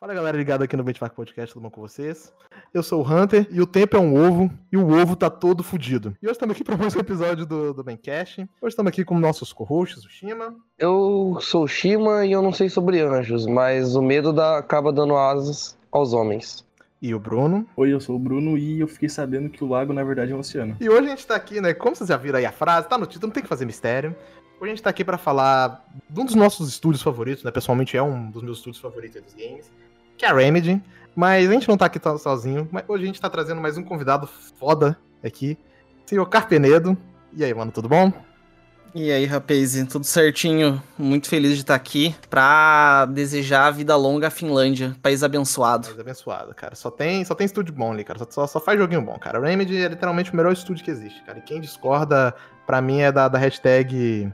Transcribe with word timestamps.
Fala 0.00 0.14
galera 0.14 0.36
ligada 0.36 0.64
aqui 0.64 0.76
no 0.76 0.82
Benchmark 0.82 1.14
Podcast, 1.14 1.54
tudo 1.54 1.62
bom 1.62 1.70
com 1.70 1.80
vocês? 1.80 2.32
Eu 2.74 2.82
sou 2.82 3.02
o 3.02 3.06
Hunter 3.06 3.46
e 3.50 3.60
o 3.60 3.66
tempo 3.66 3.96
é 3.96 4.00
um 4.00 4.14
ovo 4.14 4.50
e 4.72 4.76
o 4.76 5.00
ovo 5.00 5.14
tá 5.14 5.30
todo 5.30 5.62
fudido. 5.62 6.16
E 6.20 6.26
hoje 6.26 6.32
estamos 6.32 6.54
aqui 6.54 6.64
para 6.64 6.76
mais 6.76 6.96
um 6.96 7.00
episódio 7.00 7.46
do, 7.46 7.72
do 7.72 7.84
Bencast. 7.84 8.40
Hoje 8.60 8.72
estamos 8.72 8.90
aqui 8.90 9.04
com 9.04 9.18
nossos 9.18 9.52
co-hosts, 9.52 10.04
o 10.04 10.08
Shima. 10.08 10.56
Eu 10.78 11.38
sou 11.40 11.64
o 11.64 11.68
Shima 11.68 12.26
e 12.26 12.32
eu 12.32 12.42
não 12.42 12.52
sei 12.52 12.68
sobre 12.68 13.00
anjos, 13.00 13.46
mas 13.46 13.94
o 13.94 14.02
medo 14.02 14.32
da, 14.32 14.58
acaba 14.58 14.92
dando 14.92 15.16
asas 15.16 15.78
aos 15.92 16.12
homens. 16.12 16.64
E 17.02 17.12
o 17.12 17.18
Bruno. 17.18 17.66
Oi, 17.76 17.92
eu 17.92 18.00
sou 18.00 18.14
o 18.14 18.18
Bruno 18.18 18.56
e 18.56 18.78
eu 18.78 18.86
fiquei 18.86 19.08
sabendo 19.08 19.50
que 19.50 19.64
o 19.64 19.68
lago 19.68 19.92
na 19.92 20.04
verdade 20.04 20.30
é 20.30 20.34
um 20.36 20.38
oceano. 20.38 20.76
E 20.80 20.88
hoje 20.88 21.08
a 21.08 21.10
gente 21.10 21.26
tá 21.26 21.34
aqui, 21.34 21.60
né? 21.60 21.74
Como 21.74 21.96
vocês 21.96 22.08
já 22.08 22.16
viram 22.16 22.38
aí 22.38 22.46
a 22.46 22.52
frase, 22.52 22.88
tá 22.88 22.96
no 22.96 23.06
título, 23.06 23.26
não 23.26 23.34
tem 23.34 23.42
que 23.42 23.48
fazer 23.48 23.66
mistério. 23.66 24.14
Hoje 24.60 24.70
a 24.70 24.74
gente 24.74 24.82
tá 24.84 24.90
aqui 24.90 25.04
para 25.04 25.18
falar 25.18 25.84
de 26.08 26.20
um 26.20 26.24
dos 26.24 26.36
nossos 26.36 26.68
estúdios 26.68 27.02
favoritos, 27.02 27.42
né? 27.42 27.50
Pessoalmente 27.50 27.96
é 27.96 28.02
um 28.02 28.30
dos 28.30 28.40
meus 28.44 28.58
estúdios 28.58 28.80
favoritos 28.80 29.20
dos 29.20 29.34
games 29.34 29.68
que 30.16 30.24
é 30.24 30.28
a 30.28 30.32
Remedy. 30.32 30.80
Mas 31.16 31.50
a 31.50 31.52
gente 31.52 31.68
não 31.68 31.76
tá 31.76 31.86
aqui 31.86 32.00
sozinho. 32.18 32.68
Mas 32.70 32.84
hoje 32.86 33.02
a 33.02 33.06
gente 33.06 33.20
tá 33.20 33.28
trazendo 33.28 33.60
mais 33.60 33.76
um 33.76 33.82
convidado 33.82 34.28
foda 34.56 34.96
aqui. 35.22 35.58
Senhor 36.06 36.24
Carpenedo. 36.26 36.96
E 37.32 37.44
aí, 37.44 37.52
mano, 37.52 37.72
tudo 37.72 37.88
bom? 37.88 38.12
E 38.94 39.10
aí, 39.10 39.24
rapaz, 39.24 39.74
tudo 39.90 40.04
certinho? 40.04 40.82
Muito 40.98 41.26
feliz 41.26 41.54
de 41.54 41.62
estar 41.62 41.74
aqui 41.74 42.14
pra 42.28 43.06
desejar 43.06 43.70
vida 43.70 43.96
longa 43.96 44.26
à 44.26 44.30
Finlândia, 44.30 44.94
país 45.00 45.22
abençoado. 45.22 45.88
País 45.88 45.98
abençoado, 45.98 46.54
cara. 46.54 46.74
Só 46.74 46.90
tem, 46.90 47.24
só 47.24 47.34
tem 47.34 47.46
estúdio 47.46 47.74
bom 47.74 47.92
ali, 47.92 48.04
cara. 48.04 48.26
Só, 48.28 48.46
só 48.46 48.60
faz 48.60 48.78
joguinho 48.78 49.00
bom, 49.00 49.18
cara. 49.18 49.38
A 49.38 49.42
Remedy 49.42 49.76
é 49.82 49.88
literalmente 49.88 50.30
o 50.30 50.36
melhor 50.36 50.52
estúdio 50.52 50.84
que 50.84 50.90
existe, 50.90 51.22
cara. 51.22 51.38
E 51.38 51.42
quem 51.42 51.58
discorda, 51.58 52.34
pra 52.66 52.82
mim, 52.82 53.00
é 53.00 53.10
da, 53.10 53.28
da 53.28 53.38
hashtag 53.38 54.30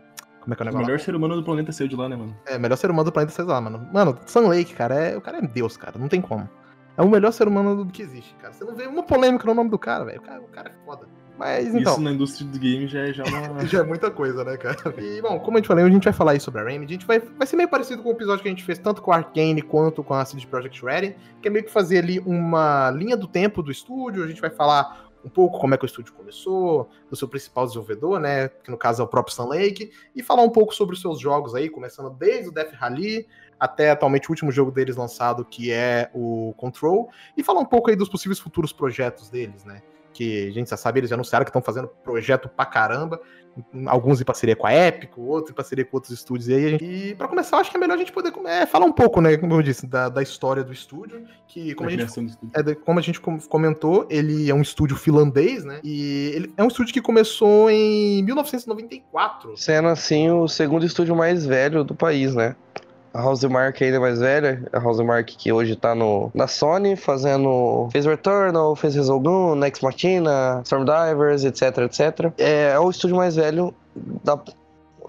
como 0.49 0.55
é 0.55 0.57
que 0.57 0.63
é 0.63 0.65
o 0.65 0.67
negócio? 0.67 0.83
O 0.83 0.87
melhor 0.87 1.01
ser 1.01 1.15
humano 1.15 1.37
do 1.37 1.45
planeta 1.45 1.73
saiu 1.73 1.89
de 1.89 1.95
lá, 1.97 2.09
né, 2.09 2.17
mano? 2.17 2.35
É, 2.47 2.59
melhor 2.59 2.77
ser 2.77 2.91
humano 2.91 3.05
do 3.05 3.13
planeta 3.13 3.33
saiu 3.33 3.47
de 3.47 3.53
lá, 3.53 3.61
mano. 3.61 3.87
Mano, 3.93 4.19
Sun 4.27 4.49
Lake, 4.49 4.75
cara, 4.75 4.95
é, 4.95 5.17
o 5.17 5.21
cara 5.21 5.39
é 5.39 5.43
Deus, 5.43 5.77
cara. 5.77 5.99
Não 5.99 6.09
tem 6.09 6.23
como. 6.23 6.49
É 6.97 7.03
o 7.03 7.09
melhor 7.09 7.33
ser 7.33 7.47
humano 7.47 7.85
do 7.85 7.93
que 7.93 8.01
existe, 8.01 8.35
cara. 8.41 8.53
Você 8.53 8.65
não 8.65 8.75
vê 8.75 8.87
uma 8.87 9.03
polêmica 9.03 9.47
no 9.47 9.55
nome 9.55 9.69
do 9.69 9.79
cara, 9.79 10.05
velho. 10.05 10.21
O 10.21 10.23
cara, 10.23 10.41
o 10.41 10.49
cara 10.49 10.71
é 10.71 10.85
foda. 10.87 11.07
Mas 11.39 11.73
então. 11.73 11.93
Isso 11.93 12.01
na 12.01 12.11
indústria 12.11 12.49
do 12.49 12.59
game 12.59 12.89
já 12.89 13.01
é 13.07 13.13
já 13.13 13.23
uma. 13.25 13.65
já 13.67 13.79
é 13.79 13.83
muita 13.85 14.11
coisa, 14.11 14.43
né, 14.43 14.57
cara? 14.57 14.77
E, 14.99 15.23
bom, 15.23 15.39
como 15.39 15.57
a 15.57 15.61
gente 15.61 15.69
falou, 15.69 15.85
a 15.85 15.89
gente 15.89 16.05
vai 16.05 16.13
falar 16.13 16.33
aí 16.33 16.41
sobre 16.41 16.61
a 16.61 16.65
Remedy. 16.65 16.95
A 16.95 16.97
gente 16.97 17.07
vai, 17.07 17.21
vai 17.21 17.47
ser 17.47 17.57
meio 17.57 17.69
parecido 17.69 18.03
com 18.03 18.09
o 18.09 18.13
episódio 18.13 18.43
que 18.43 18.49
a 18.49 18.51
gente 18.51 18.65
fez 18.65 18.79
tanto 18.79 19.01
com 19.01 19.13
a 19.13 19.17
Arkane 19.17 19.63
quanto 19.63 20.03
com 20.03 20.15
a 20.15 20.25
CD 20.25 20.45
Projekt 20.47 20.85
Red, 20.85 21.15
que 21.41 21.47
é 21.47 21.51
meio 21.51 21.65
que 21.65 21.71
fazer 21.71 21.99
ali 21.99 22.19
uma 22.21 22.91
linha 22.91 23.17
do 23.17 23.29
tempo 23.29 23.63
do 23.63 23.71
estúdio. 23.71 24.25
A 24.25 24.27
gente 24.27 24.41
vai 24.41 24.51
falar 24.51 25.09
um 25.25 25.29
pouco 25.29 25.59
como 25.59 25.75
é 25.75 25.79
que 25.79 25.85
o 25.85 25.87
estúdio 25.87 26.13
começou, 26.13 26.89
do 27.11 27.17
seu 27.17 27.29
principal 27.29 27.67
desenvolvedor, 27.67 28.19
né, 28.19 28.49
que 28.49 28.71
no 28.71 28.77
caso 28.77 29.03
é 29.03 29.05
o 29.05 29.09
próprio 29.09 29.35
Sun 29.35 29.49
Lake, 29.49 29.91
e 30.15 30.23
falar 30.23 30.43
um 30.43 30.51
pouco 30.51 30.75
sobre 30.75 30.95
os 30.95 31.01
seus 31.01 31.21
jogos 31.21 31.55
aí, 31.55 31.69
começando 31.69 32.11
desde 32.11 32.49
o 32.49 32.53
Death 32.53 32.73
Rally 32.73 33.27
até 33.59 33.91
atualmente 33.91 34.29
o 34.29 34.33
último 34.33 34.53
jogo 34.53 34.71
deles 34.71 34.97
lançado, 34.97 35.45
que 35.45 35.73
é 35.73 36.11
o 36.15 36.55
Control, 36.57 37.11
e 37.37 37.43
falar 37.43 37.61
um 37.61 37.67
pouco 37.67 37.91
aí 37.91 37.97
dos 37.97 38.09
possíveis 38.09 38.39
futuros 38.39 38.73
projetos 38.73 39.29
deles, 39.29 39.65
né, 39.65 39.83
que 40.13 40.49
a 40.49 40.53
gente 40.53 40.71
já 40.71 40.77
sabe, 40.77 41.01
eles 41.01 41.11
já 41.11 41.17
anunciaram 41.17 41.45
que 41.45 41.51
estão 41.51 41.63
fazendo 41.63 41.89
projeto 41.89 42.49
pra 42.49 42.67
caramba, 42.67 43.21
alguns 43.87 44.21
em 44.21 44.25
parceria 44.25 44.57
com 44.57 44.67
a 44.67 44.75
Epic, 44.75 45.17
outros 45.17 45.51
em 45.51 45.55
parceria 45.55 45.85
com 45.85 45.97
outros 45.97 46.13
estúdios. 46.13 46.49
E, 46.49 46.55
aí 46.55 46.71
gente... 46.71 46.85
e 46.85 47.15
para 47.15 47.29
começar, 47.29 47.59
acho 47.59 47.71
que 47.71 47.77
é 47.77 47.81
melhor 47.81 47.95
a 47.95 47.99
gente 47.99 48.13
poder 48.13 48.33
é, 48.47 48.67
falar 48.67 48.87
um 48.87 48.93
pouco, 48.93 49.21
né, 49.21 49.37
como 49.37 49.55
eu 49.55 49.63
disse, 49.63 49.87
da, 49.87 50.09
da 50.09 50.23
história 50.23 50.63
do 50.63 50.73
estúdio, 50.73 51.25
que 51.47 51.75
como 51.75 51.89
a, 51.89 51.93
gente, 51.93 52.39
é, 52.55 52.75
como 52.75 52.99
a 52.99 53.03
gente 53.03 53.21
comentou, 53.21 54.07
ele 54.11 54.51
é 54.51 54.55
um 54.55 54.63
estúdio 54.63 54.97
finlandês, 54.97 55.65
né, 55.65 55.81
e 55.83 56.33
ele 56.35 56.53
é 56.57 56.63
um 56.63 56.69
estúdio 56.69 56.93
que 56.93 57.01
começou 57.01 57.71
em 57.71 58.23
1994. 58.23 59.57
Sendo 59.57 59.89
assim 59.89 60.31
o 60.31 60.49
segundo 60.49 60.85
estúdio 60.85 61.17
mais 61.17 61.45
velho 61.47 61.85
do 61.85 61.95
país, 61.95 62.35
né? 62.35 62.55
A 63.19 63.21
Housemark 63.21 63.83
ainda 63.83 63.97
é 63.97 63.99
mais 63.99 64.21
velha, 64.21 64.63
a 64.73 64.79
Housemark 64.79 65.37
que 65.37 65.53
hoje 65.53 65.75
tá 65.75 65.93
no, 65.93 66.31
na 66.33 66.47
Sony, 66.47 66.95
fazendo 66.95 67.89
fez 67.91 68.07
Returnal, 68.07 68.77
fez 68.77 68.95
Resogun, 68.95 69.57
Next 69.57 69.83
Machina, 69.83 70.61
Stormdivers, 70.65 71.45
etc, 71.45 71.79
etc. 71.79 72.33
É, 72.39 72.71
é 72.75 72.79
o 72.79 72.89
estúdio 72.89 73.17
mais 73.17 73.35
velho 73.35 73.75
da, 74.23 74.39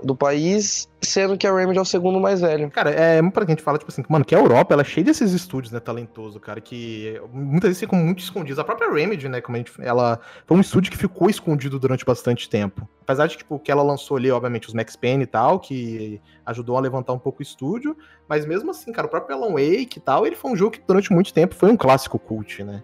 do 0.04 0.16
país, 0.16 0.90
sendo 1.02 1.38
que 1.38 1.48
a 1.48 1.54
Remedy 1.54 1.78
é 1.78 1.82
o 1.82 1.86
segundo 1.86 2.20
mais 2.20 2.42
velho. 2.42 2.70
Cara, 2.72 2.92
é 2.92 3.22
pra 3.30 3.46
gente 3.46 3.62
fala, 3.62 3.78
tipo 3.78 3.92
assim, 3.92 4.04
mano, 4.08 4.26
que 4.26 4.36
a 4.36 4.40
Europa, 4.40 4.74
ela 4.74 4.82
é 4.82 4.86
cheia 4.86 5.04
desses 5.04 5.32
estúdios, 5.32 5.72
né, 5.72 5.80
talentoso, 5.80 6.40
cara, 6.40 6.62
que 6.62 7.20
muitas 7.34 7.70
vezes 7.70 7.80
ficam 7.80 8.00
muito 8.00 8.20
escondidos. 8.20 8.60
A 8.60 8.64
própria 8.64 8.92
Remedy, 8.92 9.28
né, 9.28 9.42
como 9.42 9.56
a 9.56 9.60
gente, 9.60 9.72
ela 9.80 10.20
foi 10.46 10.58
um 10.58 10.62
estúdio 10.62 10.92
que 10.92 10.98
ficou 10.98 11.30
escondido 11.30 11.80
durante 11.80 12.06
bastante 12.06 12.50
tempo. 12.50 12.88
Apesar 13.02 13.28
de, 13.28 13.38
tipo, 13.38 13.58
que 13.60 13.72
ela 13.72 13.84
lançou 13.84 14.18
ali, 14.18 14.32
obviamente, 14.32 14.68
os 14.68 14.74
Max 14.74 14.96
Payne 14.96 15.24
e 15.24 15.28
tal, 15.28 15.60
que 15.60 16.22
ajudou 16.46 16.78
a 16.78 16.80
levantar 16.80 17.14
um 17.14 17.20
pouco 17.20 17.40
o 17.40 17.44
estúdio, 17.44 17.96
mas 18.28 18.46
mesmo 18.46 18.72
assim, 18.72 18.92
cara, 18.92 19.08
o 19.08 19.10
próprio 19.10 19.36
Alan 19.36 19.54
Wake 19.54 19.98
e 19.98 20.02
tal, 20.02 20.26
ele 20.26 20.36
foi 20.36 20.52
um 20.52 20.56
jogo 20.56 20.72
que 20.72 20.82
durante 20.86 21.12
muito 21.12 21.34
tempo 21.34 21.56
foi 21.56 21.72
um 21.72 21.78
clássico 21.78 22.20
cult, 22.20 22.64
né. 22.64 22.84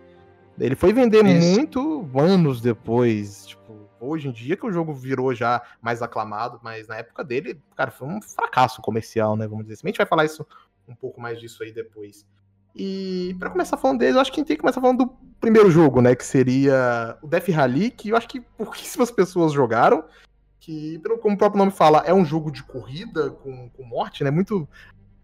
Ele 0.59 0.75
foi 0.75 0.93
vender 0.93 1.25
Isso. 1.25 1.53
muito 1.53 2.09
anos 2.15 2.61
depois, 2.61 3.45
tipo, 3.45 3.54
hoje 3.99 4.27
em 4.27 4.31
dia 4.31 4.57
que 4.57 4.65
o 4.65 4.71
jogo 4.71 4.93
virou 4.93 5.33
já 5.33 5.61
mais 5.81 6.01
aclamado, 6.01 6.59
mas 6.63 6.87
na 6.87 6.97
época 6.97 7.23
dele, 7.23 7.61
cara, 7.75 7.91
foi 7.91 8.07
um 8.07 8.21
fracasso 8.21 8.81
comercial, 8.81 9.35
né? 9.35 9.47
Vamos 9.47 9.65
dizer 9.65 9.75
assim. 9.75 9.87
A 9.87 9.89
gente 9.89 9.97
vai 9.97 10.05
falar 10.05 10.25
isso 10.25 10.45
um 10.87 10.95
pouco 10.95 11.19
mais 11.19 11.39
disso 11.39 11.63
aí 11.63 11.71
depois. 11.71 12.25
E 12.75 13.35
para 13.39 13.49
começar 13.49 13.77
falando 13.77 13.99
dele, 13.99 14.17
eu 14.17 14.21
acho 14.21 14.31
que 14.31 14.39
a 14.39 14.41
gente 14.41 14.47
tem 14.49 14.57
que 14.57 14.61
começar 14.61 14.81
falando 14.81 15.05
do 15.05 15.13
primeiro 15.39 15.71
jogo, 15.71 16.01
né? 16.01 16.13
Que 16.13 16.25
seria 16.25 17.17
o 17.21 17.27
Death 17.27 17.47
Rally, 17.47 17.89
que 17.89 18.09
eu 18.09 18.17
acho 18.17 18.27
que 18.27 18.41
pouquíssimas 18.41 19.09
pessoas 19.09 19.53
jogaram. 19.53 20.03
Que, 20.59 20.99
pelo 20.99 21.17
como 21.19 21.35
o 21.35 21.37
próprio 21.37 21.59
nome 21.59 21.71
fala, 21.71 22.03
é 22.05 22.13
um 22.13 22.25
jogo 22.25 22.51
de 22.51 22.63
corrida 22.63 23.29
com, 23.29 23.69
com 23.69 23.83
morte, 23.83 24.23
né? 24.23 24.31
Muito. 24.31 24.67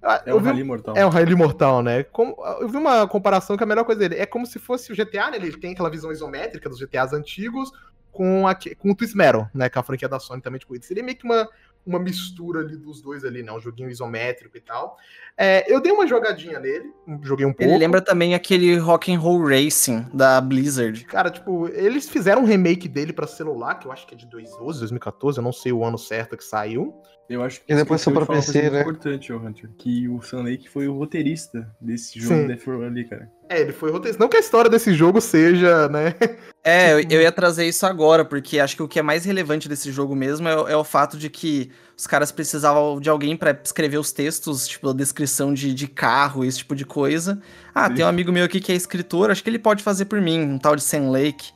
Ah, 0.02 0.22
é 0.26 0.34
um 0.34 0.40
Rally 0.40 0.64
Mortal. 0.64 0.96
É 0.96 1.06
um 1.06 1.10
Rally 1.10 1.36
Mortal, 1.36 1.84
né? 1.84 2.04
Como, 2.04 2.36
eu 2.60 2.70
vi 2.70 2.78
uma 2.78 3.08
comparação 3.08 3.58
que 3.58 3.64
a 3.64 3.68
melhor 3.68 3.84
coisa 3.84 4.00
dele 4.00 4.16
é 4.16 4.26
como 4.26 4.46
se 4.46 4.58
fosse 4.58 4.92
o 4.92 4.96
GTA, 4.96 5.30
né? 5.30 5.38
Ele 5.38 5.52
tem 5.58 5.74
aquela 5.74 5.90
visão 5.90 6.12
isométrica 6.12 6.70
dos 6.70 6.80
GTAs 6.80 7.12
antigos, 7.12 7.72
com, 8.12 8.48
a, 8.48 8.56
com 8.56 8.92
o 8.92 8.96
Twist 8.96 9.16
Metal, 9.16 9.50
né? 9.54 9.70
Com 9.70 9.80
a 9.80 9.84
franquia 9.84 10.10
da 10.10 10.20
Sony 10.20 10.42
também 10.42 10.60
de 10.60 10.66
corrida. 10.66 10.86
Seria 10.86 11.04
meio 11.04 11.18
que 11.18 11.26
uma, 11.26 11.48
uma 11.86 12.00
mistura 12.00 12.60
ali 12.60 12.78
dos 12.78 13.02
dois 13.02 13.24
ali, 13.24 13.42
né? 13.42 13.52
Um 13.52 13.60
joguinho 13.60 13.90
isométrico 13.90 14.56
e 14.58 14.62
tal. 14.62 14.98
É, 15.38 15.72
eu 15.72 15.80
dei 15.82 15.92
uma 15.92 16.06
jogadinha 16.06 16.60
nele, 16.60 16.92
joguei 17.24 17.46
um 17.46 17.54
pouco. 17.54 17.64
Ele 17.64 17.78
lembra 17.78 18.02
também 18.02 18.36
aquele 18.36 18.78
Rock 18.78 19.14
and 19.14 19.20
Roll 19.20 19.48
Racing 19.48 20.06
da 20.14 20.40
Blizzard. 20.40 21.04
Cara, 21.06 21.30
tipo, 21.30 21.68
eles 21.70 22.10
fizeram 22.10 22.44
um 22.44 22.46
remake 22.46 22.88
dele 22.88 23.14
para 23.14 23.26
celular, 23.26 23.76
que 23.76 23.88
eu 23.88 23.92
acho 23.92 24.06
que 24.06 24.14
é 24.14 24.18
de 24.18 24.28
2012, 24.28 24.80
2014, 24.80 25.38
eu 25.38 25.44
não 25.44 25.54
sei 25.54 25.72
o 25.72 25.84
ano 25.84 25.98
certo 25.98 26.38
que 26.38 26.44
saiu. 26.44 27.02
Eu 27.30 27.44
acho 27.44 27.62
que 27.62 27.72
e 27.72 27.76
depois 27.76 28.04
foi 28.04 28.14
pra 28.14 28.26
PC, 28.26 28.70
né? 28.70 28.82
importante, 28.82 29.32
Hunter, 29.32 29.70
que 29.78 30.08
o 30.10 30.22
Sun 30.22 30.44
Lake 30.44 30.70
foi 30.70 30.88
o 30.88 30.98
roteirista 30.98 31.70
desse 31.80 32.20
jogo 32.20 32.48
Death 32.48 32.68
ali, 32.68 33.06
cara. 33.06 33.30
É, 33.48 33.62
ele 33.62 33.72
foi 33.72 33.90
roteirista. 33.90 34.22
Não 34.22 34.30
que 34.30 34.36
a 34.36 34.42
história 34.42 34.70
desse 34.70 34.94
jogo 34.94 35.22
seja, 35.22 35.88
né? 35.88 36.16
É, 36.64 36.94
eu, 36.94 37.00
eu, 37.10 37.22
ia 37.24 37.32
trazer 37.32 37.68
isso 37.68 37.88
agora, 37.88 38.24
porque 38.24 38.60
acho 38.60 38.76
que 38.76 38.84
o 38.84 38.88
que 38.88 39.00
é 39.00 39.02
mais 39.02 39.26
relevante 39.26 39.68
desse 39.68 39.92
jogo 39.92 40.16
mesmo 40.16 40.48
é, 40.48 40.52
é 40.52 40.78
o 40.78 40.84
fato 40.84 41.18
de 41.18 41.28
que 41.28 41.72
os 41.98 42.06
caras 42.06 42.32
precisavam 42.32 43.02
de 43.02 43.10
alguém 43.10 43.36
para 43.36 43.60
escrever 43.64 43.98
os 43.98 44.12
textos, 44.12 44.68
tipo, 44.68 44.88
a 44.88 44.94
descrição 44.94 45.56
de, 45.56 45.74
de 45.74 45.88
carro, 45.88 46.46
esse 46.46 46.60
tipo 46.60 46.76
de 46.76 46.86
coisa. 46.86 47.42
Ah, 47.74 47.88
Sim. 47.88 47.96
tem 47.96 48.06
um 48.06 48.08
amigo 48.08 48.32
meu 48.32 48.46
aqui 48.46 48.60
que 48.60 48.72
é 48.72 48.76
escritor, 48.76 49.32
acho 49.32 49.44
que 49.44 49.50
ele 49.50 49.58
pode 49.58 49.82
fazer 49.82 50.06
por 50.06 50.22
mim, 50.22 50.40
um 50.40 50.60
tal 50.60 50.76
de 50.76 50.84
Sam 50.84 51.10
Lake. 51.10 51.52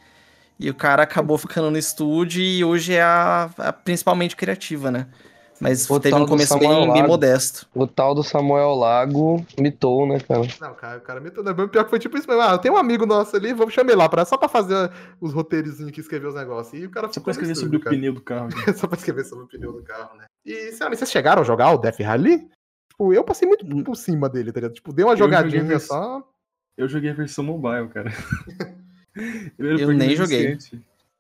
E 0.59 0.72
o 0.72 0.74
cara 0.74 1.03
acabou 1.03 1.38
ficando 1.38 1.70
no 1.70 1.78
estúdio 1.78 2.42
e 2.42 2.64
hoje 2.64 2.94
é 2.94 3.03
a, 3.03 3.47
a 3.58 3.72
principalmente 3.72 4.36
criativa, 4.36 4.90
né? 4.90 5.06
Mas 5.59 5.89
o 5.89 5.99
teve 5.99 6.16
um 6.16 6.25
começo 6.25 6.57
bem, 6.59 6.91
bem, 6.91 7.07
modesto. 7.07 7.67
O 7.73 7.88
tal 7.88 8.13
do 8.13 8.23
Samuel 8.23 8.75
Lago 8.75 9.45
mitou, 9.57 10.05
né, 10.05 10.19
cara? 10.19 10.41
Não, 10.59 10.73
cara, 10.73 10.97
o 10.97 11.01
cara 11.01 11.21
mitou, 11.21 11.43
né? 11.43 11.53
Pior 11.53 11.83
que 11.83 11.89
foi 11.89 11.99
tipo 11.99 12.17
isso 12.17 12.27
mesmo. 12.27 12.41
Ah, 12.41 12.57
tem 12.57 12.71
um 12.71 12.77
amigo 12.77 13.05
nosso 13.05 13.35
ali, 13.35 13.53
vamos 13.53 13.73
chamar 13.73 13.91
ele 13.91 13.99
lá 13.99 14.09
pra, 14.09 14.25
só 14.25 14.38
pra 14.38 14.49
fazer 14.49 14.91
os 15.21 15.33
roteirozinhos 15.33 15.91
que 15.91 16.01
escrever 16.01 16.27
os 16.27 16.35
negócios. 16.35 16.81
E 16.81 16.85
o 16.85 16.89
cara 16.89 17.11
Só 17.11 17.21
pra 17.21 17.31
escrever 17.31 17.55
sobre 17.55 17.79
cara. 17.79 17.95
o 17.95 17.97
pneu 17.97 18.13
do 18.13 18.21
carro. 18.21 18.47
Né? 18.47 18.73
só 18.75 18.88
pra 18.88 18.97
escrever 18.97 19.23
sobre 19.23 19.45
o 19.45 19.47
pneu 19.47 19.71
do 19.71 19.83
carro, 19.83 20.17
né? 20.17 20.25
E, 20.45 20.71
sabe, 20.73 20.96
vocês 20.96 21.09
chegaram 21.09 21.41
a 21.41 21.46
jogar 21.46 21.72
o 21.72 21.78
Death 21.78 21.99
Rally? 21.99 22.49
Tipo, 22.91 23.13
eu 23.13 23.23
passei 23.23 23.47
muito 23.47 23.66
por 23.84 23.96
cima 23.96 24.29
dele, 24.29 24.51
tá 24.51 24.59
ligado? 24.59 24.73
Tipo, 24.73 24.93
dei 24.93 25.05
uma 25.05 25.16
jogadinha 25.16 25.79
só. 25.79 26.22
Eu 26.78 26.90
joguei 26.90 27.11
a 27.11 27.13
versão 27.13 27.43
mobile, 27.43 27.87
cara. 27.87 28.11
eu, 29.58 29.78
eu 29.78 29.93
nem 29.93 30.16
joguei. 30.16 30.58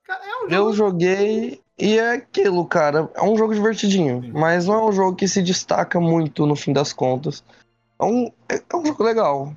Cara, 0.03 0.23
é 0.23 0.45
um 0.45 0.49
jogo... 0.49 0.53
Eu 0.53 0.73
joguei 0.73 1.61
e 1.77 1.99
é 1.99 2.13
aquilo, 2.13 2.65
cara. 2.65 3.09
É 3.15 3.21
um 3.21 3.37
jogo 3.37 3.53
divertidinho, 3.53 4.21
Sim. 4.21 4.31
mas 4.31 4.65
não 4.65 4.75
é 4.75 4.85
um 4.85 4.91
jogo 4.91 5.15
que 5.15 5.27
se 5.27 5.41
destaca 5.41 5.99
muito 5.99 6.45
no 6.45 6.55
fim 6.55 6.71
das 6.71 6.93
contas. 6.93 7.43
É 7.99 8.05
um, 8.05 8.31
é, 8.49 8.55
é 8.55 8.75
um 8.75 8.85
jogo 8.85 9.03
legal. 9.03 9.53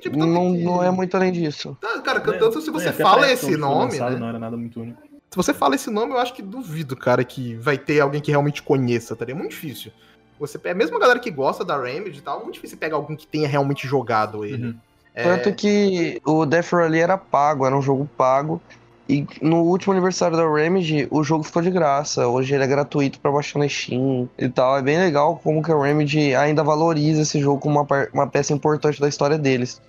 Tipo, 0.00 0.16
não, 0.16 0.52
que... 0.52 0.62
não 0.62 0.82
é 0.82 0.90
muito 0.90 1.16
além 1.16 1.32
disso. 1.32 1.76
Tá, 1.80 2.00
cara, 2.00 2.20
tanto 2.20 2.60
se 2.60 2.70
você 2.70 2.88
é, 2.88 2.92
fala 2.92 3.30
esse 3.30 3.56
nome. 3.56 3.98
Né? 3.98 4.10
Não 4.10 4.28
era 4.28 4.38
nada 4.38 4.56
muito 4.56 4.80
único. 4.80 5.02
Se 5.30 5.36
você 5.36 5.52
fala 5.52 5.74
esse 5.74 5.90
nome, 5.90 6.12
eu 6.12 6.18
acho 6.18 6.32
que 6.32 6.40
duvido, 6.40 6.96
cara, 6.96 7.22
que 7.22 7.54
vai 7.56 7.76
ter 7.76 8.00
alguém 8.00 8.20
que 8.20 8.30
realmente 8.30 8.62
conheça, 8.62 9.14
tá? 9.14 9.26
É 9.28 9.34
muito 9.34 9.50
difícil. 9.50 9.92
Você, 10.40 10.58
é 10.64 10.72
mesmo 10.72 10.96
a 10.96 11.00
galera 11.00 11.18
que 11.18 11.30
gosta 11.30 11.64
da 11.64 11.78
Remedy 11.80 12.18
e 12.18 12.22
tal, 12.22 12.40
é 12.40 12.42
muito 12.44 12.54
difícil 12.54 12.78
pegar 12.78 12.96
alguém 12.96 13.16
que 13.16 13.26
tenha 13.26 13.46
realmente 13.46 13.86
jogado 13.86 14.44
ele. 14.44 14.68
Uhum. 14.68 14.74
É... 15.12 15.24
Tanto 15.24 15.54
que 15.54 16.20
o 16.24 16.46
Death 16.46 16.72
Rally 16.72 17.00
era 17.00 17.18
pago, 17.18 17.66
era 17.66 17.76
um 17.76 17.82
jogo 17.82 18.08
pago. 18.16 18.62
E 19.08 19.26
no 19.40 19.62
último 19.62 19.94
aniversário 19.94 20.36
da 20.36 20.46
Remedy, 20.46 21.08
o 21.10 21.24
jogo 21.24 21.42
ficou 21.42 21.62
de 21.62 21.70
graça. 21.70 22.28
Hoje 22.28 22.54
ele 22.54 22.62
é 22.64 22.66
gratuito 22.66 23.18
pra 23.20 23.32
baixar 23.32 23.58
na 23.58 23.66
Steam 23.68 24.28
e 24.38 24.48
tal. 24.50 24.76
É 24.76 24.82
bem 24.82 24.98
legal 24.98 25.40
como 25.42 25.62
que 25.62 25.72
a 25.72 25.82
Remedy 25.82 26.34
ainda 26.34 26.62
valoriza 26.62 27.22
esse 27.22 27.40
jogo 27.40 27.58
como 27.60 27.80
uma, 27.80 27.86
uma 28.12 28.26
peça 28.26 28.52
importante 28.52 29.00
da 29.00 29.08
história 29.08 29.38
deles. 29.38 29.80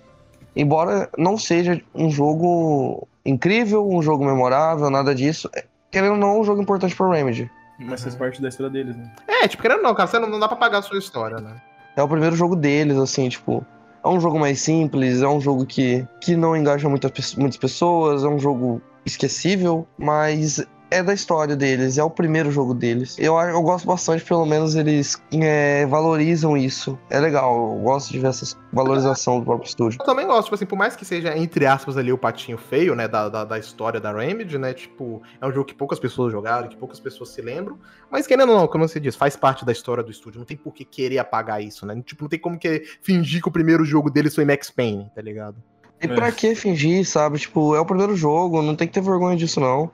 Embora 0.56 1.08
não 1.18 1.36
seja 1.36 1.80
um 1.94 2.10
jogo 2.10 3.06
incrível, 3.24 3.86
um 3.86 4.00
jogo 4.02 4.24
memorável, 4.24 4.88
nada 4.88 5.14
disso, 5.14 5.50
é- 5.54 5.64
querendo 5.90 6.12
ou 6.12 6.18
não, 6.18 6.36
é 6.36 6.38
um 6.40 6.44
jogo 6.44 6.62
importante 6.62 6.96
pra 6.96 7.12
Remedy. 7.12 7.50
Mas 7.78 8.02
faz 8.02 8.14
parte 8.14 8.40
da 8.40 8.48
história 8.48 8.70
deles, 8.72 8.96
né? 8.96 9.10
É, 9.28 9.46
tipo, 9.46 9.62
querendo 9.62 9.78
ou 9.78 9.84
não, 9.84 9.94
cara, 9.94 10.06
você 10.08 10.18
não, 10.18 10.28
não 10.28 10.38
dá 10.40 10.48
pra 10.48 10.56
pagar 10.56 10.78
a 10.78 10.82
sua 10.82 10.98
história, 10.98 11.38
né? 11.38 11.56
É 11.94 12.02
o 12.02 12.08
primeiro 12.08 12.34
jogo 12.36 12.56
deles, 12.56 12.96
assim, 12.96 13.28
tipo. 13.28 13.64
É 14.02 14.08
um 14.08 14.18
jogo 14.18 14.38
mais 14.38 14.60
simples, 14.62 15.20
é 15.20 15.28
um 15.28 15.40
jogo 15.40 15.66
que, 15.66 16.06
que 16.22 16.34
não 16.34 16.56
engaja 16.56 16.88
muitas, 16.88 17.34
muitas 17.34 17.58
pessoas, 17.58 18.24
é 18.24 18.28
um 18.28 18.38
jogo 18.38 18.80
esquecível, 19.04 19.86
mas 19.98 20.64
é 20.90 21.02
da 21.02 21.14
história 21.14 21.54
deles, 21.54 21.96
é 21.98 22.02
o 22.02 22.10
primeiro 22.10 22.50
jogo 22.50 22.74
deles. 22.74 23.16
Eu, 23.18 23.38
eu 23.38 23.62
gosto 23.62 23.86
bastante, 23.86 24.24
pelo 24.24 24.44
menos 24.44 24.74
eles 24.74 25.22
é, 25.32 25.86
valorizam 25.86 26.56
isso. 26.56 26.98
É 27.08 27.20
legal, 27.20 27.54
eu 27.74 27.78
gosto 27.80 28.10
de 28.10 28.18
ver 28.18 28.28
essa 28.28 28.56
valorização 28.72 29.38
do 29.38 29.44
próprio 29.44 29.68
estúdio. 29.68 29.98
Eu 30.00 30.04
também 30.04 30.26
gosto, 30.26 30.44
tipo 30.44 30.56
assim, 30.56 30.66
por 30.66 30.76
mais 30.76 30.96
que 30.96 31.04
seja, 31.04 31.36
entre 31.36 31.64
aspas, 31.64 31.96
ali 31.96 32.12
o 32.12 32.18
patinho 32.18 32.58
feio, 32.58 32.94
né, 32.94 33.06
da, 33.06 33.28
da, 33.28 33.44
da 33.44 33.58
história 33.58 34.00
da 34.00 34.12
Remedy, 34.12 34.58
né, 34.58 34.74
tipo, 34.74 35.22
é 35.40 35.46
um 35.46 35.52
jogo 35.52 35.66
que 35.66 35.74
poucas 35.74 36.00
pessoas 36.00 36.32
jogaram, 36.32 36.68
que 36.68 36.76
poucas 36.76 36.98
pessoas 36.98 37.30
se 37.30 37.40
lembram, 37.40 37.78
mas 38.10 38.26
querendo 38.26 38.50
ou 38.50 38.58
não, 38.58 38.66
como 38.66 38.88
você 38.88 38.98
diz, 38.98 39.14
faz 39.14 39.36
parte 39.36 39.64
da 39.64 39.72
história 39.72 40.02
do 40.02 40.10
estúdio, 40.10 40.38
não 40.38 40.46
tem 40.46 40.56
por 40.56 40.74
que 40.74 40.84
querer 40.84 41.18
apagar 41.18 41.62
isso, 41.62 41.86
né, 41.86 42.00
tipo, 42.04 42.24
não 42.24 42.28
tem 42.28 42.38
como 42.38 42.58
que 42.58 42.82
fingir 43.00 43.40
que 43.40 43.48
o 43.48 43.52
primeiro 43.52 43.84
jogo 43.84 44.10
deles 44.10 44.34
foi 44.34 44.44
Max 44.44 44.70
Payne, 44.70 45.10
tá 45.14 45.22
ligado? 45.22 45.56
E 46.02 46.08
pra 46.08 46.32
que 46.32 46.54
fingir, 46.54 47.06
sabe? 47.06 47.38
Tipo, 47.38 47.74
é 47.74 47.80
o 47.80 47.84
primeiro 47.84 48.16
jogo, 48.16 48.62
não 48.62 48.74
tem 48.74 48.88
que 48.88 48.94
ter 48.94 49.02
vergonha 49.02 49.36
disso, 49.36 49.60
não. 49.60 49.90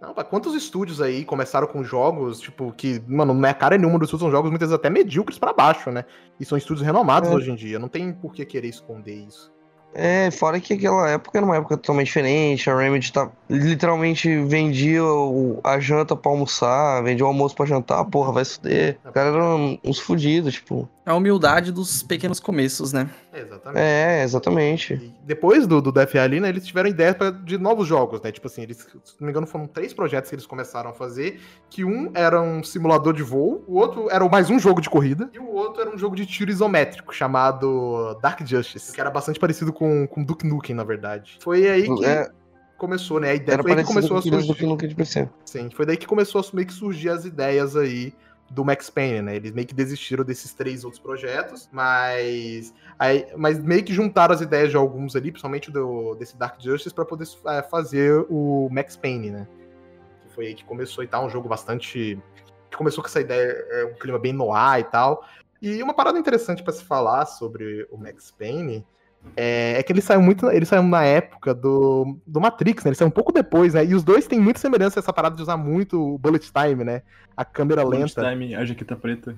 Não, 0.00 0.12
quantos 0.24 0.54
estúdios 0.54 1.00
aí 1.00 1.24
começaram 1.24 1.66
com 1.66 1.82
jogos, 1.82 2.38
tipo, 2.40 2.72
que, 2.76 3.00
mano, 3.06 3.32
não 3.32 3.48
é 3.48 3.54
cara 3.54 3.78
nenhuma 3.78 3.98
dos 3.98 4.08
estúdios, 4.08 4.26
são 4.26 4.30
jogos 4.30 4.50
muitas 4.50 4.68
vezes 4.68 4.78
até 4.78 4.90
medíocres 4.90 5.38
pra 5.38 5.52
baixo, 5.52 5.90
né, 5.90 6.04
e 6.38 6.44
são 6.44 6.58
estúdios 6.58 6.84
renomados 6.84 7.30
É. 7.30 7.34
hoje 7.34 7.50
em 7.50 7.54
dia, 7.54 7.78
não 7.78 7.88
tem 7.88 8.12
por 8.12 8.32
que 8.34 8.44
querer 8.44 8.68
esconder 8.68 9.14
isso. 9.14 9.50
É, 9.96 10.28
fora 10.32 10.58
que 10.58 10.74
aquela 10.74 11.08
época 11.08 11.38
era 11.38 11.46
uma 11.46 11.56
época 11.56 11.76
totalmente 11.76 12.06
diferente, 12.08 12.68
a 12.68 12.76
Remedy 12.76 13.12
tá, 13.12 13.30
literalmente 13.48 14.42
vendia 14.42 15.04
o- 15.04 15.60
a 15.62 15.78
janta 15.78 16.16
pra 16.16 16.32
almoçar, 16.32 17.00
vendia 17.04 17.24
o 17.24 17.28
almoço 17.28 17.54
pra 17.54 17.64
jantar, 17.64 18.04
porra, 18.06 18.32
vai 18.32 18.44
se 18.44 18.56
fuder. 18.56 18.98
Os 19.04 19.12
caras 19.12 19.32
eram 19.34 19.78
uns 19.84 20.00
fudidos, 20.00 20.54
tipo. 20.54 20.88
A 21.06 21.14
humildade 21.14 21.70
dos 21.70 22.02
pequenos 22.02 22.40
começos, 22.40 22.92
né? 22.92 23.10
É, 23.30 23.40
exatamente. 23.40 23.78
É, 23.82 24.22
exatamente. 24.22 24.94
E 24.94 25.14
depois 25.26 25.66
do, 25.66 25.82
do 25.82 25.92
DFA 25.92 26.22
ali, 26.22 26.40
né, 26.40 26.48
eles 26.48 26.66
tiveram 26.66 26.88
ideia 26.88 27.14
pra- 27.14 27.30
de 27.30 27.58
novos 27.58 27.86
jogos, 27.86 28.22
né? 28.22 28.32
Tipo 28.32 28.46
assim, 28.46 28.62
eles, 28.62 28.78
se 28.78 29.14
não 29.20 29.26
me 29.26 29.30
engano, 29.30 29.46
foram 29.46 29.66
três 29.66 29.92
projetos 29.92 30.30
que 30.30 30.34
eles 30.34 30.46
começaram 30.46 30.88
a 30.90 30.94
fazer, 30.94 31.40
que 31.68 31.84
um 31.84 32.10
era 32.14 32.40
um 32.40 32.62
simulador 32.64 33.12
de 33.12 33.22
voo, 33.22 33.62
o 33.66 33.74
outro 33.76 34.08
era 34.10 34.26
mais 34.30 34.48
um 34.48 34.58
jogo 34.58 34.80
de 34.80 34.88
corrida, 34.88 35.28
e 35.34 35.38
o 35.38 35.52
outro 35.52 35.82
era 35.82 35.94
um 35.94 35.98
jogo 35.98 36.16
de 36.16 36.24
tiro 36.24 36.50
isométrico, 36.50 37.14
chamado 37.14 38.18
Dark 38.22 38.40
Justice, 38.46 38.92
que 38.92 39.00
era 39.00 39.10
bastante 39.10 39.38
parecido 39.38 39.72
com, 39.74 40.06
com 40.06 40.24
Duke 40.24 40.46
Nukem, 40.46 40.74
na 40.74 40.84
verdade. 40.84 41.36
Foi 41.40 41.68
aí 41.68 41.82
que 41.82 42.04
É, 42.04 42.30
começou, 42.78 43.20
né? 43.20 43.30
A 43.30 43.34
ideia 43.34 43.54
era 43.56 43.62
foi 43.62 43.72
aí 43.72 43.78
que 43.78 43.84
começou 43.84 44.10
com 44.10 44.16
a 44.16 44.20
aqueles 44.20 44.46
do 44.46 44.54
surgir. 44.54 44.86
que. 44.86 45.28
Sim, 45.44 45.68
foi 45.70 45.84
daí 45.84 45.96
que 45.98 46.06
começou 46.06 46.40
a 46.40 46.44
meio 46.56 46.66
que 46.66 46.72
surgir 46.72 47.10
as 47.10 47.24
ideias 47.26 47.76
aí 47.76 48.14
do 48.50 48.64
Max 48.64 48.90
Payne, 48.90 49.22
né? 49.22 49.36
Eles 49.36 49.52
meio 49.52 49.66
que 49.66 49.74
desistiram 49.74 50.24
desses 50.24 50.52
três 50.54 50.84
outros 50.84 51.00
projetos, 51.00 51.68
mas 51.72 52.74
aí, 52.98 53.26
mas 53.36 53.58
meio 53.58 53.82
que 53.82 53.92
juntaram 53.92 54.34
as 54.34 54.40
ideias 54.40 54.70
de 54.70 54.76
alguns 54.76 55.16
ali, 55.16 55.30
principalmente 55.30 55.70
do, 55.70 56.14
desse 56.14 56.36
Dark 56.36 56.60
Justice, 56.60 56.94
pra 56.94 57.04
poder 57.04 57.26
é, 57.46 57.62
fazer 57.62 58.24
o 58.28 58.68
Max 58.70 58.96
Payne, 58.96 59.30
né? 59.30 59.48
Que 60.22 60.34
foi 60.34 60.46
aí 60.48 60.54
que 60.54 60.64
começou 60.64 61.02
e 61.02 61.08
tal, 61.08 61.26
um 61.26 61.30
jogo 61.30 61.48
bastante 61.48 62.18
que 62.70 62.76
começou 62.76 63.02
com 63.02 63.08
essa 63.08 63.20
ideia, 63.20 63.66
é, 63.70 63.84
um 63.84 63.94
clima 63.94 64.18
bem 64.18 64.32
noir 64.32 64.80
e 64.80 64.84
tal. 64.84 65.24
E 65.60 65.82
uma 65.82 65.94
parada 65.94 66.18
interessante 66.18 66.62
pra 66.62 66.72
se 66.72 66.84
falar 66.84 67.26
sobre 67.26 67.88
o 67.90 67.96
Max 67.96 68.30
Payne 68.30 68.86
é, 69.36 69.78
é 69.78 69.82
que 69.82 69.92
ele 69.92 70.00
saiu 70.00 70.22
muito. 70.22 70.50
Ele 70.50 70.64
saiu 70.64 70.82
na 70.82 71.04
época 71.04 71.54
do, 71.54 72.16
do 72.26 72.40
Matrix, 72.40 72.84
né? 72.84 72.90
Ele 72.90 72.96
saiu 72.96 73.08
um 73.08 73.12
pouco 73.12 73.32
depois, 73.32 73.74
né? 73.74 73.84
E 73.84 73.94
os 73.94 74.02
dois 74.02 74.26
têm 74.26 74.40
muita 74.40 74.60
semelhança 74.60 74.98
essa 74.98 75.12
parada 75.12 75.36
de 75.36 75.42
usar 75.42 75.56
muito 75.56 76.14
o 76.14 76.18
bullet 76.18 76.50
time, 76.52 76.84
né? 76.84 77.02
A 77.36 77.44
câmera 77.44 77.82
Bullet 77.82 78.02
lenta. 78.02 78.30
Time, 78.30 78.54
a 78.54 78.64
jaqueta 78.64 78.94
preta. 78.94 79.36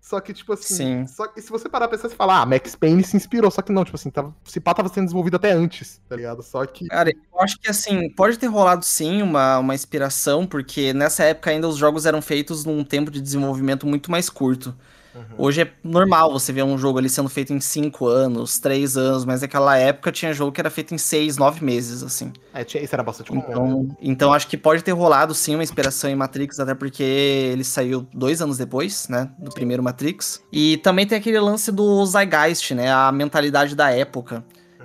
Só 0.00 0.20
que, 0.20 0.34
tipo 0.34 0.52
assim. 0.52 0.74
Sim. 0.74 1.06
Só 1.06 1.26
que 1.26 1.40
se 1.40 1.50
você 1.50 1.66
parar 1.68 1.88
pra 1.88 1.96
pensar, 1.96 2.10
você 2.10 2.14
fala, 2.14 2.42
ah, 2.42 2.46
Max 2.46 2.76
Payne 2.76 3.02
se 3.02 3.16
inspirou. 3.16 3.50
Só 3.50 3.62
que 3.62 3.72
não, 3.72 3.84
tipo 3.84 3.96
assim, 3.96 4.10
tava, 4.10 4.34
se 4.44 4.60
pá 4.60 4.74
tava 4.74 4.90
sendo 4.90 5.04
desenvolvido 5.04 5.36
até 5.36 5.52
antes, 5.52 6.02
tá 6.06 6.14
ligado? 6.14 6.42
Só 6.42 6.66
que. 6.66 6.86
Cara, 6.88 7.10
eu 7.10 7.40
acho 7.40 7.58
que 7.58 7.70
assim, 7.70 8.10
pode 8.10 8.38
ter 8.38 8.46
rolado 8.46 8.84
sim 8.84 9.22
uma, 9.22 9.58
uma 9.58 9.74
inspiração, 9.74 10.46
porque 10.46 10.92
nessa 10.92 11.24
época 11.24 11.50
ainda 11.50 11.66
os 11.66 11.76
jogos 11.76 12.04
eram 12.04 12.20
feitos 12.20 12.66
num 12.66 12.84
tempo 12.84 13.10
de 13.10 13.20
desenvolvimento 13.22 13.86
muito 13.86 14.10
mais 14.10 14.28
curto. 14.28 14.74
Uhum. 15.14 15.22
Hoje 15.38 15.62
é 15.62 15.70
normal 15.82 16.32
você 16.32 16.52
ver 16.52 16.64
um 16.64 16.76
jogo 16.76 16.98
ali 16.98 17.08
sendo 17.08 17.28
feito 17.28 17.52
em 17.52 17.60
5 17.60 18.06
anos, 18.06 18.58
3 18.58 18.96
anos, 18.96 19.24
mas 19.24 19.42
naquela 19.42 19.76
época 19.76 20.10
tinha 20.10 20.32
jogo 20.32 20.52
que 20.52 20.60
era 20.60 20.70
feito 20.70 20.94
em 20.94 20.98
6, 20.98 21.36
9 21.36 21.64
meses, 21.64 22.02
assim. 22.02 22.32
É, 22.52 22.64
tinha, 22.64 22.82
isso 22.82 22.94
era 22.94 23.02
bastante 23.02 23.28
comum. 23.28 23.40
né? 23.40 23.46
Então, 23.48 23.96
então 24.00 24.32
acho 24.32 24.46
que 24.48 24.56
pode 24.56 24.82
ter 24.82 24.92
rolado 24.92 25.34
sim 25.34 25.54
uma 25.54 25.62
inspiração 25.62 26.10
em 26.10 26.16
Matrix, 26.16 26.58
até 26.58 26.74
porque 26.74 27.02
ele 27.02 27.64
saiu 27.64 28.06
dois 28.12 28.42
anos 28.42 28.58
depois, 28.58 29.08
né, 29.08 29.30
do 29.38 29.50
primeiro 29.50 29.82
Matrix. 29.82 30.42
E 30.52 30.78
também 30.78 31.06
tem 31.06 31.18
aquele 31.18 31.38
lance 31.38 31.70
do 31.70 32.04
Zeitgeist, 32.06 32.74
né, 32.74 32.92
a 32.92 33.12
mentalidade 33.12 33.74
da 33.74 33.90
época. 33.90 34.44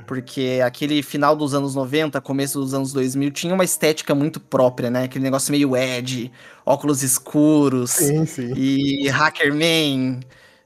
Porque 0.10 0.60
aquele 0.66 1.04
final 1.04 1.36
dos 1.36 1.54
anos 1.54 1.76
90, 1.76 2.20
começo 2.20 2.60
dos 2.60 2.74
anos 2.74 2.92
2000, 2.92 3.30
tinha 3.30 3.54
uma 3.54 3.64
estética 3.64 4.16
muito 4.16 4.40
própria, 4.40 4.90
né? 4.90 5.04
Aquele 5.04 5.24
negócio 5.24 5.52
meio 5.52 5.78
edgy, 5.78 6.32
óculos 6.66 7.04
escuros 7.04 7.92
Sim, 7.92 8.26
sim. 8.26 8.52
e 8.56 9.08
Hackerman. 9.08 10.20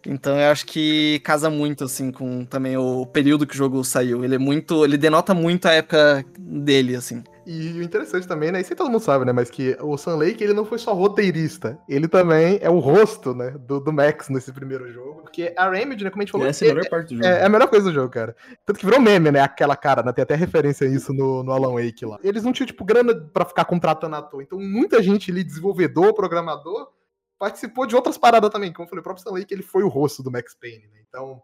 Então 0.07 0.39
eu 0.39 0.49
acho 0.49 0.65
que 0.65 1.19
casa 1.25 1.49
muito, 1.49 1.83
assim, 1.83 2.09
com 2.09 2.45
também 2.45 2.77
o 2.77 3.05
período 3.05 3.45
que 3.45 3.53
o 3.53 3.57
jogo 3.57 3.83
saiu. 3.83 4.23
Ele 4.23 4.35
é 4.35 4.37
muito. 4.37 4.85
Ele 4.85 4.97
denota 4.97 5.33
muito 5.33 5.65
a 5.65 5.73
época 5.73 6.23
dele, 6.39 6.95
assim. 6.95 7.21
E 7.45 7.79
o 7.79 7.83
interessante 7.83 8.27
também, 8.27 8.51
né? 8.51 8.61
Isso 8.61 8.71
aí 8.71 8.77
todo 8.77 8.89
mundo 8.89 9.01
sabe, 9.01 9.25
né? 9.25 9.31
Mas 9.31 9.49
que 9.49 9.77
o 9.81 9.97
Sam 9.97 10.15
Lake, 10.15 10.43
ele 10.43 10.53
não 10.53 10.65
foi 10.65 10.77
só 10.77 10.93
roteirista. 10.93 11.77
Ele 11.87 12.07
também 12.07 12.57
é 12.61 12.69
o 12.69 12.79
rosto, 12.79 13.33
né? 13.33 13.51
Do, 13.51 13.79
do 13.79 13.91
Max 13.91 14.29
nesse 14.29 14.51
primeiro 14.51 14.91
jogo. 14.91 15.21
Porque 15.21 15.53
a 15.57 15.69
Remedy, 15.69 16.03
né? 16.03 16.09
Como 16.09 16.21
a 16.21 16.25
gente 16.25 16.31
falou, 16.31 16.47
essa 16.47 16.65
é 16.65 16.71
a 16.71 16.75
melhor 16.75 16.89
parte 16.89 17.09
do 17.09 17.15
jogo. 17.15 17.25
É, 17.27 17.41
é 17.41 17.45
a 17.45 17.49
melhor 17.49 17.67
coisa 17.67 17.85
do 17.89 17.93
jogo, 17.93 18.09
cara. 18.09 18.35
Tanto 18.65 18.79
que 18.79 18.85
virou 18.85 18.99
meme, 18.99 19.31
né? 19.31 19.41
Aquela 19.41 19.75
cara, 19.75 20.03
né? 20.03 20.11
Tem 20.13 20.23
até 20.23 20.35
referência 20.35 20.87
a 20.87 20.89
isso 20.89 21.13
no, 21.13 21.43
no 21.43 21.51
Alan 21.51 21.73
Wake 21.73 22.05
lá. 22.05 22.19
Eles 22.23 22.43
não 22.43 22.53
tinham, 22.53 22.67
tipo, 22.67 22.85
grana 22.85 23.13
pra 23.15 23.45
ficar 23.45 23.65
contratando 23.65 24.15
ator. 24.15 24.41
Então, 24.41 24.59
muita 24.59 25.01
gente 25.01 25.31
ali, 25.31 25.43
desenvolvedor, 25.43 26.13
programador, 26.13 26.89
participou 27.37 27.85
de 27.85 27.95
outras 27.95 28.17
paradas 28.17 28.49
também. 28.49 28.71
Como 28.71 28.85
eu 28.85 28.89
falei, 28.89 29.01
o 29.01 29.03
próprio 29.03 29.21
Stan 29.21 29.33
Lake, 29.33 29.53
ele 29.53 29.63
foi 29.63 29.83
o 29.83 29.89
rosto 29.89 30.23
do 30.23 30.31
Max 30.31 30.55
Payne, 30.55 30.87
né? 30.87 30.99
Então. 31.07 31.41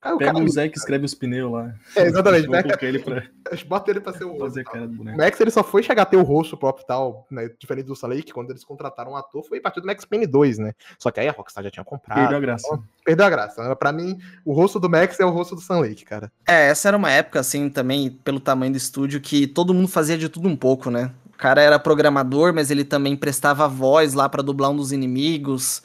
Cara, 0.00 0.14
o 0.14 0.18
Pega 0.18 0.32
cara, 0.32 0.44
o 0.44 0.48
Zé 0.48 0.68
que 0.68 0.78
escreve 0.78 1.04
os 1.04 1.14
pneus 1.14 1.52
lá. 1.52 1.74
É, 1.94 2.06
exatamente, 2.06 2.48
né? 2.48 2.62
ele 2.80 2.98
pra 3.00 3.22
Bota 3.66 3.90
ele 3.90 4.00
pra 4.00 4.12
ser 4.14 4.24
o 4.24 4.28
rosto. 4.30 4.44
fazer 4.44 4.64
cara 4.64 4.86
do 4.86 4.94
O 4.94 4.96
boneco. 4.96 5.18
Max, 5.18 5.38
ele 5.40 5.50
só 5.50 5.62
foi 5.62 5.82
chegar 5.82 6.02
a 6.02 6.06
ter 6.06 6.16
o 6.16 6.22
rosto 6.22 6.56
próprio 6.56 6.84
e 6.84 6.86
tal, 6.86 7.26
né? 7.30 7.50
Diferente 7.58 7.86
do 7.86 7.92
Stan 7.92 8.06
Lake, 8.06 8.32
quando 8.32 8.50
eles 8.50 8.64
contrataram 8.64 9.12
um 9.12 9.16
ator, 9.16 9.44
foi 9.44 9.58
a 9.58 9.60
partir 9.60 9.80
do 9.82 9.86
Max 9.86 10.06
Payne 10.06 10.26
2, 10.26 10.58
né? 10.58 10.72
Só 10.98 11.10
que 11.10 11.20
aí 11.20 11.28
a 11.28 11.32
Rockstar 11.32 11.62
já 11.64 11.70
tinha 11.70 11.84
comprado. 11.84 12.18
Perdeu 12.18 12.38
a 12.38 12.40
graça. 12.40 12.80
Perdeu 13.04 13.26
a 13.26 13.30
graça. 13.30 13.76
Pra 13.76 13.92
mim, 13.92 14.18
o 14.42 14.54
rosto 14.54 14.80
do 14.80 14.88
Max 14.88 15.20
é 15.20 15.24
o 15.24 15.30
rosto 15.30 15.54
do 15.54 15.80
Lake, 15.80 16.04
cara. 16.06 16.32
É, 16.48 16.68
essa 16.68 16.88
era 16.88 16.96
uma 16.96 17.10
época, 17.10 17.40
assim, 17.40 17.68
também, 17.68 18.10
pelo 18.10 18.40
tamanho 18.40 18.72
do 18.72 18.78
estúdio, 18.78 19.20
que 19.20 19.46
todo 19.46 19.74
mundo 19.74 19.88
fazia 19.88 20.16
de 20.16 20.30
tudo 20.30 20.48
um 20.48 20.56
pouco, 20.56 20.90
né? 20.90 21.10
O 21.34 21.36
cara 21.36 21.60
era 21.60 21.78
programador, 21.78 22.54
mas 22.54 22.70
ele 22.70 22.84
também 22.84 23.16
prestava 23.16 23.68
voz 23.68 24.14
lá 24.14 24.28
pra 24.30 24.42
dublar 24.42 24.70
um 24.70 24.76
dos 24.76 24.92
inimigos. 24.92 25.82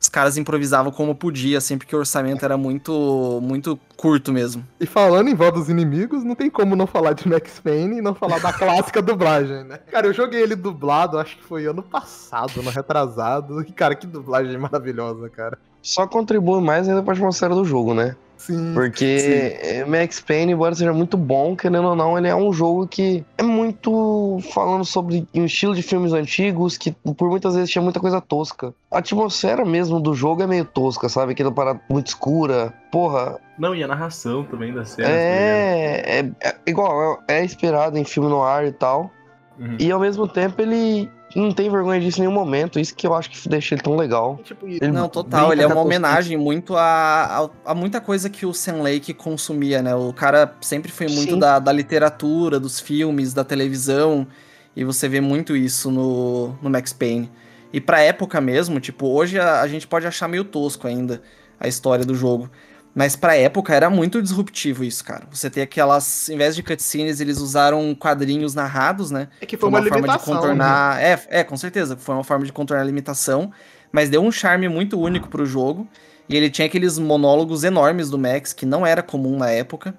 Os 0.00 0.08
caras 0.08 0.38
improvisavam 0.38 0.90
como 0.90 1.14
podia, 1.14 1.58
assim, 1.58 1.76
porque 1.76 1.94
o 1.94 1.98
orçamento 1.98 2.42
era 2.42 2.56
muito, 2.56 3.38
muito 3.42 3.78
curto 3.98 4.32
mesmo. 4.32 4.66
E 4.80 4.86
falando 4.86 5.28
em 5.28 5.34
voz 5.34 5.52
dos 5.52 5.68
inimigos, 5.68 6.24
não 6.24 6.34
tem 6.34 6.48
como 6.48 6.74
não 6.74 6.86
falar 6.86 7.12
de 7.12 7.28
Max 7.28 7.60
Payne 7.60 7.98
e 7.98 8.00
não 8.00 8.14
falar 8.14 8.38
da 8.38 8.50
clássica 8.54 9.02
dublagem, 9.02 9.62
né? 9.64 9.78
Cara, 9.90 10.06
eu 10.06 10.14
joguei 10.14 10.40
ele 10.40 10.56
dublado, 10.56 11.18
acho 11.18 11.36
que 11.36 11.44
foi 11.44 11.66
ano 11.66 11.82
passado, 11.82 12.60
ano 12.60 12.70
retrasado. 12.70 13.60
E, 13.60 13.72
cara, 13.72 13.94
que 13.94 14.06
dublagem 14.06 14.56
maravilhosa, 14.56 15.28
cara. 15.28 15.58
Só 15.82 16.06
contribui 16.06 16.62
mais 16.62 16.88
ainda 16.88 17.02
pra 17.02 17.12
atmosfera 17.12 17.54
do 17.54 17.64
jogo, 17.64 17.92
né? 17.92 18.16
Sim. 18.40 18.72
Porque 18.72 19.58
é, 19.60 19.84
Max 19.84 20.18
Payne, 20.18 20.52
embora 20.52 20.74
seja 20.74 20.94
muito 20.94 21.14
bom, 21.18 21.54
querendo 21.54 21.88
ou 21.88 21.94
não, 21.94 22.16
ele 22.16 22.26
é 22.26 22.34
um 22.34 22.50
jogo 22.54 22.88
que 22.88 23.22
é 23.36 23.42
muito 23.42 24.38
falando 24.54 24.82
sobre 24.82 25.28
um 25.34 25.44
estilo 25.44 25.74
de 25.74 25.82
filmes 25.82 26.14
antigos 26.14 26.78
que 26.78 26.90
por 26.90 27.28
muitas 27.28 27.54
vezes 27.54 27.70
tinha 27.70 27.82
muita 27.82 28.00
coisa 28.00 28.18
tosca. 28.18 28.72
A 28.90 28.98
atmosfera 28.98 29.62
mesmo 29.62 30.00
do 30.00 30.14
jogo 30.14 30.42
é 30.42 30.46
meio 30.46 30.64
tosca, 30.64 31.06
sabe? 31.10 31.32
Aquela 31.32 31.52
parada 31.52 31.78
muito 31.90 32.06
escura. 32.06 32.72
Porra, 32.90 33.38
Não, 33.58 33.74
e 33.74 33.84
a 33.84 33.86
narração 33.86 34.42
também 34.44 34.72
da 34.72 34.86
série. 34.86 35.06
tá 35.06 35.14
é, 35.14 36.20
é, 36.20 36.48
é 36.48 36.56
igual, 36.66 37.22
é, 37.28 37.40
é 37.40 37.44
inspirado 37.44 37.98
em 37.98 38.04
filme 38.04 38.30
no 38.30 38.42
ar 38.42 38.66
e 38.66 38.72
tal. 38.72 39.10
Uhum. 39.58 39.76
E 39.78 39.92
ao 39.92 40.00
mesmo 40.00 40.26
tempo 40.26 40.62
ele 40.62 41.10
não 41.34 41.52
tem 41.52 41.70
vergonha 41.70 42.00
disso 42.00 42.18
em 42.18 42.22
nenhum 42.22 42.34
momento. 42.34 42.78
Isso 42.78 42.94
que 42.94 43.06
eu 43.06 43.14
acho 43.14 43.30
que 43.30 43.48
deixa 43.48 43.74
ele 43.74 43.82
tão 43.82 43.96
legal. 43.96 44.40
Tipo, 44.42 44.66
Ele 44.66 44.88
Não, 44.88 45.08
total, 45.08 45.52
ele 45.52 45.62
é 45.62 45.66
uma 45.66 45.80
homenagem 45.80 46.36
muito 46.36 46.76
a, 46.76 47.50
a, 47.64 47.70
a 47.70 47.74
muita 47.74 48.00
coisa 48.00 48.28
que 48.28 48.44
o 48.44 48.52
Sam 48.52 48.82
Lake 48.82 49.14
consumia, 49.14 49.82
né? 49.82 49.94
O 49.94 50.12
cara 50.12 50.56
sempre 50.60 50.90
foi 50.90 51.06
muito 51.08 51.36
da, 51.36 51.58
da 51.58 51.72
literatura, 51.72 52.58
dos 52.58 52.80
filmes, 52.80 53.32
da 53.32 53.44
televisão. 53.44 54.26
E 54.74 54.84
você 54.84 55.08
vê 55.08 55.20
muito 55.20 55.56
isso 55.56 55.90
no, 55.90 56.54
no 56.62 56.70
Max 56.70 56.92
Payne. 56.92 57.30
E 57.72 57.80
pra 57.80 58.00
época 58.00 58.40
mesmo, 58.40 58.80
tipo, 58.80 59.06
hoje 59.06 59.38
a, 59.38 59.60
a 59.60 59.68
gente 59.68 59.86
pode 59.86 60.06
achar 60.06 60.28
meio 60.28 60.44
tosco 60.44 60.86
ainda 60.86 61.22
a 61.58 61.68
história 61.68 62.04
do 62.04 62.14
jogo. 62.14 62.50
Mas 62.94 63.14
pra 63.14 63.36
época 63.36 63.74
era 63.74 63.88
muito 63.88 64.20
disruptivo 64.20 64.82
isso, 64.82 65.04
cara. 65.04 65.24
Você 65.30 65.48
tem 65.48 65.62
aquelas. 65.62 66.28
Em 66.28 66.36
vez 66.36 66.56
de 66.56 66.62
cutscenes, 66.62 67.20
eles 67.20 67.38
usaram 67.38 67.94
quadrinhos 67.94 68.54
narrados, 68.54 69.10
né? 69.10 69.28
É 69.40 69.46
que 69.46 69.56
foi, 69.56 69.68
uma, 69.68 69.82
forma 69.82 70.08
de 70.08 70.18
contornar. 70.24 70.96
né? 70.96 71.12
É, 71.12 71.40
é, 71.40 71.44
com 71.44 71.56
certeza. 71.56 71.96
Foi 71.96 72.14
uma 72.14 72.24
forma 72.24 72.44
de 72.44 72.52
contornar 72.52 72.82
a 72.82 72.86
limitação. 72.86 73.52
Mas 73.92 74.08
deu 74.08 74.22
um 74.22 74.32
charme 74.32 74.68
muito 74.68 75.00
único 75.00 75.28
pro 75.28 75.46
jogo. 75.46 75.86
E 76.28 76.36
ele 76.36 76.50
tinha 76.50 76.66
aqueles 76.66 76.98
monólogos 76.98 77.64
enormes 77.64 78.10
do 78.10 78.18
Max, 78.18 78.52
que 78.52 78.66
não 78.66 78.86
era 78.86 79.02
comum 79.02 79.36
na 79.36 79.50
época. 79.50 79.94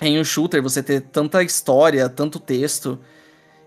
Em 0.00 0.18
um 0.18 0.24
shooter, 0.24 0.62
você 0.62 0.82
ter 0.82 1.00
tanta 1.00 1.42
história, 1.42 2.08
tanto 2.08 2.38
texto. 2.38 2.98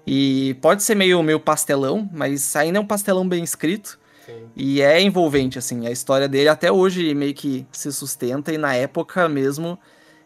E 0.06 0.56
pode 0.62 0.84
ser 0.84 0.96
meio, 0.96 1.22
meio 1.24 1.40
pastelão, 1.40 2.10
mas 2.12 2.56
ainda 2.56 2.78
é 2.78 2.82
um 2.82 2.86
pastelão 2.86 3.28
bem 3.28 3.44
escrito. 3.44 4.00
Sim. 4.26 4.50
E 4.56 4.82
é 4.82 5.02
envolvente, 5.02 5.58
assim. 5.58 5.88
A 5.88 5.92
história 5.92 6.28
dele 6.28 6.50
até 6.50 6.72
hoje 6.72 7.14
meio 7.14 7.34
que 7.34 7.66
se 7.72 7.92
sustenta 7.92 8.54
e 8.54 8.58
na 8.58 8.74
época 8.76 9.28
mesmo 9.28 9.78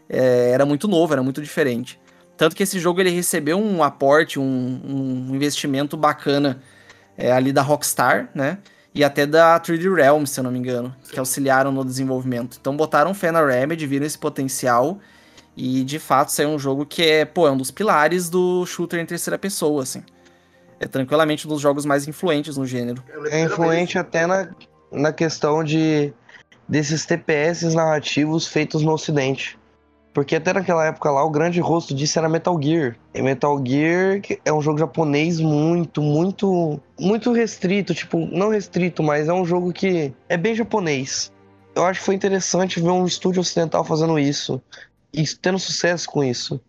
é, 0.10 0.52
era 0.52 0.66
muito 0.66 0.88
novo, 0.88 1.14
era 1.14 1.24
muito 1.24 1.42
diferente. 1.42 2.00
Tanto 2.36 2.56
que 2.56 2.64
esse 2.64 2.80
jogo 2.80 3.02
ele 3.02 3.10
recebeu 3.10 3.58
um 3.58 3.84
aporte, 3.84 4.40
um, 4.40 4.44
um 4.44 5.36
investimento 5.36 5.98
bacana 5.98 6.62
é, 7.18 7.32
ali 7.32 7.52
da 7.52 7.64
Rockstar, 7.64 8.30
né? 8.34 8.60
E 8.94 9.04
até 9.04 9.26
da 9.26 9.60
3D 9.60 9.94
Realms, 9.94 10.32
se 10.32 10.40
eu 10.40 10.44
não 10.44 10.52
me 10.52 10.60
engano, 10.60 10.96
que 11.12 11.20
auxiliaram 11.20 11.72
no 11.72 11.84
desenvolvimento. 11.84 12.58
Então 12.60 12.76
botaram 12.76 13.14
fé 13.14 13.32
na 13.32 13.46
Remedy, 13.46 13.86
viram 13.86 14.06
esse 14.06 14.18
potencial. 14.18 15.00
E 15.56 15.84
de 15.84 15.98
fato 15.98 16.32
saiu 16.32 16.50
um 16.50 16.60
jogo 16.60 16.86
que 16.86 17.02
é, 17.02 17.26
pô, 17.26 17.48
é 17.48 17.52
um 17.52 17.58
dos 17.58 17.72
pilares 17.72 18.30
do 18.30 18.64
shooter 18.66 19.00
em 19.00 19.06
terceira 19.06 19.38
pessoa, 19.38 19.82
assim. 19.82 20.04
É 20.80 20.88
tranquilamente 20.88 21.48
um 21.48 21.50
dos 21.50 21.62
jogos 21.62 21.86
mais 21.86 22.08
influentes 22.08 22.58
no 22.58 22.66
gênero. 22.66 23.04
É 23.08 23.12
primeira 23.12 23.46
influente 23.46 23.98
até 23.98 24.28
na, 24.28 24.50
na 24.92 25.12
questão 25.12 25.64
de 25.64 26.14
desses 26.68 27.06
TPS 27.06 27.74
narrativos 27.74 28.48
feitos 28.48 28.82
no 28.82 28.92
ocidente. 28.92 29.58
Porque 30.14 30.36
até 30.36 30.52
naquela 30.52 30.84
época 30.84 31.12
lá, 31.12 31.24
o 31.24 31.30
grande 31.30 31.60
rosto 31.60 31.94
disso 31.94 32.18
era 32.18 32.28
Metal 32.28 32.60
Gear. 32.60 32.96
E 33.14 33.22
Metal 33.22 33.62
Gear 33.64 34.20
é 34.44 34.52
um 34.52 34.62
jogo 34.62 34.80
japonês 34.80 35.40
muito, 35.40 36.02
muito, 36.02 36.82
muito 37.00 37.32
restrito. 37.32 37.94
Tipo, 37.94 38.26
não 38.26 38.50
restrito, 38.50 39.04
mas 39.04 39.28
é 39.28 39.34
um 39.34 39.46
jogo 39.46 39.72
que 39.72 40.12
é 40.28 40.36
bem 40.36 40.56
japonês. 40.56 41.32
Eu 41.76 41.86
acho 41.86 42.00
que 42.00 42.06
foi 42.08 42.16
interessante 42.16 42.82
ver 42.82 42.90
um 42.90 43.06
estúdio 43.06 43.42
ocidental 43.42 43.84
fazendo 43.84 44.18
isso. 44.18 44.60
E 45.14 45.24
tendo 45.24 45.60
sucesso 45.60 46.10
com 46.10 46.24
isso. 46.24 46.60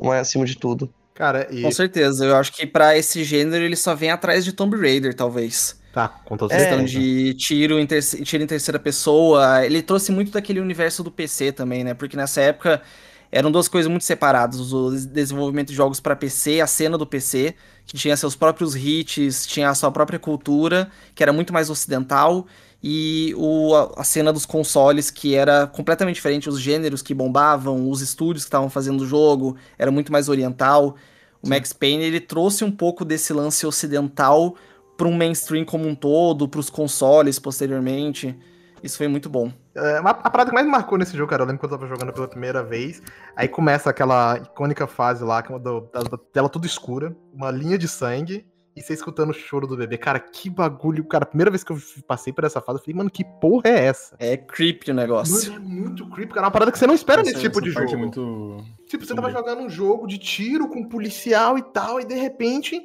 É 0.00 0.18
acima 0.20 0.44
de 0.44 0.56
tudo. 0.56 0.88
Cara, 1.14 1.46
e. 1.50 1.62
Com 1.62 1.70
certeza, 1.70 2.24
eu 2.24 2.36
acho 2.36 2.52
que 2.52 2.66
pra 2.66 2.96
esse 2.96 3.22
gênero 3.22 3.64
ele 3.64 3.76
só 3.76 3.94
vem 3.94 4.10
atrás 4.10 4.44
de 4.44 4.52
Tomb 4.52 4.76
Raider, 4.76 5.14
talvez. 5.14 5.80
Tá, 5.92 6.08
com 6.08 6.36
toda 6.36 6.52
É. 6.52 6.58
certeza. 6.58 6.82
Questão 6.82 7.00
de 7.00 7.34
tiro 7.34 7.78
em, 7.78 7.86
tiro 7.86 8.42
em 8.42 8.46
terceira 8.48 8.80
pessoa. 8.80 9.64
Ele 9.64 9.80
trouxe 9.80 10.10
muito 10.10 10.32
daquele 10.32 10.58
universo 10.60 11.04
do 11.04 11.10
PC 11.12 11.52
também, 11.52 11.84
né? 11.84 11.94
Porque 11.94 12.16
nessa 12.16 12.40
época 12.40 12.82
eram 13.30 13.50
duas 13.52 13.68
coisas 13.68 13.88
muito 13.88 14.04
separadas: 14.04 14.72
o 14.72 14.90
des- 14.90 15.06
desenvolvimento 15.06 15.68
de 15.68 15.74
jogos 15.74 16.00
pra 16.00 16.16
PC, 16.16 16.60
a 16.60 16.66
cena 16.66 16.98
do 16.98 17.06
PC, 17.06 17.54
que 17.86 17.96
tinha 17.96 18.16
seus 18.16 18.34
próprios 18.34 18.74
hits, 18.74 19.46
tinha 19.46 19.68
a 19.70 19.74
sua 19.74 19.92
própria 19.92 20.18
cultura, 20.18 20.90
que 21.14 21.22
era 21.22 21.32
muito 21.32 21.52
mais 21.52 21.70
ocidental, 21.70 22.44
e 22.86 23.32
o, 23.38 23.74
a, 23.74 24.02
a 24.02 24.04
cena 24.04 24.30
dos 24.30 24.44
consoles, 24.44 25.10
que 25.10 25.34
era 25.34 25.66
completamente 25.66 26.16
diferente, 26.16 26.50
os 26.50 26.60
gêneros 26.60 27.00
que 27.00 27.14
bombavam, 27.14 27.88
os 27.88 28.02
estúdios 28.02 28.44
que 28.44 28.48
estavam 28.48 28.68
fazendo 28.68 29.00
o 29.00 29.06
jogo, 29.06 29.56
era 29.78 29.90
muito 29.90 30.12
mais 30.12 30.28
oriental. 30.28 30.94
O 31.42 31.48
Max 31.48 31.72
Payne 31.72 32.04
ele 32.04 32.20
trouxe 32.20 32.62
um 32.62 32.70
pouco 32.70 33.02
desse 33.02 33.32
lance 33.32 33.66
ocidental 33.66 34.54
para 34.98 35.08
um 35.08 35.16
mainstream 35.16 35.64
como 35.64 35.88
um 35.88 35.94
todo, 35.94 36.46
para 36.46 36.60
os 36.60 36.68
consoles 36.68 37.38
posteriormente. 37.38 38.38
Isso 38.82 38.98
foi 38.98 39.08
muito 39.08 39.30
bom. 39.30 39.50
É, 39.74 39.98
uma- 39.98 40.10
a 40.10 40.28
parada 40.30 40.50
que 40.50 40.54
mais 40.54 40.66
marcou 40.66 40.98
nesse 40.98 41.16
jogo, 41.16 41.30
cara, 41.30 41.42
eu 41.42 41.46
lembro 41.46 41.60
quando 41.60 41.72
eu 41.72 41.78
tava 41.78 41.88
jogando 41.90 42.12
pela 42.12 42.28
primeira 42.28 42.62
vez. 42.62 43.00
Aí 43.34 43.48
começa 43.48 43.88
aquela 43.88 44.36
icônica 44.36 44.86
fase 44.86 45.24
lá, 45.24 45.42
que 45.42 45.50
é 45.50 45.54
uma 45.54 45.58
do- 45.58 45.88
da, 45.90 46.02
da 46.02 46.18
tela 46.18 46.50
tudo 46.50 46.66
escura, 46.66 47.16
uma 47.32 47.50
linha 47.50 47.78
de 47.78 47.88
sangue, 47.88 48.46
e 48.76 48.82
você 48.82 48.92
escutando 48.94 49.30
o 49.30 49.34
choro 49.34 49.66
do 49.66 49.76
bebê. 49.76 49.96
Cara, 49.96 50.18
que 50.18 50.50
bagulho. 50.50 51.04
Cara, 51.04 51.24
a 51.24 51.26
primeira 51.26 51.50
vez 51.50 51.62
que 51.62 51.70
eu 51.72 51.78
passei 52.06 52.32
por 52.32 52.44
essa 52.44 52.60
fase, 52.60 52.78
eu 52.78 52.82
falei, 52.82 52.96
mano, 52.96 53.10
que 53.10 53.24
porra 53.24 53.68
é 53.68 53.84
essa? 53.86 54.16
É 54.18 54.36
creepy 54.36 54.90
o 54.90 54.94
negócio. 54.94 55.52
Mano, 55.52 55.64
é 55.64 55.68
muito 55.68 56.08
creepy, 56.10 56.34
cara. 56.34 56.46
É 56.46 56.46
uma 56.46 56.50
parada 56.50 56.72
que 56.72 56.78
você 56.78 56.86
não 56.86 56.94
espera 56.94 57.20
Essa- 57.22 57.30
nesse 57.30 57.42
tipo 57.42 57.60
de 57.60 57.72
parte 57.72 57.90
jogo. 57.90 58.02
É 58.02 58.06
muito... 58.06 58.64
Tipo, 58.88 59.04
você 59.04 59.14
tava 59.14 59.30
jogando 59.30 59.62
um 59.62 59.68
jogo 59.70 60.06
de 60.06 60.18
tiro 60.18 60.68
com 60.68 60.88
policial 60.88 61.56
e 61.56 61.62
tal, 61.62 62.00
e 62.00 62.04
de 62.04 62.14
repente, 62.14 62.80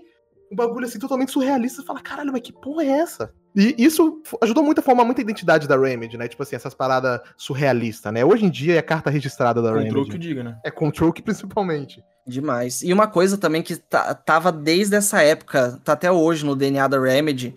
um 0.52 0.56
bagulho 0.56 0.86
assim 0.86 1.00
totalmente 1.00 1.32
surrealista. 1.32 1.82
Você 1.82 1.88
fala, 1.88 2.02
caralho, 2.02 2.32
mas 2.32 2.42
que 2.42 2.54
porra 2.54 2.84
é 2.84 2.88
essa? 2.90 3.34
E 3.56 3.76
isso 3.78 4.22
ajudou 4.42 4.64
muito 4.64 4.80
a 4.80 4.82
formar 4.82 5.04
muita 5.04 5.22
identidade 5.22 5.68
da 5.68 5.78
Remedy, 5.78 6.18
né? 6.18 6.28
Tipo 6.28 6.44
assim, 6.44 6.56
essas 6.56 6.74
paradas 6.74 7.20
surrealistas, 7.36 8.14
né? 8.14 8.24
Hoje 8.24 8.46
em 8.46 8.50
dia 8.50 8.76
é 8.76 8.78
a 8.78 8.84
carta 8.84 9.10
registrada 9.10 9.62
da 9.62 9.70
Control 9.74 10.04
que 10.06 10.12
Remedy. 10.12 10.16
o 10.16 10.20
diga, 10.20 10.44
né? 10.44 10.58
É 10.64 10.70
Control 10.72 11.12
que 11.12 11.22
principalmente. 11.24 12.04
Demais. 12.28 12.82
E 12.84 12.94
uma 12.94 13.08
coisa 13.08 13.38
também 13.38 13.64
que 13.64 13.76
tá- 13.76 14.14
tava 14.14 14.52
desde 14.52 14.96
essa 14.96 15.22
época, 15.24 15.80
tá 15.84 15.94
até 15.94 16.12
hoje 16.12 16.46
no 16.46 16.56
DNA 16.56 16.88
da 16.88 17.00
Remedy, 17.00 17.56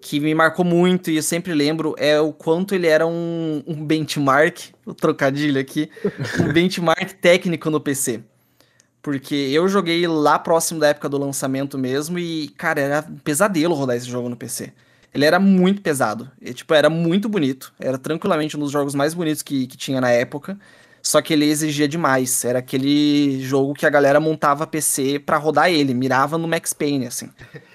que 0.00 0.20
me 0.20 0.32
marcou 0.34 0.64
muito 0.64 1.10
e 1.10 1.16
eu 1.16 1.22
sempre 1.22 1.52
lembro, 1.54 1.94
é 1.98 2.20
o 2.20 2.32
quanto 2.32 2.74
ele 2.74 2.86
era 2.86 3.04
um, 3.06 3.62
um 3.66 3.84
benchmark, 3.84 4.70
o 4.86 4.94
trocadilho 4.94 5.60
aqui, 5.60 5.90
um 6.40 6.52
benchmark 6.54 7.14
técnico 7.20 7.68
no 7.68 7.80
PC. 7.80 8.22
Porque 9.02 9.34
eu 9.34 9.66
joguei 9.68 10.06
lá 10.06 10.38
próximo 10.38 10.78
da 10.78 10.88
época 10.88 11.08
do 11.08 11.18
lançamento 11.18 11.76
mesmo 11.76 12.16
e, 12.18 12.48
cara, 12.50 12.80
era 12.80 13.04
um 13.10 13.16
pesadelo 13.18 13.74
rodar 13.74 13.96
esse 13.96 14.06
jogo 14.06 14.28
no 14.28 14.36
PC. 14.36 14.72
Ele 15.14 15.24
era 15.24 15.38
muito 15.38 15.82
pesado. 15.82 16.30
E, 16.40 16.54
tipo, 16.54 16.72
era 16.72 16.88
muito 16.88 17.28
bonito. 17.28 17.72
Era 17.78 17.98
tranquilamente 17.98 18.56
um 18.56 18.60
dos 18.60 18.70
jogos 18.70 18.94
mais 18.94 19.12
bonitos 19.14 19.42
que, 19.42 19.66
que 19.66 19.76
tinha 19.76 20.00
na 20.00 20.10
época. 20.10 20.58
Só 21.02 21.20
que 21.20 21.32
ele 21.32 21.44
exigia 21.46 21.88
demais. 21.88 22.44
Era 22.44 22.60
aquele 22.60 23.40
jogo 23.42 23.74
que 23.74 23.84
a 23.84 23.90
galera 23.90 24.20
montava 24.20 24.66
PC 24.66 25.18
pra 25.18 25.36
rodar 25.36 25.70
ele, 25.70 25.92
mirava 25.92 26.38
no 26.38 26.48
Max 26.48 26.72
Payne, 26.72 27.06
assim. 27.06 27.28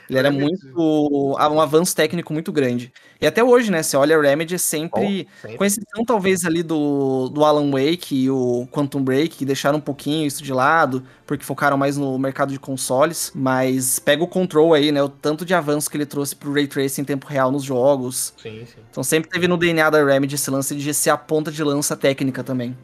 Ele 0.09 0.19
era 0.19 0.31
muito. 0.31 0.67
um 0.75 1.59
avanço 1.61 1.95
técnico 1.95 2.31
muito 2.33 2.51
grande. 2.51 2.91
E 3.19 3.25
até 3.25 3.43
hoje, 3.43 3.71
né? 3.71 3.81
Você 3.83 3.97
olha 3.97 4.17
a 4.17 4.21
Remedy 4.21 4.55
é 4.55 4.57
sempre. 4.57 5.23
Bom, 5.23 5.29
sempre. 5.41 5.57
Com 5.57 5.65
exceção, 5.65 6.05
talvez, 6.05 6.45
ali 6.45 6.63
do, 6.63 7.29
do 7.29 7.43
Alan 7.43 7.69
Wake 7.71 8.15
e 8.15 8.29
o 8.29 8.67
Quantum 8.71 9.03
Break, 9.03 9.35
que 9.37 9.45
deixaram 9.45 9.79
um 9.79 9.81
pouquinho 9.81 10.25
isso 10.25 10.43
de 10.43 10.53
lado, 10.53 11.03
porque 11.25 11.43
focaram 11.43 11.77
mais 11.77 11.97
no 11.97 12.17
mercado 12.17 12.51
de 12.53 12.59
consoles. 12.59 13.31
Mas 13.35 13.99
pega 13.99 14.23
o 14.23 14.27
Control 14.27 14.73
aí, 14.73 14.91
né? 14.91 15.01
O 15.01 15.09
tanto 15.09 15.43
de 15.43 15.53
avanço 15.53 15.89
que 15.89 15.97
ele 15.97 16.05
trouxe 16.05 16.35
pro 16.35 16.53
Ray 16.53 16.67
Tracing 16.67 17.01
em 17.01 17.05
tempo 17.05 17.27
real 17.27 17.51
nos 17.51 17.63
jogos. 17.63 18.33
Sim, 18.37 18.65
sim. 18.65 18.79
Então 18.89 19.03
sempre 19.03 19.29
teve 19.29 19.47
no 19.47 19.57
DNA 19.57 19.89
da 19.89 20.03
Remedy 20.03 20.35
esse 20.35 20.49
lance 20.51 20.75
de 20.75 20.93
ser 20.93 21.09
a 21.09 21.17
ponta 21.17 21.51
de 21.51 21.63
lança 21.63 21.95
técnica 21.97 22.43
também. 22.43 22.77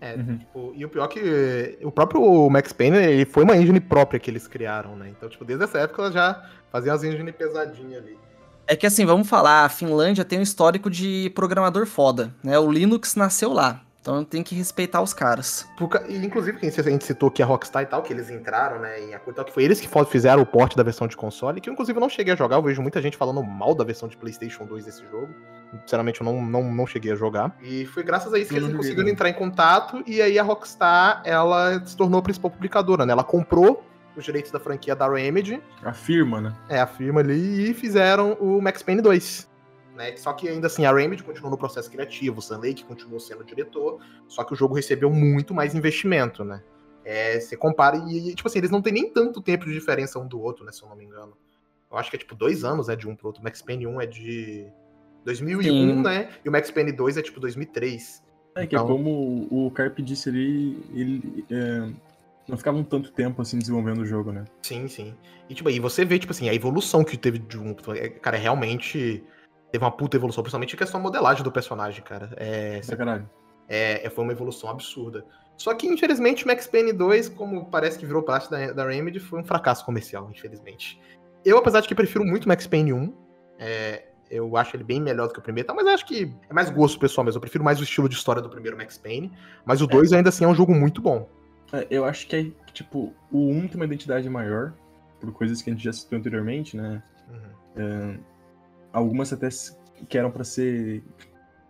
É, 0.00 0.14
Uhum. 0.14 0.38
tipo, 0.38 0.72
e 0.76 0.84
o 0.84 0.88
pior 0.90 1.08
que 1.08 1.18
eh, 1.20 1.78
o 1.82 1.90
próprio 1.90 2.50
Max 2.50 2.70
Payne, 2.72 2.98
ele 2.98 3.24
foi 3.24 3.44
uma 3.44 3.56
engine 3.56 3.80
própria 3.80 4.20
que 4.20 4.30
eles 4.30 4.46
criaram, 4.46 4.94
né? 4.94 5.08
Então, 5.08 5.26
tipo, 5.28 5.42
desde 5.44 5.64
essa 5.64 5.78
época 5.78 6.02
ela 6.02 6.12
já 6.12 6.44
fazia 6.76 6.92
as 6.92 7.02
engine 7.02 7.32
pesadinhas 7.32 8.02
ali. 8.02 8.18
É 8.66 8.76
que 8.76 8.86
assim, 8.86 9.06
vamos 9.06 9.28
falar, 9.28 9.64
a 9.64 9.68
Finlândia 9.68 10.24
tem 10.24 10.38
um 10.38 10.42
histórico 10.42 10.90
de 10.90 11.30
programador 11.34 11.86
foda, 11.86 12.34
né? 12.42 12.58
O 12.58 12.70
Linux 12.70 13.14
nasceu 13.14 13.52
lá. 13.52 13.82
Então 14.00 14.22
tem 14.24 14.42
que 14.42 14.54
respeitar 14.54 15.02
os 15.02 15.12
caras. 15.12 15.66
E, 16.08 16.16
inclusive, 16.16 16.58
quem 16.58 16.68
a 16.68 16.82
gente 16.82 17.04
citou 17.04 17.28
aqui 17.28 17.42
a 17.42 17.46
Rockstar 17.46 17.82
e 17.82 17.86
tal, 17.86 18.02
que 18.02 18.12
eles 18.12 18.30
entraram, 18.30 18.78
né, 18.78 19.00
em 19.00 19.14
acordo 19.14 19.44
que 19.44 19.52
foi 19.52 19.64
eles 19.64 19.80
que 19.80 19.88
fizeram 20.08 20.42
o 20.42 20.46
porte 20.46 20.76
da 20.76 20.84
versão 20.84 21.08
de 21.08 21.16
console, 21.16 21.60
que 21.60 21.68
eu, 21.68 21.72
inclusive, 21.72 21.98
não 21.98 22.08
cheguei 22.08 22.32
a 22.32 22.36
jogar. 22.36 22.54
Eu 22.56 22.62
vejo 22.62 22.80
muita 22.80 23.02
gente 23.02 23.16
falando 23.16 23.42
mal 23.42 23.74
da 23.74 23.82
versão 23.82 24.08
de 24.08 24.16
PlayStation 24.16 24.64
2 24.64 24.84
desse 24.84 25.02
jogo. 25.10 25.34
Sinceramente, 25.82 26.20
eu 26.20 26.24
não, 26.24 26.40
não, 26.40 26.72
não 26.72 26.86
cheguei 26.86 27.10
a 27.10 27.16
jogar. 27.16 27.56
E 27.60 27.84
foi 27.86 28.04
graças 28.04 28.32
a 28.32 28.38
isso 28.38 28.50
que 28.50 28.56
eles 28.56 28.76
conseguiram 28.76 29.08
entrar 29.08 29.28
em 29.28 29.34
contato, 29.34 30.04
e 30.06 30.22
aí 30.22 30.38
a 30.38 30.42
Rockstar, 30.44 31.22
ela 31.24 31.84
se 31.84 31.96
tornou 31.96 32.20
a 32.20 32.22
principal 32.22 32.50
publicadora, 32.52 33.04
né? 33.04 33.12
Ela 33.12 33.24
comprou 33.24 33.84
os 34.18 34.24
direitos 34.24 34.50
da 34.50 34.58
franquia 34.60 34.94
da 34.96 35.08
Remedy, 35.08 35.62
Afirma, 35.82 36.40
né? 36.40 36.56
é, 36.68 36.78
a 36.80 36.86
firma 36.86 37.20
ali, 37.20 37.70
e 37.70 37.74
fizeram 37.74 38.32
o 38.34 38.60
Max 38.60 38.82
Payne 38.82 39.02
2. 39.02 39.48
Né? 39.96 40.16
Só 40.16 40.32
que 40.32 40.48
ainda 40.48 40.66
assim, 40.66 40.84
a 40.84 40.92
Remedy 40.92 41.22
continuou 41.22 41.50
no 41.50 41.56
processo 41.58 41.90
criativo, 41.90 42.38
o 42.38 42.42
Sam 42.42 42.58
Lake 42.58 42.84
continuou 42.84 43.18
sendo 43.18 43.40
o 43.40 43.44
diretor, 43.44 43.98
só 44.28 44.44
que 44.44 44.52
o 44.52 44.56
jogo 44.56 44.74
recebeu 44.74 45.10
muito 45.10 45.54
mais 45.54 45.74
investimento, 45.74 46.44
né? 46.44 46.62
É, 47.04 47.38
você 47.38 47.56
compara 47.56 47.96
e, 47.96 48.34
tipo 48.34 48.48
assim, 48.48 48.58
eles 48.58 48.70
não 48.70 48.82
têm 48.82 48.92
nem 48.92 49.10
tanto 49.10 49.40
tempo 49.40 49.64
de 49.64 49.72
diferença 49.72 50.18
um 50.18 50.26
do 50.26 50.40
outro, 50.40 50.64
né, 50.64 50.72
se 50.72 50.82
eu 50.82 50.88
não 50.88 50.96
me 50.96 51.04
engano. 51.04 51.34
Eu 51.90 51.96
acho 51.96 52.10
que 52.10 52.16
é 52.16 52.18
tipo 52.18 52.34
dois 52.34 52.64
anos, 52.64 52.88
né, 52.88 52.96
de 52.96 53.08
um 53.08 53.14
pro 53.14 53.28
outro. 53.28 53.40
O 53.40 53.44
Max 53.44 53.62
Payne 53.62 53.86
1 53.86 54.00
é 54.00 54.06
de 54.06 54.66
2001, 55.24 55.62
Sim. 55.62 56.02
né? 56.02 56.28
E 56.44 56.48
o 56.48 56.52
Max 56.52 56.70
Payne 56.70 56.90
2 56.92 57.16
é 57.16 57.22
tipo 57.22 57.38
2003. 57.40 58.22
É 58.56 58.66
que 58.66 58.74
Então- 58.74 58.86
é 58.86 58.88
como 58.88 59.46
o 59.50 59.70
Carp 59.70 59.98
disse 60.00 60.28
ali, 60.28 60.76
ele 60.92 61.44
é, 61.50 61.88
não 62.48 62.56
ficava 62.56 62.76
um 62.76 62.84
tanto 62.84 63.10
tempo 63.12 63.42
assim 63.42 63.58
desenvolvendo 63.58 64.00
o 64.00 64.06
jogo, 64.06 64.32
né? 64.32 64.44
Sim, 64.62 64.86
sim. 64.88 65.14
E 65.48 65.54
tipo, 65.54 65.68
aí 65.68 65.80
você 65.80 66.04
vê, 66.04 66.18
tipo 66.18 66.32
assim, 66.32 66.48
a 66.48 66.54
evolução 66.54 67.04
que 67.04 67.16
teve 67.16 67.38
de 67.38 67.58
um. 67.58 67.74
é, 67.94 68.08
Cara, 68.08 68.36
realmente 68.36 69.24
teve 69.70 69.84
uma 69.84 69.90
puta 69.90 70.16
evolução, 70.16 70.42
principalmente 70.42 70.74
em 70.74 70.78
questão 70.78 71.00
modelagem 71.00 71.42
do 71.42 71.50
personagem, 71.50 72.02
cara. 72.02 72.30
É, 72.36 72.80
Pra 72.86 72.96
caralho. 72.96 73.30
É, 73.68 74.08
foi 74.10 74.24
uma 74.24 74.32
evolução 74.32 74.70
absurda. 74.70 75.24
Só 75.56 75.74
que, 75.74 75.86
infelizmente, 75.86 76.44
o 76.44 76.46
Max 76.46 76.66
Payne 76.66 76.92
2, 76.92 77.30
como 77.30 77.66
parece 77.66 77.98
que 77.98 78.06
virou 78.06 78.22
parte 78.22 78.50
da, 78.50 78.72
da 78.72 78.86
Remedy, 78.86 79.18
foi 79.18 79.40
um 79.40 79.44
fracasso 79.44 79.84
comercial, 79.84 80.30
infelizmente. 80.30 81.00
Eu, 81.44 81.58
apesar 81.58 81.80
de 81.80 81.88
que 81.88 81.94
prefiro 81.94 82.24
muito 82.24 82.46
Max 82.46 82.66
Payne 82.66 82.92
1, 82.92 83.14
é, 83.58 84.04
eu 84.30 84.56
acho 84.56 84.76
ele 84.76 84.84
bem 84.84 85.00
melhor 85.00 85.28
do 85.28 85.32
que 85.32 85.38
o 85.38 85.42
primeiro, 85.42 85.66
tá? 85.66 85.74
mas 85.74 85.86
acho 85.86 86.06
que 86.06 86.32
é 86.48 86.52
mais 86.52 86.68
gosto 86.70 86.98
pessoal 86.98 87.24
mesmo. 87.24 87.38
Eu 87.38 87.40
prefiro 87.40 87.64
mais 87.64 87.80
o 87.80 87.84
estilo 87.84 88.08
de 88.08 88.14
história 88.14 88.42
do 88.42 88.50
primeiro 88.50 88.76
Max 88.76 88.98
Payne. 88.98 89.32
Mas 89.64 89.80
o 89.80 89.86
2 89.86 90.12
é. 90.12 90.16
ainda 90.16 90.28
assim 90.28 90.44
é 90.44 90.48
um 90.48 90.54
jogo 90.54 90.74
muito 90.74 91.00
bom. 91.00 91.28
É, 91.72 91.86
eu 91.90 92.04
acho 92.04 92.26
que, 92.26 92.36
é, 92.36 92.72
tipo, 92.72 93.12
o 93.30 93.48
1 93.50 93.68
tem 93.68 93.76
uma 93.76 93.84
identidade 93.84 94.28
maior, 94.28 94.72
por 95.20 95.32
coisas 95.32 95.62
que 95.62 95.70
a 95.70 95.72
gente 95.72 95.82
já 95.82 95.92
citou 95.92 96.18
anteriormente, 96.18 96.76
né? 96.76 97.02
Uhum. 97.28 97.40
É, 97.76 98.18
algumas 98.92 99.32
até 99.32 99.48
que 100.08 100.16
eram 100.16 100.30
para 100.30 100.44
ser 100.44 101.02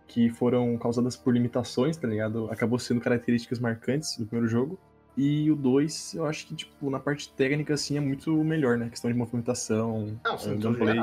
que 0.07 0.29
foram 0.29 0.77
causadas 0.77 1.17
por 1.17 1.33
limitações, 1.33 1.97
tá 1.97 2.07
ligado? 2.07 2.49
Acabou 2.49 2.79
sendo 2.79 3.01
características 3.01 3.59
marcantes 3.59 4.17
do 4.17 4.25
primeiro 4.25 4.47
jogo. 4.49 4.79
E 5.17 5.49
o 5.51 5.55
2, 5.55 6.13
eu 6.13 6.25
acho 6.25 6.45
que, 6.47 6.55
tipo, 6.55 6.89
na 6.89 6.99
parte 6.99 7.33
técnica, 7.33 7.73
assim, 7.73 7.97
é 7.97 7.99
muito 7.99 8.31
melhor, 8.43 8.77
né? 8.77 8.87
Questão 8.87 9.11
de 9.11 9.17
movimentação, 9.17 10.17
Não, 10.23 10.37
sim, 10.37 10.57
gameplay. 10.59 11.01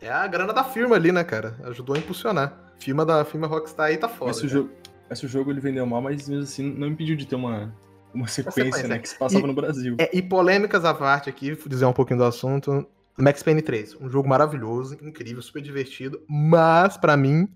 É 0.00 0.10
a 0.10 0.26
grana 0.26 0.52
da 0.52 0.64
firma 0.64 0.96
ali, 0.96 1.12
né, 1.12 1.22
cara? 1.22 1.56
Ajudou 1.64 1.94
a 1.94 1.98
impulsionar. 1.98 2.72
A 2.76 2.80
firma 2.80 3.04
da 3.06 3.24
firma 3.24 3.46
Rockstar 3.46 3.86
aí 3.86 3.96
tá 3.96 4.08
foda. 4.08 4.32
Esse, 4.32 4.48
jogo, 4.48 4.70
esse 5.10 5.26
jogo 5.26 5.50
ele 5.50 5.60
vendeu 5.60 5.84
mal, 5.86 6.00
mas 6.00 6.28
mesmo 6.28 6.44
assim 6.44 6.72
não 6.72 6.88
impediu 6.88 7.16
de 7.16 7.26
ter 7.26 7.36
uma, 7.36 7.74
uma 8.14 8.26
sequência, 8.26 8.64
sequência 8.64 8.88
né? 8.88 8.98
Que 8.98 9.08
se 9.08 9.18
passava 9.18 9.44
e, 9.44 9.46
no 9.46 9.54
Brasil. 9.54 9.96
É, 9.98 10.10
e 10.16 10.22
polêmicas 10.22 10.84
à 10.84 10.94
parte 10.94 11.28
aqui, 11.28 11.52
vou 11.52 11.68
dizer 11.68 11.84
um 11.84 11.92
pouquinho 11.92 12.18
do 12.18 12.24
assunto. 12.24 12.86
Max 13.16 13.42
Payne 13.42 13.60
3, 13.60 13.96
um 14.00 14.08
jogo 14.08 14.28
maravilhoso, 14.28 14.96
incrível, 15.02 15.42
super 15.42 15.60
divertido, 15.60 16.22
mas 16.26 16.96
para 16.96 17.16
mim 17.16 17.48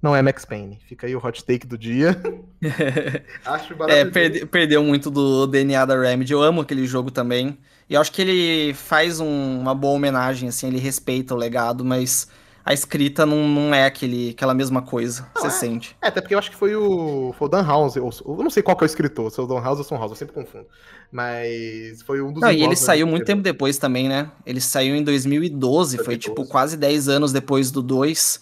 não 0.00 0.16
é 0.16 0.22
Max 0.22 0.44
Payne. 0.44 0.78
Fica 0.86 1.06
aí 1.06 1.14
o 1.14 1.24
hot 1.24 1.44
take 1.44 1.66
do 1.66 1.76
dia. 1.76 2.20
acho 3.44 3.72
é, 3.72 3.76
maravilhoso. 3.76 3.90
É, 3.90 4.04
perde, 4.04 4.46
perdeu 4.46 4.82
muito 4.82 5.10
do 5.10 5.46
DNA 5.46 5.84
da 5.84 6.00
Remedy. 6.00 6.32
Eu 6.32 6.42
amo 6.42 6.60
aquele 6.60 6.86
jogo 6.86 7.10
também. 7.10 7.58
E 7.88 7.94
eu 7.94 8.00
acho 8.00 8.12
que 8.12 8.22
ele 8.22 8.74
faz 8.74 9.20
um, 9.20 9.60
uma 9.60 9.74
boa 9.74 9.94
homenagem, 9.94 10.48
assim, 10.48 10.68
ele 10.68 10.78
respeita 10.78 11.34
o 11.34 11.36
legado, 11.36 11.84
mas 11.84 12.28
a 12.64 12.72
escrita 12.72 13.24
não, 13.24 13.48
não 13.48 13.74
é 13.74 13.84
aquele, 13.84 14.30
aquela 14.30 14.54
mesma 14.54 14.82
coisa, 14.82 15.26
você 15.34 15.46
é. 15.46 15.50
sente. 15.50 15.96
É, 16.02 16.08
até 16.08 16.20
porque 16.20 16.34
eu 16.34 16.38
acho 16.38 16.50
que 16.50 16.56
foi 16.56 16.74
o, 16.74 17.34
foi 17.38 17.48
o 17.48 17.50
Dan 17.50 17.62
House, 17.62 17.96
eu, 17.96 18.08
eu 18.26 18.36
não 18.36 18.50
sei 18.50 18.62
qual 18.62 18.76
que 18.76 18.84
é 18.84 18.86
o 18.86 18.86
escritor, 18.86 19.30
se 19.30 19.40
é 19.40 19.42
o 19.42 19.46
Dan 19.46 19.60
House 19.60 19.78
ou 19.78 19.84
o 19.84 19.88
Son 19.88 19.96
House, 19.96 20.10
eu 20.10 20.16
sempre 20.16 20.34
confundo. 20.34 20.66
Mas 21.10 22.02
foi 22.02 22.22
um 22.22 22.32
dos... 22.32 22.40
Não, 22.40 22.52
e 22.52 22.62
ele 22.62 22.76
saiu 22.76 23.06
muito 23.06 23.24
tempo 23.24 23.42
depois 23.42 23.78
também, 23.78 24.08
né? 24.08 24.30
Ele 24.46 24.60
saiu 24.60 24.94
em 24.94 25.02
2012, 25.02 25.96
2012. 25.96 26.04
foi 26.04 26.16
tipo 26.16 26.46
quase 26.46 26.76
10 26.76 27.08
anos 27.08 27.32
depois 27.32 27.70
do 27.70 27.82
2 27.82 28.40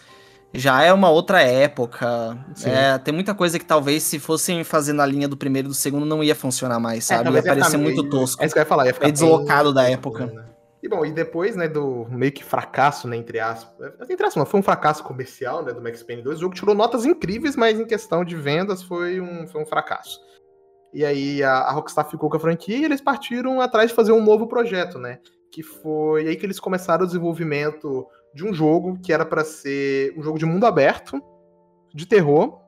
já 0.52 0.82
é 0.82 0.92
uma 0.92 1.10
outra 1.10 1.42
época. 1.42 2.38
É, 2.64 2.96
tem 2.98 3.12
muita 3.12 3.34
coisa 3.34 3.58
que 3.58 3.64
talvez 3.64 4.02
se 4.02 4.18
fossem 4.18 4.64
fazer 4.64 4.92
na 4.92 5.04
linha 5.04 5.28
do 5.28 5.36
primeiro 5.36 5.68
e 5.68 5.70
do 5.70 5.74
segundo 5.74 6.06
não 6.06 6.24
ia 6.24 6.34
funcionar 6.34 6.80
mais, 6.80 7.10
é, 7.10 7.16
sabe? 7.16 7.28
É, 7.28 7.32
ia 7.32 7.42
parecer 7.42 7.76
muito 7.76 8.02
tosco. 8.04 8.42
É 8.42 8.46
isso 8.46 8.54
que 8.54 8.58
eu 8.58 8.62
ia 8.62 8.66
falar, 8.66 8.86
ia 8.86 8.94
ficar 8.94 9.10
deslocado 9.10 9.74
da 9.74 9.88
época. 9.88 10.26
Né? 10.26 10.44
E 10.82 10.88
bom, 10.88 11.04
e 11.04 11.10
depois, 11.10 11.56
né, 11.56 11.66
do 11.66 12.06
meio 12.08 12.30
que 12.30 12.44
fracasso, 12.44 13.08
né, 13.08 13.16
entre 13.16 13.40
aspas. 13.40 13.92
Entre 14.08 14.24
aspas, 14.24 14.36
não, 14.36 14.46
foi 14.46 14.60
um 14.60 14.62
fracasso 14.62 15.02
comercial, 15.02 15.64
né, 15.64 15.72
do 15.72 15.82
Max 15.82 16.02
Payne 16.02 16.22
2. 16.22 16.38
O 16.38 16.40
jogo 16.40 16.54
tirou 16.54 16.74
notas 16.74 17.04
incríveis, 17.04 17.56
mas 17.56 17.80
em 17.80 17.84
questão 17.84 18.24
de 18.24 18.36
vendas 18.36 18.82
foi 18.82 19.20
um, 19.20 19.46
foi 19.46 19.62
um 19.62 19.66
fracasso. 19.66 20.20
E 20.92 21.04
aí 21.04 21.42
a, 21.42 21.52
a 21.52 21.72
Rockstar 21.72 22.08
ficou 22.08 22.30
com 22.30 22.36
a 22.36 22.40
franquia 22.40 22.76
e 22.76 22.84
eles 22.84 23.00
partiram 23.00 23.60
atrás 23.60 23.90
de 23.90 23.96
fazer 23.96 24.12
um 24.12 24.22
novo 24.22 24.46
projeto, 24.46 24.98
né? 24.98 25.18
Que 25.50 25.62
foi 25.62 26.28
aí 26.28 26.36
que 26.36 26.46
eles 26.46 26.60
começaram 26.60 27.04
o 27.04 27.06
desenvolvimento 27.06 28.06
de 28.34 28.46
um 28.46 28.54
jogo 28.54 28.98
que 29.02 29.12
era 29.12 29.24
para 29.24 29.44
ser 29.44 30.14
um 30.16 30.22
jogo 30.22 30.38
de 30.38 30.46
mundo 30.46 30.64
aberto, 30.64 31.20
de 31.92 32.06
terror, 32.06 32.60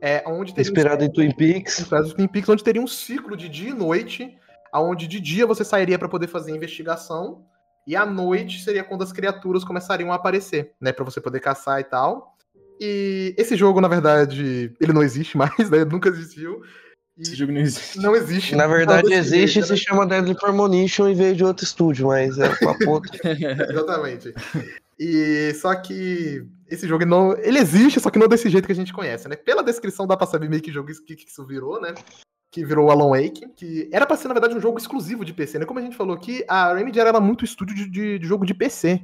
é, 0.00 0.22
onde 0.26 0.54
teria 0.54 0.70
inspirado 0.70 1.04
um... 1.04 1.06
em 1.06 1.12
Twin 1.12 1.34
Peaks, 1.34 1.80
inspirado 1.80 2.08
em 2.08 2.14
Twin 2.14 2.28
Peaks, 2.28 2.48
onde 2.48 2.64
teria 2.64 2.82
um 2.82 2.86
ciclo 2.86 3.36
de 3.36 3.48
dia 3.48 3.70
e 3.70 3.74
noite, 3.74 4.36
aonde 4.72 5.06
de 5.06 5.20
dia 5.20 5.46
você 5.46 5.64
sairia 5.64 5.98
para 5.98 6.08
poder 6.08 6.26
fazer 6.26 6.54
investigação 6.54 7.44
e 7.86 7.96
à 7.96 8.04
noite 8.04 8.62
seria 8.62 8.84
quando 8.84 9.02
as 9.02 9.12
criaturas 9.12 9.64
começariam 9.64 10.12
a 10.12 10.16
aparecer, 10.16 10.72
né, 10.80 10.92
para 10.92 11.04
você 11.04 11.20
poder 11.20 11.40
caçar 11.40 11.80
e 11.80 11.84
tal. 11.84 12.36
E 12.80 13.34
esse 13.36 13.56
jogo, 13.56 13.80
na 13.80 13.88
verdade, 13.88 14.72
ele 14.80 14.92
não 14.92 15.02
existe 15.02 15.36
mais, 15.38 15.70
né? 15.70 15.84
Nunca 15.84 16.08
existiu. 16.08 16.62
Esse 17.18 17.34
jogo 17.34 17.50
não 17.50 17.60
existe. 17.60 17.98
Não 17.98 18.14
existe. 18.14 18.54
Na 18.54 18.66
verdade, 18.68 19.12
existe 19.12 19.58
e 19.58 19.62
se 19.64 19.70
né? 19.70 19.76
chama 19.76 20.06
Deadly 20.06 20.36
Premonition 20.36 21.08
em 21.08 21.14
vez 21.14 21.36
de 21.36 21.44
outro 21.44 21.64
estúdio, 21.64 22.06
mas 22.06 22.38
é 22.38 22.48
uma 22.62 22.78
puta. 22.78 23.10
Exatamente. 23.26 24.32
E 25.00 25.52
só 25.54 25.74
que 25.74 26.46
esse 26.68 26.86
jogo 26.86 27.04
não. 27.04 27.36
Ele 27.38 27.58
existe, 27.58 27.98
só 27.98 28.08
que 28.08 28.18
não 28.18 28.28
desse 28.28 28.48
jeito 28.48 28.66
que 28.66 28.72
a 28.72 28.76
gente 28.76 28.92
conhece, 28.92 29.28
né? 29.28 29.34
Pela 29.34 29.64
descrição 29.64 30.06
dá 30.06 30.16
pra 30.16 30.28
saber 30.28 30.48
meio 30.48 30.62
que 30.62 30.70
jogo 30.70 30.92
que, 31.04 31.16
que 31.16 31.28
isso 31.28 31.44
virou, 31.44 31.80
né? 31.80 31.92
Que 32.50 32.64
virou 32.64 32.90
Alan 32.90 33.10
Wake, 33.10 33.46
que 33.54 33.88
era 33.92 34.06
pra 34.06 34.16
ser, 34.16 34.28
na 34.28 34.34
verdade, 34.34 34.56
um 34.56 34.60
jogo 34.60 34.78
exclusivo 34.78 35.24
de 35.24 35.34
PC, 35.34 35.58
né? 35.58 35.66
Como 35.66 35.78
a 35.78 35.82
gente 35.82 35.96
falou 35.96 36.16
aqui, 36.16 36.44
a 36.48 36.72
Remedy 36.72 36.98
era 36.98 37.20
muito 37.20 37.44
estúdio 37.44 37.74
de, 37.74 37.90
de, 37.90 38.18
de 38.18 38.26
jogo 38.26 38.46
de 38.46 38.54
PC. 38.54 39.02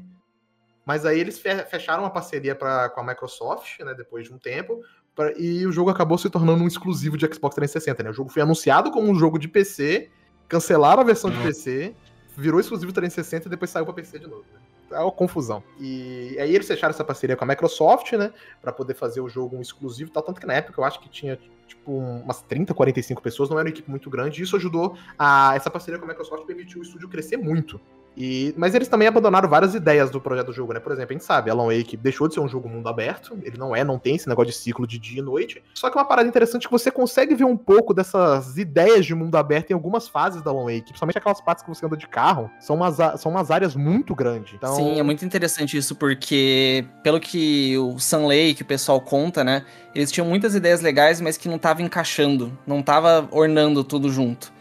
Mas 0.86 1.06
aí 1.06 1.18
eles 1.18 1.38
fecharam 1.38 2.02
uma 2.02 2.10
parceria 2.10 2.54
pra, 2.54 2.88
com 2.90 3.00
a 3.00 3.04
Microsoft, 3.04 3.80
né? 3.80 3.94
Depois 3.94 4.26
de 4.26 4.34
um 4.34 4.38
tempo, 4.38 4.80
pra, 5.14 5.32
e 5.38 5.66
o 5.66 5.72
jogo 5.72 5.90
acabou 5.90 6.18
se 6.18 6.28
tornando 6.28 6.62
um 6.62 6.66
exclusivo 6.66 7.16
de 7.16 7.26
Xbox 7.26 7.54
360, 7.54 8.02
né? 8.02 8.10
O 8.10 8.14
jogo 8.14 8.30
foi 8.30 8.42
anunciado 8.42 8.90
como 8.90 9.10
um 9.10 9.14
jogo 9.14 9.38
de 9.38 9.48
PC, 9.48 10.10
cancelaram 10.48 11.02
a 11.02 11.04
versão 11.04 11.30
de 11.30 11.38
PC, 11.42 11.94
virou 12.36 12.60
exclusivo 12.60 12.92
360 12.92 13.48
e 13.48 13.50
depois 13.50 13.70
saiu 13.70 13.84
pra 13.84 13.94
PC 13.94 14.18
de 14.18 14.26
novo, 14.26 14.44
né? 14.52 14.60
É 14.90 14.98
uma 14.98 15.10
confusão. 15.10 15.62
E 15.80 16.36
aí 16.38 16.54
eles 16.54 16.66
fecharam 16.66 16.90
essa 16.92 17.04
parceria 17.04 17.36
com 17.36 17.44
a 17.44 17.48
Microsoft, 17.48 18.12
né? 18.12 18.32
Pra 18.60 18.72
poder 18.72 18.94
fazer 18.94 19.20
o 19.20 19.28
jogo 19.28 19.56
um 19.56 19.60
exclusivo 19.60 20.10
e 20.10 20.12
tal. 20.12 20.22
Tanto 20.22 20.40
que 20.40 20.46
na 20.46 20.54
época 20.54 20.80
eu 20.80 20.84
acho 20.84 21.00
que 21.00 21.08
tinha, 21.08 21.38
tipo, 21.66 21.92
umas 21.92 22.42
30, 22.42 22.74
45 22.74 23.22
pessoas, 23.22 23.48
não 23.48 23.58
era 23.58 23.66
uma 23.66 23.70
equipe 23.70 23.90
muito 23.90 24.08
grande. 24.10 24.40
E 24.40 24.44
isso 24.44 24.56
ajudou 24.56 24.96
a. 25.18 25.54
Essa 25.54 25.70
parceria 25.70 25.98
com 25.98 26.04
a 26.04 26.08
Microsoft 26.08 26.44
permitiu 26.44 26.80
o 26.80 26.82
estúdio 26.82 27.08
crescer 27.08 27.36
muito. 27.36 27.80
E, 28.16 28.54
mas 28.56 28.74
eles 28.74 28.86
também 28.86 29.08
abandonaram 29.08 29.48
várias 29.48 29.74
ideias 29.74 30.10
do 30.10 30.20
projeto 30.20 30.46
do 30.46 30.52
jogo, 30.52 30.72
né? 30.72 30.80
Por 30.80 30.92
exemplo, 30.92 31.10
a 31.10 31.14
gente 31.14 31.24
sabe, 31.24 31.50
Alan 31.50 31.66
Wake 31.66 31.96
deixou 31.96 32.28
de 32.28 32.34
ser 32.34 32.40
um 32.40 32.48
jogo 32.48 32.68
mundo 32.68 32.88
aberto, 32.88 33.36
ele 33.42 33.58
não 33.58 33.74
é, 33.74 33.82
não 33.82 33.98
tem 33.98 34.14
esse 34.14 34.28
negócio 34.28 34.52
de 34.52 34.56
ciclo 34.56 34.86
de 34.86 34.98
dia 34.98 35.18
e 35.18 35.22
noite. 35.22 35.62
Só 35.74 35.90
que 35.90 35.96
uma 35.96 36.04
parada 36.04 36.28
interessante 36.28 36.64
é 36.64 36.66
que 36.66 36.72
você 36.72 36.90
consegue 36.90 37.34
ver 37.34 37.44
um 37.44 37.56
pouco 37.56 37.92
dessas 37.92 38.56
ideias 38.56 39.04
de 39.04 39.14
mundo 39.14 39.36
aberto 39.36 39.70
em 39.70 39.74
algumas 39.74 40.08
fases 40.08 40.42
da 40.42 40.50
Alan 40.50 40.64
Wake, 40.64 40.84
principalmente 40.84 41.18
aquelas 41.18 41.40
partes 41.40 41.64
que 41.64 41.68
você 41.68 41.84
anda 41.84 41.96
de 41.96 42.06
carro, 42.06 42.50
são 42.60 42.76
umas, 42.76 42.96
são 43.20 43.32
umas 43.32 43.50
áreas 43.50 43.74
muito 43.74 44.14
grandes. 44.14 44.54
Então... 44.54 44.76
Sim, 44.76 44.98
é 44.98 45.02
muito 45.02 45.24
interessante 45.24 45.76
isso, 45.76 45.96
porque 45.96 46.84
pelo 47.02 47.18
que 47.18 47.76
o 47.78 47.98
Sun 47.98 48.26
Lake, 48.26 48.62
o 48.62 48.66
pessoal 48.66 49.00
conta, 49.00 49.42
né? 49.42 49.64
Eles 49.94 50.12
tinham 50.12 50.26
muitas 50.26 50.54
ideias 50.54 50.80
legais, 50.80 51.20
mas 51.20 51.36
que 51.36 51.48
não 51.48 51.58
tava 51.58 51.82
encaixando, 51.82 52.56
não 52.66 52.82
tava 52.82 53.28
ornando 53.30 53.82
tudo 53.82 54.10
junto. 54.10 54.52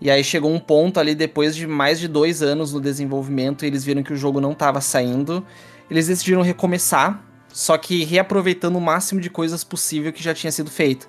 E 0.00 0.10
aí 0.10 0.22
chegou 0.22 0.52
um 0.52 0.60
ponto 0.60 1.00
ali, 1.00 1.14
depois 1.14 1.56
de 1.56 1.66
mais 1.66 1.98
de 1.98 2.06
dois 2.06 2.42
anos 2.42 2.72
no 2.72 2.80
desenvolvimento, 2.80 3.64
eles 3.64 3.84
viram 3.84 4.02
que 4.02 4.12
o 4.12 4.16
jogo 4.16 4.40
não 4.40 4.52
estava 4.52 4.80
saindo. 4.80 5.44
Eles 5.90 6.06
decidiram 6.06 6.42
recomeçar, 6.42 7.22
só 7.48 7.76
que 7.76 8.04
reaproveitando 8.04 8.76
o 8.76 8.80
máximo 8.80 9.20
de 9.20 9.28
coisas 9.28 9.64
possível 9.64 10.12
que 10.12 10.22
já 10.22 10.32
tinha 10.32 10.52
sido 10.52 10.70
feito. 10.70 11.08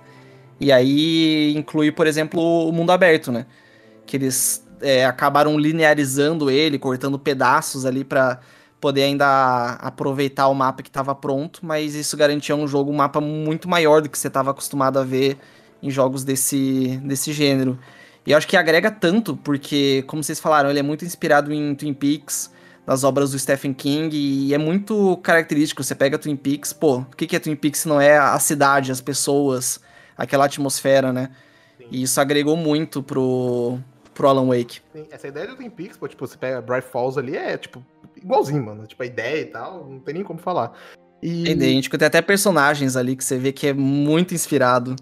E 0.59 0.71
aí 0.71 1.53
inclui, 1.55 1.91
por 1.91 2.07
exemplo, 2.07 2.41
o 2.67 2.71
mundo 2.71 2.91
aberto, 2.91 3.31
né? 3.31 3.45
Que 4.05 4.17
eles 4.17 4.65
é, 4.81 5.05
acabaram 5.05 5.57
linearizando 5.57 6.49
ele, 6.49 6.79
cortando 6.79 7.19
pedaços 7.19 7.85
ali 7.85 8.03
para 8.03 8.39
poder 8.79 9.03
ainda 9.03 9.73
aproveitar 9.81 10.47
o 10.47 10.55
mapa 10.55 10.81
que 10.81 10.89
estava 10.89 11.13
pronto, 11.13 11.59
mas 11.63 11.95
isso 11.95 12.15
garantia 12.15 12.55
um 12.55 12.67
jogo, 12.67 12.91
um 12.91 12.95
mapa 12.95 13.19
muito 13.19 13.67
maior 13.69 14.01
do 14.01 14.09
que 14.09 14.17
você 14.17 14.27
estava 14.27 14.51
acostumado 14.51 14.97
a 14.97 15.03
ver 15.03 15.37
em 15.83 15.91
jogos 15.91 16.23
desse, 16.23 16.99
desse 17.03 17.33
gênero. 17.33 17.77
E 18.25 18.31
eu 18.31 18.37
acho 18.37 18.47
que 18.47 18.57
agrega 18.57 18.91
tanto, 18.91 19.35
porque, 19.37 20.03
como 20.07 20.23
vocês 20.23 20.39
falaram, 20.39 20.69
ele 20.69 20.79
é 20.79 20.83
muito 20.83 21.05
inspirado 21.05 21.53
em 21.53 21.73
Twin 21.73 21.93
Peaks, 21.93 22.51
das 22.85 23.03
obras 23.03 23.31
do 23.31 23.39
Stephen 23.39 23.73
King, 23.73 24.15
e 24.15 24.53
é 24.53 24.57
muito 24.57 25.17
característico. 25.17 25.83
Você 25.83 25.95
pega 25.95 26.17
Twin 26.17 26.35
Peaks, 26.35 26.73
pô, 26.73 26.99
o 26.99 27.05
que 27.05 27.35
é 27.35 27.39
Twin 27.39 27.55
Peaks 27.55 27.81
se 27.81 27.87
não 27.87 27.99
é 27.99 28.17
a 28.17 28.37
cidade, 28.39 28.91
as 28.91 29.01
pessoas, 29.01 29.79
aquela 30.17 30.45
atmosfera, 30.45 31.13
né? 31.13 31.29
Sim. 31.77 31.87
E 31.91 32.03
isso 32.03 32.19
agregou 32.19 32.57
muito 32.57 33.01
pro, 33.01 33.79
pro 34.13 34.27
Alan 34.27 34.47
Wake. 34.47 34.81
Sim, 34.93 35.07
essa 35.09 35.27
ideia 35.27 35.47
do 35.47 35.55
Twin 35.55 35.69
Peaks, 35.69 35.97
pô, 35.97 36.07
tipo, 36.07 36.27
você 36.27 36.37
pega 36.37 36.61
Bright 36.61 36.87
Falls 36.91 37.17
ali, 37.17 37.37
é, 37.37 37.57
tipo, 37.57 37.83
igualzinho, 38.17 38.65
mano. 38.65 38.85
Tipo, 38.85 39.03
a 39.03 39.05
ideia 39.05 39.41
e 39.41 39.45
tal, 39.45 39.87
não 39.87 39.99
tem 39.99 40.15
nem 40.15 40.23
como 40.23 40.39
falar. 40.39 40.73
E... 41.21 41.47
É 41.47 41.51
idêntico, 41.51 41.97
tem 41.97 42.07
até 42.07 42.21
personagens 42.21 42.95
ali 42.95 43.15
que 43.15 43.23
você 43.23 43.37
vê 43.37 43.51
que 43.51 43.67
é 43.67 43.73
muito 43.73 44.33
inspirado. 44.33 44.95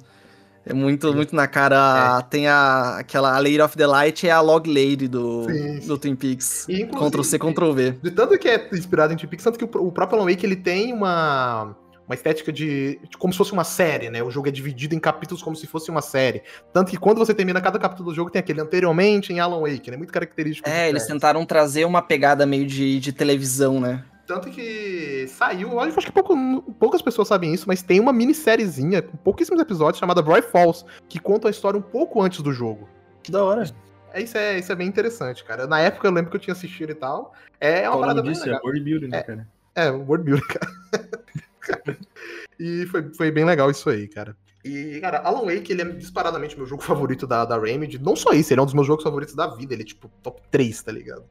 É 0.69 0.73
muito, 0.73 1.13
muito 1.13 1.35
na 1.35 1.47
cara. 1.47 2.19
É. 2.19 2.29
Tem 2.29 2.47
a, 2.47 2.97
aquela 2.97 3.35
a 3.35 3.39
Lady 3.39 3.61
of 3.61 3.77
the 3.77 3.87
Light 3.87 4.27
é 4.27 4.31
a 4.31 4.41
Log 4.41 4.67
Lady 4.67 5.07
do, 5.07 5.45
sim, 5.45 5.81
sim. 5.81 5.87
do 5.87 5.97
Twin 5.97 6.15
Peaks. 6.15 6.67
Ctrl 6.67 7.23
C, 7.23 7.39
Ctrl 7.39 7.71
V. 7.71 7.91
De 8.03 8.11
tanto 8.11 8.37
que 8.37 8.47
é 8.47 8.69
inspirado 8.73 9.13
em 9.13 9.17
Twin 9.17 9.27
Peaks, 9.27 9.43
tanto 9.43 9.57
que 9.57 9.65
o, 9.65 9.87
o 9.87 9.91
próprio 9.91 10.19
Alan 10.19 10.29
Wake 10.29 10.45
ele 10.45 10.55
tem 10.55 10.93
uma 10.93 11.75
uma 12.07 12.15
estética 12.15 12.53
de, 12.53 12.99
de, 13.03 13.17
como 13.17 13.33
se 13.33 13.37
fosse 13.37 13.51
uma 13.51 13.65
série, 13.65 14.09
né? 14.09 14.23
O 14.23 14.31
jogo 14.31 14.47
é 14.47 14.51
dividido 14.51 14.95
em 14.95 14.99
capítulos 14.99 15.43
como 15.43 15.57
se 15.57 15.67
fosse 15.67 15.91
uma 15.91 16.01
série. 16.01 16.41
Tanto 16.71 16.89
que 16.89 16.97
quando 16.97 17.17
você 17.17 17.33
termina 17.33 17.59
cada 17.59 17.77
capítulo 17.77 18.09
do 18.09 18.15
jogo, 18.15 18.31
tem 18.31 18.39
aquele 18.39 18.61
anteriormente 18.61 19.33
em 19.33 19.41
Alan 19.41 19.59
Wake, 19.59 19.91
né? 19.91 19.97
Muito 19.97 20.13
característico. 20.13 20.69
É, 20.69 20.87
eles 20.87 21.05
tentaram 21.05 21.45
trazer 21.45 21.83
uma 21.83 22.01
pegada 22.01 22.45
meio 22.45 22.65
de, 22.65 22.97
de 22.99 23.11
televisão, 23.11 23.81
né? 23.81 24.05
Tanto 24.27 24.49
que 24.49 25.25
saiu, 25.29 25.79
acho 25.79 25.95
que 25.99 26.11
pouco, 26.11 26.35
poucas 26.73 27.01
pessoas 27.01 27.29
sabem 27.29 27.53
isso, 27.53 27.63
mas 27.65 27.81
tem 27.81 27.97
uma 28.01 28.11
minissériezinha 28.11 29.01
com 29.01 29.15
pouquíssimos 29.15 29.61
episódios 29.61 29.99
chamada 29.99 30.21
Broy 30.21 30.41
Falls, 30.41 30.85
que 31.07 31.17
conta 31.17 31.47
a 31.47 31.51
história 31.51 31.79
um 31.79 31.81
pouco 31.81 32.21
antes 32.21 32.41
do 32.41 32.51
jogo. 32.51 32.89
Que 33.23 33.31
da 33.31 33.41
hora. 33.41 33.63
É, 34.11 34.21
isso, 34.21 34.37
é, 34.37 34.59
isso 34.59 34.69
é 34.69 34.75
bem 34.75 34.85
interessante, 34.87 35.45
cara. 35.45 35.65
Na 35.65 35.79
época 35.79 36.05
eu 36.07 36.11
lembro 36.11 36.29
que 36.29 36.35
eu 36.35 36.41
tinha 36.41 36.53
assistido 36.53 36.89
e 36.91 36.95
tal. 36.95 37.33
É 37.59 37.83
uma 37.83 37.91
Qual 37.91 37.99
parada 38.01 38.15
nome 38.17 38.27
bem 38.27 38.33
disso? 38.33 38.45
legal. 38.45 38.59
É 38.59 38.63
world 38.65 38.83
building, 38.83 39.07
né, 39.07 39.17
É. 39.17 39.23
cara? 39.23 39.47
É, 39.75 39.89
world 39.91 40.23
building, 40.25 40.47
cara. 40.47 40.67
e 42.59 42.85
foi, 42.87 43.13
foi 43.13 43.31
bem 43.31 43.45
legal 43.45 43.71
isso 43.71 43.89
aí, 43.89 44.09
cara. 44.09 44.35
E, 44.65 44.99
cara, 44.99 45.19
Alan 45.19 45.45
Wake, 45.45 45.71
ele 45.71 45.81
é 45.83 45.85
disparadamente 45.85 46.57
meu 46.57 46.65
jogo 46.65 46.83
favorito 46.83 47.25
da, 47.25 47.45
da 47.45 47.57
Remedy. 47.57 47.97
Não 47.97 48.15
só 48.15 48.31
isso, 48.31 48.51
ele 48.51 48.59
é 48.59 48.63
um 48.63 48.65
dos 48.65 48.73
meus 48.73 48.87
jogos 48.87 49.03
favoritos 49.03 49.35
da 49.35 49.47
vida. 49.47 49.73
Ele 49.73 49.83
é, 49.83 49.85
tipo, 49.85 50.09
top 50.21 50.41
3, 50.51 50.83
tá 50.83 50.91
ligado? 50.91 51.23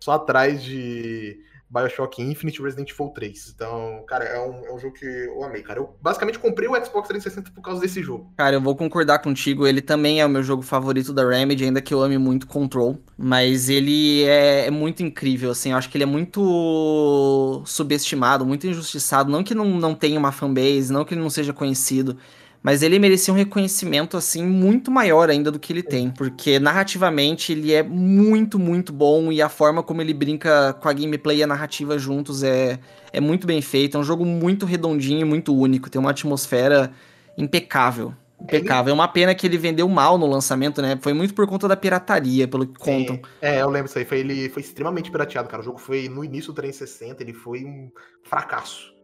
Só 0.00 0.12
atrás 0.12 0.62
de 0.62 1.38
Bioshock 1.70 2.22
Infinite 2.22 2.62
Resident 2.62 2.90
Evil 2.90 3.08
3. 3.08 3.52
Então, 3.54 4.04
cara, 4.06 4.24
é 4.24 4.40
um, 4.40 4.64
é 4.64 4.74
um 4.74 4.78
jogo 4.78 4.94
que 4.94 5.04
eu 5.04 5.42
amei, 5.44 5.62
cara. 5.62 5.80
Eu 5.80 5.96
basicamente 6.00 6.38
comprei 6.38 6.68
o 6.68 6.74
Xbox 6.74 7.08
360 7.08 7.50
por 7.50 7.62
causa 7.62 7.80
desse 7.80 8.02
jogo. 8.02 8.32
Cara, 8.36 8.56
eu 8.56 8.60
vou 8.60 8.74
concordar 8.74 9.18
contigo, 9.18 9.66
ele 9.66 9.82
também 9.82 10.20
é 10.20 10.26
o 10.26 10.28
meu 10.28 10.42
jogo 10.42 10.62
favorito 10.62 11.12
da 11.12 11.28
Remedy, 11.28 11.64
ainda 11.64 11.80
que 11.80 11.92
eu 11.92 12.02
ame 12.02 12.16
muito 12.16 12.46
Control, 12.46 12.98
mas 13.16 13.68
ele 13.68 14.24
é, 14.24 14.66
é 14.66 14.70
muito 14.70 15.02
incrível, 15.02 15.50
assim, 15.50 15.72
eu 15.72 15.76
acho 15.76 15.90
que 15.90 15.96
ele 15.96 16.04
é 16.04 16.06
muito 16.06 17.62
subestimado, 17.66 18.46
muito 18.46 18.66
injustiçado, 18.66 19.30
não 19.30 19.44
que 19.44 19.54
não, 19.54 19.66
não 19.66 19.94
tenha 19.94 20.18
uma 20.18 20.32
fanbase, 20.32 20.92
não 20.92 21.04
que 21.04 21.14
ele 21.14 21.20
não 21.20 21.30
seja 21.30 21.52
conhecido, 21.52 22.16
mas 22.68 22.82
ele 22.82 22.98
merecia 22.98 23.32
um 23.32 23.36
reconhecimento, 23.38 24.14
assim, 24.14 24.44
muito 24.44 24.90
maior 24.90 25.30
ainda 25.30 25.50
do 25.50 25.58
que 25.58 25.72
ele 25.72 25.82
tem, 25.82 26.10
porque 26.10 26.58
narrativamente 26.58 27.50
ele 27.50 27.72
é 27.72 27.82
muito, 27.82 28.58
muito 28.58 28.92
bom 28.92 29.32
e 29.32 29.40
a 29.40 29.48
forma 29.48 29.82
como 29.82 30.02
ele 30.02 30.12
brinca 30.12 30.74
com 30.74 30.86
a 30.86 30.92
gameplay 30.92 31.38
e 31.38 31.42
a 31.42 31.46
narrativa 31.46 31.98
juntos 31.98 32.42
é, 32.42 32.78
é 33.10 33.22
muito 33.22 33.46
bem 33.46 33.62
feito, 33.62 33.96
é 33.96 34.00
um 34.00 34.04
jogo 34.04 34.22
muito 34.22 34.66
redondinho 34.66 35.22
e 35.22 35.24
muito 35.24 35.56
único, 35.56 35.88
tem 35.88 35.98
uma 35.98 36.10
atmosfera 36.10 36.92
impecável. 37.38 38.12
Impecável. 38.38 38.90
É 38.90 38.94
uma 38.94 39.08
pena 39.08 39.34
que 39.34 39.46
ele 39.46 39.56
vendeu 39.56 39.88
mal 39.88 40.18
no 40.18 40.26
lançamento, 40.26 40.82
né? 40.82 40.98
Foi 41.00 41.14
muito 41.14 41.32
por 41.32 41.46
conta 41.46 41.66
da 41.66 41.74
pirataria, 41.74 42.46
pelo 42.46 42.66
que 42.66 42.78
contam. 42.78 43.18
É, 43.40 43.62
eu 43.62 43.70
lembro 43.70 43.88
isso 43.88 43.98
aí. 43.98 44.04
Foi, 44.04 44.18
ele 44.18 44.50
foi 44.50 44.60
extremamente 44.60 45.10
pirateado, 45.10 45.48
cara. 45.48 45.62
O 45.62 45.64
jogo 45.64 45.78
foi 45.78 46.06
no 46.06 46.22
início 46.22 46.52
do 46.52 46.56
360, 46.56 47.22
ele 47.22 47.32
foi 47.32 47.64
um 47.64 47.90
fracasso. 48.22 48.97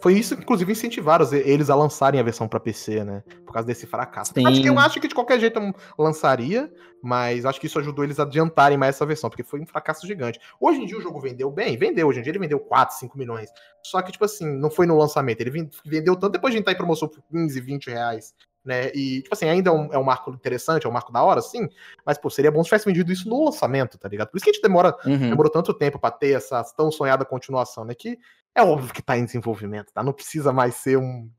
Foi 0.00 0.14
isso 0.14 0.36
que, 0.36 0.42
inclusive, 0.42 0.72
incentivaram 0.72 1.26
eles 1.32 1.68
a 1.68 1.74
lançarem 1.74 2.18
a 2.18 2.22
versão 2.22 2.48
para 2.48 2.58
PC, 2.58 3.04
né? 3.04 3.22
Por 3.44 3.52
causa 3.52 3.66
desse 3.66 3.86
fracasso. 3.86 4.32
Sim. 4.34 4.46
Acho 4.46 4.62
que 4.62 4.68
eu 4.68 4.78
acho 4.78 5.00
que 5.00 5.08
de 5.08 5.14
qualquer 5.14 5.38
jeito 5.38 5.60
lançaria, 5.98 6.72
mas 7.02 7.44
acho 7.44 7.60
que 7.60 7.66
isso 7.66 7.78
ajudou 7.78 8.04
eles 8.04 8.18
a 8.18 8.22
adiantarem 8.22 8.78
mais 8.78 8.96
essa 8.96 9.04
versão, 9.04 9.28
porque 9.28 9.42
foi 9.42 9.60
um 9.60 9.66
fracasso 9.66 10.06
gigante. 10.06 10.40
Hoje 10.58 10.80
em 10.80 10.86
dia 10.86 10.96
o 10.96 11.02
jogo 11.02 11.20
vendeu 11.20 11.50
bem, 11.50 11.76
vendeu. 11.76 12.08
Hoje 12.08 12.20
em 12.20 12.22
dia 12.22 12.30
ele 12.30 12.38
vendeu 12.38 12.58
4, 12.58 12.96
5 12.96 13.18
milhões. 13.18 13.50
Só 13.82 14.00
que, 14.02 14.12
tipo 14.12 14.24
assim, 14.24 14.46
não 14.58 14.70
foi 14.70 14.86
no 14.86 14.96
lançamento. 14.96 15.40
Ele 15.40 15.68
vendeu 15.84 16.16
tanto 16.16 16.32
depois 16.32 16.54
de 16.54 16.60
entrar 16.60 16.72
em 16.72 16.76
promoção 16.76 17.08
por 17.08 17.22
15, 17.30 17.60
20 17.60 17.90
reais 17.90 18.34
né? 18.64 18.90
E, 18.94 19.22
tipo 19.22 19.34
assim, 19.34 19.48
ainda 19.48 19.70
é 19.70 19.72
um, 19.72 19.92
é 19.92 19.98
um, 19.98 20.04
marco 20.04 20.30
interessante, 20.30 20.86
é 20.86 20.88
um 20.88 20.92
marco 20.92 21.12
da 21.12 21.22
hora, 21.22 21.40
sim, 21.40 21.68
mas, 22.04 22.18
pô, 22.18 22.28
seria 22.30 22.50
bom 22.50 22.62
se 22.62 22.68
tivesse 22.68 22.86
vendido 22.86 23.12
isso 23.12 23.28
no 23.28 23.44
lançamento, 23.44 23.98
tá 23.98 24.08
ligado? 24.08 24.28
Por 24.28 24.36
isso 24.36 24.44
que 24.44 24.50
a 24.50 24.52
gente 24.52 24.62
demora, 24.62 24.96
uhum. 25.04 25.30
demorou 25.30 25.50
tanto 25.50 25.72
tempo 25.72 25.98
para 25.98 26.10
ter 26.10 26.32
essa 26.32 26.62
tão 26.76 26.90
sonhada 26.90 27.24
continuação, 27.24 27.84
né? 27.84 27.94
Que 27.94 28.18
é 28.54 28.62
óbvio 28.62 28.92
que 28.92 29.02
tá 29.02 29.16
em 29.16 29.24
desenvolvimento, 29.24 29.92
tá? 29.92 30.02
Não 30.02 30.12
precisa 30.12 30.52
mais 30.52 30.74
ser 30.74 30.98
um, 30.98 31.30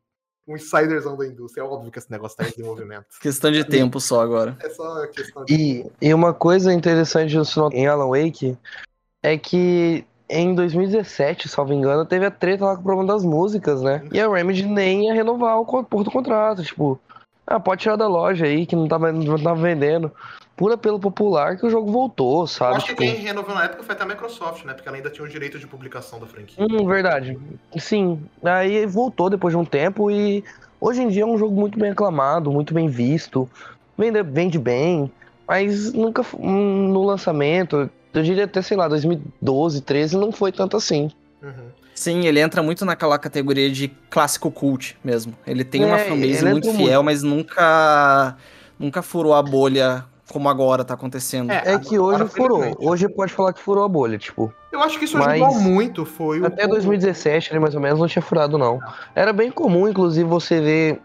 um 0.48 0.56
insiderzão 0.56 1.16
da 1.16 1.26
indústria, 1.26 1.62
é 1.62 1.66
óbvio 1.66 1.92
que 1.92 2.00
esse 2.00 2.12
negócio 2.12 2.38
tá 2.38 2.46
em 2.46 2.50
desenvolvimento. 2.50 3.06
questão 3.22 3.52
de 3.52 3.64
tempo 3.64 4.00
só 4.00 4.22
agora. 4.22 4.58
É 4.62 4.70
só 4.70 5.08
questão 5.08 5.46
de 5.46 5.54
e, 5.54 5.92
e 6.02 6.14
uma 6.14 6.34
coisa 6.34 6.74
interessante 6.74 7.36
em 7.74 7.88
Alan 7.88 8.10
Wake 8.10 8.58
é 9.24 9.38
que 9.38 10.06
em 10.32 10.56
2017, 10.56 11.50
salvo 11.50 11.74
engano, 11.74 12.06
teve 12.06 12.26
a 12.26 12.32
treta 12.32 12.64
lá 12.64 12.76
com 12.76 12.82
o 12.82 12.86
problema 12.86 13.14
das 13.14 13.26
músicas, 13.26 13.82
né? 13.82 14.02
E 14.14 14.20
a 14.20 14.30
Remedy 14.30 14.66
nem 14.66 15.08
ia 15.08 15.14
renovar 15.14 15.60
o 15.60 15.66
porto 15.66 16.06
do 16.06 16.12
contrato, 16.12 16.64
tipo, 16.64 16.98
ah, 17.56 17.60
pode 17.60 17.82
tirar 17.82 17.96
da 17.96 18.08
loja 18.08 18.46
aí, 18.46 18.66
que 18.66 18.76
não 18.76 18.88
tava, 18.88 19.12
não 19.12 19.38
tava 19.38 19.62
vendendo. 19.62 20.12
Pura 20.56 20.78
pelo 20.78 21.00
popular 21.00 21.58
que 21.58 21.66
o 21.66 21.70
jogo 21.70 21.92
voltou, 21.92 22.46
sabe? 22.46 22.74
Eu 22.74 22.78
acho 22.78 22.86
que 22.88 22.96
tipo... 22.96 23.02
quem 23.02 23.16
renovou 23.16 23.56
na 23.56 23.66
época 23.66 23.84
foi 23.84 23.96
até 23.96 24.04
a 24.04 24.08
Microsoft, 24.08 24.64
né? 24.64 24.74
Porque 24.74 24.88
ela 24.88 24.98
ainda 24.98 25.10
tinha 25.10 25.26
o 25.26 25.30
direito 25.30 25.58
de 25.58 25.66
publicação 25.66 26.20
da 26.20 26.28
franquia. 26.28 26.64
Hum, 26.64 26.86
verdade. 26.86 27.38
Sim. 27.78 28.22
Aí 28.44 28.86
voltou 28.86 29.30
depois 29.30 29.54
de 29.54 29.58
um 29.58 29.66
tempo 29.66 30.12
e 30.12 30.44
hoje 30.80 31.02
em 31.02 31.08
dia 31.08 31.24
é 31.24 31.26
um 31.26 31.38
jogo 31.38 31.56
muito 31.56 31.80
bem 31.80 31.92
aclamado, 31.92 32.52
muito 32.52 32.74
bem 32.74 32.88
visto. 32.88 33.50
Vende, 33.98 34.22
vende 34.24 34.60
bem, 34.60 35.12
mas 35.48 35.94
nunca 35.94 36.24
no 36.38 37.04
lançamento, 37.04 37.90
eu 38.14 38.24
diria 38.24 38.46
até, 38.46 38.62
sei 38.62 38.78
lá, 38.78 38.88
2012, 38.88 39.82
13, 39.82 40.18
não 40.18 40.32
foi 40.32 40.52
tanto 40.52 40.78
assim. 40.78 41.10
Uhum. 41.42 41.81
Sim, 42.02 42.26
ele 42.26 42.40
entra 42.40 42.64
muito 42.64 42.84
naquela 42.84 43.20
categoria 43.20 43.70
de 43.72 43.88
clássico 44.10 44.50
cult 44.50 44.98
mesmo. 45.04 45.36
Ele 45.46 45.64
tem 45.64 45.84
É, 45.84 45.86
uma 45.86 46.00
fanbase 46.00 46.38
ele 46.44 46.50
muito 46.52 46.74
fiel, 46.74 47.04
mas 47.04 47.22
nunca 47.22 48.36
nunca 48.80 49.04
furou 49.04 49.36
a 49.36 49.44
bolha 49.44 50.04
como 50.32 50.50
agora 50.50 50.84
tá 50.84 50.96
acontecendo. 50.96 51.52
É, 51.52 51.74
É 51.76 51.78
que 51.78 52.00
hoje 52.00 52.26
furou. 52.30 52.76
Hoje 52.80 53.08
pode 53.08 53.32
falar 53.32 53.54
que 53.54 53.62
furou 53.62 53.84
a 53.84 53.88
bolha, 53.88 54.18
tipo. 54.18 54.52
Eu 54.72 54.82
acho 54.82 54.98
que 54.98 55.06
isso 55.06 55.16
Mas- 55.16 55.40
ajudou 55.44 55.60
muito, 55.62 56.04
foi 56.04 56.40
o... 56.40 56.46
Até 56.48 56.66
2017, 56.68 57.52
ali, 57.52 57.60
mais 57.60 57.76
ou 57.76 57.82
menos, 57.82 58.00
não 58.00 58.08
tinha 58.08 58.22
furado, 58.24 58.58
não. 58.58 58.80
Era 59.14 59.32
bem 59.32 59.52
comum, 59.52 59.88
inclusive, 59.88 60.28
você 60.28 60.60
ver 60.60 61.02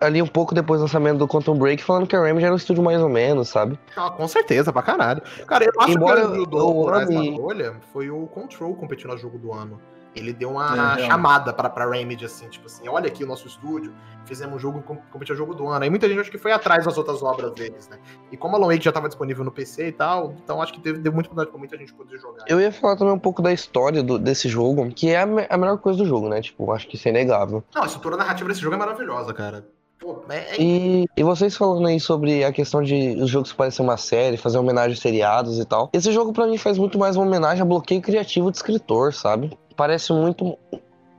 ali 0.00 0.20
um 0.20 0.26
pouco 0.26 0.54
depois 0.56 0.80
do 0.80 0.84
lançamento 0.86 1.18
do 1.18 1.28
Quantum 1.28 1.56
Break 1.56 1.84
falando 1.84 2.06
que 2.08 2.16
a 2.16 2.20
Remedy 2.22 2.44
era 2.46 2.52
um 2.52 2.56
estúdio 2.56 2.82
mais 2.82 3.00
ou 3.00 3.08
menos, 3.08 3.48
sabe? 3.48 3.78
Ah, 3.96 4.10
com 4.10 4.26
certeza, 4.26 4.72
pra 4.72 4.82
caralho. 4.82 5.22
Cara, 5.46 5.64
eu 5.66 5.72
acho 5.82 5.92
Embora 5.92 6.22
que 6.22 6.26
o 6.26 6.32
ajudou 6.32 6.88
eu 6.90 6.94
ame- 6.96 7.30
bolha 7.38 7.74
foi 7.92 8.10
o 8.10 8.26
Control 8.26 8.74
competindo 8.74 9.12
a 9.12 9.16
jogo 9.16 9.38
do 9.38 9.52
ano. 9.52 9.78
Ele 10.16 10.32
deu 10.32 10.48
É, 10.48 10.52
uma 10.52 10.74
realmente. 10.74 11.06
chamada 11.06 11.52
pra, 11.52 11.68
pra 11.68 11.88
Remedy, 11.90 12.24
assim, 12.24 12.48
tipo 12.48 12.66
assim, 12.66 12.88
olha 12.88 13.06
aqui 13.06 13.22
o 13.22 13.26
nosso 13.26 13.46
estúdio, 13.46 13.92
fizemos 14.24 14.56
um 14.56 14.58
jogo, 14.58 14.80
com- 14.82 14.96
competiu 15.12 15.34
a 15.34 15.38
jogo 15.38 15.54
do 15.54 15.68
ano. 15.68 15.84
Aí 15.84 15.90
muita 15.90 16.08
gente 16.08 16.18
acho 16.20 16.30
que 16.30 16.38
foi 16.38 16.52
atrás 16.52 16.84
das 16.84 16.96
outras 16.96 17.22
obras 17.22 17.52
deles, 17.52 17.88
né? 17.88 17.98
E 18.32 18.36
como 18.36 18.56
a 18.56 18.60
Wake 18.66 18.82
já 18.84 18.90
tava 18.90 19.08
disponível 19.08 19.44
no 19.44 19.52
PC 19.52 19.88
e 19.88 19.92
tal, 19.92 20.34
então 20.42 20.60
acho 20.62 20.72
que 20.72 20.80
teve, 20.80 20.98
deu 20.98 21.12
muito 21.12 21.26
oportunidade 21.26 21.50
pra 21.50 21.58
muita 21.58 21.76
gente 21.76 21.92
poder 21.92 22.18
jogar. 22.18 22.44
Eu 22.48 22.60
ia 22.60 22.72
falar 22.72 22.96
também 22.96 23.12
um 23.14 23.18
pouco 23.18 23.42
da 23.42 23.52
história 23.52 24.02
do- 24.02 24.18
desse 24.18 24.48
jogo, 24.48 24.88
que 24.90 25.10
é 25.10 25.20
a, 25.20 25.26
me- 25.26 25.46
a 25.48 25.56
melhor 25.58 25.76
coisa 25.78 25.98
do 25.98 26.06
jogo, 26.06 26.28
né? 26.28 26.40
Tipo, 26.40 26.72
acho 26.72 26.88
que 26.88 26.96
isso 26.96 27.06
é 27.06 27.10
inegável. 27.10 27.62
Não, 27.74 27.82
a 27.82 27.86
estrutura 27.86 28.16
narrativa 28.16 28.48
desse 28.48 28.60
jogo 28.62 28.74
é 28.74 28.78
maravilhosa, 28.78 29.32
cara. 29.34 29.66
Pô, 29.98 30.22
é, 30.28 30.56
é 30.56 30.60
E, 30.62 31.06
e 31.16 31.22
vocês 31.22 31.56
falando 31.56 31.86
aí 31.86 31.98
sobre 31.98 32.44
a 32.44 32.52
questão 32.52 32.82
de 32.82 33.16
os 33.20 33.30
jogos 33.30 33.52
parecer 33.52 33.80
uma 33.82 33.96
série, 33.96 34.36
fazer 34.36 34.58
homenagem 34.58 34.92
a 34.92 35.00
seriados 35.00 35.58
e 35.58 35.64
tal. 35.64 35.88
Esse 35.92 36.12
jogo 36.12 36.32
pra 36.34 36.46
mim 36.46 36.58
faz 36.58 36.76
muito 36.78 36.98
mais 36.98 37.16
uma 37.16 37.24
homenagem 37.26 37.62
a 37.62 37.64
bloqueio 37.64 38.02
criativo 38.02 38.50
de 38.50 38.56
escritor, 38.58 39.14
sabe? 39.14 39.56
Parece 39.76 40.12
muito 40.12 40.56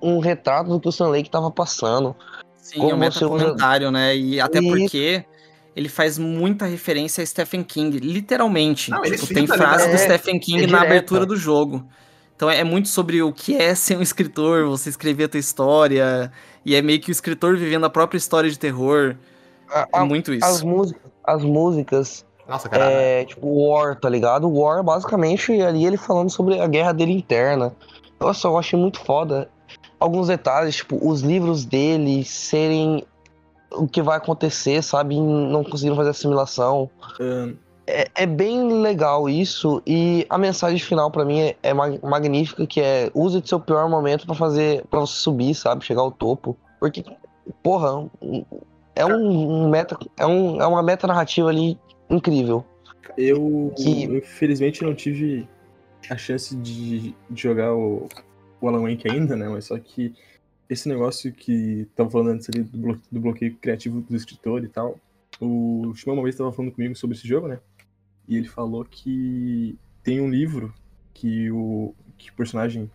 um 0.01 0.19
retrato 0.19 0.69
do 0.69 0.79
que 0.79 0.87
o 0.87 0.89
Stan 0.89 1.07
Lake 1.09 1.29
tava 1.29 1.51
passando. 1.51 2.15
Sim, 2.55 2.79
como 2.79 2.91
é 2.91 2.93
um 2.95 2.97
usa- 3.09 3.19
metacomentário, 3.27 3.91
né? 3.91 4.15
E 4.15 4.39
até 4.41 4.59
E- 4.59 4.67
porque 4.67 5.25
ele 5.75 5.87
faz 5.89 6.17
muita 6.17 6.65
referência 6.65 7.21
a 7.23 7.25
Stephen 7.25 7.63
King, 7.63 7.97
literalmente. 7.99 8.91
Não, 8.91 9.01
tipo, 9.03 9.27
tem 9.27 9.45
frase 9.47 9.83
ali, 9.83 9.91
do 9.93 9.97
Stephen 9.99 10.39
King 10.39 10.63
é 10.63 10.67
na 10.67 10.81
abertura 10.81 11.25
do 11.25 11.35
jogo. 11.35 11.85
Então 12.35 12.49
é 12.49 12.63
muito 12.63 12.87
sobre 12.87 13.21
o 13.21 13.31
que 13.33 13.55
é 13.55 13.73
ser 13.73 13.97
um 13.97 14.01
escritor, 14.01 14.67
você 14.67 14.89
escrever 14.89 15.23
a 15.25 15.29
tua 15.29 15.39
história, 15.39 16.31
e 16.65 16.75
é 16.75 16.81
meio 16.81 16.99
que 16.99 17.09
o 17.09 17.11
escritor 17.11 17.57
vivendo 17.57 17.85
a 17.85 17.89
própria 17.89 18.17
história 18.17 18.49
de 18.49 18.59
terror. 18.59 19.15
A- 19.69 19.87
É 19.93 20.03
muito 20.03 20.31
as, 20.31 20.57
isso. 20.57 20.67
músicas, 20.67 21.01
as 21.23 21.43
músicas, 21.43 22.25
Nossa, 22.47 22.69
cara. 22.69 22.85
é, 22.91 23.25
tipo, 23.25 23.47
War, 23.47 23.95
tá 23.99 24.07
ligado? 24.09 24.47
War, 24.51 24.83
basicamente, 24.83 25.51
ali 25.61 25.85
ele 25.85 25.97
falando 25.97 26.29
sobre 26.29 26.59
a 26.59 26.67
guerra 26.67 26.91
dele 26.91 27.13
interna. 27.13 27.73
Nossa, 28.19 28.47
eu 28.47 28.57
achei 28.57 28.77
muito 28.79 28.99
foda. 28.99 29.49
Alguns 29.99 30.27
detalhes, 30.27 30.75
tipo, 30.77 30.97
os 31.07 31.21
livros 31.21 31.65
dele 31.65 32.23
serem 32.23 33.03
o 33.71 33.87
que 33.87 34.01
vai 34.01 34.17
acontecer, 34.17 34.81
sabe? 34.81 35.19
Não 35.19 35.63
conseguiram 35.63 35.95
fazer 35.95 36.11
assimilação. 36.11 36.89
Ahn, 37.19 37.53
É, 37.89 38.07
é 38.15 38.25
bem 38.25 38.81
legal 38.81 39.29
isso. 39.29 39.81
E 39.85 40.25
a 40.29 40.37
mensagem 40.37 40.77
final 40.79 41.09
pra 41.09 41.23
mim 41.25 41.39
é, 41.39 41.55
é 41.63 41.73
mag- 41.73 41.99
magnífica, 42.03 42.65
que 42.67 42.81
é 42.81 43.09
use 43.13 43.39
do 43.41 43.47
seu 43.47 43.59
pior 43.59 43.89
momento 43.89 44.25
pra 44.25 44.35
fazer, 44.35 44.83
para 44.89 44.99
você 44.99 45.13
subir, 45.13 45.53
sabe? 45.55 45.85
Chegar 45.85 46.01
ao 46.01 46.11
topo. 46.11 46.55
Porque, 46.79 47.03
porra, 47.63 48.09
é 48.95 49.05
um, 49.05 49.63
um 49.65 49.69
meta, 49.69 49.97
é, 50.17 50.25
um, 50.25 50.61
é 50.61 50.67
uma 50.67 50.83
meta 50.83 51.07
narrativa 51.07 51.49
ali 51.49 51.77
incrível. 52.09 52.63
eu, 53.17 53.71
Que- 53.75 54.03
eu, 54.03 54.17
infelizmente, 54.17 54.83
não 54.83 54.93
tive 54.93 55.47
a 56.09 56.17
chance 56.17 56.55
de, 56.55 57.09
de 57.29 57.41
jogar 57.41 57.73
o, 57.75 58.07
o 58.61 58.67
Alan 58.67 58.81
Wake 58.89 59.09
ainda, 59.09 59.35
né? 59.35 59.47
Mas 59.47 59.65
só 59.65 59.77
que 59.77 60.13
esse 60.69 60.87
negócio 60.89 61.31
que 61.31 61.87
tava 61.95 62.09
falando 62.09 62.31
antes 62.31 62.49
ali 62.49 62.63
do, 62.63 62.77
blo- 62.77 63.01
do 63.11 63.19
bloqueio 63.19 63.55
criativo 63.55 64.01
do 64.01 64.15
escritor 64.15 64.63
e 64.63 64.67
tal, 64.67 64.99
o 65.39 65.93
Shimon 65.95 66.15
uma 66.15 66.23
vez 66.23 66.35
tava 66.35 66.51
falando 66.51 66.71
comigo 66.73 66.95
sobre 66.95 67.15
esse 67.15 67.27
jogo, 67.27 67.47
né? 67.47 67.59
E 68.27 68.35
ele 68.35 68.47
falou 68.47 68.83
que 68.83 69.77
tem 70.03 70.19
um 70.19 70.29
livro 70.29 70.73
que 71.13 71.49
o, 71.51 71.93
que 72.17 72.29
o 72.29 72.33
personagem 72.33 72.91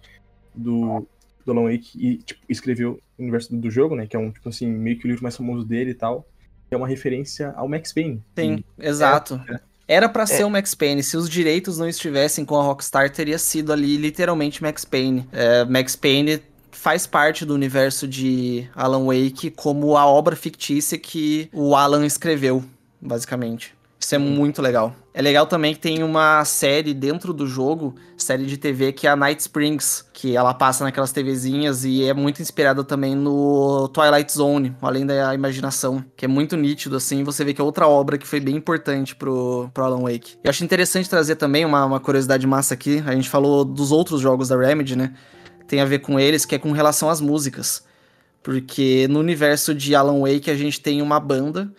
do, 0.54 1.06
do 1.44 1.52
Alan 1.52 1.70
Wake 1.70 1.90
e, 1.98 2.18
tipo, 2.18 2.40
escreveu 2.48 3.00
no 3.18 3.24
universo 3.24 3.56
do 3.56 3.70
jogo, 3.70 3.96
né? 3.96 4.06
Que 4.06 4.16
é 4.16 4.18
um, 4.18 4.30
tipo 4.30 4.48
assim, 4.48 4.66
meio 4.66 4.98
que 4.98 5.06
o 5.06 5.08
livro 5.08 5.22
mais 5.22 5.36
famoso 5.36 5.64
dele 5.64 5.92
e 5.92 5.94
tal. 5.94 6.26
Que 6.68 6.74
é 6.74 6.78
uma 6.78 6.88
referência 6.88 7.52
ao 7.52 7.68
Max 7.68 7.92
Payne. 7.92 8.22
Sim, 8.36 8.64
exato. 8.78 9.40
é. 9.48 9.60
Era 9.92 10.08
para 10.08 10.22
é. 10.22 10.26
ser 10.26 10.44
o 10.44 10.50
Max 10.50 10.74
Payne. 10.74 11.02
Se 11.02 11.18
os 11.18 11.28
direitos 11.28 11.76
não 11.76 11.86
estivessem 11.86 12.46
com 12.46 12.58
a 12.58 12.62
Rockstar, 12.62 13.10
teria 13.10 13.38
sido 13.38 13.72
ali 13.72 13.98
literalmente 13.98 14.62
Max 14.62 14.86
Payne. 14.86 15.28
É, 15.30 15.66
Max 15.66 15.94
Payne 15.94 16.40
faz 16.70 17.06
parte 17.06 17.44
do 17.44 17.54
universo 17.54 18.08
de 18.08 18.66
Alan 18.74 19.04
Wake 19.04 19.50
como 19.50 19.96
a 19.96 20.06
obra 20.06 20.34
fictícia 20.34 20.96
que 20.96 21.50
o 21.52 21.76
Alan 21.76 22.06
escreveu, 22.06 22.64
basicamente. 23.00 23.74
Isso 24.02 24.16
é 24.16 24.18
muito 24.18 24.60
legal. 24.60 24.96
É 25.14 25.22
legal 25.22 25.46
também 25.46 25.74
que 25.74 25.80
tem 25.80 26.02
uma 26.02 26.44
série 26.44 26.92
dentro 26.92 27.32
do 27.32 27.46
jogo, 27.46 27.94
série 28.16 28.44
de 28.44 28.56
TV, 28.56 28.92
que 28.92 29.06
é 29.06 29.10
a 29.10 29.14
Night 29.14 29.40
Springs, 29.42 30.04
que 30.12 30.36
ela 30.36 30.52
passa 30.52 30.82
naquelas 30.82 31.12
TVzinhas 31.12 31.84
e 31.84 32.02
é 32.04 32.12
muito 32.12 32.42
inspirada 32.42 32.82
também 32.82 33.14
no 33.14 33.88
Twilight 33.90 34.32
Zone, 34.32 34.74
além 34.82 35.06
da 35.06 35.32
imaginação, 35.32 36.04
que 36.16 36.24
é 36.24 36.28
muito 36.28 36.56
nítido, 36.56 36.96
assim. 36.96 37.22
Você 37.22 37.44
vê 37.44 37.54
que 37.54 37.60
é 37.60 37.64
outra 37.64 37.86
obra 37.86 38.18
que 38.18 38.26
foi 38.26 38.40
bem 38.40 38.56
importante 38.56 39.14
pro, 39.14 39.70
pro 39.72 39.84
Alan 39.84 40.02
Wake. 40.02 40.36
Eu 40.42 40.50
acho 40.50 40.64
interessante 40.64 41.08
trazer 41.08 41.36
também 41.36 41.64
uma, 41.64 41.84
uma 41.84 42.00
curiosidade 42.00 42.44
massa 42.44 42.74
aqui. 42.74 43.00
A 43.06 43.14
gente 43.14 43.28
falou 43.28 43.64
dos 43.64 43.92
outros 43.92 44.20
jogos 44.20 44.48
da 44.48 44.56
Remedy, 44.56 44.96
né? 44.96 45.14
Tem 45.68 45.80
a 45.80 45.84
ver 45.84 46.00
com 46.00 46.18
eles, 46.18 46.44
que 46.44 46.56
é 46.56 46.58
com 46.58 46.72
relação 46.72 47.08
às 47.08 47.20
músicas. 47.20 47.84
Porque 48.42 49.06
no 49.08 49.20
universo 49.20 49.72
de 49.72 49.94
Alan 49.94 50.18
Wake 50.22 50.50
a 50.50 50.56
gente 50.56 50.80
tem 50.80 51.00
uma 51.00 51.20
banda 51.20 51.72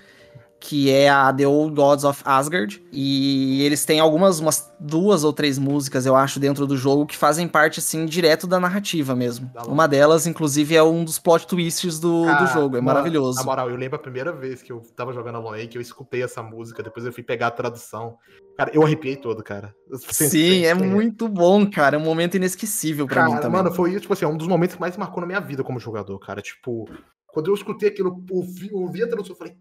que 0.64 0.90
é 0.90 1.10
a 1.10 1.32
The 1.34 1.46
Old 1.46 1.76
Gods 1.76 2.06
of 2.06 2.22
Asgard. 2.24 2.82
E 2.90 3.62
eles 3.64 3.84
têm 3.84 4.00
algumas, 4.00 4.40
umas 4.40 4.72
duas 4.80 5.26
ou 5.26 5.34
três 5.34 5.60
músicas, 5.60 6.06
eu 6.06 6.16
acho, 6.16 6.40
dentro 6.40 6.66
do 6.66 6.78
jogo 6.78 7.06
que 7.06 7.18
fazem 7.18 7.50
parte, 7.50 7.82
assim, 7.82 8.06
direto 8.06 8.48
da 8.48 8.62
narrativa 8.62 9.14
mesmo. 9.14 9.52
Uma 9.68 9.90
delas, 9.90 10.26
inclusive, 10.26 10.74
é 10.74 10.82
um 10.82 11.04
dos 11.04 11.20
plot 11.20 11.48
twists 11.48 12.00
do, 12.00 12.24
Cara, 12.24 12.46
do 12.46 12.54
jogo. 12.54 12.78
É 12.78 12.82
mano, 12.82 12.96
maravilhoso. 12.96 13.40
Na 13.40 13.44
moral, 13.44 13.70
eu 13.70 13.76
lembro 13.76 13.98
a 13.98 14.00
primeira 14.00 14.32
vez 14.32 14.62
que 14.62 14.72
eu 14.72 14.80
tava 14.96 15.12
jogando 15.12 15.36
Alan 15.36 15.52
Wake, 15.52 15.76
eu 15.76 15.82
escutei 15.82 16.24
essa 16.24 16.42
música, 16.42 16.82
depois 16.82 17.06
eu 17.06 17.12
fui 17.12 17.24
pegar 17.24 17.48
a 17.48 17.52
tradução. 17.52 18.16
Cara, 18.58 18.72
eu 18.74 18.84
arrepiei 18.84 19.18
todo, 19.18 19.44
cara. 19.44 19.76
Sim, 19.98 20.64
é 20.64 20.74
muito 20.74 21.28
bom, 21.28 21.70
cara. 21.70 21.98
É 21.98 22.00
um 22.00 22.04
momento 22.04 22.38
inesquecível 22.38 23.06
pra 23.06 23.16
cara, 23.16 23.30
mim 23.30 23.36
também. 23.42 23.52
Mano, 23.52 23.76
foi, 23.76 24.00
tipo 24.00 24.14
assim, 24.14 24.24
é 24.24 24.30
um 24.30 24.38
dos 24.38 24.48
momentos 24.48 24.76
que 24.76 24.82
mais 24.82 24.96
marcou 24.96 25.20
na 25.20 25.28
minha 25.28 25.42
vida 25.42 25.62
como 25.62 25.78
jogador, 25.78 26.18
cara. 26.20 26.42
Tipo, 26.42 26.88
quando 27.28 27.52
eu 27.52 27.54
escutei 27.54 27.90
aquilo, 27.90 28.24
ouvi, 28.32 28.70
ouvi 28.72 29.04
a 29.04 29.08
tradução, 29.08 29.34
eu 29.34 29.38
falei, 29.38 29.58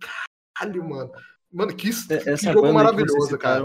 caralho, 0.55 0.89
mano. 0.89 1.11
Mano, 1.53 1.75
que, 1.75 1.91
é, 2.11 2.37
que 2.37 2.37
jogo 2.37 2.73
maravilhoso, 2.73 3.37
cara. 3.37 3.65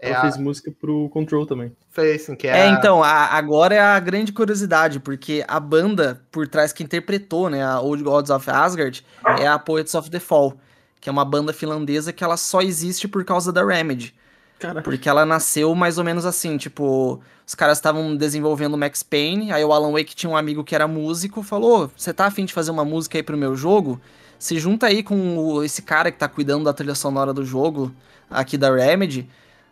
É 0.00 0.10
ela 0.10 0.18
a... 0.18 0.20
fez 0.22 0.36
música 0.36 0.70
pro 0.70 1.08
Control 1.08 1.46
também. 1.46 1.74
Fez, 1.90 2.22
sim, 2.22 2.36
que 2.36 2.46
é. 2.46 2.58
É, 2.58 2.62
a... 2.62 2.68
então, 2.68 3.02
a, 3.02 3.26
agora 3.26 3.74
é 3.74 3.80
a 3.80 3.98
grande 3.98 4.32
curiosidade, 4.32 5.00
porque 5.00 5.44
a 5.48 5.58
banda 5.58 6.20
por 6.30 6.46
trás 6.46 6.72
que 6.72 6.82
interpretou, 6.82 7.48
né, 7.48 7.64
a 7.64 7.80
Old 7.80 8.02
Gods 8.02 8.30
of 8.30 8.48
Asgard, 8.50 9.04
é 9.40 9.46
a 9.46 9.58
Poets 9.58 9.94
of 9.94 10.10
the 10.10 10.20
Fall, 10.20 10.58
que 11.00 11.08
é 11.08 11.12
uma 11.12 11.24
banda 11.24 11.52
finlandesa 11.52 12.12
que 12.12 12.22
ela 12.22 12.36
só 12.36 12.60
existe 12.60 13.08
por 13.08 13.24
causa 13.24 13.50
da 13.50 13.64
Remedy. 13.64 14.14
Caraca. 14.58 14.82
Porque 14.82 15.08
ela 15.08 15.26
nasceu 15.26 15.74
mais 15.74 15.98
ou 15.98 16.04
menos 16.04 16.24
assim, 16.24 16.56
tipo, 16.56 17.20
os 17.46 17.54
caras 17.54 17.78
estavam 17.78 18.14
desenvolvendo 18.16 18.78
Max 18.78 19.02
Payne, 19.02 19.52
aí 19.52 19.64
o 19.64 19.72
Alan 19.72 19.92
Wake 19.92 20.14
tinha 20.14 20.30
um 20.30 20.36
amigo 20.36 20.62
que 20.62 20.74
era 20.74 20.86
músico, 20.86 21.42
falou: 21.42 21.90
"Você 21.96 22.12
tá 22.12 22.26
afim 22.26 22.44
de 22.44 22.52
fazer 22.52 22.70
uma 22.70 22.84
música 22.84 23.18
aí 23.18 23.22
pro 23.22 23.36
meu 23.36 23.56
jogo?" 23.56 24.00
Se 24.38 24.58
junta 24.58 24.86
aí 24.86 25.02
com 25.02 25.38
o, 25.38 25.64
esse 25.64 25.82
cara 25.82 26.10
que 26.10 26.18
tá 26.18 26.28
cuidando 26.28 26.64
da 26.64 26.72
trilha 26.72 26.94
sonora 26.94 27.32
do 27.32 27.44
jogo 27.44 27.92
aqui 28.30 28.56
da 28.56 28.74
Remedy, 28.74 29.28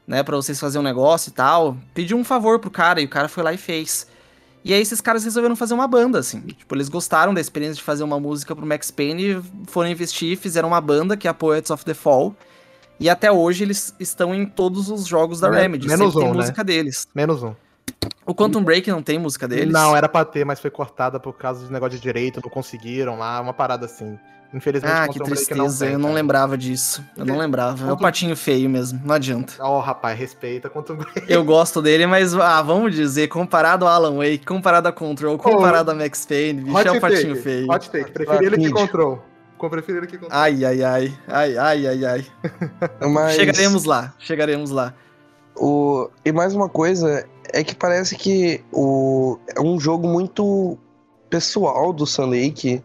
né, 0.07 0.23
para 0.23 0.37
vocês 0.37 0.59
fazerem 0.59 0.81
um 0.81 0.89
negócio 0.89 1.31
e 1.31 1.33
tal. 1.33 1.77
Pediu 1.95 2.17
um 2.17 2.25
favor 2.25 2.59
pro 2.59 2.71
cara 2.71 3.01
e 3.01 3.05
o 3.05 3.09
cara 3.09 3.29
foi 3.29 3.43
lá 3.43 3.53
e 3.53 3.57
fez. 3.57 4.07
E 4.65 4.73
aí 4.73 4.81
esses 4.81 5.01
caras 5.01 5.25
resolveram 5.25 5.57
fazer 5.57 5.75
uma 5.75 5.89
banda, 5.89 6.19
assim. 6.19 6.41
Tipo, 6.41 6.75
eles 6.77 6.89
gostaram 6.89 7.35
da 7.35 7.41
experiência 7.41 7.77
de 7.77 7.83
fazer 7.83 8.05
uma 8.05 8.21
música 8.21 8.55
pro 8.55 8.65
Max 8.65 8.91
Payne, 8.91 9.43
foram 9.67 9.91
investir, 9.91 10.37
fizeram 10.37 10.69
uma 10.69 10.81
banda, 10.81 11.17
que 11.17 11.27
é 11.27 11.31
a 11.31 11.35
Poets 11.35 11.71
of 11.71 11.85
the 11.85 11.95
Fall. 11.95 12.35
E 13.01 13.11
até 13.11 13.33
hoje 13.33 13.65
eles 13.65 13.93
estão 13.99 14.33
em 14.33 14.47
todos 14.47 14.89
os 14.89 15.07
jogos 15.07 15.41
da 15.41 15.51
Remedy. 15.51 15.89
Menos 15.89 16.15
um, 16.15 16.21
tem 16.21 16.29
né? 16.29 16.37
música 16.37 16.63
deles. 16.63 17.09
Menos 17.13 17.43
um. 17.43 17.55
O 18.25 18.35
Quantum 18.35 18.63
Break 18.63 18.89
não 18.89 19.03
tem 19.03 19.19
música 19.19 19.49
deles? 19.49 19.73
Não, 19.73 19.97
era 19.97 20.09
pra 20.09 20.25
ter, 20.25 20.45
mas 20.45 20.61
foi 20.61 20.71
cortada 20.71 21.19
por 21.19 21.33
causa 21.33 21.67
de 21.67 21.73
negócio 21.73 21.99
de 21.99 22.03
direito, 22.03 22.41
não 22.43 22.49
conseguiram 22.49 23.19
lá, 23.19 23.41
uma 23.41 23.53
parada 23.53 23.87
assim. 23.87 24.17
Infelizmente, 24.55 24.93
ah, 24.93 25.09
que 25.09 25.19
tristeza, 25.19 25.87
não 25.87 25.93
eu 25.93 25.99
não 25.99 26.13
lembrava 26.13 26.59
disso. 26.59 27.03
Eu 27.17 27.25
não 27.25 27.39
lembrava. 27.39 27.89
É 27.89 27.93
o 27.93 27.97
patinho 27.97 28.37
feio 28.37 28.69
mesmo, 28.69 29.01
não 29.03 29.15
adianta. 29.15 29.55
Ó, 29.59 29.79
oh, 29.79 29.81
rapaz, 29.81 30.19
respeita 30.19 30.69
Break. 30.69 31.25
Eu 31.27 31.43
gosto 31.45 31.81
dele, 31.81 32.07
mas 32.07 32.35
ah, 32.35 32.61
vamos 32.61 32.95
dizer, 32.95 33.29
comparado 33.29 33.87
a 33.87 33.93
Alan 33.93 34.19
Wake, 34.19 34.45
comparado 34.45 34.89
a 34.89 34.93
Control, 34.93 35.39
comparado 35.39 35.91
oh, 35.91 35.95
a 35.95 35.97
Max 35.97 36.27
Payne, 36.27 36.65
bicho, 36.65 36.79
é 36.79 36.93
o 36.93 37.01
patinho 37.01 37.35
take, 37.35 37.43
feio. 37.43 37.73
Hot 37.73 37.91
take, 37.91 38.11
preferi 38.11 38.47
ele 38.47 38.59
que 38.59 38.71
Control. 38.71 39.23
Prefiro 39.71 39.99
ele 39.99 40.07
que 40.07 40.19
Control. 40.19 40.39
Ai, 40.39 40.65
ai, 40.65 40.83
ai, 40.83 41.19
ai, 41.29 41.57
ai, 41.57 41.87
ai, 41.87 42.05
ai. 42.05 42.27
Mas... 43.09 43.37
Chegaremos 43.37 43.85
lá, 43.85 44.13
chegaremos 44.19 44.71
lá. 44.71 44.93
O... 45.57 46.11
E 46.25 46.33
mais 46.33 46.55
uma 46.55 46.69
coisa, 46.69 47.27
é 47.53 47.65
que 47.65 47.75
parece 47.75 48.17
que 48.17 48.63
o... 48.71 49.39
é 49.57 49.61
um 49.61 49.81
jogo 49.81 50.07
muito 50.07 50.79
pessoal 51.33 51.95
do 51.95 52.07
Sun 52.07 52.27
Lake. 52.27 52.83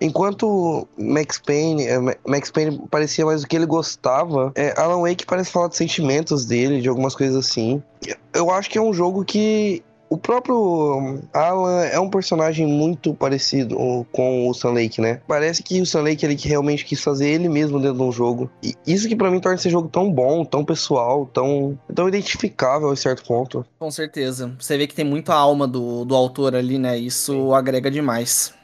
Enquanto 0.00 0.88
Max 0.98 1.38
Payne, 1.38 1.86
é, 1.86 1.98
Max 2.26 2.50
Payne 2.50 2.82
parecia 2.90 3.24
mais 3.24 3.44
o 3.44 3.46
que 3.46 3.54
ele 3.54 3.64
gostava, 3.64 4.52
é, 4.56 4.74
Alan 4.76 5.02
Wake 5.02 5.24
parece 5.24 5.52
falar 5.52 5.68
dos 5.68 5.76
sentimentos 5.76 6.44
dele, 6.44 6.80
de 6.80 6.88
algumas 6.88 7.14
coisas 7.14 7.36
assim. 7.36 7.80
Eu 8.34 8.50
acho 8.50 8.68
que 8.68 8.76
é 8.76 8.82
um 8.82 8.92
jogo 8.92 9.24
que 9.24 9.84
o 10.08 10.16
próprio 10.16 11.20
Alan 11.32 11.84
é 11.84 11.98
um 11.98 12.08
personagem 12.08 12.66
muito 12.66 13.14
parecido 13.14 13.76
com 14.12 14.48
o 14.48 14.54
Sun 14.54 14.72
Lake, 14.72 15.00
né? 15.00 15.20
Parece 15.26 15.62
que 15.62 15.80
o 15.80 15.86
Sun 15.86 16.02
Lake 16.02 16.24
ele 16.24 16.36
realmente 16.36 16.84
quis 16.84 17.02
fazer 17.02 17.28
ele 17.28 17.48
mesmo 17.48 17.80
dentro 17.80 17.96
de 17.96 18.02
um 18.02 18.12
jogo. 18.12 18.50
E 18.62 18.74
isso 18.86 19.08
que 19.08 19.16
para 19.16 19.30
mim 19.30 19.40
torna 19.40 19.56
esse 19.56 19.70
jogo 19.70 19.88
tão 19.88 20.10
bom, 20.12 20.44
tão 20.44 20.64
pessoal, 20.64 21.26
tão, 21.32 21.78
tão 21.94 22.08
identificável 22.08 22.90
a 22.90 22.96
certo 22.96 23.24
ponto. 23.24 23.64
Com 23.78 23.90
certeza. 23.90 24.54
Você 24.58 24.76
vê 24.76 24.86
que 24.86 24.94
tem 24.94 25.04
muita 25.04 25.34
alma 25.34 25.66
do, 25.66 26.04
do 26.04 26.14
autor 26.14 26.54
ali, 26.54 26.78
né? 26.78 26.96
Isso 26.96 27.52
agrega 27.52 27.90
demais. 27.90 28.54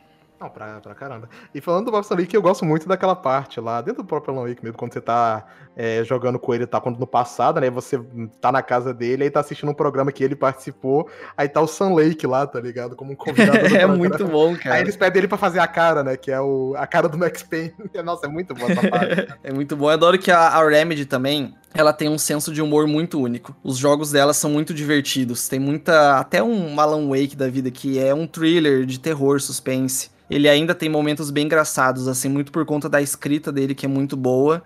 Não, 0.41 0.49
pra, 0.49 0.81
pra 0.81 0.95
caramba. 0.95 1.29
E 1.55 1.61
falando 1.61 1.85
do 1.85 1.91
Boston 1.91 2.15
League, 2.15 2.35
eu 2.35 2.41
gosto 2.41 2.65
muito 2.65 2.89
daquela 2.89 3.15
parte 3.15 3.61
lá, 3.61 3.83
dentro 3.83 4.03
do 4.03 4.07
próprio 4.07 4.35
Alan 4.35 4.49
Wake 4.49 4.65
mesmo, 4.65 4.79
quando 4.79 4.95
você 4.95 5.01
tá 5.01 5.45
é, 5.77 6.03
jogando 6.03 6.39
com 6.39 6.55
ele, 6.55 6.67
tá 6.67 6.81
quando 6.81 6.99
no 6.99 7.07
passado, 7.07 7.61
né? 7.61 7.69
Você 7.69 8.01
tá 8.41 8.51
na 8.51 8.63
casa 8.63 8.95
dele, 8.95 9.25
aí 9.25 9.31
tá 9.31 9.41
assistindo 9.41 9.69
um 9.69 9.75
programa 9.75 10.11
que 10.11 10.25
ele 10.25 10.35
participou, 10.35 11.11
aí 11.37 11.47
tá 11.47 11.61
o 11.61 11.67
Sun 11.67 11.95
Lake 11.95 12.27
lá, 12.27 12.47
tá 12.47 12.59
ligado? 12.59 12.97
Como 12.97 13.13
um 13.13 13.15
convidado. 13.15 13.59
é 13.77 13.87
muito 13.87 14.27
bom, 14.27 14.57
cara. 14.57 14.77
Aí 14.77 14.83
eles 14.83 14.97
pedem 14.97 15.21
ele 15.21 15.29
pra 15.29 15.37
fazer 15.37 15.59
a 15.59 15.67
cara, 15.67 16.03
né? 16.03 16.17
Que 16.17 16.31
é 16.33 16.41
o, 16.41 16.75
a 16.75 16.87
cara 16.87 17.07
do 17.07 17.19
Max 17.19 17.43
Payne. 17.43 17.75
Nossa, 18.03 18.25
é 18.25 18.29
muito 18.31 18.55
bom 18.55 18.67
essa 18.67 18.89
parte. 18.89 19.29
é 19.45 19.53
muito 19.53 19.77
bom. 19.77 19.87
Eu 19.87 19.91
adoro 19.91 20.19
que 20.19 20.31
a, 20.31 20.39
a 20.41 20.67
Remedy 20.67 21.05
também, 21.05 21.55
ela 21.73 21.93
tem 21.93 22.09
um 22.09 22.19
senso 22.19 22.53
de 22.53 22.61
humor 22.61 22.87
muito 22.87 23.21
único. 23.21 23.55
Os 23.63 23.77
jogos 23.77 24.11
dela 24.11 24.33
são 24.33 24.51
muito 24.51 24.75
divertidos. 24.75 25.49
Tem 25.49 25.59
muita. 25.59 26.19
Até 26.19 26.43
um 26.43 26.79
Alan 26.81 27.09
Wake 27.09 27.37
da 27.37 27.49
vida, 27.49 27.71
que 27.71 27.99
é 27.99 28.15
um 28.15 28.27
thriller 28.27 28.85
de 28.85 28.99
terror, 28.99 29.41
suspense 29.41 30.11
ele 30.31 30.49
ainda 30.49 30.75
tem 30.75 30.89
momentos 30.89 31.29
bem 31.31 31.47
engraçados, 31.47 32.07
assim, 32.07 32.29
muito 32.29 32.53
por 32.53 32.65
conta 32.65 32.89
da 32.89 33.03
escrita 33.03 33.51
dele, 33.51 33.75
que 33.75 33.85
é 33.85 33.89
muito 33.89 34.17
boa. 34.17 34.63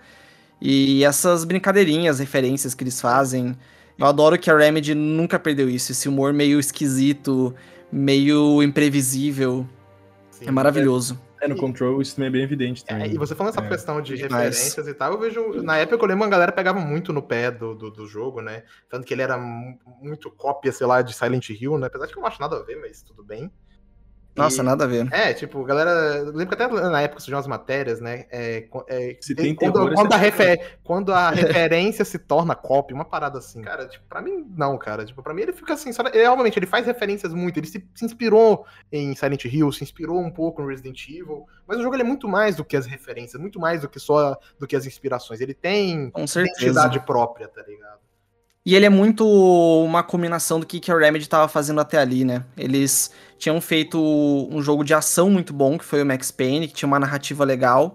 E 0.61 1.03
essas 1.03 1.43
brincadeirinhas, 1.45 2.19
referências 2.19 2.75
que 2.75 2.85
eles 2.85 3.01
fazem. 3.01 3.57
Eu 3.99 4.07
adoro 4.07 4.39
que 4.39 4.51
a 4.51 4.57
Remedy 4.57 4.95
nunca 4.95 5.39
perdeu 5.39 5.69
isso, 5.71 5.91
esse 5.91 6.07
humor 6.07 6.35
meio 6.35 6.61
esquisito, 6.61 7.55
meio 7.91 8.63
imprevisível. 8.63 9.67
Sim, 10.31 10.45
é 10.49 10.51
maravilhoso. 10.51 11.15
É, 11.15 11.34
no 11.49 11.57
Control 11.57 12.01
isso 12.01 12.17
também 12.17 12.29
é 12.29 12.31
bem 12.31 12.43
evidente 12.43 12.83
é, 12.87 12.93
também. 12.93 13.11
É, 13.11 13.15
e 13.15 13.19
você 13.19 13.35
falando 13.35 13.53
essa 13.53 13.65
é. 13.65 13.69
questão 13.69 14.01
de 14.01 14.15
referências 14.17 14.87
e 14.87 14.95
tal, 14.95 15.13
eu 15.13 15.19
vejo. 15.19 15.63
Na 15.63 15.77
época 15.77 16.03
eu 16.05 16.09
lembro 16.09 16.25
uma 16.25 16.31
galera 16.31 16.53
pegava 16.53 16.81
muito 16.81 17.13
no 17.13 17.23
pé 17.23 17.51
do, 17.51 17.75
do, 17.75 17.91
do, 17.91 18.07
jogo, 18.07 18.41
né? 18.41 18.65
Tanto 18.89 19.07
que 19.07 19.15
ele 19.15 19.23
era 19.23 19.37
muito 19.37 20.31
cópia, 20.31 20.73
sei 20.73 20.87
lá, 20.87 21.03
de 21.03 21.15
Silent 21.15 21.51
Hill, 21.51 21.79
né? 21.79 21.87
Apesar 21.87 22.07
de 22.07 22.13
que 22.13 22.19
eu 22.19 22.23
não 22.23 22.29
acho 22.29 22.41
nada 22.41 22.57
a 22.57 22.63
ver, 22.63 22.77
mas 22.77 23.03
tudo 23.03 23.23
bem. 23.23 23.51
Nossa, 24.37 24.63
e, 24.63 24.65
nada 24.65 24.85
a 24.85 24.87
ver. 24.87 25.07
É, 25.13 25.33
tipo, 25.33 25.63
galera. 25.65 26.23
Lembro 26.23 26.57
que 26.57 26.63
até 26.63 26.69
na 26.69 27.01
época 27.01 27.21
surgiam 27.21 27.39
as 27.39 27.47
matérias, 27.47 28.01
né? 28.01 28.27
É, 28.31 28.69
é, 28.89 29.17
se 29.21 29.35
tem 29.35 29.55
quando, 29.55 29.73
terror, 29.75 29.95
quando, 29.95 30.13
a 30.13 30.17
refer, 30.17 30.79
quando 30.83 31.13
a 31.13 31.31
referência 31.35 32.05
se 32.05 32.19
torna 32.19 32.55
cópia, 32.55 32.95
uma 32.95 33.05
parada 33.05 33.39
assim. 33.39 33.63
Cara, 33.63 33.87
tipo, 33.87 34.05
pra 34.09 34.21
mim, 34.21 34.45
não, 34.57 34.77
cara. 34.77 35.05
Tipo, 35.05 35.23
pra 35.23 35.33
mim 35.33 35.43
ele 35.43 35.53
fica 35.53 35.75
assim. 35.75 35.93
Só, 35.93 36.03
ele, 36.13 36.27
obviamente, 36.27 36.59
ele 36.59 36.67
faz 36.67 36.85
referências 36.85 37.33
muito. 37.33 37.59
Ele 37.59 37.67
se, 37.67 37.87
se, 37.95 38.05
inspirou 38.05 38.67
em 38.91 39.15
Silent 39.15 39.45
Hill, 39.45 39.71
se 39.71 39.85
inspirou 39.85 40.19
um 40.21 40.31
pouco 40.31 40.63
no 40.63 40.69
Resident 40.69 41.09
Evil. 41.09 41.47
Mas 41.67 41.79
o 41.79 41.83
jogo 41.83 41.97
é 41.97 42.03
muito 42.03 42.29
mais 42.29 42.57
do 42.57 42.65
que 42.65 42.77
as 42.77 42.87
referências, 42.87 43.41
muito 43.41 43.61
mais 43.61 43.83
do 43.83 43.89
que 43.89 44.01
só 44.01 44.37
do 44.59 44.67
que 44.67 44.75
as 44.75 44.85
inspirações. 44.85 45.41
Ele 45.41 45.55
tem 45.55 46.13
identidade 46.17 46.99
própria, 47.01 47.47
tá 47.47 47.63
ligado? 47.63 48.04
E 48.67 48.75
ele 48.75 48.87
é 48.87 48.89
muito 48.89 49.27
uma 49.85 50.03
combinação 50.03 50.59
do 50.59 50.65
que, 50.65 50.81
que 50.81 50.91
a 50.91 50.97
Remedy 50.97 51.25
estava 51.25 51.47
fazendo 51.49 51.81
até 51.83 51.99
ali, 51.99 52.25
né? 52.25 52.45
Eles 52.57 53.11
tinham 53.37 53.61
feito 53.61 54.01
um 54.51 54.63
jogo 54.63 54.83
de 54.83 54.95
ação 54.95 55.29
muito 55.29 55.53
bom, 55.53 55.77
que 55.77 55.85
foi 55.85 56.03
o 56.03 56.07
Max 56.07 56.31
Payne, 56.31 56.67
que 56.67 56.73
tinha 56.73 56.87
uma 56.87 56.99
narrativa 56.99 57.45
legal. 57.45 57.95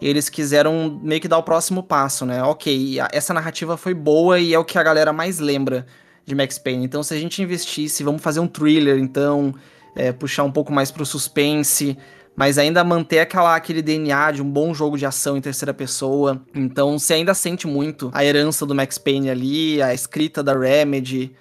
E 0.00 0.08
eles 0.08 0.30
quiseram 0.30 0.98
meio 1.02 1.20
que 1.20 1.28
dar 1.28 1.36
o 1.36 1.42
próximo 1.42 1.82
passo, 1.82 2.24
né? 2.24 2.42
Ok, 2.42 2.96
essa 3.12 3.34
narrativa 3.34 3.76
foi 3.76 3.92
boa 3.92 4.38
e 4.38 4.54
é 4.54 4.58
o 4.58 4.64
que 4.64 4.78
a 4.78 4.82
galera 4.82 5.12
mais 5.12 5.38
lembra 5.38 5.86
de 6.24 6.34
Max 6.34 6.58
Payne. 6.58 6.86
Então, 6.86 7.02
se 7.02 7.12
a 7.12 7.18
gente 7.18 7.42
investisse, 7.42 8.02
vamos 8.02 8.22
fazer 8.22 8.40
um 8.40 8.48
thriller, 8.48 8.98
então, 8.98 9.54
é, 9.94 10.12
puxar 10.12 10.44
um 10.44 10.52
pouco 10.52 10.72
mais 10.72 10.90
pro 10.90 11.04
suspense, 11.04 11.96
mas 12.36 12.58
ainda 12.58 12.84
manter 12.84 13.20
aquela, 13.20 13.56
aquele 13.56 13.80
DNA 13.82 14.32
de 14.32 14.42
um 14.42 14.50
bom 14.50 14.74
jogo 14.74 14.98
de 14.98 15.06
ação 15.06 15.36
em 15.36 15.40
terceira 15.40 15.72
pessoa. 15.72 16.40
Então 16.54 16.98
você 16.98 17.14
ainda 17.14 17.32
sente 17.34 17.66
muito 17.66 18.10
a 18.12 18.24
herança 18.24 18.66
do 18.66 18.74
Max 18.74 18.98
Payne 18.98 19.30
ali, 19.30 19.82
a 19.82 19.94
escrita 19.94 20.42
da 20.42 20.56
Remedy 20.56 21.34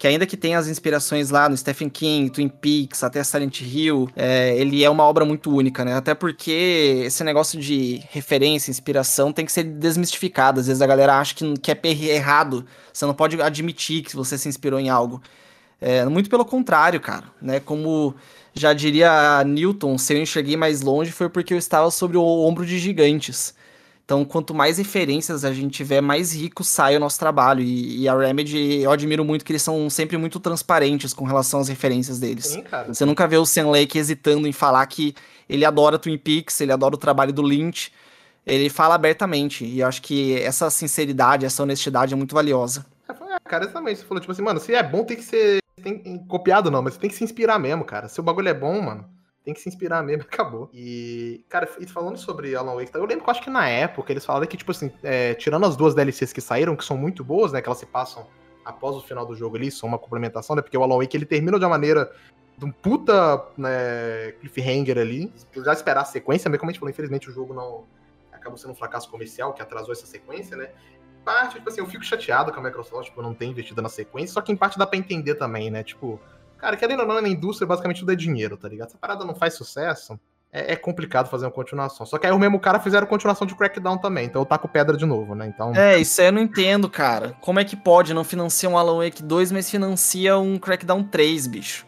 que 0.00 0.06
ainda 0.06 0.24
que 0.24 0.34
tenha 0.34 0.58
as 0.58 0.66
inspirações 0.66 1.28
lá 1.28 1.46
no 1.46 1.54
Stephen 1.54 1.90
King, 1.90 2.30
Twin 2.30 2.48
Peaks, 2.48 3.04
até 3.04 3.22
Silent 3.22 3.60
Hill, 3.60 4.08
é, 4.16 4.56
ele 4.56 4.82
é 4.82 4.88
uma 4.88 5.04
obra 5.04 5.26
muito 5.26 5.54
única, 5.54 5.84
né? 5.84 5.94
Até 5.94 6.14
porque 6.14 7.02
esse 7.04 7.22
negócio 7.22 7.60
de 7.60 8.02
referência, 8.10 8.70
inspiração, 8.70 9.30
tem 9.30 9.44
que 9.44 9.52
ser 9.52 9.62
desmistificado. 9.62 10.58
Às 10.58 10.68
vezes 10.68 10.80
a 10.80 10.86
galera 10.86 11.18
acha 11.18 11.34
que, 11.34 11.52
que 11.58 11.70
é 11.70 11.78
errado, 12.14 12.64
você 12.90 13.04
não 13.04 13.12
pode 13.12 13.42
admitir 13.42 14.02
que 14.02 14.16
você 14.16 14.38
se 14.38 14.48
inspirou 14.48 14.80
em 14.80 14.88
algo. 14.88 15.20
É, 15.78 16.06
muito 16.06 16.30
pelo 16.30 16.46
contrário, 16.46 16.98
cara, 16.98 17.26
né? 17.40 17.60
Como 17.60 18.14
já 18.54 18.72
diria 18.72 19.42
Newton, 19.44 19.96
se 19.98 20.14
eu 20.14 20.18
enxerguei 20.20 20.56
mais 20.56 20.82
longe 20.82 21.10
foi 21.12 21.28
porque 21.28 21.54
eu 21.54 21.58
estava 21.58 21.90
sobre 21.90 22.16
o 22.16 22.22
ombro 22.22 22.66
de 22.66 22.78
gigantes. 22.78 23.54
Então, 24.10 24.24
quanto 24.24 24.52
mais 24.52 24.76
referências 24.78 25.44
a 25.44 25.52
gente 25.52 25.72
tiver, 25.72 26.00
mais 26.00 26.34
rico 26.34 26.64
sai 26.64 26.96
o 26.96 27.00
nosso 27.00 27.16
trabalho. 27.16 27.62
E, 27.62 28.00
e, 28.02 28.08
a 28.08 28.18
Remedy, 28.18 28.80
eu 28.80 28.90
admiro 28.90 29.24
muito 29.24 29.44
que 29.44 29.52
eles 29.52 29.62
são 29.62 29.88
sempre 29.88 30.16
muito 30.16 30.40
transparentes 30.40 31.14
com 31.14 31.24
relação 31.24 31.60
às 31.60 31.68
referências 31.68 32.18
deles. 32.18 32.46
Sim, 32.46 32.62
cara. 32.62 32.92
Você 32.92 33.04
nunca 33.04 33.28
vê 33.28 33.36
o 33.36 33.46
Sam 33.46 33.68
Lake 33.68 33.96
hesitando 33.96 34.48
em 34.48 34.52
falar 34.52 34.84
que 34.86 35.14
ele 35.48 35.64
adora 35.64 35.96
Twin 35.96 36.18
Peaks, 36.18 36.60
ele 36.60 36.72
adora 36.72 36.96
o 36.96 36.98
trabalho 36.98 37.32
do 37.32 37.40
Lynch. 37.40 37.92
Ele 38.44 38.68
fala 38.68 38.96
abertamente. 38.96 39.64
E 39.64 39.78
eu 39.78 39.86
acho 39.86 40.02
que 40.02 40.40
essa 40.40 40.68
sinceridade, 40.70 41.46
essa 41.46 41.62
honestidade 41.62 42.12
é 42.12 42.16
muito 42.16 42.34
valiosa. 42.34 42.84
É, 43.08 43.48
cara, 43.48 43.62
exatamente. 43.62 44.00
Você 44.00 44.06
falou, 44.06 44.20
tipo 44.20 44.32
assim, 44.32 44.42
mano, 44.42 44.58
se 44.58 44.74
é 44.74 44.82
bom, 44.82 45.04
tem 45.04 45.18
que 45.18 45.22
ser 45.22 45.59
tem, 45.80 46.24
copiado, 46.26 46.70
não, 46.70 46.82
mas 46.82 46.96
tem 46.96 47.10
que 47.10 47.16
se 47.16 47.24
inspirar 47.24 47.58
mesmo, 47.58 47.84
cara. 47.84 48.08
Se 48.08 48.20
o 48.20 48.22
bagulho 48.22 48.48
é 48.48 48.54
bom, 48.54 48.80
mano 48.80 49.20
tem 49.44 49.54
que 49.54 49.60
se 49.60 49.68
inspirar 49.68 50.02
mesmo, 50.02 50.22
acabou. 50.30 50.70
E, 50.72 51.44
cara, 51.48 51.68
e 51.78 51.86
falando 51.86 52.16
sobre 52.16 52.54
Alan 52.54 52.74
Wake, 52.74 52.94
eu 52.94 53.04
lembro 53.04 53.24
que 53.24 53.30
eu 53.30 53.32
acho 53.32 53.42
que 53.42 53.50
na 53.50 53.68
época 53.68 54.12
eles 54.12 54.24
falaram 54.24 54.46
que, 54.46 54.56
tipo 54.56 54.70
assim, 54.70 54.92
é, 55.02 55.34
tirando 55.34 55.66
as 55.66 55.76
duas 55.76 55.94
DLCs 55.94 56.32
que 56.32 56.40
saíram, 56.40 56.76
que 56.76 56.84
são 56.84 56.96
muito 56.96 57.24
boas, 57.24 57.52
né, 57.52 57.60
que 57.60 57.68
elas 57.68 57.78
se 57.78 57.86
passam 57.86 58.26
após 58.64 58.96
o 58.96 59.00
final 59.00 59.24
do 59.24 59.34
jogo 59.34 59.56
ali, 59.56 59.70
são 59.70 59.88
uma 59.88 59.98
complementação, 59.98 60.54
né, 60.54 60.62
porque 60.62 60.76
o 60.76 60.82
Alan 60.82 60.98
Wake 60.98 61.16
ele 61.16 61.26
termina 61.26 61.58
de 61.58 61.64
uma 61.64 61.70
maneira 61.70 62.12
de 62.56 62.64
um 62.64 62.70
puta 62.70 63.42
né, 63.56 64.32
cliffhanger 64.40 64.98
ali, 64.98 65.32
já 65.64 65.72
esperar 65.72 66.02
a 66.02 66.04
sequência, 66.04 66.50
mas 66.50 66.58
como 66.58 66.70
a 66.70 66.72
gente 66.72 66.78
falou, 66.78 66.90
infelizmente 66.90 67.30
o 67.30 67.32
jogo 67.32 67.54
não 67.54 67.84
acabou 68.30 68.58
sendo 68.58 68.72
um 68.72 68.74
fracasso 68.74 69.10
comercial, 69.10 69.54
que 69.54 69.62
atrasou 69.62 69.92
essa 69.92 70.06
sequência, 70.06 70.56
né, 70.56 70.70
parte, 71.24 71.56
tipo 71.56 71.68
assim, 71.68 71.80
eu 71.80 71.86
fico 71.86 72.04
chateado 72.04 72.52
com 72.52 72.60
a 72.60 72.62
Microsoft, 72.62 73.06
tipo, 73.08 73.22
não 73.22 73.34
ter 73.34 73.46
investido 73.46 73.80
na 73.80 73.88
sequência, 73.88 74.34
só 74.34 74.40
que 74.40 74.52
em 74.52 74.56
parte 74.56 74.78
dá 74.78 74.86
pra 74.86 74.98
entender 74.98 75.34
também, 75.34 75.70
né, 75.70 75.82
tipo 75.82 76.20
Cara, 76.60 76.76
querendo 76.76 77.00
ou 77.00 77.06
não, 77.06 77.20
na 77.20 77.28
indústria 77.28 77.66
basicamente 77.66 78.00
tudo 78.00 78.12
é 78.12 78.14
dinheiro, 78.14 78.56
tá 78.56 78.68
ligado? 78.68 78.90
Se 78.90 78.96
a 78.96 78.98
parada 78.98 79.24
não 79.24 79.34
faz 79.34 79.54
sucesso, 79.54 80.20
é, 80.52 80.74
é, 80.74 80.76
complicado 80.76 81.30
fazer 81.30 81.46
uma 81.46 81.50
continuação. 81.50 82.04
Só 82.04 82.18
que 82.18 82.26
aí 82.26 82.32
o 82.32 82.38
mesmo 82.38 82.60
cara 82.60 82.78
fizeram 82.78 83.06
continuação 83.06 83.46
de 83.46 83.54
Crackdown 83.54 83.96
também, 83.96 84.26
então 84.26 84.42
eu 84.42 84.46
taco 84.46 84.68
pedra 84.68 84.96
de 84.96 85.06
novo, 85.06 85.34
né? 85.34 85.46
Então... 85.46 85.74
É, 85.74 85.98
isso 85.98 86.20
aí 86.20 86.28
eu 86.28 86.32
não 86.32 86.42
entendo, 86.42 86.90
cara. 86.90 87.34
Como 87.40 87.58
é 87.58 87.64
que 87.64 87.76
pode 87.76 88.12
não 88.12 88.24
financiar 88.24 88.70
um 88.70 88.76
Alan 88.76 89.02
Wake 89.02 89.22
2, 89.22 89.52
mas 89.52 89.70
financia 89.70 90.36
um 90.36 90.58
Crackdown 90.58 91.02
3, 91.02 91.46
bicho? 91.46 91.86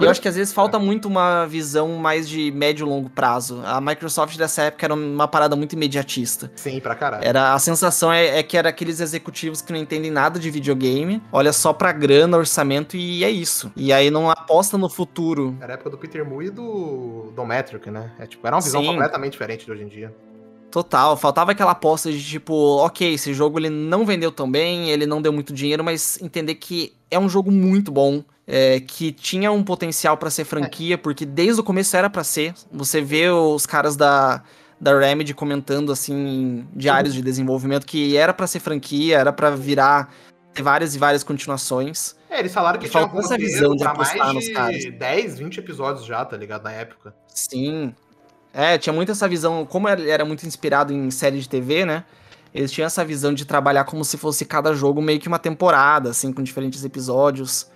Eu 0.00 0.10
acho 0.10 0.20
que 0.20 0.28
às 0.28 0.36
vezes 0.36 0.52
falta 0.52 0.78
muito 0.78 1.06
uma 1.06 1.46
visão 1.46 1.88
mais 1.96 2.28
de 2.28 2.50
médio 2.50 2.86
e 2.86 2.88
longo 2.88 3.08
prazo. 3.08 3.62
A 3.64 3.80
Microsoft 3.80 4.36
dessa 4.36 4.62
época 4.62 4.86
era 4.86 4.94
uma 4.94 5.28
parada 5.28 5.56
muito 5.56 5.74
imediatista. 5.74 6.50
Sim, 6.56 6.80
pra 6.80 6.94
caralho. 6.94 7.24
Era, 7.24 7.54
a 7.54 7.58
sensação 7.58 8.12
é, 8.12 8.38
é 8.38 8.42
que 8.42 8.56
era 8.56 8.68
aqueles 8.68 9.00
executivos 9.00 9.60
que 9.60 9.72
não 9.72 9.78
entendem 9.78 10.10
nada 10.10 10.38
de 10.38 10.50
videogame, 10.50 11.22
olha 11.32 11.52
só 11.52 11.72
pra 11.72 11.92
grana, 11.92 12.36
orçamento 12.36 12.96
e 12.96 13.24
é 13.24 13.30
isso. 13.30 13.72
E 13.76 13.92
aí 13.92 14.10
não 14.10 14.30
aposta 14.30 14.76
no 14.76 14.88
futuro. 14.88 15.56
Era 15.60 15.72
a 15.72 15.74
época 15.74 15.90
do 15.90 15.98
Peter 15.98 16.24
Moo 16.28 16.42
e 16.42 16.50
do 16.50 17.32
Dometric, 17.34 17.90
né? 17.90 18.12
É, 18.18 18.26
tipo, 18.26 18.46
era 18.46 18.56
uma 18.56 18.62
visão 18.62 18.80
Sim. 18.80 18.88
completamente 18.88 19.32
diferente 19.32 19.64
de 19.64 19.72
hoje 19.72 19.82
em 19.82 19.88
dia. 19.88 20.14
Total, 20.74 21.16
faltava 21.16 21.52
aquela 21.52 21.70
aposta 21.70 22.10
de 22.10 22.20
tipo, 22.20 22.52
ok, 22.78 23.14
esse 23.14 23.32
jogo 23.32 23.60
ele 23.60 23.70
não 23.70 24.04
vendeu 24.04 24.32
tão 24.32 24.50
bem, 24.50 24.90
ele 24.90 25.06
não 25.06 25.22
deu 25.22 25.32
muito 25.32 25.52
dinheiro, 25.52 25.84
mas 25.84 26.20
entender 26.20 26.56
que 26.56 26.92
é 27.08 27.16
um 27.16 27.28
jogo 27.28 27.48
muito 27.52 27.92
bom 27.92 28.24
é, 28.46 28.80
que 28.80 29.12
tinha 29.12 29.50
um 29.50 29.62
potencial 29.62 30.16
para 30.16 30.30
ser 30.30 30.44
franquia, 30.44 30.98
porque 30.98 31.24
desde 31.24 31.60
o 31.60 31.64
começo 31.64 31.96
era 31.96 32.10
para 32.10 32.24
ser. 32.24 32.54
Você 32.72 33.00
vê 33.00 33.28
os 33.30 33.66
caras 33.66 33.96
da, 33.96 34.42
da 34.80 34.98
Remedy 34.98 35.34
comentando 35.34 35.90
assim 35.90 36.66
diários 36.74 37.14
de 37.14 37.22
desenvolvimento 37.22 37.86
que 37.86 38.16
era 38.16 38.34
para 38.34 38.46
ser 38.46 38.60
franquia, 38.60 39.18
era 39.18 39.32
para 39.32 39.50
virar 39.50 40.12
ter 40.54 40.62
várias 40.62 40.94
e 40.94 40.98
várias 40.98 41.24
continuações. 41.24 42.14
É, 42.30 42.38
eles 42.38 42.52
falaram 42.52 42.78
que 42.78 42.88
tinha 42.88 43.10
essa 43.18 43.36
visão 43.36 43.74
de 43.74 43.84
apostar 43.84 44.32
nos 44.32 44.48
caras. 44.48 44.84
10, 44.84 45.38
20 45.38 45.58
episódios 45.58 46.06
já, 46.06 46.24
tá 46.24 46.36
ligado? 46.36 46.62
Na 46.62 46.72
época. 46.72 47.14
Sim. 47.28 47.94
É, 48.52 48.78
tinha 48.78 48.92
muito 48.92 49.10
essa 49.10 49.28
visão, 49.28 49.66
como 49.66 49.88
ele 49.88 50.08
era 50.08 50.24
muito 50.24 50.46
inspirado 50.46 50.92
em 50.92 51.10
série 51.10 51.40
de 51.40 51.48
TV, 51.48 51.84
né? 51.84 52.04
Eles 52.54 52.70
tinham 52.70 52.86
essa 52.86 53.04
visão 53.04 53.34
de 53.34 53.44
trabalhar 53.44 53.82
como 53.82 54.04
se 54.04 54.16
fosse 54.16 54.44
cada 54.44 54.72
jogo 54.74 55.02
meio 55.02 55.18
que 55.18 55.26
uma 55.26 55.40
temporada, 55.40 56.10
assim, 56.10 56.32
com 56.32 56.40
diferentes 56.40 56.84
episódios. 56.84 57.68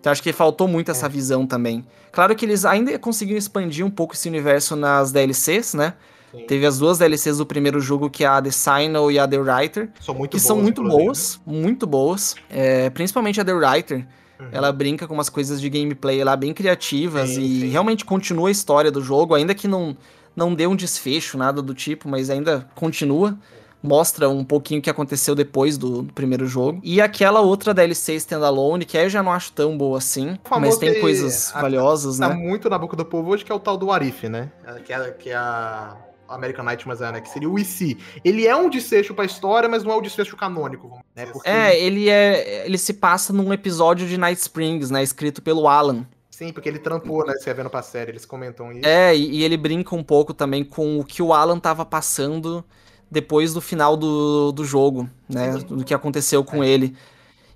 Então 0.00 0.10
acho 0.10 0.22
que 0.22 0.32
faltou 0.32 0.66
muito 0.66 0.90
essa 0.90 1.06
é. 1.06 1.08
visão 1.08 1.46
também. 1.46 1.84
Claro 2.10 2.34
que 2.34 2.44
eles 2.44 2.64
ainda 2.64 2.98
conseguiram 2.98 3.38
expandir 3.38 3.84
um 3.84 3.90
pouco 3.90 4.14
esse 4.14 4.28
universo 4.28 4.74
nas 4.74 5.12
DLCs, 5.12 5.74
né? 5.74 5.94
Sim. 6.32 6.46
Teve 6.46 6.64
as 6.64 6.78
duas 6.78 6.98
DLCs 6.98 7.38
do 7.38 7.46
primeiro 7.46 7.80
jogo, 7.80 8.08
que 8.08 8.24
é 8.24 8.26
a 8.26 8.40
The 8.40 8.50
Signal 8.50 9.10
e 9.10 9.18
a 9.18 9.26
The 9.26 9.38
Writer. 9.38 9.90
São 10.00 10.14
muito 10.14 10.30
que 10.30 10.36
boas, 10.36 10.46
são 10.46 10.56
muito 10.56 10.80
inclusive. 10.80 11.04
boas, 11.04 11.40
muito 11.44 11.86
boas. 11.86 12.34
É, 12.48 12.88
principalmente 12.90 13.40
a 13.40 13.44
The 13.44 13.52
Writer. 13.52 14.06
Uhum. 14.38 14.48
Ela 14.52 14.72
brinca 14.72 15.06
com 15.06 15.14
umas 15.14 15.28
coisas 15.28 15.60
de 15.60 15.68
gameplay 15.68 16.24
lá 16.24 16.34
bem 16.34 16.54
criativas 16.54 17.30
sim, 17.30 17.42
e 17.42 17.60
sim. 17.60 17.68
realmente 17.68 18.04
continua 18.04 18.48
a 18.48 18.52
história 18.52 18.90
do 18.90 19.02
jogo, 19.02 19.34
ainda 19.34 19.54
que 19.54 19.68
não, 19.68 19.96
não 20.34 20.54
dê 20.54 20.66
um 20.66 20.74
desfecho, 20.74 21.36
nada 21.36 21.60
do 21.60 21.74
tipo, 21.74 22.08
mas 22.08 22.30
ainda 22.30 22.66
continua 22.74 23.36
mostra 23.82 24.28
um 24.28 24.44
pouquinho 24.44 24.80
o 24.80 24.82
que 24.82 24.90
aconteceu 24.90 25.34
depois 25.34 25.78
do, 25.78 26.02
do, 26.02 26.12
primeiro 26.12 26.46
jogo. 26.46 26.80
E 26.82 27.00
aquela 27.00 27.40
outra 27.40 27.72
DLC 27.72 28.14
standalone, 28.14 28.84
que 28.84 28.96
aí 28.96 29.04
eu 29.04 29.10
já 29.10 29.22
não 29.22 29.32
acho 29.32 29.52
tão 29.52 29.76
boa 29.76 29.98
assim, 29.98 30.38
mas 30.60 30.76
tem 30.76 31.00
coisas 31.00 31.54
a, 31.54 31.60
valiosas, 31.60 32.18
tá 32.18 32.28
né? 32.28 32.34
Tá 32.34 32.40
muito 32.40 32.68
na 32.68 32.78
boca 32.78 32.96
do 32.96 33.04
povo 33.04 33.30
hoje, 33.30 33.44
que 33.44 33.52
é 33.52 33.54
o 33.54 33.60
tal 33.60 33.76
do 33.76 33.90
Arif, 33.90 34.28
né? 34.28 34.50
Que 34.84 34.92
é, 34.92 35.10
que 35.12 35.30
é 35.30 35.34
a 35.34 35.96
American 36.28 36.64
Nightmare, 36.64 37.12
né? 37.12 37.20
Que 37.20 37.28
seria 37.28 37.48
o 37.48 37.58
IC. 37.58 37.98
Ele 38.24 38.46
é 38.46 38.54
um 38.54 38.70
desfecho 38.70 39.14
pra 39.14 39.24
história, 39.24 39.68
mas 39.68 39.82
não 39.82 39.92
é 39.92 39.96
o 39.96 40.00
desfecho 40.00 40.36
canônico, 40.36 40.98
né? 41.14 41.26
Porque... 41.26 41.48
É, 41.48 41.78
ele 41.78 42.08
é. 42.08 42.64
Ele 42.66 42.78
se 42.78 42.94
passa 42.94 43.32
num 43.32 43.52
episódio 43.52 44.06
de 44.06 44.16
Night 44.16 44.40
Springs, 44.40 44.90
né? 44.90 45.02
Escrito 45.02 45.42
pelo 45.42 45.68
Alan. 45.68 46.06
Sim, 46.30 46.52
porque 46.52 46.68
ele 46.68 46.78
trampou, 46.78 47.26
né? 47.26 47.34
Escrevendo 47.34 47.68
pra 47.68 47.82
série, 47.82 48.12
eles 48.12 48.24
comentam 48.24 48.72
isso. 48.72 48.86
É, 48.86 49.14
e, 49.14 49.40
e 49.40 49.44
ele 49.44 49.56
brinca 49.56 49.94
um 49.94 50.02
pouco 50.02 50.32
também 50.32 50.64
com 50.64 50.98
o 50.98 51.04
que 51.04 51.22
o 51.22 51.34
Alan 51.34 51.58
tava 51.58 51.84
passando 51.84 52.64
depois 53.10 53.52
do 53.52 53.60
final 53.60 53.96
do, 53.96 54.52
do 54.52 54.64
jogo, 54.64 55.08
né? 55.28 55.52
Do 55.58 55.84
que 55.84 55.92
aconteceu 55.92 56.44
com 56.44 56.62
é. 56.62 56.68
ele. 56.68 56.96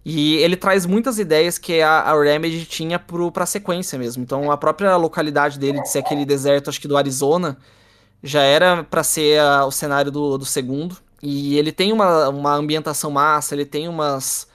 E 0.04 0.36
ele 0.36 0.56
traz 0.56 0.84
muitas 0.84 1.18
ideias 1.18 1.56
que 1.56 1.80
a, 1.80 2.00
a 2.00 2.22
Remedy 2.22 2.66
tinha 2.66 2.98
pro, 2.98 3.32
pra 3.32 3.46
sequência 3.46 3.98
mesmo. 3.98 4.22
Então 4.22 4.50
a 4.50 4.56
própria 4.56 4.96
localidade 4.96 5.58
dele, 5.58 5.80
de 5.80 5.88
ser 5.88 6.00
aquele 6.00 6.26
deserto, 6.26 6.68
acho 6.68 6.80
que 6.80 6.88
do 6.88 6.96
Arizona, 6.96 7.56
já 8.22 8.42
era 8.42 8.84
para 8.84 9.02
ser 9.02 9.40
a, 9.40 9.64
o 9.64 9.70
cenário 9.70 10.10
do, 10.10 10.36
do 10.36 10.44
segundo. 10.44 10.96
E 11.22 11.56
ele 11.56 11.72
tem 11.72 11.92
uma, 11.92 12.28
uma 12.28 12.54
ambientação 12.54 13.10
massa, 13.10 13.54
ele 13.54 13.64
tem 13.64 13.88
umas 13.88 14.46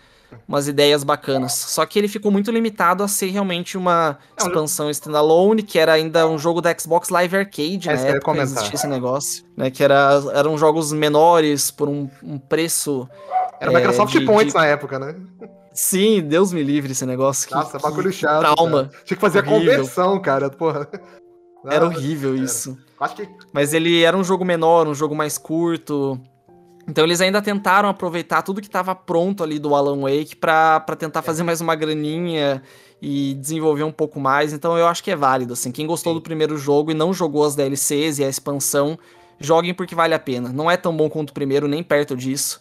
umas 0.47 0.67
ideias 0.67 1.03
bacanas. 1.03 1.53
Só 1.53 1.85
que 1.85 1.99
ele 1.99 2.07
ficou 2.07 2.31
muito 2.31 2.51
limitado 2.51 3.03
a 3.03 3.07
ser 3.07 3.27
realmente 3.27 3.77
uma 3.77 4.17
expansão 4.37 4.89
standalone, 4.89 5.63
que 5.63 5.77
era 5.77 5.93
ainda 5.93 6.27
um 6.27 6.37
jogo 6.37 6.61
da 6.61 6.75
Xbox 6.77 7.09
Live 7.09 7.37
Arcade, 7.37 7.89
é, 7.89 7.93
na 7.93 8.01
época 8.01 8.33
que 8.33 8.39
existia 8.39 8.75
esse 8.75 8.87
negócio, 8.87 9.45
né? 9.55 9.69
Que 9.69 9.83
era, 9.83 10.21
eram 10.33 10.57
jogos 10.57 10.91
menores 10.91 11.71
por 11.71 11.87
um, 11.87 12.09
um 12.23 12.37
preço... 12.37 13.07
Era 13.59 13.71
é, 13.71 13.75
Microsoft 13.75 14.17
de, 14.17 14.25
Points 14.25 14.53
de... 14.53 14.59
na 14.59 14.65
época, 14.65 14.97
né? 14.97 15.15
Sim, 15.73 16.21
Deus 16.21 16.51
me 16.51 16.63
livre 16.63 16.91
esse 16.91 17.05
negócio. 17.05 17.47
Que, 17.47 17.53
Nossa, 17.53 17.77
bagulho 17.77 18.11
chato. 18.11 18.39
Trauma. 18.39 18.85
Cara. 18.85 19.03
Tinha 19.05 19.15
que 19.17 19.21
fazer 19.21 19.39
horrível. 19.39 19.57
a 19.57 19.77
conversão, 19.77 20.21
cara, 20.21 20.49
porra. 20.49 20.87
era 21.65 21.85
horrível 21.85 22.33
era. 22.35 22.43
isso. 22.43 22.77
Acho 22.99 23.15
que... 23.15 23.29
Mas 23.53 23.73
ele 23.73 24.01
era 24.01 24.17
um 24.17 24.23
jogo 24.23 24.43
menor, 24.43 24.87
um 24.87 24.93
jogo 24.93 25.15
mais 25.15 25.37
curto. 25.37 26.19
Então 26.89 27.03
eles 27.03 27.21
ainda 27.21 27.39
tentaram 27.39 27.87
aproveitar 27.87 28.41
tudo 28.41 28.59
que 28.59 28.67
estava 28.67 28.95
pronto 28.95 29.43
ali 29.43 29.59
do 29.59 29.75
Alan 29.75 30.01
Wake 30.01 30.35
para 30.35 30.79
tentar 30.97 31.21
fazer 31.21 31.43
mais 31.43 31.61
uma 31.61 31.75
graninha 31.75 32.63
e 32.99 33.35
desenvolver 33.35 33.83
um 33.83 33.91
pouco 33.91 34.19
mais. 34.19 34.53
Então 34.53 34.75
eu 34.75 34.87
acho 34.87 35.03
que 35.03 35.11
é 35.11 35.15
válido, 35.15 35.53
assim. 35.53 35.71
Quem 35.71 35.85
gostou 35.85 36.13
Sim. 36.13 36.19
do 36.19 36.23
primeiro 36.23 36.57
jogo 36.57 36.89
e 36.89 36.95
não 36.95 37.13
jogou 37.13 37.45
as 37.45 37.55
DLCs 37.55 38.17
e 38.17 38.23
a 38.23 38.27
expansão, 38.27 38.97
joguem 39.39 39.71
porque 39.71 39.93
vale 39.93 40.15
a 40.15 40.19
pena. 40.19 40.51
Não 40.51 40.69
é 40.69 40.75
tão 40.75 40.95
bom 40.97 41.07
quanto 41.07 41.29
o 41.29 41.33
primeiro, 41.33 41.67
nem 41.67 41.83
perto 41.83 42.17
disso. 42.17 42.59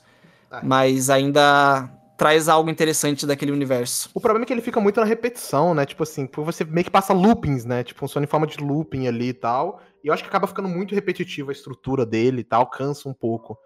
Ah. 0.51 0.61
Mas 0.63 1.09
ainda 1.09 1.89
traz 2.19 2.49
algo 2.49 2.69
interessante 2.69 3.25
daquele 3.25 3.53
universo. 3.53 4.11
O 4.13 4.21
problema 4.21 4.45
é 4.45 4.47
que 4.47 4.53
ele 4.53 4.61
fica 4.61 4.79
muito 4.79 5.01
na 5.01 5.07
repetição, 5.07 5.73
né? 5.73 5.87
Tipo 5.87 6.03
assim, 6.03 6.29
você 6.37 6.65
meio 6.65 6.85
que 6.85 6.91
passa 6.91 7.15
loopings, 7.15 7.65
né? 7.65 7.83
Tipo, 7.83 8.01
funciona 8.01 8.25
em 8.27 8.29
forma 8.29 8.47
de 8.47 8.59
looping 8.59 9.07
ali 9.07 9.29
e 9.29 9.33
tal. 9.33 9.81
E 10.05 10.09
eu 10.09 10.13
acho 10.13 10.23
que 10.23 10.29
acaba 10.29 10.47
ficando 10.47 10.69
muito 10.69 10.95
repetitivo 10.95 11.49
a 11.49 11.53
estrutura 11.53 12.05
dele 12.05 12.43
e 12.43 12.45
tal, 12.45 12.67
cansa 12.67 13.09
um 13.09 13.15
pouco. 13.15 13.57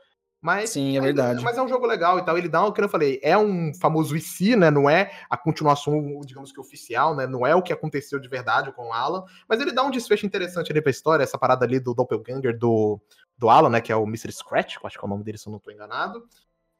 Mas, 0.43 0.70
Sim, 0.70 0.99
é 0.99 1.01
verdade. 1.01 1.40
Mas 1.45 1.57
é 1.57 1.62
um 1.62 1.68
jogo 1.68 1.86
legal 1.86 2.18
e 2.18 2.24
tal. 2.24 2.36
Ele 2.36 2.49
dá, 2.49 2.59
como 2.61 2.74
eu 2.76 2.88
falei, 2.88 3.20
é 3.22 3.38
um 3.38 3.72
famoso 3.72 4.16
IC, 4.16 4.57
né? 4.57 4.72
Não 4.72 4.90
é 4.90 5.12
a 5.30 5.36
continuação, 5.36 6.20
digamos 6.26 6.51
que 6.51 6.59
oficial, 6.59 7.14
né? 7.14 7.28
Não 7.28 7.47
é 7.47 7.55
o 7.55 7.62
que 7.62 7.72
aconteceu 7.72 8.18
de 8.18 8.28
verdade 8.28 8.72
com 8.72 8.88
o 8.88 8.93
Alan. 8.93 9.24
Mas 9.49 9.61
ele 9.61 9.70
dá 9.70 9.84
um 9.84 9.90
desfecho 9.90 10.26
interessante 10.26 10.72
ali 10.72 10.82
pra 10.82 10.90
história, 10.90 11.22
essa 11.22 11.38
parada 11.38 11.64
ali 11.64 11.78
do 11.78 11.95
Doppelganger 11.95 12.59
do, 12.59 13.01
do 13.38 13.49
Alan, 13.49 13.68
né? 13.68 13.80
Que 13.80 13.93
é 13.93 13.97
o 13.97 14.03
Mr. 14.03 14.32
Scratch, 14.32 14.78
que 14.78 14.86
acho 14.86 14.99
que 14.99 15.05
é 15.05 15.07
o 15.07 15.11
nome 15.11 15.22
dele, 15.22 15.38
se 15.38 15.47
eu 15.47 15.53
não 15.53 15.61
tô 15.61 15.70
enganado. 15.70 16.26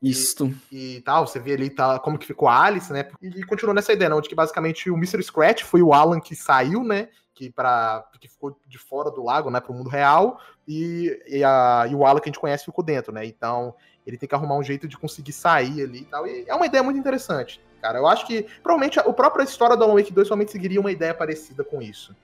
Isso. 0.03 0.53
E, 0.73 0.97
e, 0.97 1.01
tal, 1.01 1.29
você 1.29 1.39
vê 1.39 1.53
ali 1.53 1.71
tá, 1.71 2.01
como 2.01 2.19
que 2.19 2.27
ficou 2.27 2.49
a 2.49 2.65
Alice, 2.65 2.93
né? 2.93 3.09
E, 3.23 3.29
e 3.29 3.47
continua 3.47 3.73
nessa 3.73 3.93
ideia, 3.93 4.09
né? 4.09 4.17
Onde 4.17 4.29
que 4.29 4.35
basicamente 4.35 4.91
o 4.91 4.97
Mr. 4.97 5.23
Scratch 5.23 5.63
foi 5.63 5.83
o 5.83 5.95
Alan 5.95 6.19
que 6.19 6.35
saiu, 6.35 6.83
né? 6.83 7.11
Que, 7.35 7.51
pra, 7.51 8.05
que 8.21 8.29
ficou 8.29 8.57
de 8.67 8.79
fora 8.79 9.11
do 9.11 9.25
lago, 9.25 9.51
né? 9.51 9.61
Pro 9.61 9.75
mundo 9.75 9.89
real. 9.89 10.39
E, 10.67 11.21
e, 11.27 11.43
a, 11.43 11.87
e 11.91 11.95
o 11.95 12.05
Alan 12.05 12.21
que 12.21 12.29
a 12.29 12.33
gente 12.33 12.41
conhece 12.41 12.65
ficou 12.65 12.85
dentro, 12.85 13.13
né? 13.13 13.25
Então 13.25 13.75
ele 14.07 14.19
tem 14.19 14.29
que 14.29 14.35
arrumar 14.35 14.57
um 14.57 14.63
jeito 14.63 14.89
de 14.89 14.99
conseguir 14.99 15.33
sair 15.33 15.83
ali 15.83 16.01
e 16.01 16.05
tal. 16.05 16.27
E 16.27 16.45
é 16.49 16.55
uma 16.55 16.67
ideia 16.67 16.83
muito 16.83 16.99
interessante, 16.99 17.61
cara. 17.81 17.99
Eu 17.99 18.07
acho 18.07 18.27
que 18.27 18.43
provavelmente 18.63 18.99
a, 18.99 19.03
a 19.03 19.13
própria 19.13 19.45
história 19.45 19.77
do 19.77 19.85
Alan 19.85 19.95
Wake 19.95 20.13
2 20.13 20.29
somente 20.29 20.53
seguiria 20.53 20.81
uma 20.81 20.93
ideia 20.93 21.15
parecida 21.15 21.65
com 21.65 21.81
isso, 21.81 22.15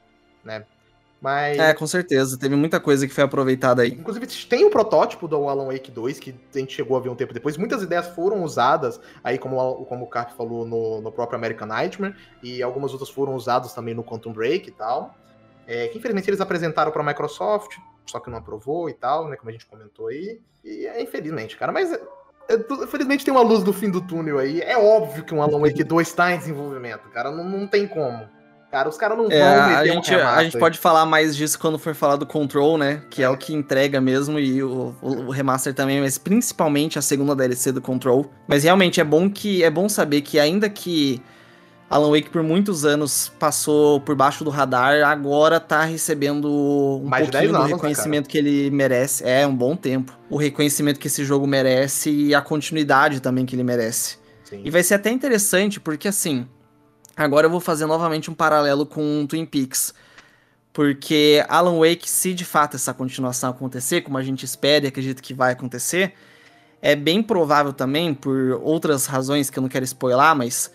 né? 0.45 0.65
Mas... 1.21 1.59
É, 1.59 1.75
com 1.75 1.87
certeza. 1.87 2.39
Teve 2.39 2.55
muita 2.55 2.79
coisa 2.79 3.07
que 3.07 3.13
foi 3.13 3.25
aproveitada 3.25 3.83
aí. 3.83 3.91
Inclusive, 3.91 4.27
tem 4.27 4.65
o 4.65 4.71
protótipo 4.71 5.27
do 5.27 5.49
Alan 5.49 5.67
Wake 5.67 5.91
2, 5.91 6.19
que 6.21 6.35
a 6.55 6.59
gente 6.59 6.75
chegou 6.75 6.97
a 6.97 7.01
ver 7.01 7.09
um 7.09 7.15
tempo 7.15 7.35
depois. 7.35 7.57
Muitas 7.57 7.83
ideias 7.83 8.09
foram 8.09 8.43
usadas, 8.43 9.01
aí 9.23 9.37
como, 9.39 9.85
como 9.87 10.05
o 10.05 10.09
Carp 10.09 10.31
falou, 10.37 10.65
no, 10.65 11.01
no 11.01 11.11
próprio 11.11 11.37
American 11.37 11.67
Nightmare, 11.67 12.15
e 12.43 12.63
algumas 12.63 12.93
outras 12.93 13.11
foram 13.11 13.35
usadas 13.35 13.75
também 13.75 13.95
no 13.95 14.05
Quantum 14.05 14.33
Break 14.33 14.69
e 14.69 14.73
tal. 14.73 15.17
É, 15.67 15.89
que 15.89 15.99
infelizmente 15.99 16.31
eles 16.31 16.41
apresentaram 16.41 16.91
para 16.91 17.03
a 17.03 17.05
Microsoft, 17.05 17.77
só 18.07 18.19
que 18.21 18.31
não 18.31 18.39
aprovou 18.39 18.89
e 18.89 18.95
tal, 18.95 19.29
né? 19.29 19.37
Como 19.37 19.51
a 19.51 19.53
gente 19.53 19.67
comentou 19.67 20.07
aí. 20.07 20.41
E 20.65 20.87
é 20.87 21.03
infelizmente, 21.03 21.57
cara. 21.57 21.73
Mas 21.73 21.93
é, 21.93 22.55
infelizmente 22.83 23.25
tem 23.25 23.33
uma 23.33 23.43
luz 23.43 23.63
do 23.63 23.73
fim 23.73 23.91
do 23.91 24.01
túnel 24.01 24.39
aí. 24.39 24.63
É 24.63 24.79
óbvio 24.79 25.25
que 25.25 25.35
um 25.35 25.43
Alan 25.43 25.61
Wake 25.61 25.85
2 25.85 26.09
está 26.09 26.33
em 26.33 26.39
desenvolvimento, 26.39 27.09
cara. 27.11 27.31
Não, 27.31 27.45
não 27.45 27.67
tem 27.67 27.87
como. 27.87 28.38
Cara, 28.71 28.89
os 28.89 28.99
caras 28.99 29.17
não 29.17 29.29
é, 29.31 29.41
vão 29.41 29.77
a 29.77 29.87
gente, 29.87 30.15
a 30.15 30.45
gente 30.45 30.59
pode 30.59 30.79
falar 30.79 31.07
mais 31.07 31.35
disso 31.35 31.59
quando 31.59 31.79
for 31.79 31.95
falar 31.95 32.17
do 32.17 32.27
Control, 32.27 32.77
né? 32.77 33.03
Que 33.09 33.23
é, 33.23 33.25
é 33.25 33.29
o 33.29 33.37
que 33.37 33.55
entrega 33.55 33.99
mesmo, 33.99 34.39
e 34.39 34.63
o, 34.63 34.95
o, 35.01 35.31
remaster 35.31 35.73
também, 35.73 36.01
mas 36.03 36.19
principalmente 36.19 36.99
a 36.99 37.03
segunda 37.03 37.35
DLC 37.35 37.73
do 37.73 37.81
Control. 37.81 38.31
Mas 38.47 38.65
realmente 38.65 39.01
é 39.01 39.05
bom 39.05 39.31
que 39.31 39.65
é 39.65 39.71
bom 39.71 39.89
saber 39.89 40.21
que 40.21 40.39
ainda 40.39 40.69
que 40.69 41.23
Alan 41.89 42.11
Wake 42.11 42.29
por 42.29 42.43
muitos 42.43 42.85
anos 42.85 43.33
passou 43.39 44.01
por 44.03 44.15
baixo 44.15 44.45
do 44.45 44.51
radar, 44.51 45.03
agora 45.03 45.59
tá 45.59 45.85
recebendo 45.85 47.01
um 47.03 47.09
Mais 47.09 47.25
pouquinho 47.25 47.51
anos, 47.51 47.63
do 47.63 47.69
né, 47.69 47.75
reconhecimento 47.75 48.27
né, 48.27 48.31
que 48.31 48.37
ele 48.37 48.71
merece. 48.71 49.27
É 49.27 49.47
um 49.47 49.57
bom 49.57 49.75
tempo. 49.75 50.13
O 50.29 50.37
reconhecimento 50.37 51.01
que 51.01 51.07
esse 51.07 51.25
jogo 51.25 51.47
merece 51.47 52.11
e 52.11 52.35
a 52.35 52.43
continuidade 52.43 53.21
também 53.21 53.47
que 53.47 53.57
ele 53.57 53.65
merece. 53.65 54.19
Sim. 54.45 54.61
E 54.63 54.71
vai 54.71 54.83
ser 54.83 54.95
até 54.95 55.11
interessante, 55.11 55.81
porque 55.81 56.09
assim, 56.09 56.47
agora 57.25 57.47
eu 57.47 57.51
vou 57.51 57.61
fazer 57.61 57.87
novamente 57.87 58.31
um 58.31 58.35
paralelo 58.35 58.87
com 58.87 59.27
Twin 59.27 59.45
Peaks. 59.45 59.93
Porque 60.73 61.45
Alan 61.49 61.79
Wake, 61.79 62.09
se 62.09 62.33
de 62.33 62.45
fato 62.45 62.77
essa 62.77 62.95
continuação 62.95 63.51
acontecer, 63.51 64.03
como 64.03 64.17
a 64.17 64.23
gente 64.23 64.45
espera 64.45 64.85
e 64.85 64.89
acredita 64.89 65.21
que 65.21 65.35
vai 65.35 65.53
acontecer, 65.53 66.15
é 66.81 66.95
bem 66.95 67.23
provável 67.23 67.73
também, 67.73 68.15
por 68.15 68.61
outras 68.63 69.07
razões 69.07 69.51
que 69.51 69.59
eu 69.59 69.63
não 69.63 69.69
quero 69.69 69.85
spoiler, 69.85 70.37
mas 70.37 70.71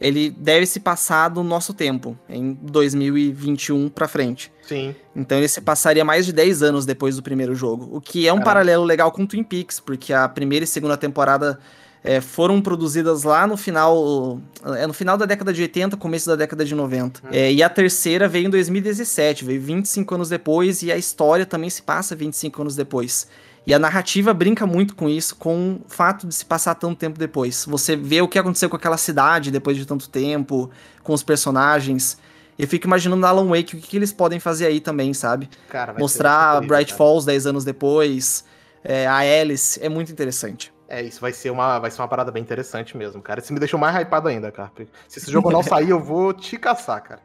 ele 0.00 0.30
deve 0.30 0.64
se 0.66 0.80
passar 0.80 1.28
do 1.28 1.42
nosso 1.42 1.74
tempo, 1.74 2.16
em 2.28 2.54
2021 2.54 3.88
para 3.88 4.08
frente. 4.08 4.50
Sim. 4.62 4.94
Então 5.14 5.36
ele 5.36 5.48
se 5.48 5.60
passaria 5.60 6.04
mais 6.04 6.24
de 6.24 6.32
10 6.32 6.62
anos 6.62 6.86
depois 6.86 7.16
do 7.16 7.22
primeiro 7.22 7.54
jogo, 7.54 7.88
o 7.94 8.00
que 8.00 8.26
é 8.26 8.32
um 8.32 8.40
paralelo 8.40 8.84
legal 8.84 9.12
com 9.12 9.26
Twin 9.26 9.42
Peaks, 9.42 9.78
porque 9.78 10.12
a 10.12 10.28
primeira 10.28 10.64
e 10.64 10.66
segunda 10.66 10.96
temporada 10.96 11.58
é, 12.02 12.20
foram 12.20 12.60
produzidas 12.62 13.24
lá 13.24 13.46
no 13.46 13.56
final, 13.56 14.40
é 14.76 14.86
no 14.86 14.92
final 14.92 15.18
da 15.18 15.26
década 15.26 15.52
de 15.52 15.60
80, 15.62 15.96
começo 15.96 16.28
da 16.28 16.36
década 16.36 16.64
de 16.64 16.74
90. 16.74 17.20
Hum. 17.20 17.28
É, 17.30 17.52
e 17.52 17.62
a 17.62 17.68
terceira 17.68 18.26
veio 18.26 18.46
em 18.46 18.50
2017, 18.50 19.44
veio 19.44 19.60
25 19.60 20.14
anos 20.14 20.28
depois, 20.28 20.82
e 20.82 20.90
a 20.90 20.96
história 20.96 21.44
também 21.44 21.68
se 21.68 21.82
passa 21.82 22.16
25 22.16 22.62
anos 22.62 22.74
depois. 22.74 23.28
E 23.66 23.74
a 23.74 23.78
narrativa 23.78 24.32
brinca 24.32 24.66
muito 24.66 24.96
com 24.96 25.08
isso, 25.08 25.36
com 25.36 25.80
o 25.86 25.88
fato 25.88 26.26
de 26.26 26.34
se 26.34 26.44
passar 26.44 26.74
tanto 26.74 26.96
tempo 26.96 27.18
depois. 27.18 27.66
Você 27.68 27.94
vê 27.94 28.22
o 28.22 28.28
que 28.28 28.38
aconteceu 28.38 28.70
com 28.70 28.76
aquela 28.76 28.96
cidade 28.96 29.50
depois 29.50 29.76
de 29.76 29.84
tanto 29.84 30.08
tempo, 30.08 30.70
com 31.02 31.12
os 31.12 31.22
personagens. 31.22 32.16
Eu 32.58 32.66
fico 32.66 32.86
imaginando 32.86 33.24
Alan 33.26 33.48
Wake, 33.48 33.76
o 33.76 33.80
que, 33.80 33.86
que 33.86 33.96
eles 33.96 34.12
podem 34.12 34.40
fazer 34.40 34.66
aí 34.66 34.80
também, 34.80 35.12
sabe? 35.12 35.48
Cara, 35.68 35.94
Mostrar 35.98 36.60
Bright 36.62 36.92
cara. 36.92 36.96
Falls 36.96 37.26
10 37.26 37.46
anos 37.46 37.64
depois, 37.64 38.44
é, 38.82 39.06
a 39.06 39.18
Alice, 39.18 39.78
é 39.82 39.88
muito 39.88 40.10
interessante. 40.10 40.72
É, 40.90 41.00
isso 41.04 41.20
vai 41.20 41.32
ser, 41.32 41.50
uma, 41.50 41.78
vai 41.78 41.88
ser 41.88 42.02
uma 42.02 42.08
parada 42.08 42.32
bem 42.32 42.42
interessante 42.42 42.96
mesmo, 42.96 43.22
cara. 43.22 43.38
Isso 43.38 43.52
me 43.52 43.60
deixou 43.60 43.78
mais 43.78 43.94
hypado 43.94 44.26
ainda, 44.26 44.50
cara. 44.50 44.72
Se 45.06 45.20
esse 45.20 45.30
jogo 45.30 45.48
não 45.48 45.62
sair, 45.62 45.90
eu 45.90 46.00
vou 46.00 46.34
te 46.34 46.58
caçar, 46.58 47.00
cara. 47.00 47.20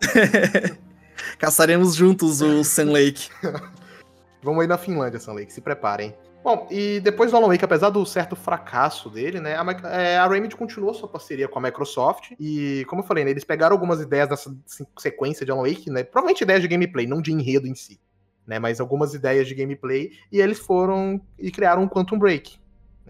Caçaremos 1.38 1.94
juntos 1.94 2.40
o 2.40 2.64
Sun 2.64 2.92
Lake. 2.92 3.28
Vamos 4.42 4.62
aí 4.62 4.66
na 4.66 4.78
Finlândia, 4.78 5.20
Sun 5.20 5.34
Lake, 5.34 5.52
se 5.52 5.60
preparem. 5.60 6.16
Bom, 6.42 6.66
e 6.70 6.98
depois 7.00 7.30
do 7.30 7.36
Alan 7.36 7.48
Wake, 7.48 7.62
apesar 7.62 7.90
do 7.90 8.06
certo 8.06 8.34
fracasso 8.34 9.10
dele, 9.10 9.38
né, 9.38 9.54
a, 9.54 9.88
é, 9.90 10.16
a 10.16 10.26
Remedy 10.26 10.56
continuou 10.56 10.94
sua 10.94 11.06
parceria 11.06 11.46
com 11.46 11.58
a 11.58 11.62
Microsoft 11.62 12.32
e, 12.40 12.86
como 12.88 13.02
eu 13.02 13.06
falei, 13.06 13.26
né, 13.26 13.32
eles 13.32 13.44
pegaram 13.44 13.76
algumas 13.76 14.00
ideias 14.00 14.30
dessa 14.30 14.56
sequência 14.98 15.44
de 15.44 15.52
Alan 15.52 15.68
Wake, 15.68 15.90
né, 15.90 16.02
provavelmente 16.02 16.42
ideias 16.42 16.62
de 16.62 16.68
gameplay, 16.68 17.06
não 17.06 17.20
de 17.20 17.30
enredo 17.30 17.66
em 17.66 17.74
si, 17.74 18.00
né, 18.46 18.58
mas 18.58 18.80
algumas 18.80 19.12
ideias 19.12 19.46
de 19.46 19.54
gameplay 19.54 20.12
e 20.32 20.40
eles 20.40 20.58
foram 20.58 21.20
e 21.38 21.50
criaram 21.50 21.82
um 21.82 21.88
Quantum 21.88 22.18
Break. 22.18 22.58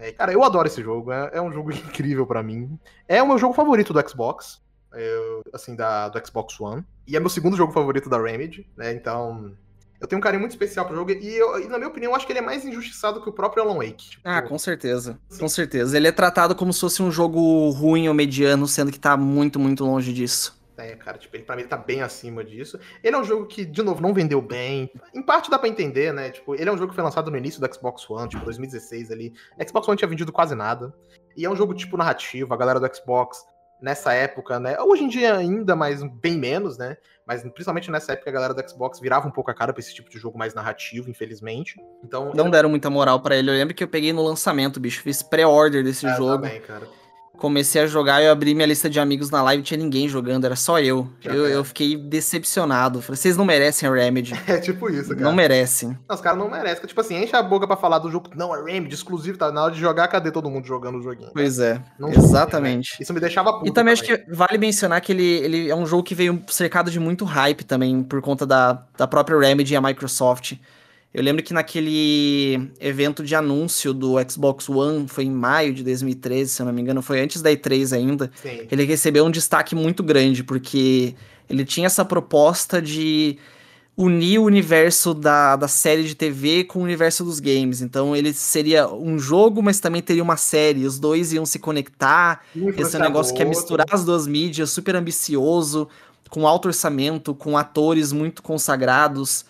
É, 0.01 0.11
cara, 0.11 0.33
eu 0.33 0.43
adoro 0.43 0.67
esse 0.67 0.81
jogo, 0.81 1.11
é, 1.11 1.29
é 1.33 1.41
um 1.41 1.51
jogo 1.51 1.71
incrível 1.71 2.25
para 2.25 2.41
mim. 2.41 2.77
É 3.07 3.21
o 3.21 3.27
meu 3.27 3.37
jogo 3.37 3.53
favorito 3.53 3.93
do 3.93 4.09
Xbox, 4.09 4.59
é, 4.93 5.41
assim, 5.53 5.75
da, 5.75 6.09
do 6.09 6.25
Xbox 6.25 6.59
One, 6.59 6.83
e 7.07 7.15
é 7.15 7.19
meu 7.19 7.29
segundo 7.29 7.55
jogo 7.55 7.71
favorito 7.71 8.09
da 8.09 8.21
Remedy, 8.21 8.67
né, 8.75 8.91
então 8.93 9.55
eu 10.01 10.07
tenho 10.07 10.17
um 10.17 10.21
carinho 10.21 10.39
muito 10.39 10.53
especial 10.53 10.87
pro 10.87 10.95
jogo 10.95 11.11
e, 11.11 11.35
eu, 11.35 11.61
e, 11.61 11.67
na 11.67 11.77
minha 11.77 11.87
opinião, 11.87 12.11
eu 12.11 12.15
acho 12.15 12.25
que 12.25 12.31
ele 12.31 12.39
é 12.39 12.41
mais 12.41 12.65
injustiçado 12.65 13.21
que 13.21 13.29
o 13.29 13.31
próprio 13.31 13.61
Alan 13.61 13.75
Wake. 13.75 14.09
Tipo, 14.09 14.21
ah, 14.25 14.41
com 14.41 14.57
certeza. 14.57 15.19
Sim. 15.29 15.39
Com 15.39 15.47
certeza. 15.47 15.95
Ele 15.95 16.07
é 16.07 16.11
tratado 16.11 16.55
como 16.55 16.73
se 16.73 16.79
fosse 16.79 17.03
um 17.03 17.11
jogo 17.11 17.69
ruim 17.69 18.07
ou 18.07 18.13
mediano, 18.13 18.67
sendo 18.67 18.91
que 18.91 18.99
tá 18.99 19.15
muito, 19.15 19.59
muito 19.59 19.85
longe 19.85 20.11
disso. 20.11 20.59
É, 20.85 20.95
cara, 20.95 21.17
tipo, 21.17 21.35
ele, 21.35 21.43
pra 21.43 21.55
mim 21.55 21.61
ele 21.61 21.69
tá 21.69 21.77
bem 21.77 22.01
acima 22.01 22.43
disso. 22.43 22.79
Ele 23.03 23.15
é 23.15 23.19
um 23.19 23.23
jogo 23.23 23.45
que, 23.45 23.65
de 23.65 23.81
novo, 23.81 24.01
não 24.01 24.13
vendeu 24.13 24.41
bem. 24.41 24.91
Em 25.13 25.21
parte 25.21 25.49
dá 25.49 25.59
pra 25.59 25.69
entender, 25.69 26.13
né? 26.13 26.31
Tipo, 26.31 26.55
ele 26.55 26.69
é 26.69 26.71
um 26.71 26.77
jogo 26.77 26.89
que 26.89 26.95
foi 26.95 27.03
lançado 27.03 27.29
no 27.29 27.37
início 27.37 27.61
do 27.61 27.73
Xbox 27.73 28.09
One, 28.09 28.29
tipo, 28.29 28.43
2016 28.43 29.11
ali. 29.11 29.33
Xbox 29.67 29.87
One 29.87 29.97
tinha 29.97 30.07
vendido 30.07 30.31
quase 30.31 30.55
nada. 30.55 30.93
E 31.35 31.45
é 31.45 31.49
um 31.49 31.55
jogo 31.55 31.73
tipo 31.73 31.95
narrativo, 31.97 32.53
a 32.53 32.57
galera 32.57 32.79
do 32.79 32.95
Xbox 32.95 33.45
nessa 33.81 34.13
época, 34.13 34.59
né? 34.59 34.79
Hoje 34.79 35.03
em 35.03 35.07
dia 35.07 35.35
ainda, 35.35 35.75
mas 35.75 36.03
bem 36.03 36.37
menos, 36.37 36.77
né? 36.77 36.97
Mas 37.25 37.41
principalmente 37.41 37.89
nessa 37.89 38.13
época 38.13 38.29
a 38.29 38.33
galera 38.33 38.53
do 38.53 38.69
Xbox 38.69 38.99
virava 38.99 39.27
um 39.27 39.31
pouco 39.31 39.49
a 39.49 39.53
cara 39.53 39.73
pra 39.73 39.79
esse 39.79 39.93
tipo 39.93 40.09
de 40.09 40.19
jogo 40.19 40.37
mais 40.37 40.53
narrativo, 40.53 41.09
infelizmente. 41.09 41.75
Então. 42.03 42.31
Não 42.35 42.49
deram 42.49 42.69
muita 42.69 42.89
moral 42.89 43.21
para 43.21 43.35
ele. 43.35 43.49
Eu 43.49 43.55
lembro 43.55 43.73
que 43.73 43.83
eu 43.83 43.87
peguei 43.87 44.13
no 44.13 44.23
lançamento, 44.23 44.79
bicho. 44.79 45.01
Fiz 45.01 45.23
pré-order 45.23 45.83
desse 45.83 46.05
é, 46.05 46.15
jogo. 46.15 46.43
Também, 46.43 46.61
cara 46.61 47.00
comecei 47.41 47.81
a 47.81 47.87
jogar, 47.87 48.21
eu 48.21 48.31
abri 48.31 48.53
minha 48.53 48.67
lista 48.67 48.87
de 48.87 48.99
amigos 48.99 49.31
na 49.31 49.41
live, 49.41 49.61
não 49.61 49.65
tinha 49.65 49.77
ninguém 49.79 50.07
jogando, 50.07 50.45
era 50.45 50.55
só 50.55 50.79
eu. 50.79 51.07
Eu, 51.23 51.47
eu 51.47 51.63
fiquei 51.63 51.97
decepcionado. 51.97 53.01
Falei, 53.01 53.17
vocês 53.17 53.35
não 53.35 53.43
merecem 53.43 53.89
a 53.89 53.91
Remedy. 53.91 54.39
É 54.51 54.59
tipo 54.59 54.89
isso, 54.89 55.09
cara. 55.09 55.21
Não 55.21 55.33
merecem. 55.33 55.97
Não, 56.07 56.15
os 56.15 56.21
caras 56.21 56.37
não 56.37 56.49
merecem. 56.49 56.85
Tipo 56.85 56.99
assim, 56.99 57.15
enche 57.15 57.35
a 57.35 57.41
boca 57.41 57.65
pra 57.65 57.77
falar 57.77 57.99
do 57.99 58.11
jogo. 58.11 58.29
Não, 58.35 58.53
é 58.53 58.71
Remedy, 58.71 58.93
exclusivo, 58.93 59.37
tá? 59.37 59.51
Na 59.51 59.63
hora 59.63 59.73
de 59.73 59.79
jogar, 59.79 60.07
cadê 60.09 60.29
todo 60.29 60.49
mundo 60.49 60.67
jogando 60.67 60.99
o 60.99 61.01
joguinho? 61.01 61.31
Pois 61.33 61.57
é, 61.57 61.81
não 61.97 62.09
exatamente. 62.09 63.01
Isso 63.01 63.13
me 63.13 63.19
deixava 63.19 63.53
puto 63.53 63.65
E 63.65 63.71
também, 63.71 63.95
também, 63.95 64.13
acho 64.15 64.25
que 64.25 64.31
vale 64.31 64.57
mencionar 64.57 65.01
que 65.01 65.11
ele, 65.11 65.23
ele 65.23 65.69
é 65.69 65.75
um 65.75 65.85
jogo 65.85 66.03
que 66.03 66.13
veio 66.13 66.43
cercado 66.47 66.91
de 66.91 66.99
muito 66.99 67.25
hype 67.25 67.63
também, 67.63 68.03
por 68.03 68.21
conta 68.21 68.45
da, 68.45 68.83
da 68.95 69.07
própria 69.07 69.39
Remedy 69.39 69.73
e 69.73 69.75
a 69.75 69.81
Microsoft. 69.81 70.57
Eu 71.13 71.21
lembro 71.21 71.43
que 71.43 71.53
naquele 71.53 72.71
evento 72.79 73.21
de 73.23 73.35
anúncio 73.35 73.93
do 73.93 74.15
Xbox 74.29 74.69
One, 74.69 75.07
foi 75.09 75.25
em 75.25 75.31
maio 75.31 75.73
de 75.73 75.83
2013, 75.83 76.51
se 76.51 76.61
eu 76.61 76.65
não 76.65 76.71
me 76.71 76.81
engano, 76.81 77.01
foi 77.01 77.19
antes 77.19 77.41
da 77.41 77.51
E3 77.51 77.93
ainda. 77.93 78.31
Sim. 78.41 78.67
Ele 78.71 78.85
recebeu 78.85 79.25
um 79.25 79.31
destaque 79.31 79.75
muito 79.75 80.01
grande, 80.01 80.41
porque 80.41 81.13
ele 81.49 81.65
tinha 81.65 81.87
essa 81.87 82.05
proposta 82.05 82.81
de 82.81 83.37
unir 83.97 84.39
o 84.39 84.45
universo 84.45 85.13
da, 85.13 85.57
da 85.57 85.67
série 85.67 86.03
de 86.03 86.15
TV 86.15 86.63
com 86.63 86.79
o 86.79 86.83
universo 86.83 87.25
dos 87.25 87.41
games. 87.41 87.81
Então 87.81 88.15
ele 88.15 88.31
seria 88.33 88.87
um 88.87 89.19
jogo, 89.19 89.61
mas 89.61 89.81
também 89.81 90.01
teria 90.01 90.23
uma 90.23 90.37
série. 90.37 90.85
Os 90.85 90.97
dois 90.97 91.33
iam 91.33 91.45
se 91.45 91.59
conectar. 91.59 92.41
Esse 92.77 92.95
é 92.95 92.99
um 92.99 93.01
negócio 93.01 93.35
que 93.35 93.41
é 93.41 93.45
misturar 93.45 93.87
as 93.91 94.05
duas 94.05 94.25
mídias, 94.25 94.69
super 94.69 94.95
ambicioso, 94.95 95.89
com 96.29 96.47
alto 96.47 96.67
orçamento, 96.67 97.35
com 97.35 97.57
atores 97.57 98.13
muito 98.13 98.41
consagrados. 98.41 99.45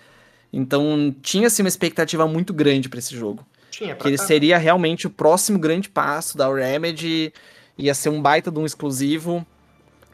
Então 0.52 1.16
tinha-se 1.22 1.62
uma 1.62 1.70
expectativa 1.70 2.28
muito 2.28 2.54
grande 2.54 2.90
para 2.90 3.00
esse 3.00 3.16
jogo. 3.16 3.46
Tinha, 3.70 3.96
pra 3.96 4.04
que 4.04 4.10
ele 4.10 4.18
seria 4.18 4.58
realmente 4.58 5.08
o 5.08 5.10
próximo 5.10 5.58
grande 5.58 5.90
passo 5.90 6.38
da 6.38 6.54
Remedy, 6.54 7.34
ia 7.78 7.94
ser 7.94 8.10
um 8.10 8.22
baita 8.22 8.52
de 8.52 8.60
um 8.60 8.66
exclusivo. 8.66 9.46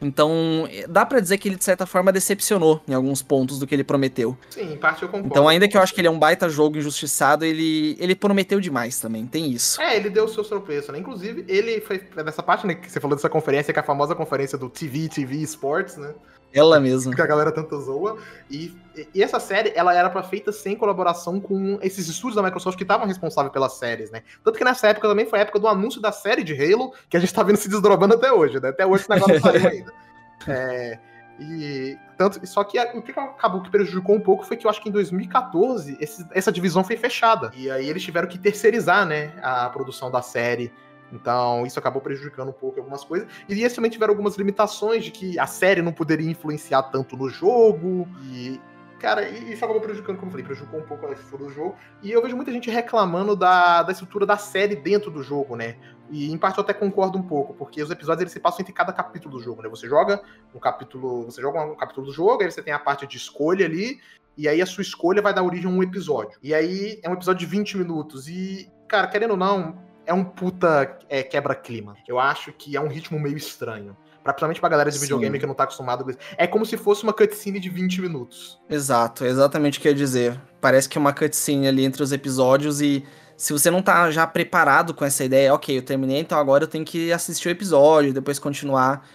Então, 0.00 0.68
dá 0.88 1.04
para 1.04 1.18
dizer 1.18 1.38
que 1.38 1.48
ele, 1.48 1.56
de 1.56 1.64
certa 1.64 1.84
forma, 1.84 2.12
decepcionou 2.12 2.80
em 2.86 2.94
alguns 2.94 3.20
pontos 3.20 3.58
do 3.58 3.66
que 3.66 3.74
ele 3.74 3.82
prometeu. 3.82 4.36
Sim, 4.48 4.72
em 4.72 4.76
parte 4.76 5.02
eu 5.02 5.08
concordo. 5.08 5.28
Então, 5.28 5.48
ainda 5.48 5.66
que 5.66 5.76
eu 5.76 5.80
acho 5.80 5.92
que 5.92 6.00
ele 6.00 6.06
é 6.06 6.10
um 6.10 6.18
baita 6.18 6.48
jogo 6.48 6.78
injustiçado, 6.78 7.44
ele, 7.44 7.96
ele 7.98 8.14
prometeu 8.14 8.60
demais 8.60 9.00
também, 9.00 9.26
tem 9.26 9.50
isso. 9.50 9.80
É, 9.80 9.96
ele 9.96 10.08
deu 10.08 10.26
o 10.26 10.28
seu 10.28 10.44
tropeço, 10.44 10.92
né? 10.92 10.98
Inclusive, 10.98 11.44
ele 11.48 11.80
foi 11.80 12.00
nessa 12.24 12.42
parte, 12.42 12.66
né, 12.66 12.74
que 12.74 12.90
você 12.90 13.00
falou 13.00 13.16
dessa 13.16 13.28
conferência, 13.28 13.72
que 13.72 13.78
é 13.78 13.82
a 13.82 13.84
famosa 13.84 14.14
conferência 14.14 14.56
do 14.56 14.68
TV, 14.68 15.08
TV 15.08 15.36
Sports, 15.38 15.96
né? 15.96 16.14
Ela 16.52 16.80
mesma. 16.80 17.14
Que 17.14 17.22
a 17.22 17.26
galera 17.26 17.52
tanto 17.52 17.78
zoa. 17.80 18.18
E, 18.50 18.76
e 19.14 19.22
essa 19.22 19.38
série, 19.38 19.72
ela 19.74 19.94
era 19.94 20.08
pra 20.08 20.22
feita 20.22 20.50
sem 20.50 20.74
colaboração 20.76 21.40
com 21.40 21.78
esses 21.82 22.08
estúdios 22.08 22.36
da 22.36 22.42
Microsoft 22.42 22.76
que 22.76 22.84
estavam 22.84 23.06
responsáveis 23.06 23.52
pelas 23.52 23.74
séries, 23.74 24.10
né? 24.10 24.22
Tanto 24.42 24.56
que 24.56 24.64
nessa 24.64 24.88
época 24.88 25.08
também 25.08 25.26
foi 25.26 25.38
a 25.38 25.42
época 25.42 25.58
do 25.58 25.68
anúncio 25.68 26.00
da 26.00 26.12
série 26.12 26.42
de 26.42 26.54
Halo, 26.54 26.92
que 27.08 27.16
a 27.16 27.20
gente 27.20 27.34
tá 27.34 27.42
vendo 27.42 27.56
se 27.56 27.68
desdobrando 27.68 28.14
até 28.14 28.32
hoje, 28.32 28.60
né? 28.60 28.70
Até 28.70 28.86
hoje 28.86 29.04
o 29.08 29.12
negócio 29.12 29.34
não 29.34 29.40
saiu 29.40 29.68
ainda. 29.68 29.92
É, 30.46 31.00
e 31.40 31.98
tanto, 32.16 32.44
só 32.46 32.64
que 32.64 32.78
o 32.78 33.02
que 33.02 33.12
acabou 33.12 33.62
que 33.62 33.70
prejudicou 33.70 34.16
um 34.16 34.20
pouco 34.20 34.44
foi 34.44 34.56
que 34.56 34.66
eu 34.66 34.70
acho 34.70 34.82
que 34.82 34.88
em 34.88 34.92
2014 34.92 35.96
esse, 36.00 36.26
essa 36.32 36.50
divisão 36.50 36.82
foi 36.82 36.96
fechada. 36.96 37.52
E 37.56 37.70
aí 37.70 37.88
eles 37.88 38.02
tiveram 38.02 38.28
que 38.28 38.38
terceirizar, 38.38 39.06
né, 39.06 39.32
a 39.42 39.68
produção 39.68 40.10
da 40.10 40.22
série 40.22 40.72
então, 41.12 41.64
isso 41.66 41.78
acabou 41.78 42.02
prejudicando 42.02 42.50
um 42.50 42.52
pouco 42.52 42.78
algumas 42.78 43.04
coisas. 43.04 43.28
E 43.48 43.52
eles 43.52 43.74
também 43.74 43.90
tiveram 43.90 44.12
algumas 44.12 44.36
limitações 44.36 45.04
de 45.04 45.10
que 45.10 45.38
a 45.38 45.46
série 45.46 45.82
não 45.82 45.92
poderia 45.92 46.30
influenciar 46.30 46.82
tanto 46.84 47.16
no 47.16 47.28
jogo. 47.28 48.06
E, 48.24 48.60
cara, 48.98 49.28
isso 49.28 49.64
acabou 49.64 49.80
prejudicando, 49.80 50.16
como 50.16 50.28
eu 50.28 50.32
falei, 50.32 50.46
prejudicou 50.46 50.80
um 50.80 50.84
pouco 50.84 51.06
a 51.06 51.12
estrutura 51.12 51.44
do 51.44 51.50
jogo. 51.50 51.76
E 52.02 52.10
eu 52.10 52.22
vejo 52.22 52.36
muita 52.36 52.52
gente 52.52 52.70
reclamando 52.70 53.34
da, 53.34 53.82
da 53.82 53.92
estrutura 53.92 54.26
da 54.26 54.36
série 54.36 54.76
dentro 54.76 55.10
do 55.10 55.22
jogo, 55.22 55.56
né? 55.56 55.76
E 56.10 56.30
em 56.32 56.38
parte 56.38 56.58
eu 56.58 56.64
até 56.64 56.72
concordo 56.72 57.18
um 57.18 57.22
pouco, 57.22 57.52
porque 57.54 57.82
os 57.82 57.90
episódios 57.90 58.22
eles 58.22 58.32
se 58.32 58.40
passam 58.40 58.60
entre 58.60 58.72
cada 58.72 58.92
capítulo 58.92 59.36
do 59.36 59.42
jogo, 59.42 59.62
né? 59.62 59.68
Você 59.68 59.86
joga 59.86 60.22
um 60.54 60.58
capítulo, 60.58 61.24
você 61.24 61.40
joga 61.40 61.62
um 61.62 61.76
capítulo 61.76 62.06
do 62.06 62.12
jogo, 62.12 62.42
aí 62.42 62.50
você 62.50 62.62
tem 62.62 62.72
a 62.72 62.78
parte 62.78 63.06
de 63.06 63.18
escolha 63.18 63.66
ali, 63.66 64.00
e 64.36 64.48
aí 64.48 64.62
a 64.62 64.66
sua 64.66 64.82
escolha 64.82 65.20
vai 65.20 65.34
dar 65.34 65.42
origem 65.42 65.66
a 65.66 65.68
um 65.68 65.82
episódio. 65.82 66.38
E 66.42 66.54
aí 66.54 66.98
é 67.02 67.10
um 67.10 67.12
episódio 67.12 67.40
de 67.40 67.46
20 67.46 67.76
minutos. 67.76 68.26
E, 68.28 68.70
cara, 68.88 69.06
querendo 69.06 69.32
ou 69.32 69.36
não, 69.36 69.76
é 70.08 70.14
um 70.14 70.24
puta 70.24 70.98
é, 71.06 71.22
quebra-clima. 71.22 71.94
Eu 72.08 72.18
acho 72.18 72.50
que 72.50 72.74
é 72.74 72.80
um 72.80 72.88
ritmo 72.88 73.20
meio 73.20 73.36
estranho. 73.36 73.94
Pra, 74.24 74.32
principalmente 74.32 74.60
pra 74.60 74.68
galera 74.70 74.90
de 74.90 74.98
videogame 74.98 75.36
Sim. 75.36 75.40
que 75.40 75.46
não 75.46 75.54
tá 75.54 75.64
acostumado 75.64 76.02
com 76.02 76.10
isso. 76.10 76.18
É 76.38 76.46
como 76.46 76.64
se 76.64 76.78
fosse 76.78 77.02
uma 77.02 77.12
cutscene 77.12 77.60
de 77.60 77.68
20 77.68 78.00
minutos. 78.00 78.58
Exato, 78.70 79.24
é 79.24 79.28
exatamente 79.28 79.78
o 79.78 79.82
que 79.82 79.88
eu 79.88 79.92
ia 79.92 79.96
dizer. 79.96 80.40
Parece 80.62 80.88
que 80.88 80.96
é 80.96 81.00
uma 81.00 81.12
cutscene 81.12 81.68
ali 81.68 81.84
entre 81.84 82.02
os 82.02 82.10
episódios 82.10 82.80
e 82.80 83.04
se 83.36 83.52
você 83.52 83.70
não 83.70 83.82
tá 83.82 84.10
já 84.10 84.26
preparado 84.26 84.94
com 84.94 85.04
essa 85.04 85.22
ideia, 85.24 85.54
ok, 85.54 85.76
eu 85.76 85.82
terminei, 85.82 86.18
então 86.20 86.38
agora 86.38 86.64
eu 86.64 86.68
tenho 86.68 86.84
que 86.84 87.12
assistir 87.12 87.48
o 87.48 87.50
episódio, 87.50 88.12
depois 88.12 88.38
continuar. 88.38 89.06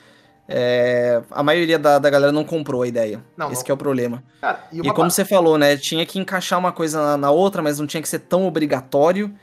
É, 0.47 1.23
a 1.31 1.41
maioria 1.41 1.79
da, 1.79 1.97
da 1.97 2.09
galera 2.09 2.31
não 2.31 2.43
comprou 2.43 2.83
a 2.83 2.87
ideia. 2.87 3.23
Não, 3.35 3.51
Esse 3.51 3.63
não. 3.63 3.71
é 3.71 3.73
o 3.73 3.77
problema. 3.77 4.23
Cara, 4.41 4.63
e, 4.71 4.79
e, 4.79 4.93
como 4.93 5.09
você 5.09 5.25
falou, 5.25 5.57
né? 5.57 5.75
Tinha 5.75 6.05
que 6.05 6.19
encaixar 6.19 6.59
uma 6.59 6.71
coisa 6.71 7.01
na, 7.01 7.17
na, 7.17 7.31
outra, 7.31 7.61
mas 7.61 7.79
não 7.79 7.87
tinha 7.87 8.01
que 8.01 8.09
ser 8.09 8.19
tão 8.19 8.45
obrigatório. 8.45 9.33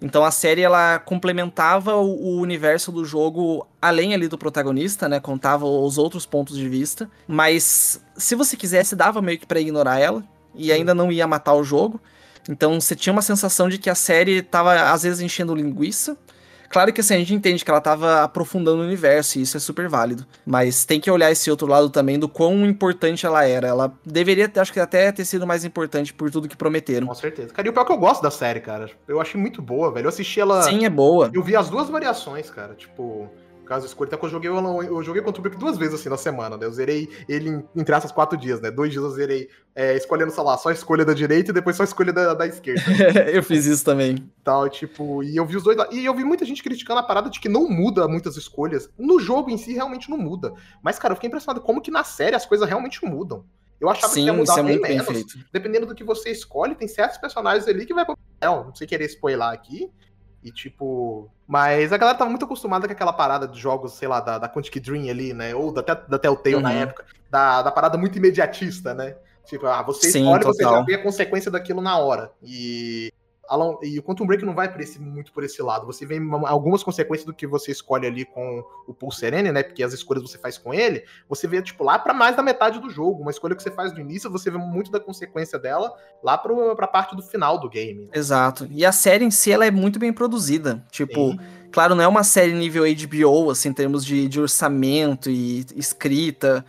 Então 0.00 0.24
a 0.24 0.30
série 0.30 0.62
ela 0.62 0.98
complementava 0.98 1.96
o, 1.96 2.06
o, 2.06 2.40
universo 2.40 2.92
do 2.92 3.04
jogo 3.04 3.66
além 3.82 4.14
ali 4.14 4.28
do 4.28 4.38
protagonista, 4.38 5.08
né? 5.08 5.18
Contava 5.18 5.66
os 5.66 5.98
outros 5.98 6.24
pontos 6.24 6.56
de 6.56 6.68
vista, 6.68 7.10
mas 7.26 8.00
se 8.16 8.34
você 8.34 8.56
quisesse 8.56 8.94
dava 8.94 9.20
meio 9.20 9.38
que 9.38 9.46
para 9.46 9.60
ignorar 9.60 9.98
ela 9.98 10.22
e 10.54 10.70
ainda 10.70 10.94
não 10.94 11.10
ia 11.10 11.26
matar 11.26 11.54
o 11.54 11.64
jogo. 11.64 12.00
Então 12.48 12.80
você 12.80 12.94
tinha 12.94 13.12
uma 13.12 13.22
sensação 13.22 13.68
de 13.68 13.76
que 13.76 13.90
a 13.90 13.94
série 13.94 14.40
tava 14.40 14.90
às 14.92 15.02
vezes 15.02 15.20
enchendo 15.20 15.54
linguiça 15.54 16.16
Claro 16.68 16.92
que 16.92 17.00
assim, 17.00 17.14
a 17.14 17.18
gente 17.18 17.34
entende 17.34 17.64
que 17.64 17.70
ela 17.70 17.78
estava 17.78 18.22
aprofundando 18.22 18.82
o 18.82 18.84
universo, 18.84 19.38
e 19.38 19.42
isso 19.42 19.56
é 19.56 19.60
super 19.60 19.88
válido. 19.88 20.26
Mas 20.44 20.84
tem 20.84 21.00
que 21.00 21.10
olhar 21.10 21.30
esse 21.30 21.50
outro 21.50 21.66
lado 21.66 21.90
também 21.90 22.18
do 22.18 22.28
quão 22.28 22.66
importante 22.66 23.24
ela 23.24 23.44
era. 23.44 23.68
Ela 23.68 23.92
deveria, 24.04 24.50
acho 24.56 24.72
que 24.72 24.80
até 24.80 25.10
ter 25.12 25.24
sido 25.24 25.46
mais 25.46 25.64
importante 25.64 26.12
por 26.12 26.30
tudo 26.30 26.48
que 26.48 26.56
prometeram. 26.56 27.06
Com 27.06 27.14
certeza. 27.14 27.52
Cara, 27.52 27.66
e 27.66 27.70
o 27.70 27.72
pior 27.72 27.82
é 27.82 27.86
que 27.86 27.92
eu 27.92 27.98
gosto 27.98 28.22
da 28.22 28.30
série, 28.30 28.60
cara. 28.60 28.90
Eu 29.06 29.20
achei 29.20 29.40
muito 29.40 29.62
boa, 29.62 29.92
velho. 29.92 30.06
Eu 30.06 30.10
assisti 30.10 30.40
ela. 30.40 30.62
Sim, 30.62 30.84
é 30.84 30.90
boa. 30.90 31.30
Eu 31.32 31.42
vi 31.42 31.56
as 31.56 31.70
duas 31.70 31.88
variações, 31.88 32.50
cara. 32.50 32.74
Tipo 32.74 33.30
caso 33.68 33.86
escolha, 33.86 34.08
até 34.08 34.16
que 34.16 34.24
eu 34.24 34.28
joguei, 34.30 34.50
eu, 34.50 35.02
joguei 35.02 35.22
contra 35.22 35.40
o 35.40 35.42
Brick 35.42 35.58
duas 35.58 35.76
vezes 35.76 35.94
assim 35.94 36.08
na 36.08 36.16
semana, 36.16 36.56
né? 36.56 36.64
Eu 36.64 36.72
zerei 36.72 37.08
ele 37.28 37.50
em, 37.50 37.64
entre 37.76 37.94
essas 37.94 38.10
quatro 38.10 38.36
dias, 38.36 38.60
né? 38.60 38.70
Dois 38.70 38.90
dias 38.90 39.04
eu 39.04 39.10
zerei 39.10 39.48
é, 39.74 39.96
escolhendo, 39.96 40.32
sei 40.32 40.42
lá, 40.42 40.56
só 40.56 40.70
a 40.70 40.72
escolha 40.72 41.04
da 41.04 41.12
direita 41.12 41.50
e 41.50 41.54
depois 41.54 41.76
só 41.76 41.82
a 41.82 41.84
escolha 41.84 42.12
da, 42.12 42.34
da 42.34 42.46
esquerda. 42.46 42.82
eu 43.30 43.42
fiz 43.42 43.66
isso 43.66 43.84
também. 43.84 44.28
Tal, 44.42 44.68
tipo, 44.68 45.22
e 45.22 45.36
eu 45.36 45.44
vi 45.44 45.56
os 45.56 45.62
dois 45.62 45.76
lá. 45.76 45.86
E 45.92 46.04
eu 46.04 46.14
vi 46.14 46.24
muita 46.24 46.44
gente 46.44 46.62
criticando 46.62 47.00
a 47.00 47.02
parada 47.02 47.28
de 47.28 47.38
que 47.38 47.48
não 47.48 47.68
muda 47.68 48.08
muitas 48.08 48.36
escolhas. 48.36 48.88
No 48.98 49.20
jogo 49.20 49.50
em 49.50 49.58
si, 49.58 49.74
realmente 49.74 50.10
não 50.10 50.18
muda. 50.18 50.52
Mas, 50.82 50.98
cara, 50.98 51.12
eu 51.12 51.16
fiquei 51.16 51.28
impressionado 51.28 51.60
como 51.60 51.82
que 51.82 51.90
na 51.90 52.02
série 52.02 52.34
as 52.34 52.46
coisas 52.46 52.66
realmente 52.66 53.04
mudam. 53.04 53.44
Eu 53.80 53.88
achava 53.88 54.12
Sim, 54.12 54.22
que 54.22 54.26
ia 54.26 54.32
mudar 54.32 54.58
é 54.58 54.62
bem 54.62 54.80
menos. 54.80 55.24
Dependendo 55.52 55.86
do 55.86 55.94
que 55.94 56.02
você 56.02 56.30
escolhe, 56.30 56.74
tem 56.74 56.88
certos 56.88 57.18
personagens 57.18 57.68
ali 57.68 57.86
que 57.86 57.94
vai 57.94 58.04
pro. 58.04 58.18
Não 58.42 58.74
sei 58.74 58.86
querer 58.86 59.06
spoiler 59.06 59.48
aqui, 59.48 59.90
e 60.42 60.50
tipo. 60.52 61.30
Mas 61.46 61.92
a 61.92 61.96
galera 61.96 62.18
tava 62.18 62.30
muito 62.30 62.44
acostumada 62.44 62.86
com 62.86 62.92
aquela 62.92 63.12
parada 63.12 63.48
de 63.48 63.58
jogos, 63.58 63.94
sei 63.94 64.06
lá, 64.06 64.20
da, 64.20 64.38
da 64.38 64.48
Quantic 64.48 64.78
Dream 64.80 65.08
ali, 65.10 65.32
né? 65.32 65.54
Ou 65.54 65.72
da, 65.72 65.82
da 65.82 66.18
Telltale 66.18 66.56
uhum. 66.56 66.62
na 66.62 66.72
época. 66.72 67.04
Da, 67.30 67.62
da 67.62 67.70
parada 67.70 67.98
muito 67.98 68.18
imediatista, 68.18 68.94
né? 68.94 69.16
Tipo, 69.46 69.66
ah, 69.66 69.82
você 69.82 70.10
Sim, 70.10 70.20
escolhe, 70.20 70.42
total. 70.42 70.54
você 70.54 70.62
já 70.62 70.82
vê 70.82 70.94
a 70.94 71.02
consequência 71.02 71.50
daquilo 71.50 71.80
na 71.80 71.96
hora. 71.98 72.30
E 72.42 73.10
Alan, 73.48 73.76
e 73.82 73.98
o 73.98 74.02
Quantum 74.02 74.26
Break 74.26 74.44
não 74.44 74.54
vai 74.54 74.70
por 74.70 74.80
esse, 74.80 75.00
muito 75.00 75.32
por 75.32 75.42
esse 75.42 75.62
lado. 75.62 75.86
Você 75.86 76.04
vê 76.04 76.20
algumas 76.46 76.82
consequências 76.82 77.24
do 77.24 77.32
que 77.32 77.46
você 77.46 77.72
escolhe 77.72 78.06
ali 78.06 78.24
com 78.24 78.62
o 78.86 78.92
Paul 78.92 79.10
Serene, 79.10 79.50
né? 79.50 79.62
Porque 79.62 79.82
as 79.82 79.92
escolhas 79.92 80.22
você 80.22 80.38
faz 80.38 80.58
com 80.58 80.74
ele, 80.74 81.04
você 81.28 81.46
vê, 81.48 81.62
tipo, 81.62 81.82
lá 81.82 81.98
para 81.98 82.12
mais 82.12 82.36
da 82.36 82.42
metade 82.42 82.78
do 82.78 82.90
jogo. 82.90 83.22
Uma 83.22 83.30
escolha 83.30 83.56
que 83.56 83.62
você 83.62 83.70
faz 83.70 83.92
no 83.92 84.00
início, 84.00 84.30
você 84.30 84.50
vê 84.50 84.58
muito 84.58 84.90
da 84.90 85.00
consequência 85.00 85.58
dela 85.58 85.92
lá 86.22 86.36
pro, 86.36 86.76
pra 86.76 86.86
parte 86.86 87.16
do 87.16 87.22
final 87.22 87.58
do 87.58 87.68
game. 87.68 88.08
Exato. 88.12 88.68
E 88.70 88.84
a 88.84 88.92
série 88.92 89.24
em 89.24 89.30
si, 89.30 89.50
ela 89.50 89.66
é 89.66 89.70
muito 89.70 89.98
bem 89.98 90.12
produzida. 90.12 90.84
Tipo, 90.90 91.30
Sim. 91.30 91.38
claro, 91.72 91.94
não 91.94 92.04
é 92.04 92.08
uma 92.08 92.24
série 92.24 92.52
nível 92.52 92.84
HBO, 92.84 93.50
assim, 93.50 93.70
em 93.70 93.72
termos 93.72 94.04
de, 94.04 94.28
de 94.28 94.40
orçamento 94.40 95.30
e 95.30 95.64
escrita 95.74 96.64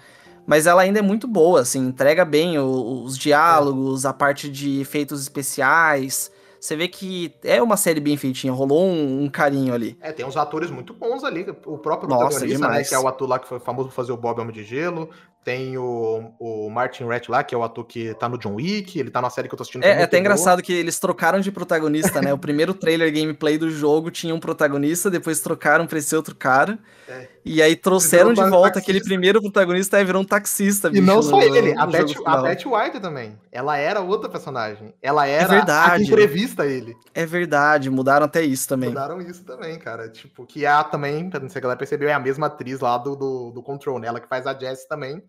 mas 0.49 0.65
ela 0.65 0.81
ainda 0.81 0.97
é 0.97 1.01
muito 1.03 1.27
boa, 1.27 1.61
assim, 1.61 1.77
entrega 1.77 2.25
bem 2.25 2.57
os, 2.57 3.11
os 3.11 3.17
diálogos, 3.19 4.03
a 4.03 4.11
parte 4.11 4.49
de 4.49 4.81
efeitos 4.81 5.21
especiais. 5.21 6.31
Você 6.59 6.75
vê 6.75 6.87
que 6.87 7.33
é 7.43 7.61
uma 7.61 7.77
série 7.77 7.99
bem 7.99 8.17
feitinha, 8.17 8.51
rolou 8.51 8.85
um, 8.85 9.23
um 9.23 9.29
carinho 9.29 9.73
ali. 9.73 9.97
É, 10.01 10.11
tem 10.11 10.25
uns 10.25 10.35
atores 10.35 10.69
muito 10.69 10.93
bons 10.93 11.23
ali. 11.23 11.45
O 11.65 11.77
próprio 11.77 12.09
Nossa, 12.09 12.39
protagonista, 12.39 12.67
né, 12.67 12.83
que 12.83 12.93
é 12.93 12.99
o 12.99 13.07
ator 13.07 13.29
lá 13.29 13.39
que 13.39 13.47
foi 13.47 13.59
famoso 13.59 13.89
por 13.89 13.95
fazer 13.95 14.11
o 14.11 14.17
Bob 14.17 14.39
Homem 14.41 14.53
de 14.53 14.63
Gelo. 14.63 15.09
Tem 15.43 15.77
o, 15.77 16.33
o 16.37 16.69
Martin 16.69 17.05
Rett 17.05 17.31
lá, 17.31 17.43
que 17.43 17.55
é 17.55 17.57
o 17.57 17.63
ator 17.63 17.85
que 17.85 18.13
tá 18.15 18.27
no 18.27 18.37
John 18.37 18.55
Wick, 18.55 18.99
ele 18.99 19.09
tá 19.09 19.21
na 19.21 19.29
série 19.29 19.47
que 19.47 19.53
eu 19.53 19.57
tô 19.57 19.63
assistindo. 19.63 19.83
É, 19.83 20.01
é 20.01 20.03
até 20.03 20.19
engraçado 20.19 20.61
que 20.61 20.73
eles 20.73 20.99
trocaram 20.99 21.39
de 21.39 21.51
protagonista, 21.51 22.21
né? 22.21 22.33
o 22.33 22.37
primeiro 22.37 22.73
trailer 22.73 23.11
gameplay 23.13 23.57
do 23.57 23.71
jogo 23.71 24.11
tinha 24.11 24.35
um 24.35 24.39
protagonista, 24.39 25.09
depois 25.09 25.39
trocaram 25.39 25.87
pra 25.87 25.97
esse 25.97 26.15
outro 26.15 26.35
cara. 26.35 26.77
É. 27.07 27.27
E 27.43 27.61
aí 27.61 27.75
trouxeram 27.75 28.33
de 28.33 28.41
volta 28.41 28.73
taxista. 28.73 28.79
aquele 28.79 29.03
primeiro 29.03 29.41
protagonista 29.41 29.99
e 29.99 30.03
virou 30.03 30.21
um 30.21 30.25
taxista. 30.25 30.89
Bicho, 30.89 31.01
e 31.01 31.05
não 31.05 31.23
só 31.23 31.41
ele, 31.41 31.75
a, 31.75 31.85
Beth, 31.87 32.05
a 32.25 32.41
Beth 32.41 32.65
White 32.65 32.99
também. 32.99 33.35
Ela 33.51 33.77
era 33.77 34.01
outra 34.01 34.29
personagem. 34.29 34.93
Ela 35.01 35.25
era 35.25 35.45
é 35.45 35.47
verdade. 35.47 35.93
a 35.93 35.97
que 35.97 36.03
entrevista 36.03 36.65
ele. 36.67 36.95
É 37.13 37.25
verdade, 37.25 37.89
mudaram 37.89 38.25
até 38.25 38.43
isso 38.43 38.67
também. 38.67 38.89
Mudaram 38.89 39.19
isso 39.21 39.43
também, 39.43 39.79
cara. 39.79 40.09
Tipo, 40.09 40.45
que 40.45 40.65
é 40.65 40.69
a 40.69 40.83
também, 40.83 41.23
não 41.23 41.41
sei 41.41 41.49
se 41.49 41.57
a 41.57 41.61
galera 41.61 41.77
percebeu, 41.79 42.09
é 42.09 42.13
a 42.13 42.19
mesma 42.19 42.47
atriz 42.47 42.79
lá 42.79 42.97
do, 42.97 43.15
do, 43.15 43.51
do 43.51 43.63
Control, 43.63 43.97
né? 43.97 44.07
Ela 44.07 44.19
que 44.19 44.27
faz 44.27 44.45
a 44.45 44.53
Jess 44.53 44.85
também. 44.85 45.23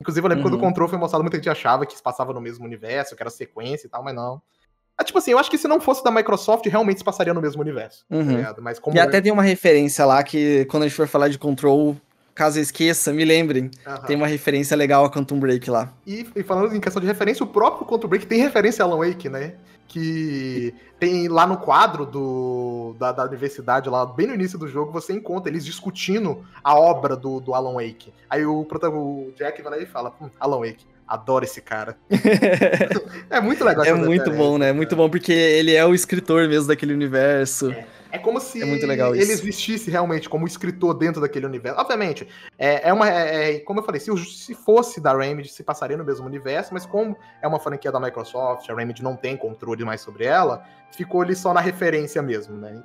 Inclusive, 0.00 0.24
eu 0.24 0.28
lembro 0.28 0.44
uhum. 0.44 0.50
quando 0.50 0.60
o 0.60 0.64
uhum. 0.64 0.70
Control 0.70 0.88
foi 0.88 0.98
mostrado, 0.98 1.22
muita 1.22 1.36
gente 1.36 1.48
achava 1.48 1.86
que 1.86 1.96
se 1.96 2.02
passava 2.02 2.32
no 2.32 2.40
mesmo 2.40 2.64
universo, 2.64 3.16
que 3.16 3.22
era 3.22 3.30
sequência 3.30 3.86
e 3.86 3.90
tal, 3.90 4.02
mas 4.02 4.14
não. 4.14 4.40
É, 4.98 5.04
tipo 5.04 5.18
assim, 5.18 5.32
eu 5.32 5.38
acho 5.38 5.50
que 5.50 5.58
se 5.58 5.68
não 5.68 5.80
fosse 5.80 6.02
da 6.02 6.10
Microsoft, 6.10 6.66
realmente 6.66 6.98
se 6.98 7.04
passaria 7.04 7.34
no 7.34 7.40
mesmo 7.40 7.60
universo. 7.60 8.04
Tá 8.08 8.16
uhum. 8.16 8.42
Tá 8.42 8.54
mas 8.60 8.78
como... 8.78 8.96
E 8.96 9.00
até 9.00 9.20
tem 9.20 9.30
uma 9.30 9.42
referência 9.42 10.04
lá 10.06 10.22
que, 10.22 10.64
quando 10.66 10.84
a 10.84 10.88
gente 10.88 10.96
for 10.96 11.06
falar 11.06 11.28
de 11.28 11.38
Control, 11.38 11.96
caso 12.34 12.58
eu 12.58 12.62
esqueça, 12.62 13.12
me 13.12 13.24
lembrem. 13.24 13.70
Uhum. 13.86 13.96
Tem 14.06 14.16
uma 14.16 14.26
referência 14.26 14.76
legal 14.76 15.04
a 15.04 15.10
Quantum 15.10 15.38
Break 15.38 15.70
lá. 15.70 15.92
E, 16.06 16.26
e, 16.34 16.42
falando 16.42 16.74
em 16.74 16.80
questão 16.80 17.00
de 17.00 17.06
referência, 17.06 17.44
o 17.44 17.46
próprio 17.46 17.86
Quantum 17.86 18.08
Break 18.08 18.26
tem 18.26 18.40
referência 18.40 18.84
a 18.84 18.88
Alan 18.88 19.06
Wake, 19.06 19.28
né? 19.28 19.54
Que 19.86 20.74
tem 20.98 21.28
lá 21.28 21.46
no 21.46 21.58
quadro 21.58 22.06
do, 22.06 22.94
da, 22.98 23.12
da, 23.12 23.24
universidade, 23.24 23.88
lá 23.88 24.04
bem 24.04 24.26
no 24.26 24.34
início 24.34 24.58
do 24.58 24.66
jogo, 24.66 24.92
você 24.92 25.12
encontra 25.12 25.50
eles 25.50 25.64
discutindo 25.64 26.44
a 26.64 26.74
obra 26.74 27.14
do, 27.16 27.40
do 27.40 27.54
Alan 27.54 27.74
Wake. 27.74 28.12
Aí 28.28 28.44
o, 28.44 28.60
o 28.62 29.32
Jack 29.36 29.62
vai 29.62 29.72
lá 29.72 29.78
e 29.78 29.86
fala, 29.86 30.14
hum, 30.20 30.30
Alan 30.40 30.58
Wake. 30.58 30.86
Adoro 31.06 31.44
esse 31.44 31.60
cara. 31.60 31.96
é 33.30 33.40
muito 33.40 33.64
legal. 33.64 33.84
É 33.84 33.94
muito 33.94 34.28
bom, 34.32 34.58
né? 34.58 34.70
É 34.70 34.72
muito 34.72 34.96
bom 34.96 35.08
porque 35.08 35.32
ele 35.32 35.72
é 35.72 35.86
o 35.86 35.94
escritor 35.94 36.48
mesmo 36.48 36.66
daquele 36.66 36.92
universo. 36.92 37.70
É. 37.70 37.86
É 38.16 38.18
como 38.18 38.40
se 38.40 38.62
é 38.62 38.66
ele 38.66 39.32
existisse 39.32 39.90
realmente 39.90 40.28
como 40.28 40.46
escritor 40.46 40.94
dentro 40.94 41.20
daquele 41.20 41.46
universo. 41.46 41.78
Obviamente, 41.78 42.26
é, 42.58 42.88
é 42.88 42.92
uma. 42.92 43.08
É, 43.08 43.56
é 43.56 43.58
como 43.60 43.80
eu 43.80 43.84
falei, 43.84 44.00
se, 44.00 44.16
se 44.24 44.54
fosse 44.54 45.00
da 45.00 45.16
Remedy, 45.16 45.48
se 45.48 45.62
passaria 45.62 45.96
no 45.96 46.04
mesmo 46.04 46.26
universo, 46.26 46.72
mas 46.72 46.86
como 46.86 47.16
é 47.42 47.46
uma 47.46 47.60
franquia 47.60 47.92
da 47.92 48.00
Microsoft, 48.00 48.68
a 48.68 48.74
Remedy 48.74 49.02
não 49.02 49.16
tem 49.16 49.36
controle 49.36 49.84
mais 49.84 50.00
sobre 50.00 50.24
ela, 50.24 50.64
ficou 50.90 51.22
ali 51.22 51.36
só 51.36 51.52
na 51.52 51.60
referência 51.60 52.22
mesmo, 52.22 52.56
né? 52.56 52.82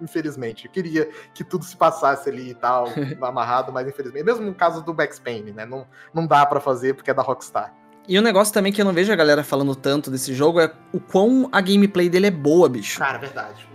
infelizmente. 0.00 0.64
Eu 0.64 0.72
queria 0.72 1.10
que 1.34 1.44
tudo 1.44 1.62
se 1.62 1.76
passasse 1.76 2.28
ali 2.28 2.50
e 2.50 2.54
tal, 2.54 2.88
amarrado, 3.20 3.70
mas 3.72 3.86
infelizmente. 3.86 4.24
Mesmo 4.24 4.46
no 4.46 4.54
caso 4.54 4.82
do 4.82 4.94
Max 4.94 5.18
Payne, 5.18 5.52
né? 5.52 5.66
Não, 5.66 5.86
não 6.14 6.26
dá 6.26 6.44
para 6.46 6.58
fazer 6.58 6.94
porque 6.94 7.10
é 7.10 7.14
da 7.14 7.22
Rockstar. 7.22 7.74
E 8.08 8.16
o 8.16 8.20
um 8.20 8.24
negócio 8.24 8.52
também 8.52 8.72
que 8.72 8.80
eu 8.80 8.84
não 8.84 8.92
vejo 8.92 9.12
a 9.12 9.16
galera 9.16 9.44
falando 9.44 9.74
tanto 9.76 10.10
desse 10.10 10.34
jogo 10.34 10.60
é 10.60 10.72
o 10.92 10.98
quão 10.98 11.48
a 11.52 11.60
gameplay 11.60 12.08
dele 12.08 12.26
é 12.26 12.30
boa, 12.30 12.68
bicho. 12.68 12.98
Cara, 12.98 13.18
verdade. 13.18 13.68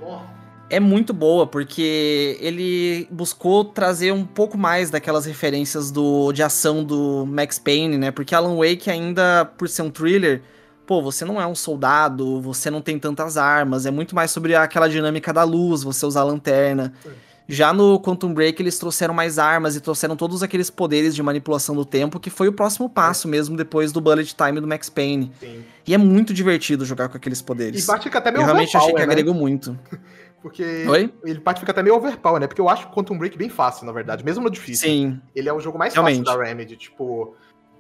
É 0.70 0.80
muito 0.80 1.14
boa, 1.14 1.46
porque 1.46 2.38
ele 2.42 3.08
buscou 3.12 3.64
trazer 3.64 4.12
um 4.12 4.26
pouco 4.26 4.58
mais 4.58 4.90
daquelas 4.90 5.26
referências 5.26 5.92
do, 5.92 6.32
de 6.32 6.42
ação 6.42 6.84
do 6.84 7.26
Max 7.26 7.60
Payne, 7.60 7.98
né? 7.98 8.12
Porque 8.12 8.34
Alan 8.34 8.56
Wake 8.56 8.90
ainda, 8.90 9.46
por 9.46 9.70
ser 9.70 9.84
um 9.84 9.92
thriller, 9.92 10.42
pô, 10.88 11.04
você 11.04 11.24
não 11.24 11.40
é 11.40 11.46
um 11.46 11.54
soldado, 11.54 12.42
você 12.42 12.72
não 12.72 12.82
tem 12.82 12.98
tantas 12.98 13.38
armas, 13.38 13.86
é 13.86 13.92
muito 13.92 14.16
mais 14.16 14.32
sobre 14.32 14.56
aquela 14.56 14.88
dinâmica 14.88 15.32
da 15.32 15.44
luz, 15.44 15.84
você 15.84 16.04
usar 16.04 16.24
lanterna. 16.24 16.92
Sim. 17.04 17.12
Já 17.48 17.72
no 17.72 18.00
Quantum 18.00 18.34
Break 18.34 18.60
eles 18.60 18.80
trouxeram 18.80 19.14
mais 19.14 19.38
armas 19.38 19.76
e 19.76 19.80
trouxeram 19.80 20.16
todos 20.16 20.42
aqueles 20.42 20.72
poderes 20.72 21.14
de 21.14 21.22
manipulação 21.22 21.76
do 21.76 21.86
tempo, 21.86 22.20
que 22.20 22.32
foi 22.32 22.48
o 22.48 22.54
próximo 22.54 22.90
passo 22.90 23.28
é. 23.28 23.32
mesmo 23.32 23.56
depois 23.56 23.92
do 23.92 24.02
Bullet 24.02 24.36
Time 24.36 24.60
do 24.60 24.68
Max 24.68 24.90
Payne. 24.90 25.32
Sim. 25.40 25.64
E 25.86 25.94
é 25.94 25.98
muito 25.98 26.34
divertido 26.34 26.84
jogar 26.86 27.08
com 27.08 27.18
aqueles 27.18 27.44
poderes. 27.44 27.88
E 27.88 28.00
fica 28.02 28.18
até 28.18 28.32
meio 28.32 28.42
Eu 28.42 28.46
realmente 28.46 28.76
achei 28.76 28.92
que 28.92 28.98
né? 28.98 29.04
agregou 29.04 29.36
muito. 29.36 29.78
Porque 30.42 30.86
Oi? 30.88 31.14
ele 31.24 31.40
parte 31.40 31.60
fica 31.60 31.72
até 31.72 31.82
meio 31.82 31.96
overpower, 31.96 32.40
né? 32.40 32.48
Porque 32.48 32.62
eu 32.62 32.70
acho 32.70 32.88
o 32.88 32.92
Quantum 32.92 33.18
Break 33.18 33.38
bem 33.38 33.50
fácil, 33.50 33.86
na 33.86 33.92
verdade, 33.92 34.24
mesmo 34.24 34.44
no 34.44 34.50
difícil. 34.50 34.88
Sim. 34.88 35.22
Ele 35.36 35.50
é 35.50 35.54
o 35.54 35.60
jogo 35.60 35.78
mais 35.78 35.94
realmente. 35.94 36.24
fácil 36.24 36.40
da 36.40 36.46
Remedy, 36.46 36.78
tipo, 36.78 37.36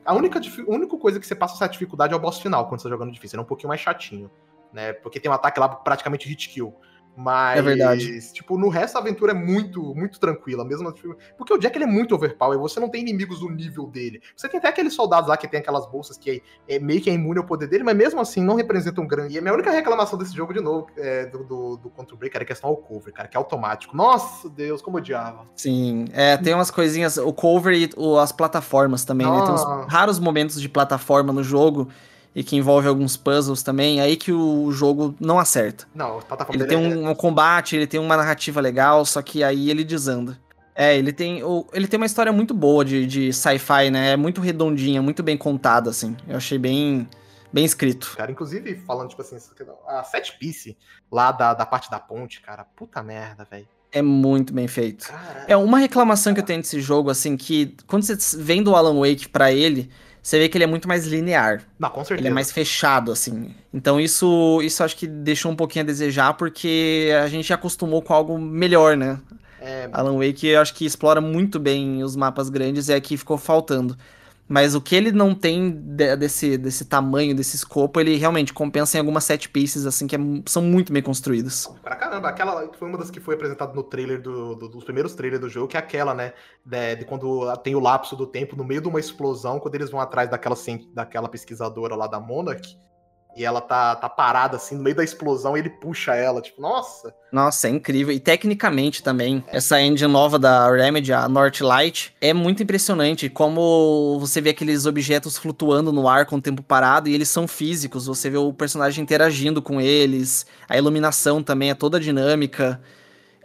a 0.06 0.14
única, 0.14 0.40
a 0.40 0.72
única 0.72 0.98
coisa 0.98 1.20
que 1.20 1.26
você 1.26 1.36
passa 1.36 1.56
essa 1.56 1.68
dificuldade 1.68 2.14
é 2.14 2.16
o 2.16 2.20
boss 2.20 2.40
final 2.40 2.68
quando 2.68 2.82
você 2.82 2.88
tá 2.88 2.94
jogando 2.94 3.12
difícil. 3.12 3.36
Ele 3.36 3.42
é 3.42 3.44
um 3.44 3.48
pouquinho 3.48 3.70
mais 3.70 3.82
chatinho, 3.82 4.30
né? 4.72 4.94
Porque 4.94 5.20
tem 5.20 5.30
um 5.30 5.34
ataque 5.34 5.60
lá 5.60 5.68
praticamente 5.68 6.28
hit 6.28 6.50
kill. 6.50 6.74
Mas, 7.16 7.60
é 7.60 7.62
verdade. 7.62 8.32
tipo, 8.34 8.58
no 8.58 8.68
resto 8.68 8.98
a 8.98 9.00
aventura 9.00 9.32
é 9.32 9.36
muito, 9.36 9.96
muito 9.96 10.20
tranquila, 10.20 10.66
mesmo. 10.66 10.94
Porque 11.38 11.54
o 11.54 11.58
Jack 11.58 11.78
ele 11.78 11.86
é 11.86 11.88
muito 11.88 12.14
overpower, 12.14 12.60
você 12.60 12.80
não 12.80 12.90
tem 12.90 13.02
inimigos 13.02 13.40
do 13.40 13.50
nível 13.50 13.88
dele. 13.88 14.22
Você 14.36 14.50
tem 14.50 14.58
até 14.58 14.68
aqueles 14.68 14.94
soldados 14.94 15.30
lá 15.30 15.38
que 15.38 15.48
tem 15.48 15.60
aquelas 15.60 15.86
bolsas 15.86 16.18
que 16.18 16.42
é, 16.68 16.76
é 16.76 16.80
meio 16.80 17.02
que 17.02 17.10
é 17.10 17.14
imune 17.14 17.40
ao 17.40 17.46
poder 17.46 17.68
dele, 17.68 17.84
mas 17.84 17.96
mesmo 17.96 18.20
assim 18.20 18.44
não 18.44 18.56
representam 18.56 19.04
um 19.04 19.08
grande. 19.08 19.36
E 19.36 19.38
a 19.38 19.42
minha 19.42 19.54
única 19.54 19.72
reclamação 19.72 20.20
desse 20.20 20.36
jogo, 20.36 20.54
de 20.54 20.60
novo, 20.60 20.88
é, 20.98 21.26
do, 21.26 21.44
do, 21.44 21.78
do 21.78 21.90
Control 21.90 22.18
Break, 22.18 22.36
era 22.36 22.44
a 22.44 22.48
questão 22.48 22.70
ao 22.70 22.78
cover, 22.78 23.14
cara, 23.14 23.28
que 23.28 23.38
é 23.38 23.40
automático. 23.40 23.96
Nossa, 23.96 24.50
Deus, 24.50 24.82
como 24.82 24.98
odiava. 24.98 25.46
Sim, 25.56 26.06
é, 26.12 26.36
tem 26.38 26.54
umas 26.54 26.70
coisinhas, 26.70 27.18
o 27.18 27.32
cover 27.32 27.74
e 27.74 27.90
o, 27.96 28.18
as 28.18 28.32
plataformas 28.32 29.06
também, 29.06 29.28
né? 29.28 29.42
Tem 29.42 29.54
uns 29.54 29.64
raros 29.88 30.20
momentos 30.20 30.60
de 30.60 30.68
plataforma 30.68 31.32
no 31.32 31.44
jogo 31.44 31.88
e 32.36 32.44
que 32.44 32.58
envolve 32.58 32.88
alguns 32.88 33.16
puzzles 33.16 33.64
também, 33.64 34.02
aí 34.02 34.18
que 34.18 34.32
o 34.32 34.70
jogo 34.72 35.16
não 35.20 35.40
acerta. 35.40 35.88
Não, 35.96 36.20
tá 36.20 36.46
Ele 36.52 36.66
tem 36.66 36.78
um, 36.78 37.10
um, 37.10 37.16
combate, 37.16 37.78
ele 37.78 37.88
tem 37.88 37.98
uma 37.98 38.18
narrativa 38.18 38.60
legal, 38.60 39.06
só 39.06 39.22
que 39.22 39.42
aí 39.42 39.70
ele 39.70 39.86
desanda. 39.86 40.38
É, 40.76 40.98
ele 40.98 41.14
tem, 41.14 41.42
o, 41.42 41.66
ele 41.72 41.88
tem 41.88 41.96
uma 41.98 42.06
história 42.06 42.34
muito 42.34 42.54
boa 42.54 42.84
de, 42.84 43.08
de 43.08 43.32
sci-fi, 43.32 43.90
né? 43.90 44.12
É 44.12 44.18
muito 44.18 44.42
redondinha, 44.42 45.02
muito 45.02 45.24
bem 45.24 45.38
contada, 45.38 45.90
assim. 45.90 46.18
Eu 46.28 46.36
achei 46.36 46.58
bem, 46.58 47.08
bem 47.54 47.64
escrito. 47.64 48.14
Cara, 48.18 48.30
inclusive, 48.30 48.76
falando, 48.86 49.08
tipo 49.08 49.22
assim, 49.22 49.38
a 49.88 50.04
set 50.04 50.38
piece 50.38 50.78
lá 51.10 51.32
da, 51.32 51.54
da 51.54 51.66
parte 51.66 51.90
da 51.90 51.98
ponte, 52.02 52.42
cara, 52.42 52.66
puta 52.66 53.02
merda, 53.02 53.48
velho. 53.50 53.66
É 53.94 54.02
muito 54.02 54.54
bem 54.54 54.68
feito. 54.68 55.08
Caraca. 55.08 55.46
É 55.48 55.56
uma 55.56 55.78
reclamação 55.78 56.34
que 56.34 56.42
eu 56.42 56.46
tenho 56.46 56.62
desse 56.62 56.82
jogo, 56.82 57.10
assim, 57.10 57.38
que 57.38 57.78
quando 57.88 58.04
você 58.04 58.18
vem 58.38 58.62
do 58.62 58.76
Alan 58.76 59.00
Wake 59.00 59.30
pra 59.30 59.54
ele, 59.54 59.90
você 60.26 60.40
vê 60.40 60.50
que 60.50 60.58
ele 60.58 60.64
é 60.64 60.68
muito 60.68 60.88
mais 60.88 61.06
linear. 61.06 61.62
Não, 61.78 61.88
com 61.88 62.04
certeza. 62.04 62.22
Ele 62.22 62.30
é 62.30 62.34
mais 62.34 62.52
fechado, 62.52 63.12
assim. 63.12 63.54
Então 63.72 64.02
isso, 64.02 64.60
isso 64.64 64.84
acho 64.84 64.98
que 64.98 65.06
deixou 65.06 65.52
um 65.52 65.56
pouquinho 65.56 65.84
a 65.84 65.86
desejar, 65.86 66.34
porque 66.34 67.12
a 67.24 67.28
gente 67.28 67.54
acostumou 67.54 68.02
com 68.02 68.12
algo 68.12 68.40
melhor, 68.40 68.98
né? 68.98 69.20
É... 69.62 69.88
Alan 69.94 70.18
Wake 70.18 70.48
eu 70.48 70.60
acho 70.60 70.74
que 70.74 70.84
explora 70.84 71.22
muito 71.22 71.60
bem 71.60 72.04
os 72.04 72.16
mapas 72.16 72.50
grandes 72.50 72.88
e 72.88 72.94
aqui 72.96 73.18
ficou 73.18 73.38
faltando. 73.38 73.96
Mas 74.48 74.76
o 74.76 74.82
que 74.82 74.96
ele 74.96 75.12
não 75.12 75.34
tem 75.34 75.72
de, 75.72 76.16
desse, 76.16 76.58
desse 76.58 76.86
tamanho, 76.86 77.36
desse 77.36 77.56
escopo, 77.56 78.00
ele 78.00 78.16
realmente 78.16 78.54
compensa 78.54 78.98
em 78.98 79.00
algumas 79.00 79.24
set 79.24 79.50
pieces, 79.50 79.88
assim, 79.88 80.06
que 80.06 80.16
é, 80.16 80.20
são 80.46 80.62
muito 80.62 80.94
bem 80.94 81.02
construídas. 81.02 81.68
Pra 81.82 81.96
caramba, 81.96 82.30
aquela 82.30 82.72
foi 82.74 82.88
uma 82.88 82.98
das 82.98 83.10
que 83.10 83.20
foi 83.20 83.34
apresentada 83.34 83.74
no 83.74 83.84
trailer 83.84 84.22
do, 84.22 84.56
do, 84.56 84.70
dos 84.70 84.84
primeiros 84.84 85.16
trailers 85.16 85.42
do 85.42 85.50
jogo, 85.50 85.68
que 85.68 85.78
é 85.78 85.80
aquela, 85.80 86.14
né? 86.14 86.34
De, 86.64 86.98
de, 86.98 87.06
quando 87.06 87.56
tem 87.58 87.76
o 87.76 87.80
lapso 87.80 88.16
do 88.16 88.28
tempo 88.28 88.56
no 88.56 88.64
meio 88.64 88.82
de 88.82 88.88
uma 88.88 89.00
explosão, 89.00 89.60
quando 89.60 89.74
eles 89.76 89.90
vão 89.90 90.00
atrás 90.00 90.30
daquela, 90.30 90.56
daquela 90.94 91.28
pesquisadora 91.28 91.96
lá 91.96 92.06
da 92.06 92.20
Monarch, 92.20 92.78
e 93.36 93.44
ela 93.44 93.60
tá, 93.60 93.96
tá 93.96 94.08
parada 94.08 94.56
assim 94.56 94.76
no 94.76 94.84
meio 94.84 94.96
da 94.96 95.04
explosão 95.04 95.56
e 95.56 95.60
ele 95.60 95.70
puxa 95.70 96.16
ela, 96.16 96.42
tipo, 96.42 96.62
nossa. 96.62 97.14
Nossa, 97.32 97.68
é 97.68 97.72
incrível. 97.72 98.14
E 98.14 98.20
tecnicamente 98.20 99.04
também, 99.04 99.44
é. 99.48 99.58
essa 99.58 99.82
engine 99.82 100.12
nova 100.12 100.40
da 100.40 100.72
Remedy, 100.72 101.12
a 101.12 101.28
Northlight, 101.28 102.16
é 102.22 102.34
muito 102.34 102.64
impressionante 102.64 103.30
como 103.30 104.18
você 104.20 104.40
vê 104.40 104.52
aqueles 104.52 104.86
objetos 104.86 105.38
flutuando 105.38 105.92
no 105.92 106.08
ar 106.08 106.26
com 106.26 106.38
o 106.38 106.42
tempo 106.42 106.64
parado 106.64 107.10
e 107.10 107.14
eles 107.14 107.30
são 107.30 107.48
físicos, 107.48 108.06
você 108.06 108.30
vê 108.30 108.38
o 108.38 108.54
personagem 108.54 109.04
interagindo 109.04 109.62
com 109.62 109.82
eles, 109.82 110.46
a 110.70 110.78
iluminação 110.78 111.44
também 111.44 111.70
é 111.70 111.76
toda 111.76 112.00
dinâmica. 112.00 112.80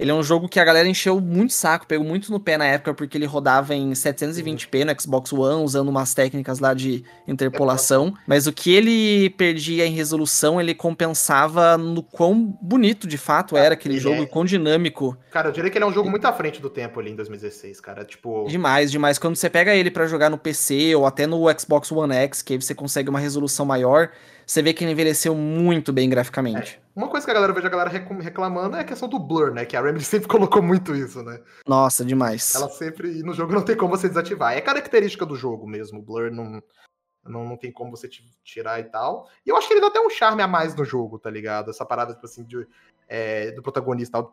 Ele 0.00 0.10
é 0.10 0.14
um 0.14 0.22
jogo 0.22 0.48
que 0.48 0.58
a 0.58 0.64
galera 0.64 0.88
encheu 0.88 1.20
muito 1.20 1.52
saco, 1.52 1.86
pegou 1.86 2.06
muito 2.06 2.32
no 2.32 2.40
pé 2.40 2.56
na 2.56 2.64
época, 2.64 2.94
porque 2.94 3.18
ele 3.18 3.26
rodava 3.26 3.74
em 3.74 3.90
720p 3.90 4.82
no 4.82 4.98
Xbox 4.98 5.30
One, 5.30 5.62
usando 5.62 5.90
umas 5.90 6.14
técnicas 6.14 6.58
lá 6.58 6.72
de 6.72 7.04
interpolação. 7.28 8.14
Mas 8.26 8.46
o 8.46 8.52
que 8.52 8.74
ele 8.74 9.28
perdia 9.28 9.86
em 9.86 9.92
resolução, 9.92 10.58
ele 10.58 10.74
compensava 10.74 11.76
no 11.76 12.02
quão 12.02 12.58
bonito 12.62 13.06
de 13.06 13.18
fato 13.18 13.58
era 13.58 13.74
aquele 13.74 13.96
ele 13.96 14.00
jogo, 14.00 14.22
é... 14.22 14.26
quão 14.26 14.42
dinâmico. 14.42 15.18
Cara, 15.30 15.50
eu 15.50 15.52
diria 15.52 15.70
que 15.70 15.76
ele 15.76 15.84
é 15.84 15.88
um 15.88 15.92
jogo 15.92 16.08
muito 16.08 16.24
à 16.24 16.32
frente 16.32 16.62
do 16.62 16.70
tempo 16.70 16.98
ali 16.98 17.10
em 17.10 17.16
2016, 17.16 17.78
cara. 17.82 18.02
Tipo. 18.02 18.46
Demais, 18.48 18.90
demais. 18.90 19.18
Quando 19.18 19.36
você 19.36 19.50
pega 19.50 19.74
ele 19.74 19.90
para 19.90 20.06
jogar 20.06 20.30
no 20.30 20.38
PC 20.38 20.94
ou 20.94 21.04
até 21.04 21.26
no 21.26 21.44
Xbox 21.58 21.92
One 21.92 22.14
X, 22.14 22.40
que 22.40 22.54
aí 22.54 22.62
você 22.62 22.74
consegue 22.74 23.10
uma 23.10 23.20
resolução 23.20 23.66
maior, 23.66 24.10
você 24.46 24.62
vê 24.62 24.72
que 24.72 24.82
ele 24.82 24.92
envelheceu 24.92 25.34
muito 25.34 25.92
bem 25.92 26.08
graficamente. 26.08 26.80
É. 26.86 26.89
Uma 27.00 27.08
coisa 27.08 27.24
que 27.24 27.30
a 27.30 27.34
galera 27.34 27.54
vejo 27.54 27.66
a 27.66 27.70
galera 27.70 27.88
reclamando 27.88 28.76
é 28.76 28.80
a 28.80 28.84
questão 28.84 29.08
do 29.08 29.18
blur, 29.18 29.54
né? 29.54 29.64
Que 29.64 29.74
a 29.74 29.80
Remedy 29.80 30.04
sempre 30.04 30.28
colocou 30.28 30.60
muito 30.60 30.94
isso, 30.94 31.22
né? 31.22 31.42
Nossa, 31.66 32.04
demais. 32.04 32.54
Ela 32.54 32.68
sempre. 32.68 33.18
E 33.18 33.22
no 33.22 33.32
jogo 33.32 33.54
não 33.54 33.64
tem 33.64 33.74
como 33.74 33.96
você 33.96 34.06
desativar. 34.06 34.52
É 34.52 34.60
característica 34.60 35.24
do 35.24 35.34
jogo 35.34 35.66
mesmo. 35.66 36.00
O 36.00 36.02
blur 36.02 36.30
não, 36.30 36.62
não, 37.24 37.48
não 37.48 37.56
tem 37.56 37.72
como 37.72 37.90
você 37.90 38.06
tirar 38.44 38.80
e 38.80 38.84
tal. 38.84 39.26
E 39.46 39.48
eu 39.48 39.56
acho 39.56 39.66
que 39.66 39.72
ele 39.72 39.80
dá 39.80 39.86
até 39.86 39.98
um 39.98 40.10
charme 40.10 40.42
a 40.42 40.46
mais 40.46 40.74
no 40.74 40.84
jogo, 40.84 41.18
tá 41.18 41.30
ligado? 41.30 41.70
Essa 41.70 41.86
parada, 41.86 42.12
tipo 42.12 42.26
assim, 42.26 42.44
de, 42.44 42.68
é, 43.12 43.50
do 43.50 43.60
protagonista, 43.60 44.24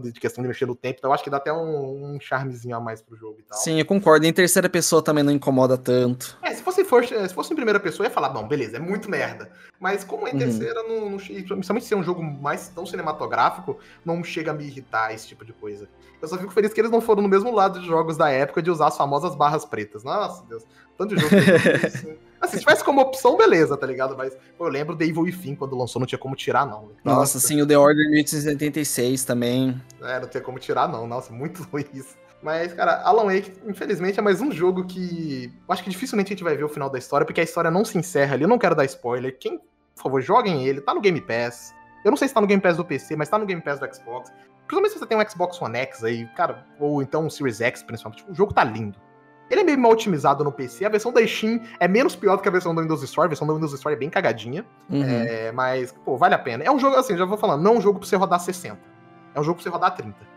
de 0.00 0.12
questão 0.20 0.42
de 0.42 0.46
mexer 0.46 0.64
no 0.64 0.76
tempo. 0.76 0.96
Então 0.98 1.10
eu 1.10 1.14
acho 1.14 1.24
que 1.24 1.28
dá 1.28 1.38
até 1.38 1.52
um, 1.52 2.14
um, 2.14 2.20
charmezinho 2.20 2.76
a 2.76 2.80
mais 2.80 3.02
pro 3.02 3.16
jogo 3.16 3.38
e 3.40 3.42
tal. 3.42 3.58
Sim, 3.58 3.80
eu 3.80 3.84
concordo. 3.84 4.24
Em 4.24 4.32
terceira 4.32 4.68
pessoa 4.68 5.02
também 5.02 5.24
não 5.24 5.32
incomoda 5.32 5.76
tanto. 5.76 6.38
É, 6.40 6.54
se 6.54 6.62
fosse, 6.62 6.84
for, 6.84 7.04
se 7.04 7.34
fosse 7.34 7.52
em 7.52 7.56
primeira 7.56 7.80
pessoa, 7.80 8.06
eu 8.06 8.10
ia 8.10 8.14
falar, 8.14 8.32
não, 8.32 8.46
beleza, 8.46 8.76
é 8.76 8.80
muito 8.80 9.10
merda. 9.10 9.50
Mas 9.80 10.04
como 10.04 10.28
em 10.28 10.34
uhum. 10.34 10.38
terceira, 10.38 10.84
não, 10.84 11.10
não, 11.10 11.16
principalmente 11.18 11.84
ser 11.84 11.96
um 11.96 12.04
jogo 12.04 12.22
mais 12.22 12.68
tão 12.68 12.86
cinematográfico, 12.86 13.76
não 14.04 14.22
chega 14.22 14.52
a 14.52 14.54
me 14.54 14.64
irritar 14.64 15.12
esse 15.12 15.26
tipo 15.26 15.44
de 15.44 15.52
coisa. 15.52 15.88
Eu 16.20 16.28
só 16.28 16.38
fico 16.38 16.52
feliz 16.52 16.72
que 16.72 16.80
eles 16.80 16.92
não 16.92 17.00
foram 17.00 17.22
no 17.22 17.28
mesmo 17.28 17.52
lado 17.52 17.80
de 17.80 17.86
jogos 17.88 18.16
da 18.16 18.30
época 18.30 18.62
de 18.62 18.70
usar 18.70 18.86
as 18.86 18.96
famosas 18.96 19.34
barras 19.34 19.64
pretas. 19.64 20.04
Nossa, 20.04 20.44
Deus. 20.46 20.64
Tanto 20.96 21.16
de 21.16 21.20
jogo 21.20 21.34
que 21.34 22.18
Assim, 22.42 22.56
se 22.56 22.60
tivesse 22.64 22.82
como 22.82 23.00
opção, 23.00 23.36
beleza, 23.36 23.76
tá 23.76 23.86
ligado? 23.86 24.16
Mas 24.16 24.36
pô, 24.58 24.66
eu 24.66 24.70
lembro 24.70 24.96
The 24.96 25.04
Evil 25.04 25.22
Within, 25.22 25.54
quando 25.54 25.76
lançou, 25.76 26.00
não 26.00 26.06
tinha 26.06 26.18
como 26.18 26.34
tirar, 26.34 26.66
não. 26.66 26.90
Nossa, 27.04 27.18
Nossa 27.18 27.40
sim, 27.40 27.62
o 27.62 27.66
The 27.66 27.78
Order 27.78 28.10
1876 28.10 29.24
também. 29.24 29.80
É, 30.02 30.18
não 30.18 30.28
tinha 30.28 30.42
como 30.42 30.58
tirar, 30.58 30.88
não. 30.88 31.06
Nossa, 31.06 31.32
muito 31.32 31.62
ruim 31.70 31.86
isso. 31.94 32.16
Mas, 32.42 32.72
cara, 32.72 33.00
Alan 33.04 33.26
Wake, 33.26 33.52
infelizmente, 33.64 34.18
é 34.18 34.22
mais 34.22 34.40
um 34.40 34.50
jogo 34.50 34.84
que. 34.84 35.52
Eu 35.68 35.72
acho 35.72 35.84
que 35.84 35.90
dificilmente 35.90 36.32
a 36.32 36.34
gente 36.34 36.42
vai 36.42 36.56
ver 36.56 36.64
o 36.64 36.68
final 36.68 36.90
da 36.90 36.98
história, 36.98 37.24
porque 37.24 37.40
a 37.40 37.44
história 37.44 37.70
não 37.70 37.84
se 37.84 37.96
encerra 37.96 38.34
ali. 38.34 38.42
Eu 38.42 38.48
não 38.48 38.58
quero 38.58 38.74
dar 38.74 38.84
spoiler. 38.86 39.38
Quem, 39.38 39.58
por 39.94 40.02
favor, 40.02 40.20
joguem 40.20 40.66
ele. 40.66 40.80
Tá 40.80 40.92
no 40.92 41.00
Game 41.00 41.20
Pass. 41.20 41.72
Eu 42.04 42.10
não 42.10 42.16
sei 42.16 42.26
se 42.26 42.34
tá 42.34 42.40
no 42.40 42.48
Game 42.48 42.60
Pass 42.60 42.76
do 42.76 42.84
PC, 42.84 43.14
mas 43.14 43.28
tá 43.28 43.38
no 43.38 43.46
Game 43.46 43.62
Pass 43.62 43.78
do 43.78 43.94
Xbox. 43.94 44.32
Principalmente 44.66 44.92
se 44.92 44.98
você 44.98 45.06
tem 45.06 45.16
um 45.16 45.28
Xbox 45.28 45.62
One 45.62 45.78
X 45.78 46.02
aí, 46.02 46.26
cara, 46.34 46.66
ou 46.80 47.00
então 47.00 47.26
um 47.26 47.30
Series 47.30 47.60
X, 47.60 47.84
principalmente. 47.84 48.24
O 48.28 48.34
jogo 48.34 48.52
tá 48.52 48.64
lindo. 48.64 48.98
Ele 49.50 49.60
é 49.60 49.64
meio 49.64 49.78
mal 49.78 49.92
otimizado 49.92 50.42
no 50.42 50.50
PC. 50.50 50.84
A 50.84 50.88
versão 50.88 51.12
da 51.12 51.26
Steam 51.26 51.60
é 51.78 51.86
menos 51.86 52.16
pior 52.16 52.36
do 52.36 52.42
que 52.42 52.48
a 52.48 52.52
versão 52.52 52.74
do 52.74 52.80
Windows 52.80 53.02
Store. 53.02 53.26
A 53.26 53.28
versão 53.28 53.46
do 53.46 53.54
Windows 53.54 53.72
Store 53.74 53.94
é 53.94 53.98
bem 53.98 54.08
cagadinha. 54.08 54.64
Uhum. 54.88 55.02
É, 55.04 55.52
mas, 55.52 55.92
pô, 56.04 56.16
vale 56.16 56.34
a 56.34 56.38
pena. 56.38 56.64
É 56.64 56.70
um 56.70 56.78
jogo, 56.78 56.96
assim, 56.96 57.16
já 57.16 57.24
vou 57.24 57.36
falando, 57.36 57.62
não 57.62 57.74
é 57.74 57.78
um 57.78 57.80
jogo 57.80 57.98
pra 57.98 58.08
você 58.08 58.16
rodar 58.16 58.40
60. 58.40 58.78
É 59.34 59.40
um 59.40 59.44
jogo 59.44 59.56
pra 59.56 59.64
você 59.64 59.68
rodar 59.68 59.94
30. 59.94 60.32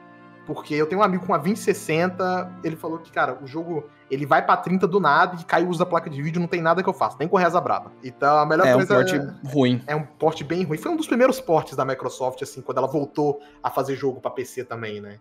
Porque 0.46 0.76
eu 0.76 0.86
tenho 0.86 1.02
um 1.02 1.04
amigo 1.04 1.26
com 1.26 1.34
a 1.34 1.38
2060, 1.38 2.60
ele 2.64 2.76
falou 2.76 3.00
que, 3.00 3.12
cara, 3.12 3.40
o 3.42 3.48
jogo 3.48 3.90
ele 4.12 4.26
vai 4.26 4.46
pra 4.46 4.56
30 4.56 4.88
do 4.88 5.00
nada 5.00 5.38
e 5.42 5.44
cai 5.44 5.64
o 5.64 5.70
uso 5.70 5.80
da 5.80 5.86
placa 5.86 6.10
de 6.10 6.22
vídeo, 6.22 6.40
não 6.40 6.48
tem 6.48 6.62
nada 6.62 6.84
que 6.84 6.90
eu 6.90 6.94
faça, 6.94 7.18
nem 7.20 7.28
com 7.28 7.36
reza 7.36 7.60
braba. 7.60 7.92
Então 8.04 8.38
a 8.38 8.46
melhor 8.46 8.68
é 8.68 8.74
coisa. 8.74 8.94
É 8.94 8.98
um 8.98 9.00
porte 9.00 9.16
é, 9.16 9.50
ruim. 9.50 9.84
É 9.88 9.96
um 9.96 10.04
porte 10.04 10.44
bem 10.44 10.64
ruim. 10.64 10.78
Foi 10.78 10.92
um 10.92 10.96
dos 10.96 11.08
primeiros 11.08 11.42
portes 11.42 11.76
da 11.76 11.84
Microsoft, 11.84 12.42
assim, 12.44 12.62
quando 12.62 12.78
ela 12.78 12.88
voltou 12.88 13.40
a 13.64 13.72
fazer 13.72 13.96
jogo 13.96 14.22
para 14.22 14.30
PC 14.32 14.66
também, 14.66 15.02
né? 15.02 15.20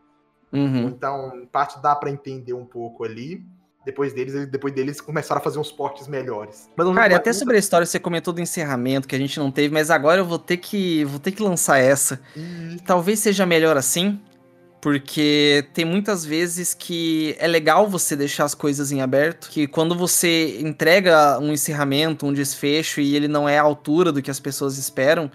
Uhum. 0.53 0.89
Então, 0.89 1.35
em 1.37 1.47
parte 1.47 1.80
dá 1.80 1.97
para 1.97 2.11
entender 2.11 2.53
um 2.53 2.66
pouco 2.66 3.03
ali 3.03 3.45
depois 3.85 4.12
deles, 4.12 4.47
depois 4.47 4.72
deles 4.72 5.01
começaram 5.01 5.41
a 5.41 5.45
fazer 5.45 5.59
uns 5.59 5.70
portes 5.70 6.09
melhores. 6.09 6.68
Cara, 6.95 7.12
e 7.12 7.16
até 7.16 7.32
sobre 7.32 7.57
a 7.57 7.59
história 7.59 7.87
você 7.87 7.99
comentou 7.99 8.32
do 8.32 8.41
encerramento 8.41 9.07
que 9.07 9.14
a 9.14 9.18
gente 9.18 9.39
não 9.39 9.51
teve, 9.51 9.72
mas 9.72 9.91
agora 9.91 10.20
eu 10.20 10.24
vou 10.24 10.39
ter 10.39 10.57
que 10.57 11.05
vou 11.05 11.18
ter 11.20 11.32
que 11.32 11.43
lançar 11.43 11.78
essa. 11.78 12.20
Talvez 12.87 13.18
seja 13.18 13.45
melhor 13.45 13.76
assim, 13.76 14.18
porque 14.80 15.66
tem 15.74 15.85
muitas 15.85 16.24
vezes 16.24 16.72
que 16.72 17.37
é 17.39 17.47
legal 17.47 17.89
você 17.89 18.16
deixar 18.16 18.45
as 18.45 18.55
coisas 18.55 18.91
em 18.91 19.03
aberto, 19.03 19.51
que 19.51 19.66
quando 19.66 19.95
você 19.95 20.59
entrega 20.61 21.39
um 21.39 21.53
encerramento, 21.53 22.26
um 22.26 22.32
desfecho 22.32 23.01
e 23.01 23.14
ele 23.14 23.28
não 23.28 23.49
é 23.49 23.59
à 23.59 23.62
altura 23.62 24.11
do 24.11 24.22
que 24.22 24.30
as 24.30 24.41
pessoas 24.41 24.78
esperam, 24.78 25.30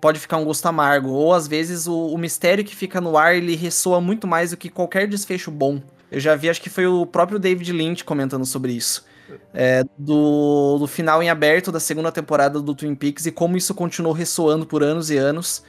pode 0.00 0.18
ficar 0.18 0.36
um 0.36 0.44
gosto 0.44 0.66
amargo. 0.66 1.10
Ou 1.10 1.32
às 1.32 1.48
vezes 1.48 1.86
o, 1.86 2.08
o 2.08 2.18
mistério 2.18 2.64
que 2.64 2.76
fica 2.76 3.00
no 3.00 3.16
ar 3.16 3.36
ele 3.36 3.56
ressoa 3.56 4.00
muito 4.00 4.26
mais 4.26 4.50
do 4.50 4.56
que 4.56 4.68
qualquer 4.68 5.06
desfecho 5.06 5.50
bom. 5.50 5.80
Eu 6.10 6.20
já 6.20 6.34
vi, 6.34 6.50
acho 6.50 6.60
que 6.60 6.70
foi 6.70 6.86
o 6.86 7.06
próprio 7.06 7.38
David 7.38 7.72
Lynch 7.72 8.04
comentando 8.04 8.44
sobre 8.44 8.72
isso. 8.72 9.04
É, 9.54 9.84
do, 9.96 10.78
do 10.78 10.86
final 10.86 11.22
em 11.22 11.30
aberto 11.30 11.70
da 11.70 11.78
segunda 11.78 12.10
temporada 12.10 12.60
do 12.60 12.74
Twin 12.74 12.94
Peaks 12.96 13.26
e 13.26 13.32
como 13.32 13.56
isso 13.56 13.74
continuou 13.74 14.12
ressoando 14.12 14.66
por 14.66 14.82
anos 14.82 15.10
e 15.10 15.16
anos. 15.16 15.62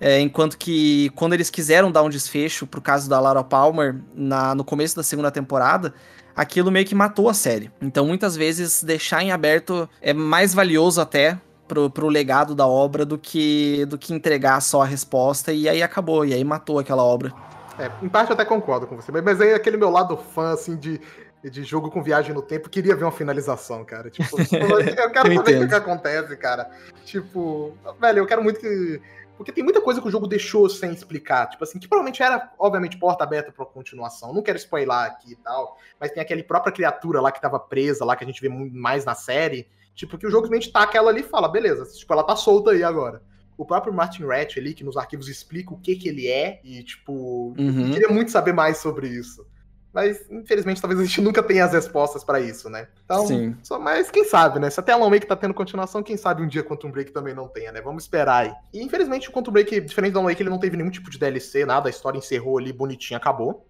É, 0.00 0.20
enquanto 0.20 0.56
que 0.56 1.10
quando 1.10 1.32
eles 1.32 1.50
quiseram 1.50 1.90
dar 1.90 2.02
um 2.02 2.08
desfecho 2.08 2.66
pro 2.66 2.80
caso 2.80 3.08
da 3.08 3.18
Laura 3.18 3.42
Palmer 3.42 3.96
na, 4.14 4.54
no 4.54 4.64
começo 4.64 4.94
da 4.94 5.02
segunda 5.02 5.30
temporada, 5.30 5.92
aquilo 6.34 6.70
meio 6.70 6.86
que 6.86 6.94
matou 6.94 7.28
a 7.28 7.34
série. 7.34 7.70
Então 7.80 8.06
muitas 8.06 8.36
vezes 8.36 8.82
deixar 8.82 9.22
em 9.22 9.32
aberto 9.32 9.88
é 10.00 10.12
mais 10.12 10.54
valioso 10.54 11.00
até 11.00 11.38
pro, 11.66 11.90
pro 11.90 12.08
legado 12.08 12.54
da 12.54 12.66
obra 12.66 13.04
do 13.04 13.18
que, 13.18 13.84
do 13.86 13.98
que 13.98 14.14
entregar 14.14 14.60
só 14.60 14.82
a 14.82 14.86
resposta 14.86 15.52
e 15.52 15.68
aí 15.68 15.82
acabou, 15.82 16.24
e 16.24 16.32
aí 16.32 16.42
matou 16.44 16.78
aquela 16.78 17.02
obra. 17.02 17.32
É, 17.78 18.04
em 18.04 18.08
parte 18.08 18.30
eu 18.30 18.34
até 18.34 18.44
concordo 18.44 18.86
com 18.86 18.96
você, 18.96 19.12
mas 19.12 19.40
aí 19.40 19.54
aquele 19.54 19.76
meu 19.76 19.88
lado 19.88 20.16
fã, 20.16 20.52
assim, 20.52 20.76
de, 20.76 21.00
de 21.44 21.62
jogo 21.62 21.90
com 21.90 22.02
viagem 22.02 22.34
no 22.34 22.42
tempo, 22.42 22.68
queria 22.68 22.96
ver 22.96 23.04
uma 23.04 23.12
finalização, 23.12 23.84
cara. 23.84 24.10
Tipo, 24.10 24.36
eu 24.40 25.10
quero 25.10 25.32
eu 25.32 25.36
saber 25.36 25.64
o 25.64 25.68
que 25.68 25.74
acontece, 25.74 26.36
cara. 26.36 26.70
Tipo, 27.04 27.76
velho, 28.00 28.18
eu 28.18 28.26
quero 28.26 28.42
muito 28.42 28.58
que. 28.58 29.00
Porque 29.36 29.52
tem 29.52 29.62
muita 29.62 29.80
coisa 29.80 30.00
que 30.00 30.08
o 30.08 30.10
jogo 30.10 30.26
deixou 30.26 30.68
sem 30.68 30.92
explicar. 30.92 31.48
Tipo 31.48 31.62
assim, 31.62 31.78
que 31.78 31.86
provavelmente 31.86 32.20
era, 32.20 32.50
obviamente, 32.58 32.98
porta 32.98 33.22
aberta 33.22 33.52
pra 33.52 33.64
continuação. 33.64 34.34
Não 34.34 34.42
quero 34.42 34.58
spoiler 34.58 34.96
aqui 34.96 35.32
e 35.32 35.36
tal. 35.36 35.78
Mas 36.00 36.10
tem 36.10 36.20
aquela 36.20 36.42
própria 36.42 36.72
criatura 36.72 37.20
lá 37.20 37.30
que 37.30 37.40
tava 37.40 37.60
presa, 37.60 38.04
lá 38.04 38.16
que 38.16 38.24
a 38.24 38.26
gente 38.26 38.40
vê 38.40 38.48
mais 38.48 39.04
na 39.04 39.14
série. 39.14 39.68
Tipo, 39.94 40.18
que 40.18 40.26
o 40.26 40.30
jogo 40.30 40.46
simplesmente 40.46 40.72
tá 40.72 40.82
aquela 40.82 41.10
ali 41.10 41.20
e 41.20 41.24
fala, 41.24 41.48
beleza, 41.48 41.84
tipo, 41.96 42.12
ela 42.12 42.24
tá 42.24 42.34
solta 42.34 42.72
aí 42.72 42.82
agora 42.82 43.22
o 43.58 43.66
próprio 43.66 43.92
Martin 43.92 44.24
Ratch 44.24 44.56
ali, 44.56 44.72
que 44.72 44.84
nos 44.84 44.96
arquivos 44.96 45.28
explica 45.28 45.74
o 45.74 45.78
que 45.78 45.96
que 45.96 46.08
ele 46.08 46.28
é, 46.28 46.60
e, 46.62 46.84
tipo, 46.84 47.54
uhum. 47.58 47.90
queria 47.90 48.08
muito 48.08 48.30
saber 48.30 48.52
mais 48.52 48.78
sobre 48.78 49.08
isso. 49.08 49.44
Mas, 49.92 50.30
infelizmente, 50.30 50.80
talvez 50.80 51.00
a 51.00 51.04
gente 51.04 51.20
nunca 51.20 51.42
tenha 51.42 51.64
as 51.64 51.72
respostas 51.72 52.22
para 52.22 52.40
isso, 52.40 52.70
né? 52.70 52.86
Então, 53.04 53.26
Sim. 53.26 53.56
Só, 53.64 53.76
mas 53.76 54.12
quem 54.12 54.24
sabe, 54.24 54.60
né? 54.60 54.70
Se 54.70 54.78
até 54.78 54.92
Alan 54.92 55.10
Wake 55.10 55.26
tá 55.26 55.34
tendo 55.34 55.52
continuação, 55.52 56.04
quem 56.04 56.16
sabe 56.16 56.40
um 56.40 56.46
dia 56.46 56.62
Quantum 56.62 56.92
Break 56.92 57.10
também 57.10 57.34
não 57.34 57.48
tenha, 57.48 57.72
né? 57.72 57.80
Vamos 57.80 58.04
esperar 58.04 58.44
aí. 58.44 58.52
E, 58.72 58.80
infelizmente, 58.80 59.28
o 59.28 59.32
Quantum 59.32 59.50
Break, 59.50 59.80
diferente 59.80 60.12
do 60.12 60.20
Alan 60.20 60.28
Wake, 60.28 60.40
ele 60.40 60.50
não 60.50 60.60
teve 60.60 60.76
nenhum 60.76 60.90
tipo 60.90 61.10
de 61.10 61.18
DLC, 61.18 61.66
nada. 61.66 61.88
A 61.88 61.90
história 61.90 62.16
encerrou 62.16 62.58
ali, 62.58 62.72
bonitinho, 62.72 63.16
acabou. 63.16 63.66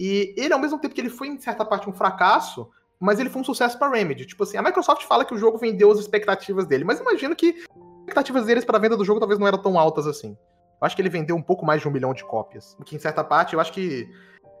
E 0.00 0.34
ele, 0.38 0.54
ao 0.54 0.60
mesmo 0.60 0.78
tempo 0.78 0.94
que 0.94 1.02
ele 1.02 1.10
foi, 1.10 1.28
em 1.28 1.38
certa 1.38 1.66
parte, 1.66 1.86
um 1.86 1.92
fracasso, 1.92 2.70
mas 2.98 3.20
ele 3.20 3.28
foi 3.28 3.42
um 3.42 3.44
sucesso 3.44 3.78
para 3.78 3.90
Remedy. 3.94 4.24
Tipo 4.24 4.44
assim, 4.44 4.56
a 4.56 4.62
Microsoft 4.62 5.04
fala 5.04 5.24
que 5.24 5.34
o 5.34 5.38
jogo 5.38 5.58
vendeu 5.58 5.90
as 5.92 5.98
expectativas 5.98 6.66
dele, 6.66 6.84
mas 6.84 6.98
imagino 6.98 7.36
que 7.36 7.62
expectativas 8.08 8.46
deles 8.46 8.64
para 8.64 8.78
a 8.78 8.80
venda 8.80 8.96
do 8.96 9.04
jogo 9.04 9.20
talvez 9.20 9.38
não 9.38 9.46
eram 9.46 9.58
tão 9.58 9.78
altas 9.78 10.06
assim. 10.06 10.36
Eu 10.80 10.86
acho 10.86 10.96
que 10.96 11.02
ele 11.02 11.08
vendeu 11.08 11.36
um 11.36 11.42
pouco 11.42 11.66
mais 11.66 11.80
de 11.80 11.88
um 11.88 11.90
milhão 11.90 12.14
de 12.14 12.24
cópias. 12.24 12.76
O 12.78 12.84
que, 12.84 12.96
em 12.96 12.98
certa 12.98 13.22
parte, 13.22 13.54
eu 13.54 13.60
acho 13.60 13.72
que. 13.72 14.08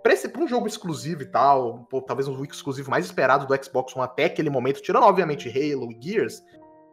Pra, 0.02 0.12
esse, 0.12 0.28
pra 0.28 0.42
um 0.42 0.48
jogo 0.48 0.66
exclusivo 0.66 1.22
e 1.22 1.26
tal, 1.26 1.86
pô, 1.90 2.00
talvez 2.00 2.28
um 2.28 2.44
exclusivo 2.44 2.90
mais 2.90 3.04
esperado 3.04 3.46
do 3.46 3.64
Xbox 3.64 3.94
One 3.94 4.04
até 4.04 4.24
aquele 4.24 4.48
momento, 4.48 4.80
tirando 4.80 5.04
obviamente 5.04 5.48
Halo 5.48 5.90
e 5.90 5.98
Gears, 6.00 6.42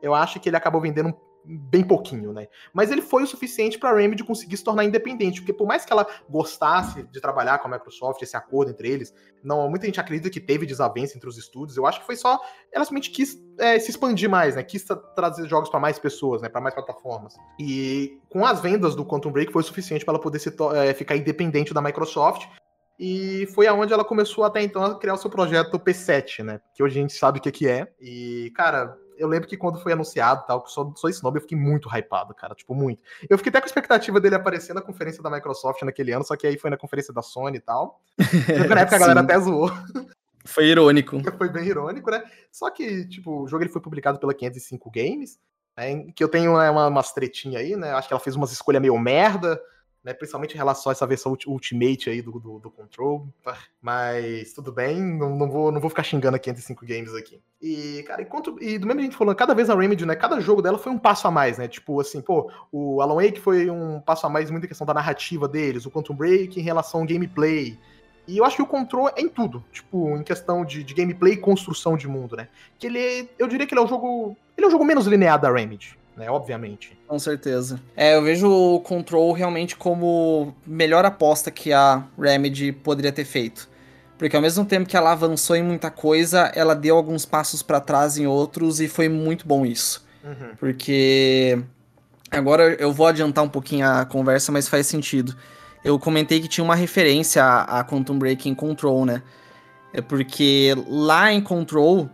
eu 0.02 0.14
acho 0.14 0.40
que 0.40 0.50
ele 0.50 0.58
acabou 0.58 0.82
vendendo 0.82 1.16
bem 1.46 1.84
pouquinho, 1.84 2.34
né? 2.34 2.48
Mas 2.74 2.92
ele 2.92 3.02
foi 3.02 3.24
o 3.24 3.28
suficiente 3.28 3.78
para 3.78 3.90
a 3.92 3.96
Remedy 3.96 4.24
conseguir 4.24 4.58
se 4.58 4.64
tornar 4.64 4.84
independente, 4.84 5.42
porque 5.42 5.54
por 5.54 5.68
mais 5.68 5.86
que 5.86 5.94
ela 5.94 6.06
gostasse 6.30 7.04
de 7.04 7.22
trabalhar 7.22 7.60
com 7.60 7.68
a 7.68 7.72
Microsoft, 7.72 8.22
esse 8.22 8.36
acordo 8.36 8.72
entre 8.72 8.90
eles, 8.90 9.14
não, 9.44 9.70
muita 9.70 9.86
gente 9.86 10.00
acredita 10.00 10.30
que 10.30 10.40
teve 10.40 10.66
desavença 10.66 11.16
entre 11.16 11.30
os 11.30 11.38
estúdios. 11.38 11.78
Eu 11.78 11.86
acho 11.86 12.00
que 12.00 12.06
foi 12.06 12.16
só 12.16 12.40
ela 12.72 12.84
simplesmente 12.84 13.12
quis 13.12 13.38
é, 13.60 13.78
se 13.80 13.92
expandir 13.92 14.30
mais, 14.30 14.56
né? 14.56 14.64
Quis 14.64 14.86
trazer 15.16 15.48
jogos 15.48 15.70
para 15.70 15.80
mais 15.80 16.00
pessoas, 16.00 16.42
né? 16.42 16.50
Para 16.50 16.62
mais 16.62 16.74
plataformas. 16.74 17.36
E 17.60 18.20
com 18.30 18.46
as 18.46 18.60
vendas 18.60 18.96
do 18.96 19.06
Quantum 19.06 19.32
Break 19.32 19.52
foi 19.52 19.62
o 19.62 19.66
suficiente 19.66 20.04
para 20.04 20.14
ela 20.14 20.22
poder 20.22 20.40
se, 20.40 20.54
é, 20.76 20.94
ficar 20.94 21.16
independente 21.16 21.74
da 21.74 21.82
Microsoft. 21.82 22.48
E 22.98 23.48
foi 23.54 23.68
aonde 23.68 23.94
ela 23.94 24.06
começou 24.06 24.44
até 24.46 24.62
então 24.62 24.84
a 24.84 24.98
criar 24.98 25.16
o 25.16 25.18
seu 25.18 25.30
projeto 25.30 25.78
P7, 25.78 26.44
né? 26.44 26.62
Que 26.74 26.82
hoje 26.82 26.98
a 26.98 27.02
gente 27.02 27.14
sabe 27.14 27.40
o 27.40 27.42
que, 27.42 27.52
que 27.52 27.68
é. 27.68 27.88
E, 28.00 28.52
cara, 28.56 28.98
eu 29.18 29.28
lembro 29.28 29.48
que 29.48 29.58
quando 29.58 29.80
foi 29.80 29.94
anunciado 29.94 30.46
tal, 30.46 30.62
que 30.62 30.72
só, 30.72 30.92
só 30.96 31.08
esse 31.08 31.24
nome, 31.24 31.38
eu 31.38 31.42
fiquei 31.42 31.58
muito 31.58 31.90
hypado, 31.90 32.34
cara. 32.34 32.56
Tipo, 32.56 32.74
muito. 32.74 33.02
Eu 33.30 33.38
fiquei 33.38 33.50
até 33.50 33.60
com 33.60 33.66
a 33.66 33.68
expectativa 33.68 34.20
dele 34.20 34.36
aparecer 34.36 34.74
na 34.74 34.82
conferência 34.82 35.22
da 35.22 35.30
Microsoft 35.30 35.82
naquele 35.84 36.12
ano, 36.12 36.26
só 36.26 36.36
que 36.36 36.48
aí 36.48 36.58
foi 36.58 36.70
na 36.70 36.78
conferência 36.78 37.14
da 37.14 37.22
Sony 37.22 37.58
e 37.58 37.62
tal. 37.62 38.02
na 38.70 38.82
época 38.82 38.96
a 38.96 39.00
galera 39.00 39.22
até 39.22 39.40
zoou. 39.40 39.72
Foi 40.46 40.66
irônico. 40.66 41.20
Foi 41.38 41.50
bem 41.50 41.66
irônico, 41.66 42.12
né? 42.12 42.24
Só 42.52 42.70
que, 42.70 43.08
tipo, 43.08 43.44
o 43.44 43.48
jogo 43.48 43.64
ele 43.64 43.72
foi 43.72 43.82
publicado 43.82 44.20
pela 44.20 44.32
505 44.32 44.92
Games, 44.92 45.40
né, 45.76 46.06
que 46.16 46.24
eu 46.24 46.30
tenho 46.30 46.56
né, 46.56 46.70
uma, 46.70 46.88
umas 46.88 47.12
tretinhas 47.12 47.62
aí, 47.62 47.76
né? 47.76 47.92
Acho 47.94 48.08
que 48.08 48.14
ela 48.14 48.22
fez 48.22 48.36
umas 48.36 48.52
escolhas 48.52 48.80
meio 48.80 48.98
merda 49.00 49.60
né? 50.06 50.14
Principalmente 50.14 50.54
em 50.54 50.58
relação 50.58 50.92
a 50.92 50.94
essa 50.94 51.08
versão 51.08 51.36
Ultimate 51.48 52.12
aí 52.12 52.22
do, 52.22 52.40
do, 52.40 52.60
do 52.60 52.70
Control. 52.70 53.28
Mas 53.82 54.54
tudo 54.54 54.72
bem, 54.72 55.02
não, 55.02 55.36
não, 55.36 55.50
vou, 55.50 55.72
não 55.72 55.82
vou 55.82 55.90
ficar 55.90 56.04
xingando 56.04 56.36
a 56.36 56.40
505 56.40 56.86
Games 56.86 57.16
aqui. 57.16 57.42
E, 57.60 58.04
cara, 58.04 58.22
enquanto. 58.22 58.56
E 58.62 58.78
do 58.78 58.86
mesmo 58.86 59.02
jeito 59.02 59.18
falando, 59.18 59.36
cada 59.36 59.56
vez 59.56 59.68
a 59.68 59.76
Remedy, 59.76 60.06
né? 60.06 60.16
Cada 60.16 60.40
jogo 60.40 60.62
dela 60.62 60.78
foi 60.78 60.92
um 60.92 61.00
passo 61.00 61.28
a 61.28 61.32
mais, 61.32 61.58
né? 61.58 61.68
Tipo 61.68 62.00
assim, 62.00 62.22
pô, 62.22 62.52
o 62.72 63.02
Alan 63.02 63.16
Wake 63.16 63.40
foi 63.40 63.72
um 63.72 64.00
passo 64.00 64.28
a 64.28 64.30
mais 64.30 64.52
muito 64.52 64.66
em 64.66 64.68
questão 64.68 64.86
da 64.86 64.94
narrativa 64.94 65.48
deles, 65.48 65.88
o 65.88 65.92
Quantum 65.92 66.16
Break 66.16 66.60
em 66.60 66.64
relação 66.64 67.02
ao 67.02 67.08
gameplay. 67.08 67.80
E 68.28 68.38
eu 68.38 68.46
acho 68.46 68.58
que 68.58 68.62
o 68.62 68.68
Control 68.68 69.10
é 69.10 69.22
em 69.22 69.30
tudo, 69.30 69.64
tipo, 69.72 70.16
em 70.16 70.24
questão 70.24 70.66
de, 70.66 70.84
de 70.84 70.94
gameplay 70.94 71.34
e 71.34 71.38
construção 71.38 71.96
de 71.98 72.08
mundo, 72.08 72.36
né? 72.36 72.48
Que 72.78 72.88
ele, 72.88 73.30
eu 73.38 73.48
diria 73.48 73.66
que 73.66 73.74
ele 73.74 73.82
é 73.82 73.84
um 73.84 73.88
jogo, 73.88 74.36
ele 74.58 74.66
é 74.66 74.68
um 74.68 74.72
jogo 74.72 74.84
menos 74.84 75.06
linear 75.08 75.40
da 75.40 75.52
Remedy 75.52 75.98
né? 76.16 76.30
Obviamente. 76.30 76.98
Com 77.08 77.20
certeza. 77.20 77.80
É, 77.96 78.16
eu 78.16 78.22
vejo 78.22 78.50
o 78.50 78.80
Control 78.80 79.32
realmente 79.34 79.76
como 79.76 80.56
melhor 80.66 81.06
aposta 81.06 81.52
que 81.52 81.74
a 81.74 82.04
Remedy 82.18 82.72
poderia 82.72 83.12
ter 83.12 83.26
feito. 83.26 83.70
Porque 84.18 84.36
ao 84.36 84.42
mesmo 84.42 84.64
tempo 84.66 84.88
que 84.88 84.96
ela 84.96 85.12
avançou 85.12 85.56
em 85.56 85.64
muita 85.64 85.92
coisa, 85.92 86.52
ela 86.56 86.74
deu 86.74 86.96
alguns 86.96 87.26
passos 87.26 87.62
para 87.62 87.82
trás 87.82 88.18
em 88.18 88.26
outros 88.26 88.80
e 88.80 88.88
foi 88.88 89.10
muito 89.10 89.46
bom 89.46 89.66
isso. 89.66 90.06
Uhum. 90.24 90.56
Porque 90.58 91.62
agora 92.32 92.76
eu 92.80 92.94
vou 92.94 93.08
adiantar 93.08 93.44
um 93.44 93.50
pouquinho 93.50 93.86
a 93.86 94.06
conversa, 94.06 94.52
mas 94.52 94.70
faz 94.70 94.88
sentido. 94.88 95.36
Eu 95.84 96.00
comentei 96.00 96.40
que 96.40 96.48
tinha 96.48 96.64
uma 96.64 96.76
referência 96.76 97.44
a, 97.44 97.80
a 97.80 97.84
Quantum 97.84 98.18
Break 98.18 98.50
em 98.50 98.56
Control, 98.56 99.06
né? 99.06 99.22
É 99.94 100.02
porque 100.02 100.74
lá 100.88 101.32
em 101.32 101.42
Control 101.42 102.10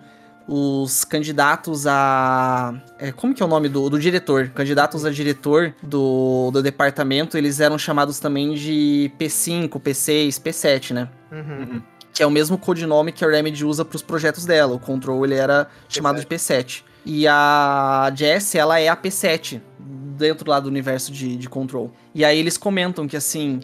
os 0.48 1.04
candidatos 1.04 1.86
a. 1.88 2.74
É, 3.00 3.12
como 3.12 3.34
que 3.34 3.42
é 3.42 3.46
o 3.46 3.50
nome 3.50 3.70
do, 3.70 3.90
do 3.90 4.00
diretor? 4.00 4.50
Candidatos 4.50 5.06
a 5.06 5.10
diretor 5.10 5.74
do, 5.82 6.52
do 6.52 6.62
departamento, 6.62 7.38
eles 7.38 7.60
eram 7.60 7.78
chamados 7.78 8.20
também 8.20 8.54
de 8.54 9.12
P5, 9.20 9.70
P6, 9.70 10.42
P7, 10.42 10.94
né? 10.94 11.10
Uhum. 11.32 11.82
Que 12.14 12.24
é 12.24 12.28
o 12.28 12.32
mesmo 12.32 12.58
codinome 12.58 13.12
que 13.12 13.24
a 13.24 13.30
Remedy 13.30 13.64
usa 13.64 13.86
para 13.86 13.96
os 13.96 14.02
projetos 14.02 14.46
dela. 14.46 14.74
O 14.74 14.80
Control 14.80 15.24
ele 15.26 15.36
era 15.36 15.66
P7. 15.66 15.96
chamado 15.96 16.20
de 16.20 16.26
P7. 16.26 16.84
E 17.06 17.28
a 17.28 18.12
Jess, 18.16 18.56
ela 18.56 18.80
é 18.80 18.88
a 18.88 18.96
P7, 18.96 19.60
dentro 19.80 20.50
lá 20.50 20.60
do 20.60 20.68
universo 20.68 21.12
de, 21.12 21.36
de 21.36 21.50
Control. 21.50 21.92
E 22.14 22.24
aí 22.26 22.38
eles 22.38 22.58
comentam 22.58 23.08
que 23.08 23.18
assim. 23.18 23.60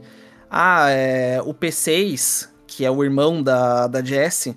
Ah, 0.50 0.90
é, 0.90 1.42
o 1.44 1.54
P6, 1.54 2.48
que 2.66 2.86
é 2.86 2.90
o 2.90 3.04
irmão 3.04 3.44
da, 3.44 3.88
da 3.88 4.02
Jessie, 4.02 4.56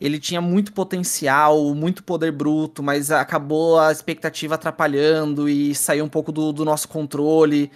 ele 0.00 0.18
tinha 0.18 0.40
muito 0.40 0.72
potencial, 0.72 1.74
muito 1.74 2.04
poder 2.04 2.32
bruto, 2.32 2.82
mas 2.82 3.10
acabou 3.10 3.78
a 3.78 3.90
expectativa 3.90 4.54
atrapalhando 4.54 5.48
e 5.48 5.74
saiu 5.74 6.04
um 6.04 6.08
pouco 6.08 6.30
do, 6.30 6.52
do 6.52 6.64
nosso 6.64 6.88
controle. 6.88 7.70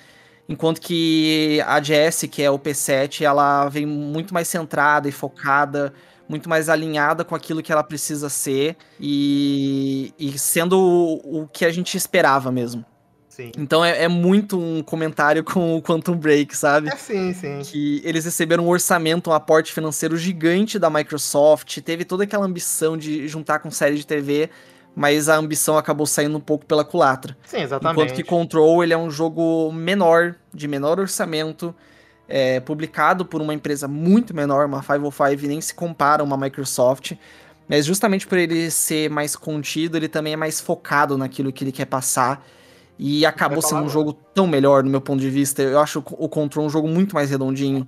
Enquanto 0.48 0.80
que 0.80 1.62
a 1.66 1.82
Jess, 1.82 2.24
que 2.30 2.42
é 2.42 2.50
o 2.50 2.58
P7, 2.58 3.22
ela 3.22 3.68
vem 3.68 3.86
muito 3.86 4.32
mais 4.32 4.48
centrada 4.48 5.08
e 5.08 5.12
focada, 5.12 5.92
muito 6.28 6.48
mais 6.48 6.68
alinhada 6.68 7.24
com 7.24 7.34
aquilo 7.34 7.62
que 7.62 7.72
ela 7.72 7.82
precisa 7.82 8.28
ser 8.28 8.76
e, 9.00 10.14
e 10.18 10.38
sendo 10.38 10.78
o, 10.78 11.42
o 11.42 11.48
que 11.48 11.64
a 11.64 11.70
gente 11.70 11.96
esperava 11.96 12.52
mesmo. 12.52 12.84
Sim. 13.32 13.50
Então 13.56 13.82
é, 13.82 14.02
é, 14.02 14.08
muito 14.08 14.60
um 14.60 14.82
comentário 14.82 15.42
com 15.42 15.74
o 15.74 15.80
Quantum 15.80 16.14
Break, 16.14 16.54
sabe? 16.54 16.90
É 16.90 16.96
sim, 16.96 17.32
sim. 17.32 17.60
Que 17.62 18.02
eles 18.04 18.26
receberam 18.26 18.66
um 18.66 18.68
orçamento, 18.68 19.30
um 19.30 19.32
aporte 19.32 19.72
financeiro 19.72 20.18
gigante 20.18 20.78
da 20.78 20.90
Microsoft, 20.90 21.78
teve 21.78 22.04
toda 22.04 22.24
aquela 22.24 22.44
ambição 22.44 22.94
de 22.94 23.26
juntar 23.26 23.60
com 23.60 23.70
série 23.70 23.96
de 23.96 24.06
TV, 24.06 24.50
mas 24.94 25.30
a 25.30 25.36
ambição 25.36 25.78
acabou 25.78 26.06
saindo 26.06 26.36
um 26.36 26.40
pouco 26.40 26.66
pela 26.66 26.84
culatra. 26.84 27.34
Sim, 27.46 27.62
exatamente. 27.62 28.02
Enquanto 28.02 28.14
que 28.14 28.22
Control 28.22 28.84
ele 28.84 28.92
é 28.92 28.98
um 28.98 29.10
jogo 29.10 29.72
menor, 29.72 30.34
de 30.52 30.68
menor 30.68 31.00
orçamento, 31.00 31.74
é, 32.28 32.60
publicado 32.60 33.24
por 33.24 33.40
uma 33.40 33.54
empresa 33.54 33.88
muito 33.88 34.36
menor, 34.36 34.66
uma 34.66 34.82
505 34.82 35.46
nem 35.48 35.58
se 35.58 35.72
compara 35.72 36.22
a 36.22 36.24
uma 36.24 36.36
Microsoft. 36.36 37.12
Mas 37.66 37.86
justamente 37.86 38.26
por 38.26 38.36
ele 38.36 38.70
ser 38.70 39.08
mais 39.08 39.34
contido, 39.34 39.96
ele 39.96 40.08
também 40.08 40.34
é 40.34 40.36
mais 40.36 40.60
focado 40.60 41.16
naquilo 41.16 41.50
que 41.50 41.64
ele 41.64 41.72
quer 41.72 41.86
passar 41.86 42.44
E 42.98 43.26
acabou 43.26 43.62
sendo 43.62 43.82
um 43.82 43.88
jogo 43.88 44.12
tão 44.12 44.46
melhor, 44.46 44.84
no 44.84 44.90
meu 44.90 45.00
ponto 45.00 45.20
de 45.20 45.30
vista. 45.30 45.62
Eu 45.62 45.80
acho 45.80 45.98
o 45.98 46.28
Control 46.28 46.66
um 46.66 46.70
jogo 46.70 46.86
muito 46.86 47.14
mais 47.14 47.30
redondinho. 47.30 47.86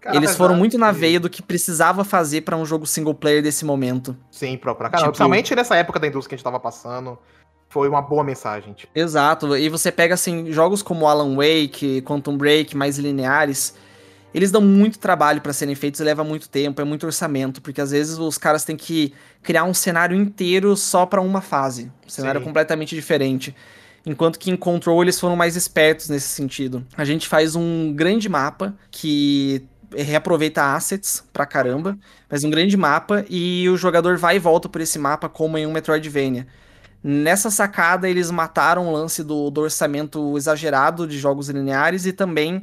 Cara, 0.00 0.16
Eles 0.16 0.34
foram 0.34 0.56
muito 0.56 0.78
na 0.78 0.92
veia 0.92 1.20
do 1.20 1.28
que 1.28 1.42
precisava 1.42 2.04
fazer 2.04 2.40
para 2.40 2.56
um 2.56 2.64
jogo 2.64 2.86
single 2.86 3.14
player 3.14 3.42
desse 3.42 3.64
momento. 3.66 4.16
Sim, 4.30 4.56
pra 4.56 4.74
caramba. 4.74 4.96
Tipo... 4.96 5.04
Principalmente 5.08 5.54
nessa 5.54 5.76
época 5.76 6.00
da 6.00 6.06
indústria 6.06 6.30
que 6.30 6.34
a 6.34 6.38
gente 6.38 6.44
tava 6.44 6.58
passando. 6.58 7.18
Foi 7.68 7.88
uma 7.88 8.00
boa 8.00 8.24
mensagem. 8.24 8.72
Tipo. 8.72 8.90
Exato. 8.98 9.56
E 9.56 9.68
você 9.68 9.92
pega, 9.92 10.14
assim, 10.14 10.50
jogos 10.50 10.82
como 10.82 11.06
Alan 11.06 11.36
Wake, 11.36 12.02
Quantum 12.02 12.36
Break, 12.36 12.76
mais 12.76 12.98
lineares. 12.98 13.74
Eles 14.32 14.50
dão 14.50 14.62
muito 14.62 14.98
trabalho 14.98 15.40
para 15.40 15.52
serem 15.52 15.74
feitos 15.74 16.00
e 16.00 16.04
leva 16.04 16.22
muito 16.24 16.48
tempo, 16.48 16.80
é 16.80 16.84
muito 16.84 17.04
orçamento, 17.04 17.60
porque 17.60 17.80
às 17.80 17.90
vezes 17.90 18.16
os 18.16 18.38
caras 18.38 18.64
têm 18.64 18.76
que 18.76 19.12
criar 19.42 19.64
um 19.64 19.74
cenário 19.74 20.16
inteiro 20.16 20.76
só 20.76 21.04
para 21.04 21.20
uma 21.20 21.40
fase. 21.40 21.90
Um 22.06 22.08
cenário 22.08 22.40
Sim. 22.40 22.46
completamente 22.46 22.94
diferente. 22.94 23.54
Enquanto 24.04 24.38
que 24.38 24.50
em 24.50 24.56
Control 24.56 25.02
eles 25.02 25.20
foram 25.20 25.36
mais 25.36 25.56
espertos 25.56 26.08
nesse 26.08 26.28
sentido. 26.28 26.84
A 26.96 27.04
gente 27.04 27.28
faz 27.28 27.54
um 27.54 27.92
grande 27.94 28.28
mapa 28.28 28.74
que 28.90 29.62
reaproveita 29.94 30.74
assets 30.74 31.24
pra 31.32 31.44
caramba, 31.44 31.98
faz 32.28 32.44
um 32.44 32.50
grande 32.50 32.76
mapa 32.76 33.24
e 33.28 33.68
o 33.68 33.76
jogador 33.76 34.16
vai 34.16 34.36
e 34.36 34.38
volta 34.38 34.68
por 34.68 34.80
esse 34.80 34.98
mapa 34.98 35.28
como 35.28 35.58
em 35.58 35.66
um 35.66 35.72
Metroidvania. 35.72 36.46
Nessa 37.02 37.50
sacada, 37.50 38.08
eles 38.08 38.30
mataram 38.30 38.88
o 38.88 38.92
lance 38.92 39.24
do, 39.24 39.50
do 39.50 39.62
orçamento 39.62 40.36
exagerado 40.36 41.06
de 41.06 41.18
jogos 41.18 41.48
lineares 41.48 42.04
e 42.04 42.12
também 42.12 42.62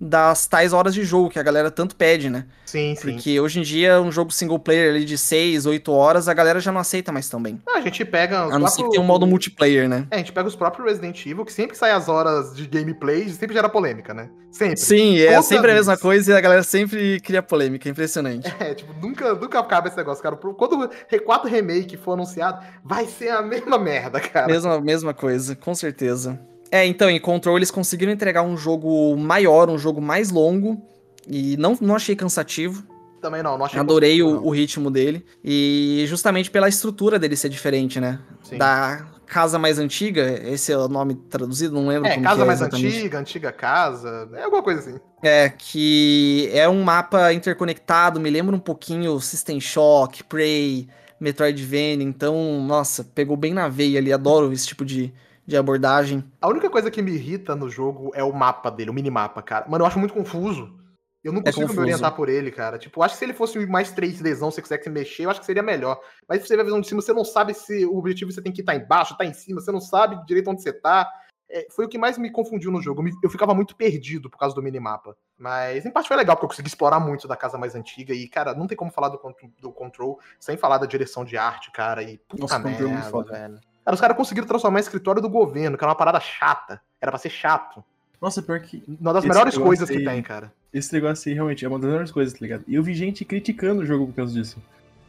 das 0.00 0.46
tais 0.46 0.72
horas 0.72 0.92
de 0.92 1.04
jogo 1.04 1.30
que 1.30 1.38
a 1.38 1.42
galera 1.42 1.70
tanto 1.70 1.94
pede, 1.94 2.28
né? 2.28 2.46
Sim, 2.66 2.94
sim. 2.96 3.12
Porque 3.12 3.40
hoje 3.40 3.60
em 3.60 3.62
dia, 3.62 4.00
um 4.00 4.10
jogo 4.10 4.32
single 4.32 4.58
player 4.58 4.90
ali 4.90 5.04
de 5.04 5.16
6, 5.16 5.64
8 5.64 5.92
horas, 5.92 6.28
a 6.28 6.34
galera 6.34 6.58
já 6.60 6.72
não 6.72 6.80
aceita 6.80 7.12
mais 7.12 7.28
tão 7.28 7.40
bem. 7.40 7.60
a 7.72 7.80
gente 7.80 8.04
pega. 8.04 8.40
A 8.40 8.58
não 8.58 8.66
ser 8.66 8.82
que 8.82 8.90
tem 8.90 9.00
um 9.00 9.04
modo 9.04 9.26
multiplayer, 9.26 9.88
né? 9.88 10.06
É, 10.10 10.16
a 10.16 10.18
gente 10.18 10.32
pega 10.32 10.48
os 10.48 10.56
próprios 10.56 10.88
Resident 10.88 11.24
Evil, 11.24 11.44
que 11.44 11.52
sempre 11.52 11.76
sai 11.76 11.92
as 11.92 12.08
horas 12.08 12.54
de 12.54 12.66
gameplay, 12.66 13.28
sempre 13.28 13.54
gera 13.54 13.68
polêmica, 13.68 14.12
né? 14.12 14.28
Sempre. 14.50 14.76
Sim, 14.76 15.18
é 15.18 15.40
sempre 15.42 15.70
a 15.70 15.74
mesma 15.74 15.96
coisa 15.96 16.32
e 16.32 16.36
a 16.36 16.40
galera 16.40 16.62
sempre 16.62 17.20
cria 17.20 17.42
polêmica, 17.42 17.88
é 17.88 17.90
impressionante. 17.90 18.52
É, 18.58 18.74
tipo, 18.74 18.92
nunca, 19.00 19.34
nunca 19.34 19.58
acaba 19.58 19.88
esse 19.88 19.96
negócio, 19.96 20.22
cara. 20.22 20.36
Quando 20.36 20.80
o 20.80 20.88
R4 20.88 21.46
Remake 21.46 21.96
for 21.96 22.12
anunciado, 22.12 22.64
vai 22.84 23.06
ser 23.06 23.30
a 23.30 23.42
mesma 23.42 23.78
merda, 23.78 24.20
cara. 24.20 24.46
Mesma, 24.46 24.80
mesma 24.80 25.12
coisa, 25.14 25.54
com 25.56 25.74
certeza. 25.74 26.40
É, 26.74 26.84
então, 26.84 27.08
em 27.08 27.20
Control 27.20 27.56
eles 27.56 27.70
conseguiram 27.70 28.10
entregar 28.10 28.42
um 28.42 28.56
jogo 28.56 29.16
maior, 29.16 29.70
um 29.70 29.78
jogo 29.78 30.00
mais 30.00 30.32
longo. 30.32 30.82
E 31.24 31.56
não, 31.56 31.78
não 31.80 31.94
achei 31.94 32.16
cansativo. 32.16 32.82
Também 33.22 33.44
não, 33.44 33.56
não 33.56 33.64
achei 33.64 33.78
Adorei 33.78 34.20
o, 34.24 34.44
o, 34.44 34.50
ritmo 34.50 34.90
dele. 34.90 35.24
E 35.44 36.04
justamente 36.08 36.50
pela 36.50 36.68
estrutura 36.68 37.16
dele 37.16 37.36
ser 37.36 37.48
diferente, 37.48 38.00
né? 38.00 38.18
Sim. 38.42 38.58
Da 38.58 39.06
casa 39.24 39.56
mais 39.56 39.78
antiga, 39.78 40.40
esse 40.48 40.72
é 40.72 40.76
o 40.76 40.88
nome 40.88 41.14
traduzido, 41.14 41.74
não 41.74 41.86
lembro 41.86 42.08
é, 42.08 42.14
como 42.14 42.24
casa 42.24 42.42
é 42.42 42.44
mais 42.44 42.60
antiga, 42.60 43.18
antiga 43.20 43.52
casa, 43.52 44.28
é 44.34 44.42
alguma 44.42 44.62
coisa 44.62 44.80
assim. 44.80 44.98
É, 45.22 45.48
que 45.48 46.50
é 46.52 46.68
um 46.68 46.82
mapa 46.82 47.32
interconectado, 47.32 48.20
me 48.20 48.28
lembra 48.28 48.54
um 48.54 48.60
pouquinho 48.60 49.18
System 49.20 49.60
Shock, 49.60 50.24
Prey, 50.24 50.88
Metroidvania, 51.20 52.04
então, 52.04 52.62
nossa, 52.66 53.04
pegou 53.04 53.36
bem 53.36 53.54
na 53.54 53.68
veia 53.68 53.98
ali, 53.98 54.12
adoro 54.12 54.52
esse 54.52 54.66
tipo 54.66 54.84
de, 54.84 55.12
de 55.46 55.56
abordagem. 55.56 56.24
A 56.40 56.48
única 56.48 56.70
coisa 56.70 56.90
que 56.90 57.02
me 57.02 57.12
irrita 57.12 57.54
no 57.54 57.68
jogo 57.68 58.10
é 58.14 58.22
o 58.22 58.32
mapa 58.32 58.70
dele, 58.70 58.90
o 58.90 58.94
minimapa, 58.94 59.42
cara. 59.42 59.66
Mano, 59.68 59.82
eu 59.82 59.86
acho 59.86 59.98
muito 59.98 60.14
confuso. 60.14 60.82
Eu 61.22 61.32
não 61.32 61.40
é 61.40 61.44
consigo 61.44 61.72
é 61.72 61.74
me 61.74 61.80
orientar 61.80 62.14
por 62.14 62.28
ele, 62.28 62.50
cara. 62.50 62.78
Tipo, 62.78 63.02
acho 63.02 63.14
que 63.14 63.18
se 63.18 63.24
ele 63.24 63.32
fosse 63.32 63.58
mais 63.66 63.90
3Dzão, 63.94 64.50
você 64.50 64.60
consegue 64.60 64.84
se 64.84 64.90
mexer, 64.90 65.24
eu 65.24 65.30
acho 65.30 65.40
que 65.40 65.46
seria 65.46 65.62
melhor. 65.62 65.98
Mas 66.28 66.42
se 66.42 66.48
você 66.48 66.54
vê 66.54 66.60
a 66.60 66.64
visão 66.64 66.80
de 66.80 66.86
cima, 66.86 67.00
você 67.00 67.14
não 67.14 67.24
sabe 67.24 67.54
se 67.54 67.86
o 67.86 67.96
objetivo 67.96 68.30
você 68.30 68.42
tem 68.42 68.52
que 68.52 68.60
estar 68.60 68.74
tá 68.74 68.78
embaixo, 68.78 69.16
tá 69.16 69.24
em 69.24 69.32
cima, 69.32 69.60
você 69.60 69.72
não 69.72 69.80
sabe 69.80 70.22
direito 70.26 70.50
onde 70.50 70.62
você 70.62 70.72
tá. 70.72 71.10
É, 71.48 71.66
foi 71.70 71.86
o 71.86 71.88
que 71.88 71.96
mais 71.96 72.18
me 72.18 72.30
confundiu 72.30 72.70
no 72.70 72.82
jogo. 72.82 73.02
Eu 73.22 73.30
ficava 73.30 73.54
muito 73.54 73.74
perdido 73.74 74.28
por 74.28 74.38
causa 74.38 74.54
do 74.54 74.62
minimapa. 74.62 75.16
Mas 75.38 75.86
em 75.86 75.90
parte 75.90 76.08
foi 76.08 76.16
legal, 76.16 76.36
porque 76.36 76.44
eu 76.44 76.50
consegui 76.50 76.68
explorar 76.68 77.00
muito 77.00 77.26
da 77.26 77.36
casa 77.36 77.56
mais 77.56 77.74
antiga. 77.74 78.12
E, 78.12 78.28
cara, 78.28 78.54
não 78.54 78.66
tem 78.66 78.76
como 78.76 78.90
falar 78.90 79.08
do, 79.08 79.18
do 79.60 79.72
Control 79.72 80.18
sem 80.38 80.58
falar 80.58 80.76
da 80.76 80.86
direção 80.86 81.24
de 81.24 81.38
arte, 81.38 81.70
cara. 81.72 82.02
E 82.02 82.18
puta 82.18 82.42
Nossa, 82.42 82.58
merda, 82.58 83.22
velho. 83.24 83.60
Cara, 83.84 83.94
os 83.94 84.00
caras 84.00 84.16
conseguiram 84.16 84.46
transformar 84.46 84.78
o 84.78 84.80
escritório 84.80 85.20
do 85.20 85.28
governo, 85.28 85.76
que 85.76 85.84
era 85.84 85.90
uma 85.90 85.96
parada 85.96 86.18
chata. 86.20 86.80
Era 87.00 87.10
pra 87.10 87.18
ser 87.18 87.30
chato. 87.30 87.84
Nossa, 88.20 88.42
pior 88.42 88.60
que. 88.60 88.82
Uma 89.00 89.12
das 89.12 89.24
melhores 89.24 89.58
coisas 89.58 89.90
aí, 89.90 89.98
que 89.98 90.04
tem, 90.04 90.22
cara. 90.22 90.52
Esse 90.72 90.92
negócio 90.92 91.28
aí 91.28 91.34
realmente 91.34 91.64
é 91.64 91.68
uma 91.68 91.78
das 91.78 91.88
melhores 91.88 92.10
coisas, 92.10 92.32
tá 92.32 92.38
ligado? 92.40 92.64
E 92.66 92.74
eu 92.74 92.82
vi 92.82 92.94
gente 92.94 93.24
criticando 93.24 93.82
o 93.82 93.86
jogo 93.86 94.06
por 94.06 94.14
causa 94.14 94.32
disso. 94.32 94.56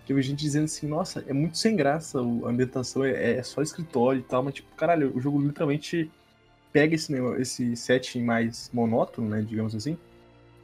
Eu 0.07 0.15
vi 0.17 0.21
gente 0.21 0.39
dizendo 0.39 0.65
assim, 0.65 0.87
nossa, 0.87 1.23
é 1.27 1.33
muito 1.33 1.57
sem 1.57 1.75
graça, 1.75 2.19
a 2.19 2.21
ambientação 2.21 3.03
é, 3.03 3.37
é 3.37 3.43
só 3.43 3.61
escritório 3.61 4.19
e 4.19 4.23
tal, 4.23 4.43
mas 4.43 4.53
tipo, 4.53 4.67
caralho, 4.75 5.11
o 5.15 5.19
jogo 5.19 5.41
literalmente 5.41 6.11
pega 6.71 6.93
esse, 6.93 7.13
esse 7.39 7.75
setting 7.75 8.21
mais 8.21 8.69
monótono, 8.71 9.29
né, 9.29 9.41
digamos 9.41 9.73
assim, 9.73 9.97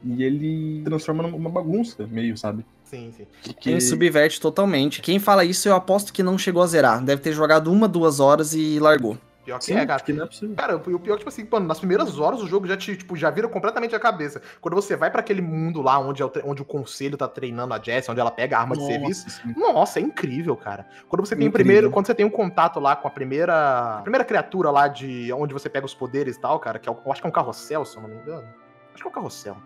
e 0.04 0.22
ele 0.22 0.82
transforma 0.84 1.24
numa 1.24 1.50
bagunça, 1.50 2.06
meio, 2.06 2.36
sabe? 2.36 2.64
Sim, 2.92 3.10
sim. 3.10 3.26
Quem 3.58 3.80
subverte 3.80 4.38
totalmente. 4.38 5.00
Quem 5.00 5.18
fala 5.18 5.46
isso, 5.46 5.66
eu 5.66 5.74
aposto 5.74 6.12
que 6.12 6.22
não 6.22 6.36
chegou 6.36 6.62
a 6.62 6.66
zerar. 6.66 7.02
Deve 7.02 7.22
ter 7.22 7.32
jogado 7.32 7.72
uma, 7.72 7.88
duas 7.88 8.20
horas 8.20 8.52
e 8.52 8.78
largou. 8.78 9.16
Pior 9.46 9.58
que 9.58 9.64
Sim, 9.64 9.76
é, 9.76 9.86
cara. 9.86 10.02
Que 10.02 10.12
não 10.12 10.24
é 10.24 10.26
possível. 10.26 10.54
Cara, 10.54 10.76
o 10.76 11.00
pior, 11.00 11.16
tipo 11.16 11.30
assim, 11.30 11.48
mano, 11.50 11.66
nas 11.66 11.78
primeiras 11.78 12.18
horas 12.18 12.42
o 12.42 12.46
jogo 12.46 12.66
já 12.66 12.76
te, 12.76 12.94
tipo, 12.94 13.16
já 13.16 13.30
vira 13.30 13.48
completamente 13.48 13.96
a 13.96 13.98
cabeça. 13.98 14.42
Quando 14.60 14.74
você 14.74 14.94
vai 14.94 15.10
para 15.10 15.20
aquele 15.20 15.40
mundo 15.40 15.80
lá 15.80 15.98
onde, 15.98 16.20
é 16.20 16.26
o, 16.26 16.30
onde 16.44 16.60
o 16.60 16.66
conselho 16.66 17.16
tá 17.16 17.26
treinando 17.26 17.72
a 17.72 17.80
Jessie, 17.80 18.10
onde 18.10 18.20
ela 18.20 18.30
pega 18.30 18.58
a 18.58 18.60
arma 18.60 18.74
nossa, 18.74 18.86
de 18.86 18.92
serviço. 18.92 19.30
Sim. 19.30 19.54
Nossa, 19.56 19.98
é 19.98 20.02
incrível, 20.02 20.54
cara. 20.54 20.86
Quando 21.08 21.24
você 21.24 21.34
tem 21.34 21.48
o 21.48 21.52
primeiro. 21.52 21.90
Quando 21.90 22.06
você 22.06 22.14
tem 22.14 22.26
um 22.26 22.30
contato 22.30 22.78
lá 22.78 22.94
com 22.94 23.08
a 23.08 23.10
primeira. 23.10 24.00
A 24.00 24.02
primeira 24.02 24.24
criatura 24.24 24.70
lá 24.70 24.86
de 24.86 25.32
onde 25.32 25.54
você 25.54 25.70
pega 25.70 25.86
os 25.86 25.94
poderes 25.94 26.36
e 26.36 26.40
tal, 26.40 26.60
cara, 26.60 26.78
que 26.78 26.90
é, 26.90 26.92
eu 26.92 27.10
acho 27.10 27.22
que 27.22 27.26
é 27.26 27.30
um 27.30 27.32
carrossel, 27.32 27.86
se 27.86 27.96
eu 27.96 28.02
não 28.02 28.10
me 28.10 28.16
engano. 28.16 28.46
Acho 28.92 29.02
que 29.02 29.08
é 29.08 29.10
um 29.10 29.14
carrossel. 29.14 29.56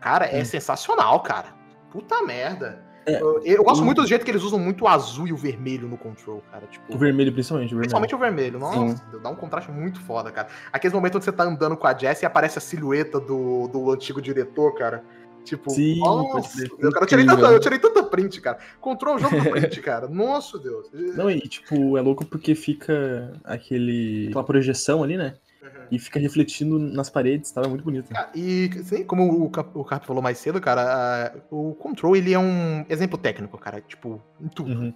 Cara, 0.00 0.24
é 0.24 0.44
sensacional, 0.44 1.18
cara. 1.20 1.59
Puta 1.90 2.22
merda. 2.22 2.90
É, 3.06 3.20
eu, 3.20 3.40
eu 3.44 3.64
gosto 3.64 3.84
muito 3.84 4.02
do 4.02 4.06
jeito 4.06 4.24
que 4.24 4.30
eles 4.30 4.42
usam 4.42 4.58
muito 4.58 4.84
o 4.84 4.88
azul 4.88 5.26
e 5.26 5.32
o 5.32 5.36
vermelho 5.36 5.88
no 5.88 5.96
control, 5.96 6.42
cara. 6.50 6.66
Tipo, 6.66 6.94
o 6.94 6.98
vermelho, 6.98 7.32
principalmente. 7.32 7.68
O 7.74 7.78
vermelho. 7.78 7.80
Principalmente 7.80 8.14
o 8.14 8.18
vermelho. 8.18 8.58
Nossa, 8.58 8.96
Sim. 8.96 9.20
dá 9.22 9.30
um 9.30 9.34
contraste 9.34 9.70
muito 9.70 10.00
foda, 10.00 10.30
cara. 10.30 10.48
Aqueles 10.72 10.94
momentos 10.94 11.16
onde 11.16 11.24
você 11.24 11.32
tá 11.32 11.44
andando 11.44 11.76
com 11.76 11.86
a 11.86 11.96
Jess 11.96 12.22
e 12.22 12.26
aparece 12.26 12.58
a 12.58 12.60
silhueta 12.60 13.18
do, 13.18 13.68
do 13.68 13.90
antigo 13.90 14.20
diretor, 14.20 14.74
cara. 14.74 15.02
Tipo, 15.44 15.70
Sim, 15.70 16.00
nossa, 16.00 16.58
Deus, 16.58 16.92
cara, 16.92 17.04
eu, 17.04 17.06
tirei 17.06 17.24
tanta, 17.24 17.46
eu 17.46 17.60
tirei 17.60 17.78
tanta 17.78 18.02
print, 18.02 18.40
cara. 18.42 18.58
Control 18.78 19.16
o 19.16 19.18
jogo 19.18 19.40
do 19.40 19.50
print, 19.50 19.80
cara. 19.82 20.06
Nossa, 20.06 20.58
Deus. 20.58 20.88
Não, 20.92 21.30
e 21.30 21.40
tipo, 21.40 21.96
é 21.96 22.00
louco 22.02 22.26
porque 22.26 22.54
fica 22.54 23.32
aquele, 23.42 24.26
aquela 24.28 24.44
projeção 24.44 25.02
ali, 25.02 25.16
né? 25.16 25.34
E 25.90 25.98
fica 25.98 26.20
refletindo 26.20 26.78
nas 26.78 27.10
paredes, 27.10 27.50
tava 27.50 27.68
muito 27.68 27.84
bonito. 27.84 28.10
Ah, 28.14 28.28
e 28.34 28.70
sim, 28.84 29.04
como 29.04 29.44
o, 29.44 29.50
Cap, 29.50 29.70
o 29.74 29.84
Cap 29.84 30.06
falou 30.06 30.22
mais 30.22 30.38
cedo, 30.38 30.60
cara, 30.60 31.34
o 31.50 31.74
Control 31.74 32.16
ele 32.16 32.32
é 32.32 32.38
um 32.38 32.84
exemplo 32.88 33.18
técnico, 33.18 33.58
cara, 33.58 33.80
tipo, 33.80 34.22
em 34.40 34.48
tudo. 34.48 34.70
Uhum. 34.70 34.94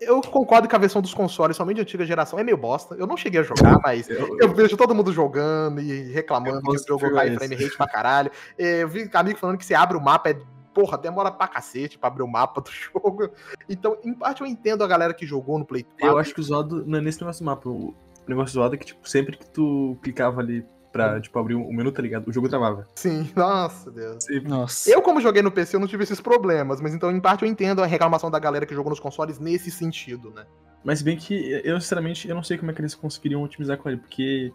Eu 0.00 0.20
concordo 0.20 0.68
que 0.68 0.76
a 0.76 0.78
versão 0.78 1.00
dos 1.00 1.14
consoles, 1.14 1.56
somente 1.56 1.76
de 1.76 1.82
antiga 1.82 2.04
geração, 2.04 2.38
é 2.38 2.44
meio 2.44 2.58
bosta. 2.58 2.94
Eu 2.94 3.06
não 3.06 3.16
cheguei 3.16 3.40
a 3.40 3.42
jogar, 3.42 3.78
mas 3.82 4.08
eu, 4.10 4.38
eu 4.38 4.52
vejo 4.52 4.76
todo 4.76 4.94
mundo 4.94 5.12
jogando 5.12 5.80
e 5.80 6.12
reclamando 6.12 6.60
que 6.60 6.70
o 6.70 6.86
jogo 6.86 7.14
cai 7.14 7.34
frame 7.34 7.54
rate 7.54 7.76
pra 7.76 7.86
caralho. 7.86 8.30
Eu 8.58 8.88
vi 8.88 9.08
amigo 9.14 9.38
falando 9.38 9.56
que 9.56 9.64
você 9.64 9.74
abre 9.74 9.96
o 9.96 10.00
mapa, 10.00 10.30
é 10.30 10.36
porra, 10.74 10.98
demora 10.98 11.30
pra 11.30 11.46
cacete 11.46 11.96
pra 11.96 12.08
abrir 12.08 12.24
o 12.24 12.28
mapa 12.28 12.60
do 12.60 12.70
jogo. 12.92 13.30
Então, 13.68 13.96
em 14.04 14.12
parte, 14.12 14.42
eu 14.42 14.46
entendo 14.46 14.82
a 14.82 14.86
galera 14.86 15.14
que 15.14 15.24
jogou 15.24 15.58
no 15.58 15.64
Play 15.64 15.84
4. 15.84 16.06
Eu 16.06 16.18
acho 16.18 16.34
que 16.34 16.40
o 16.40 16.42
zoado 16.42 16.84
não 16.84 16.98
é 16.98 17.00
nesse 17.00 17.20
negócio 17.20 17.42
do 17.42 17.46
mapa. 17.46 17.68
O 17.68 17.94
negócio 18.28 18.54
zoado 18.54 18.74
é 18.74 18.78
que, 18.78 18.86
tipo, 18.86 19.08
sempre 19.08 19.36
que 19.36 19.46
tu 19.46 19.98
clicava 20.02 20.40
ali 20.40 20.64
pra, 20.92 21.20
tipo, 21.20 21.36
abrir 21.38 21.56
o 21.56 21.72
menu, 21.72 21.90
tá 21.90 22.00
ligado? 22.00 22.28
O 22.28 22.32
jogo 22.32 22.48
travava. 22.48 22.88
Sim, 22.94 23.28
nossa, 23.34 23.90
Deus. 23.90 24.24
Nossa. 24.44 24.88
Eu, 24.88 25.02
como 25.02 25.20
joguei 25.20 25.42
no 25.42 25.50
PC, 25.50 25.74
eu 25.74 25.80
não 25.80 25.88
tive 25.88 26.04
esses 26.04 26.20
problemas, 26.20 26.80
mas 26.80 26.94
então, 26.94 27.10
em 27.10 27.20
parte, 27.20 27.42
eu 27.42 27.48
entendo 27.48 27.82
a 27.82 27.86
reclamação 27.86 28.30
da 28.30 28.38
galera 28.38 28.64
que 28.64 28.74
jogou 28.74 28.90
nos 28.90 29.00
consoles 29.00 29.38
nesse 29.40 29.70
sentido, 29.70 30.30
né? 30.30 30.44
Mas 30.84 31.02
bem 31.02 31.16
que, 31.16 31.60
eu, 31.64 31.80
sinceramente, 31.80 32.28
eu 32.28 32.34
não 32.34 32.42
sei 32.42 32.56
como 32.56 32.70
é 32.70 32.74
que 32.74 32.80
eles 32.80 32.94
conseguiriam 32.94 33.42
otimizar 33.42 33.76
com 33.76 33.88
ele, 33.88 33.98
porque 33.98 34.52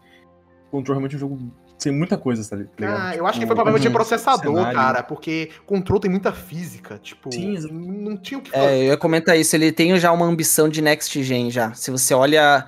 o 0.68 0.72
Control 0.72 0.96
realmente 0.96 1.16
é 1.16 1.18
um 1.18 1.20
jogo 1.20 1.52
sem 1.78 1.92
muita 1.92 2.18
coisa, 2.18 2.48
tá 2.48 2.56
ligado? 2.56 3.02
Ah, 3.02 3.16
eu 3.16 3.26
acho 3.26 3.40
que 3.40 3.46
foi 3.46 3.56
problema 3.56 3.80
de 3.80 3.88
uhum. 3.88 3.94
processador, 3.94 4.56
cenário. 4.56 4.78
cara, 4.78 5.04
porque 5.04 5.50
Control 5.66 6.00
tem 6.00 6.12
muita 6.12 6.32
física, 6.32 7.00
tipo, 7.02 7.34
Sim, 7.34 7.58
não 7.72 8.16
tinha 8.16 8.38
o 8.38 8.42
que 8.42 8.52
fazer. 8.52 8.66
É, 8.66 8.80
eu 8.80 8.84
ia 8.88 8.98
comentar 8.98 9.38
isso, 9.38 9.56
ele 9.56 9.72
tem 9.72 9.98
já 9.98 10.12
uma 10.12 10.26
ambição 10.26 10.70
de 10.70 10.82
next 10.82 11.22
gen 11.24 11.50
já. 11.50 11.74
Se 11.74 11.90
você 11.90 12.14
olha 12.14 12.68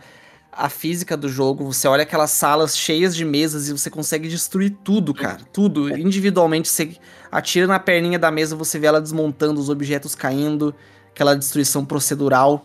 a 0.61 0.69
física 0.69 1.17
do 1.17 1.27
jogo, 1.27 1.65
você 1.65 1.87
olha 1.87 2.03
aquelas 2.03 2.29
salas 2.29 2.77
cheias 2.77 3.15
de 3.15 3.25
mesas 3.25 3.67
e 3.67 3.71
você 3.71 3.89
consegue 3.89 4.29
destruir 4.29 4.77
tudo, 4.83 5.11
cara. 5.11 5.39
Tudo. 5.51 5.89
Individualmente, 5.97 6.69
você 6.69 6.95
atira 7.31 7.65
na 7.65 7.79
perninha 7.79 8.19
da 8.19 8.29
mesa, 8.29 8.55
você 8.55 8.77
vê 8.77 8.85
ela 8.85 9.01
desmontando, 9.01 9.59
os 9.59 9.69
objetos 9.69 10.13
caindo, 10.13 10.73
aquela 11.09 11.35
destruição 11.35 11.83
procedural. 11.83 12.63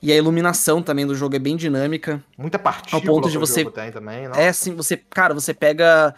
E 0.00 0.10
a 0.10 0.16
iluminação 0.16 0.82
também 0.82 1.06
do 1.06 1.14
jogo 1.14 1.36
é 1.36 1.38
bem 1.38 1.56
dinâmica. 1.56 2.24
Muita 2.38 2.58
partícula 2.58 3.02
ao 3.02 3.06
ponto 3.06 3.28
de 3.28 3.36
você 3.36 3.66
também, 3.92 4.30
É, 4.34 4.50
sim, 4.50 4.74
você, 4.74 4.96
cara, 4.96 5.34
você 5.34 5.52
pega 5.52 6.14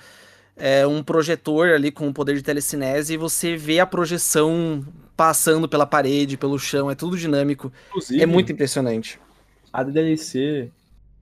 é, 0.57 0.87
um 0.87 1.03
projetor 1.03 1.71
ali 1.71 1.91
com 1.91 2.07
o 2.07 2.15
poder 2.15 2.37
de 2.37 2.43
telecinese 2.43 3.15
e 3.15 3.17
você 3.17 3.57
vê 3.57 3.81
a 3.81 3.87
projeção 3.87 4.87
passando 5.17 5.69
pela 5.69 5.85
parede, 5.85 6.37
pelo 6.37 6.61
chão, 6.61 6.89
é 6.89 6.95
tudo 6.95 7.17
dinâmico. 7.17 7.73
É 7.75 7.89
Inclusive, 7.89 8.23
é 8.23 8.27
muito 8.27 8.53
impressionante. 8.53 9.19
A 9.73 9.83
DLC 9.83 10.71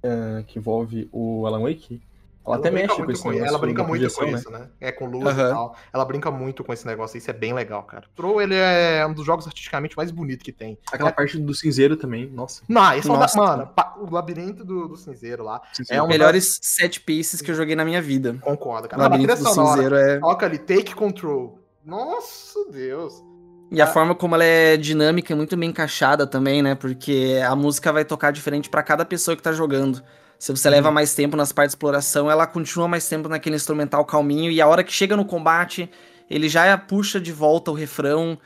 uh, 0.06 0.44
que 0.44 0.58
envolve 0.58 1.08
o 1.12 1.46
Alan 1.46 1.62
Wake, 1.62 2.00
ela, 2.46 2.54
ela 2.54 2.56
até 2.56 2.70
mexe 2.70 3.02
com 3.02 3.10
esse 3.10 3.22
com 3.22 3.30
negócio. 3.30 3.48
Ela 3.48 3.58
brinca 3.58 3.82
muito 3.82 4.00
projeção, 4.00 4.24
com 4.24 4.30
né? 4.30 4.38
isso, 4.38 4.50
né? 4.50 4.68
É, 4.80 4.92
com 4.92 5.06
luz 5.06 5.24
uhum. 5.24 5.32
e 5.32 5.50
tal. 5.50 5.76
Ela 5.92 6.04
brinca 6.04 6.30
muito 6.30 6.62
com 6.62 6.72
esse 6.72 6.86
negócio. 6.86 7.18
Isso 7.18 7.28
é 7.28 7.34
bem 7.34 7.52
legal, 7.52 7.82
cara. 7.82 8.04
Pro, 8.14 8.40
ele 8.40 8.54
é 8.54 9.04
um 9.04 9.12
dos 9.12 9.26
jogos 9.26 9.46
artisticamente 9.46 9.96
mais 9.96 10.12
bonitos 10.12 10.44
que 10.44 10.52
tem. 10.52 10.78
Aquela 10.92 11.10
é... 11.10 11.12
parte 11.12 11.38
do 11.38 11.54
cinzeiro 11.54 11.96
também, 11.96 12.30
nossa. 12.30 12.62
Não, 12.68 12.94
esse 12.94 13.08
nossa, 13.08 13.38
é 13.38 13.42
um 13.42 13.46
da... 13.46 13.56
Mano, 13.56 13.70
o 13.98 14.14
labirinto 14.14 14.64
do, 14.64 14.86
do 14.86 14.96
cinzeiro 14.96 15.42
lá. 15.42 15.60
É 15.90 16.00
um 16.00 16.06
melhores 16.06 16.58
das... 16.58 16.58
set 16.62 17.00
pieces 17.00 17.40
que 17.40 17.50
eu 17.50 17.54
joguei 17.54 17.74
na 17.74 17.84
minha 17.84 18.00
vida. 18.00 18.36
Concordo, 18.40 18.88
cara. 18.88 19.00
O 19.00 19.02
labirinto 19.02 19.42
do 19.42 19.48
cinzeiro 19.48 19.96
é... 19.96 20.20
Coloca 20.20 20.46
ali, 20.46 20.58
take 20.58 20.94
control. 20.94 21.58
Nossa, 21.84 22.64
Deus. 22.70 23.24
E 23.70 23.80
a 23.80 23.84
ah. 23.84 23.86
forma 23.86 24.14
como 24.14 24.34
ela 24.34 24.44
é 24.44 24.76
dinâmica 24.76 25.32
é 25.32 25.36
muito 25.36 25.56
bem 25.56 25.70
encaixada 25.70 26.26
também, 26.26 26.62
né? 26.62 26.74
Porque 26.74 27.40
a 27.46 27.54
música 27.56 27.92
vai 27.92 28.04
tocar 28.04 28.30
diferente 28.30 28.70
para 28.70 28.82
cada 28.82 29.04
pessoa 29.04 29.36
que 29.36 29.42
tá 29.42 29.52
jogando. 29.52 30.02
Se 30.38 30.52
você 30.52 30.68
leva 30.68 30.88
uhum. 30.88 30.94
mais 30.94 31.14
tempo 31.14 31.36
nas 31.36 31.50
partes 31.50 31.72
de 31.72 31.76
exploração, 31.76 32.30
ela 32.30 32.46
continua 32.46 32.86
mais 32.86 33.08
tempo 33.08 33.28
naquele 33.28 33.56
instrumental 33.56 34.04
calminho, 34.04 34.50
e 34.50 34.60
a 34.60 34.66
hora 34.66 34.84
que 34.84 34.92
chega 34.92 35.16
no 35.16 35.24
combate, 35.24 35.90
ele 36.28 36.48
já 36.48 36.76
puxa 36.76 37.20
de 37.20 37.32
volta 37.32 37.70
o 37.70 37.74
refrão. 37.74 38.38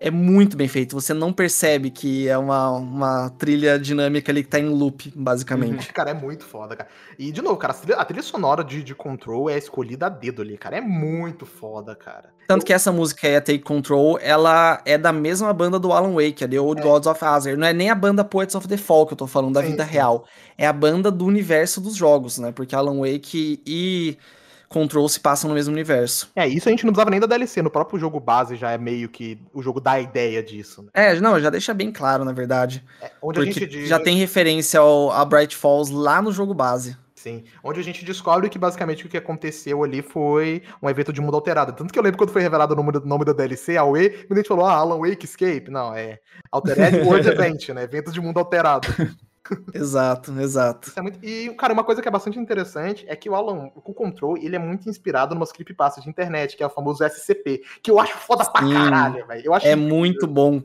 É 0.00 0.10
muito 0.10 0.56
bem 0.56 0.68
feito. 0.68 0.94
Você 1.00 1.14
não 1.14 1.32
percebe 1.32 1.90
que 1.90 2.28
é 2.28 2.36
uma, 2.36 2.70
uma 2.70 3.30
trilha 3.30 3.78
dinâmica 3.78 4.30
ali 4.30 4.42
que 4.42 4.48
tá 4.50 4.58
em 4.58 4.68
loop, 4.68 5.12
basicamente. 5.14 5.88
Uhum. 5.88 5.94
Cara, 5.94 6.10
é 6.10 6.14
muito 6.14 6.44
foda, 6.44 6.76
cara. 6.76 6.90
E, 7.18 7.32
de 7.32 7.40
novo, 7.40 7.56
cara, 7.56 7.72
a 7.72 7.76
trilha, 7.76 7.96
a 7.96 8.04
trilha 8.04 8.22
sonora 8.22 8.62
de, 8.62 8.82
de 8.82 8.94
Control 8.94 9.48
é 9.48 9.56
escolhida 9.56 10.06
a 10.06 10.08
dedo 10.08 10.42
ali, 10.42 10.58
cara. 10.58 10.76
É 10.76 10.80
muito 10.80 11.46
foda, 11.46 11.94
cara. 11.94 12.34
Tanto 12.46 12.66
que 12.66 12.72
essa 12.72 12.92
música 12.92 13.26
aí, 13.26 13.36
a 13.36 13.40
Take 13.40 13.60
Control, 13.60 14.18
ela 14.20 14.82
é 14.84 14.98
da 14.98 15.12
mesma 15.12 15.52
banda 15.52 15.78
do 15.78 15.92
Alan 15.92 16.12
Wake, 16.14 16.44
a 16.44 16.48
The 16.48 16.60
Old 16.60 16.80
é. 16.80 16.84
Gods 16.84 17.06
of 17.06 17.24
Azure. 17.24 17.56
Não 17.56 17.66
é 17.66 17.72
nem 17.72 17.88
a 17.88 17.94
banda 17.94 18.24
Poets 18.24 18.54
of 18.54 18.68
the 18.68 18.76
Fall 18.76 19.06
que 19.06 19.14
eu 19.14 19.18
tô 19.18 19.26
falando, 19.26 19.54
da 19.54 19.62
sim, 19.62 19.70
vida 19.70 19.84
sim. 19.84 19.90
real. 19.90 20.26
É 20.58 20.66
a 20.66 20.72
banda 20.72 21.10
do 21.10 21.24
universo 21.24 21.80
dos 21.80 21.96
jogos, 21.96 22.38
né? 22.38 22.52
Porque 22.52 22.74
Alan 22.74 22.98
Wake 22.98 23.62
e 23.66 24.18
Control 24.68 25.08
se 25.08 25.20
passam 25.20 25.48
no 25.48 25.54
mesmo 25.54 25.72
universo. 25.72 26.30
É, 26.34 26.46
isso 26.46 26.68
a 26.68 26.70
gente 26.70 26.84
não 26.84 26.92
precisava 26.92 27.10
nem 27.10 27.20
da 27.20 27.26
DLC, 27.26 27.62
no 27.62 27.70
próprio 27.70 27.98
jogo 27.98 28.18
base 28.18 28.56
já 28.56 28.72
é 28.72 28.78
meio 28.78 29.08
que 29.08 29.38
o 29.52 29.62
jogo 29.62 29.80
dá 29.80 29.92
a 29.92 30.00
ideia 30.00 30.42
disso. 30.42 30.82
Né? 30.82 30.88
É, 30.94 31.20
não, 31.20 31.38
já 31.40 31.50
deixa 31.50 31.74
bem 31.74 31.92
claro, 31.92 32.24
na 32.24 32.32
verdade. 32.32 32.84
É, 33.00 33.10
onde 33.22 33.40
a 33.40 33.44
gente 33.44 33.66
diz... 33.66 33.88
já 33.88 33.98
tem 33.98 34.16
referência 34.16 34.80
ao, 34.80 35.10
a 35.12 35.24
Bright 35.24 35.56
Falls 35.56 35.92
lá 35.92 36.20
no 36.20 36.32
jogo 36.32 36.54
base. 36.54 36.96
Sim, 37.24 37.42
onde 37.62 37.80
a 37.80 37.82
gente 37.82 38.04
descobre 38.04 38.50
que 38.50 38.58
basicamente 38.58 39.06
o 39.06 39.08
que 39.08 39.16
aconteceu 39.16 39.82
ali 39.82 40.02
foi 40.02 40.62
um 40.82 40.90
evento 40.90 41.10
de 41.10 41.22
mundo 41.22 41.34
alterado. 41.34 41.72
Tanto 41.72 41.90
que 41.90 41.98
eu 41.98 42.02
lembro 42.02 42.18
quando 42.18 42.30
foi 42.30 42.42
revelado 42.42 42.74
o 42.74 42.76
nome, 42.76 42.92
nome 43.02 43.24
da 43.24 43.32
DLC, 43.32 43.78
a 43.78 43.84
UE, 43.84 44.26
a 44.28 44.34
gente 44.34 44.46
falou, 44.46 44.66
ah, 44.66 44.74
Alan 44.74 44.98
Wake 44.98 45.24
Escape. 45.24 45.70
Não, 45.70 45.94
é 45.94 46.18
Altered 46.52 46.98
World 47.08 47.26
Event, 47.26 47.70
né? 47.70 47.84
Evento 47.84 48.12
de 48.12 48.20
mundo 48.20 48.38
alterado. 48.38 48.88
exato, 49.74 50.32
exato. 50.40 50.92
É 50.96 51.02
muito... 51.02 51.18
E, 51.22 51.50
cara, 51.54 51.72
uma 51.72 51.84
coisa 51.84 52.00
que 52.00 52.08
é 52.08 52.10
bastante 52.10 52.38
interessante 52.38 53.04
é 53.08 53.14
que 53.16 53.28
o 53.28 53.34
Alan, 53.34 53.70
o 53.74 53.94
Control, 53.94 54.36
ele 54.36 54.56
é 54.56 54.58
muito 54.58 54.88
inspirado 54.88 55.34
numa 55.34 55.46
creepypastas 55.46 56.04
de 56.04 56.10
internet, 56.10 56.56
que 56.56 56.62
é 56.62 56.66
o 56.66 56.70
famoso 56.70 57.04
SCP, 57.04 57.62
que 57.82 57.90
eu 57.90 57.98
acho 57.98 58.16
foda 58.16 58.44
Sim, 58.44 58.50
pra 58.52 58.62
caralho, 58.62 59.26
velho. 59.26 59.54
É 59.54 59.72
incrível. 59.72 59.78
muito 59.78 60.26
bom. 60.26 60.62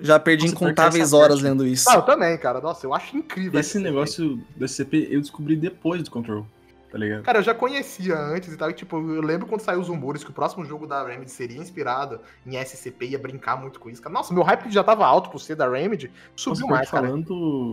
Já 0.00 0.18
perdi 0.18 0.46
Nossa, 0.46 0.56
incontáveis 0.56 1.12
horas 1.12 1.40
lendo 1.40 1.66
isso. 1.66 1.88
Ah, 1.88 1.94
eu 1.94 2.02
também, 2.02 2.36
cara. 2.36 2.60
Nossa, 2.60 2.84
eu 2.84 2.92
acho 2.92 3.16
incrível. 3.16 3.58
Esse 3.58 3.78
negócio 3.78 4.40
do 4.56 4.66
SCP 4.66 5.08
eu 5.10 5.20
descobri 5.20 5.56
depois 5.56 6.02
do 6.02 6.10
Control. 6.10 6.46
Tá 6.90 6.98
ligado? 6.98 7.22
Cara, 7.22 7.38
eu 7.40 7.42
já 7.42 7.52
conhecia 7.52 8.16
antes 8.16 8.52
e 8.52 8.56
tal. 8.56 8.70
E, 8.70 8.72
tipo, 8.72 8.96
eu 8.96 9.20
lembro 9.20 9.48
quando 9.48 9.62
saiu 9.62 9.80
os 9.80 9.88
rumores 9.88 10.22
que 10.22 10.30
o 10.30 10.32
próximo 10.32 10.64
jogo 10.64 10.86
da 10.86 11.04
Remedy 11.04 11.30
seria 11.30 11.58
inspirado 11.58 12.20
em 12.46 12.56
SCP, 12.56 13.06
ia 13.06 13.18
brincar 13.18 13.56
muito 13.56 13.80
com 13.80 13.90
isso. 13.90 14.00
Cara. 14.00 14.12
Nossa, 14.12 14.32
meu 14.32 14.44
hype 14.44 14.70
já 14.70 14.84
tava 14.84 15.04
alto 15.04 15.28
por 15.28 15.40
ser 15.40 15.56
da 15.56 15.68
Remedy, 15.68 16.12
subiu 16.36 16.62
Nossa, 16.62 16.72
mais, 16.72 16.90
cara. 16.90 17.06
Falando 17.08 17.72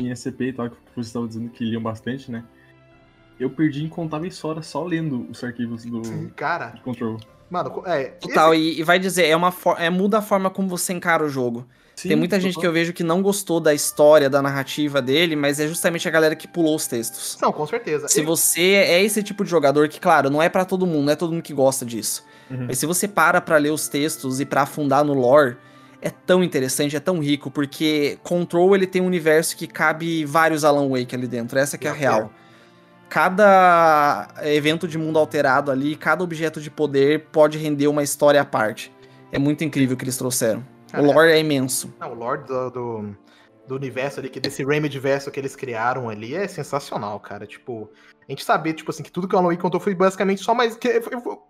em 0.00 0.14
SCP 0.14 0.48
e 0.48 0.52
tal, 0.52 0.70
que 0.70 0.76
você 0.94 1.08
estava 1.08 1.26
dizendo 1.26 1.48
que 1.50 1.64
liam 1.64 1.82
bastante, 1.82 2.30
né? 2.30 2.44
Eu 3.38 3.50
perdi 3.50 3.84
incontáveis 3.84 4.42
horas 4.44 4.66
só 4.66 4.84
lendo 4.84 5.26
os 5.30 5.42
arquivos 5.42 5.84
do, 5.84 6.02
cara, 6.36 6.70
do 6.70 6.80
Control. 6.82 7.18
Mano, 7.48 7.82
é. 7.86 8.04
Total, 8.04 8.54
esse... 8.54 8.62
e, 8.62 8.80
e, 8.80 8.82
vai 8.82 8.98
dizer, 8.98 9.26
é 9.26 9.34
uma 9.34 9.52
é, 9.78 9.90
muda 9.90 10.18
a 10.18 10.22
forma 10.22 10.50
como 10.50 10.68
você 10.68 10.92
encara 10.92 11.24
o 11.24 11.28
jogo. 11.28 11.66
Sim, 11.96 12.08
Tem 12.08 12.16
muita 12.16 12.40
gente 12.40 12.58
que 12.58 12.66
eu 12.66 12.72
vejo 12.72 12.94
que 12.94 13.02
não 13.02 13.20
gostou 13.20 13.60
da 13.60 13.74
história, 13.74 14.30
da 14.30 14.40
narrativa 14.40 15.02
dele, 15.02 15.36
mas 15.36 15.60
é 15.60 15.66
justamente 15.66 16.08
a 16.08 16.10
galera 16.10 16.34
que 16.34 16.48
pulou 16.48 16.74
os 16.74 16.86
textos. 16.86 17.36
Não, 17.42 17.52
com 17.52 17.66
certeza. 17.66 18.08
Se 18.08 18.22
você 18.22 18.72
é 18.72 19.02
esse 19.02 19.22
tipo 19.22 19.44
de 19.44 19.50
jogador 19.50 19.86
que, 19.86 20.00
claro, 20.00 20.30
não 20.30 20.40
é 20.40 20.48
para 20.48 20.64
todo 20.64 20.86
mundo, 20.86 21.04
não 21.04 21.12
é 21.12 21.16
todo 21.16 21.32
mundo 21.32 21.42
que 21.42 21.52
gosta 21.52 21.84
disso. 21.84 22.24
Uhum. 22.50 22.66
Mas 22.68 22.78
se 22.78 22.86
você 22.86 23.06
para 23.06 23.38
pra 23.40 23.58
ler 23.58 23.70
os 23.70 23.86
textos 23.86 24.40
e 24.40 24.46
para 24.46 24.62
afundar 24.62 25.04
no 25.04 25.12
lore, 25.12 25.58
é 26.02 26.10
tão 26.10 26.42
interessante, 26.42 26.96
é 26.96 27.00
tão 27.00 27.18
rico, 27.18 27.50
porque 27.50 28.18
Control 28.22 28.74
ele 28.74 28.86
tem 28.86 29.02
um 29.02 29.06
universo 29.06 29.56
que 29.56 29.66
cabe 29.66 30.24
vários 30.24 30.64
Alan 30.64 30.88
Wake 30.88 31.14
ali 31.14 31.26
dentro, 31.26 31.58
essa 31.58 31.76
que 31.76 31.86
é 31.86 31.90
a 31.90 31.94
real. 31.94 32.30
Cada 33.08 34.28
evento 34.42 34.86
de 34.86 34.96
mundo 34.96 35.18
alterado 35.18 35.70
ali, 35.70 35.96
cada 35.96 36.22
objeto 36.22 36.60
de 36.60 36.70
poder 36.70 37.26
pode 37.32 37.58
render 37.58 37.88
uma 37.88 38.02
história 38.02 38.40
à 38.40 38.44
parte. 38.44 38.92
É 39.32 39.38
muito 39.38 39.64
incrível 39.64 39.94
o 39.94 39.98
que 39.98 40.04
eles 40.04 40.16
trouxeram. 40.16 40.64
Cara, 40.90 41.02
o 41.02 41.06
lore 41.06 41.30
é, 41.30 41.36
é 41.36 41.40
imenso. 41.40 41.92
Não, 42.00 42.12
o 42.12 42.14
lore 42.14 42.44
do, 42.44 42.70
do, 42.70 43.16
do 43.70 43.76
universo 43.76 44.18
ali, 44.18 44.28
que 44.28 44.40
desse 44.40 44.64
Remedy 44.64 44.98
verso 44.98 45.30
que 45.30 45.38
eles 45.38 45.54
criaram 45.54 46.08
ali 46.08 46.34
é 46.34 46.46
sensacional, 46.48 47.18
cara. 47.20 47.46
Tipo, 47.46 47.88
a 48.28 48.32
gente 48.32 48.44
saber, 48.44 48.74
tipo 48.74 48.90
assim, 48.90 49.02
que 49.02 49.12
tudo 49.12 49.28
que 49.28 49.34
o 49.34 49.38
Alan 49.38 49.48
Wake 49.48 49.62
contou 49.62 49.80
foi 49.80 49.94
basicamente 49.94 50.42
só 50.42 50.52
mais. 50.52 50.76
Que, 50.76 51.00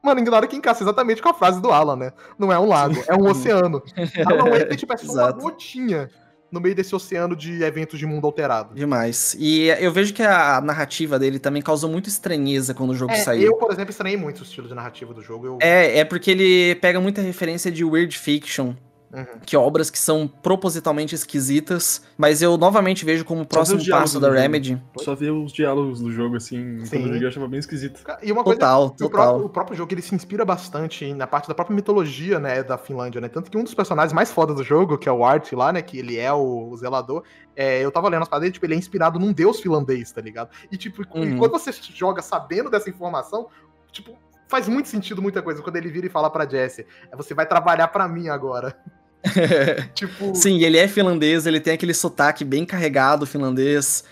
mano, 0.03 0.21
ignora 0.21 0.47
que 0.47 0.55
encaixa 0.55 0.85
exatamente 0.85 1.23
com 1.23 1.31
a 1.31 1.35
frase 1.35 1.61
do 1.63 1.71
Alan, 1.71 1.97
né? 1.97 2.13
Não 2.39 2.53
é 2.53 2.59
um 2.59 2.69
lago, 2.69 3.03
é 3.09 3.15
um 3.15 3.27
oceano. 3.27 3.83
Alan 4.27 4.51
Wake 4.51 4.77
tipo, 4.77 4.93
é 4.93 4.97
só 4.99 5.13
uma 5.13 5.33
gotinha 5.33 6.11
no 6.53 6.61
meio 6.61 6.75
desse 6.75 6.95
oceano 6.95 7.35
de 7.35 7.63
eventos 7.63 7.99
de 7.99 8.05
mundo 8.05 8.27
alterado. 8.27 8.75
Demais. 8.75 9.35
E 9.39 9.69
eu 9.69 9.91
vejo 9.91 10.13
que 10.13 10.23
a 10.23 10.61
narrativa 10.61 11.19
dele 11.19 11.39
também 11.39 11.63
causou 11.63 11.89
muita 11.89 12.09
estranheza 12.09 12.75
quando 12.75 12.91
o 12.91 12.95
jogo 12.95 13.13
é, 13.13 13.17
saiu. 13.17 13.47
Eu, 13.47 13.57
por 13.57 13.73
exemplo, 13.73 13.91
estranhei 13.91 14.19
muito 14.19 14.41
o 14.41 14.43
estilo 14.43 14.69
de 14.69 14.75
narrativa 14.75 15.15
do 15.15 15.23
jogo. 15.23 15.47
Eu... 15.47 15.59
É, 15.63 16.01
é 16.01 16.05
porque 16.05 16.33
ele 16.33 16.75
pega 16.75 17.01
muita 17.01 17.23
referência 17.23 17.71
de 17.71 17.85
weird 17.85 18.19
fiction 18.19 18.75
Uhum. 19.13 19.41
Que 19.45 19.57
obras 19.57 19.91
que 19.91 19.99
são 19.99 20.29
propositalmente 20.29 21.17
esquisitas, 21.17 22.03
mas 22.17 22.41
eu 22.43 22.57
novamente 22.57 23.05
vejo 23.05 23.25
como 23.25 23.45
próximo 23.45 23.85
passo 23.89 24.21
da 24.21 24.31
Remedy. 24.31 24.81
Só 24.99 25.17
ver 25.17 25.31
os 25.33 25.53
diálogos 25.53 26.01
do 26.01 26.13
jogo, 26.13 26.37
assim, 26.37 26.85
Sim. 26.85 26.91
quando 26.91 27.03
eu 27.03 27.09
joguei 27.09 27.25
eu 27.25 27.29
achava 27.29 27.49
bem 27.49 27.59
esquisito. 27.59 28.01
E 28.23 28.31
uma 28.31 28.45
coisa, 28.45 28.61
total, 28.61 28.91
total. 28.91 29.07
O 29.07 29.11
próprio, 29.11 29.47
o 29.47 29.49
próprio, 29.49 29.77
jogo 29.77 29.93
ele 29.93 30.03
se 30.03 30.15
inspira 30.15 30.45
bastante 30.45 31.13
na 31.13 31.27
parte 31.27 31.49
da 31.49 31.55
própria 31.55 31.75
mitologia, 31.75 32.39
né, 32.39 32.63
da 32.63 32.79
Finlândia, 32.79 33.21
né? 33.21 33.29
Tanto 33.29 33.51
que 33.51 33.59
um 33.59 33.65
dos 33.65 33.75
personagens 33.75 34.13
mais 34.13 34.31
fodas 34.31 34.55
do 34.55 34.63
jogo, 34.63 34.97
que 34.97 35.09
é 35.09 35.13
o 35.13 35.25
Art 35.25 35.53
lá, 35.53 35.73
né, 35.73 35.83
que 35.83 35.99
ele 35.99 36.17
é 36.17 36.33
o, 36.33 36.69
o 36.71 36.77
zelador, 36.77 37.25
é, 37.57 37.85
eu 37.85 37.91
tava 37.91 38.09
lendo 38.09 38.23
as 38.23 38.29
paradas 38.29 38.53
tipo, 38.53 38.65
ele 38.65 38.75
é 38.75 38.79
inspirado 38.79 39.19
num 39.19 39.33
deus 39.33 39.61
finlandês, 39.61 40.13
tá 40.13 40.21
ligado? 40.21 40.51
E 40.71 40.77
tipo, 40.77 41.03
uhum. 41.15 41.37
quando 41.37 41.51
você 41.51 41.73
joga 41.73 42.23
sabendo 42.23 42.71
dessa 42.71 42.89
informação, 42.89 43.49
tipo, 43.91 44.17
faz 44.51 44.69
muito 44.69 44.89
sentido 44.89 45.23
muita 45.23 45.41
coisa. 45.41 45.63
Quando 45.63 45.77
ele 45.77 45.89
vira 45.89 46.07
e 46.07 46.11
fala 46.11 46.29
pra 46.29 46.49
Jessie, 46.49 46.87
é, 47.11 47.17
você 47.17 47.33
vai 47.33 47.47
trabalhar 47.47 47.89
para 47.89 48.07
mim 48.07 48.29
agora. 48.29 48.77
tipo... 49.95 50.35
Sim, 50.35 50.63
ele 50.63 50.79
é 50.79 50.89
finlandês, 50.89 51.47
ele 51.47 51.61
tem 51.61 51.75
aquele 51.75 51.95
sotaque 51.95 52.45
bem 52.45 52.65
carregado 52.65 53.27
finlandês. 53.27 54.05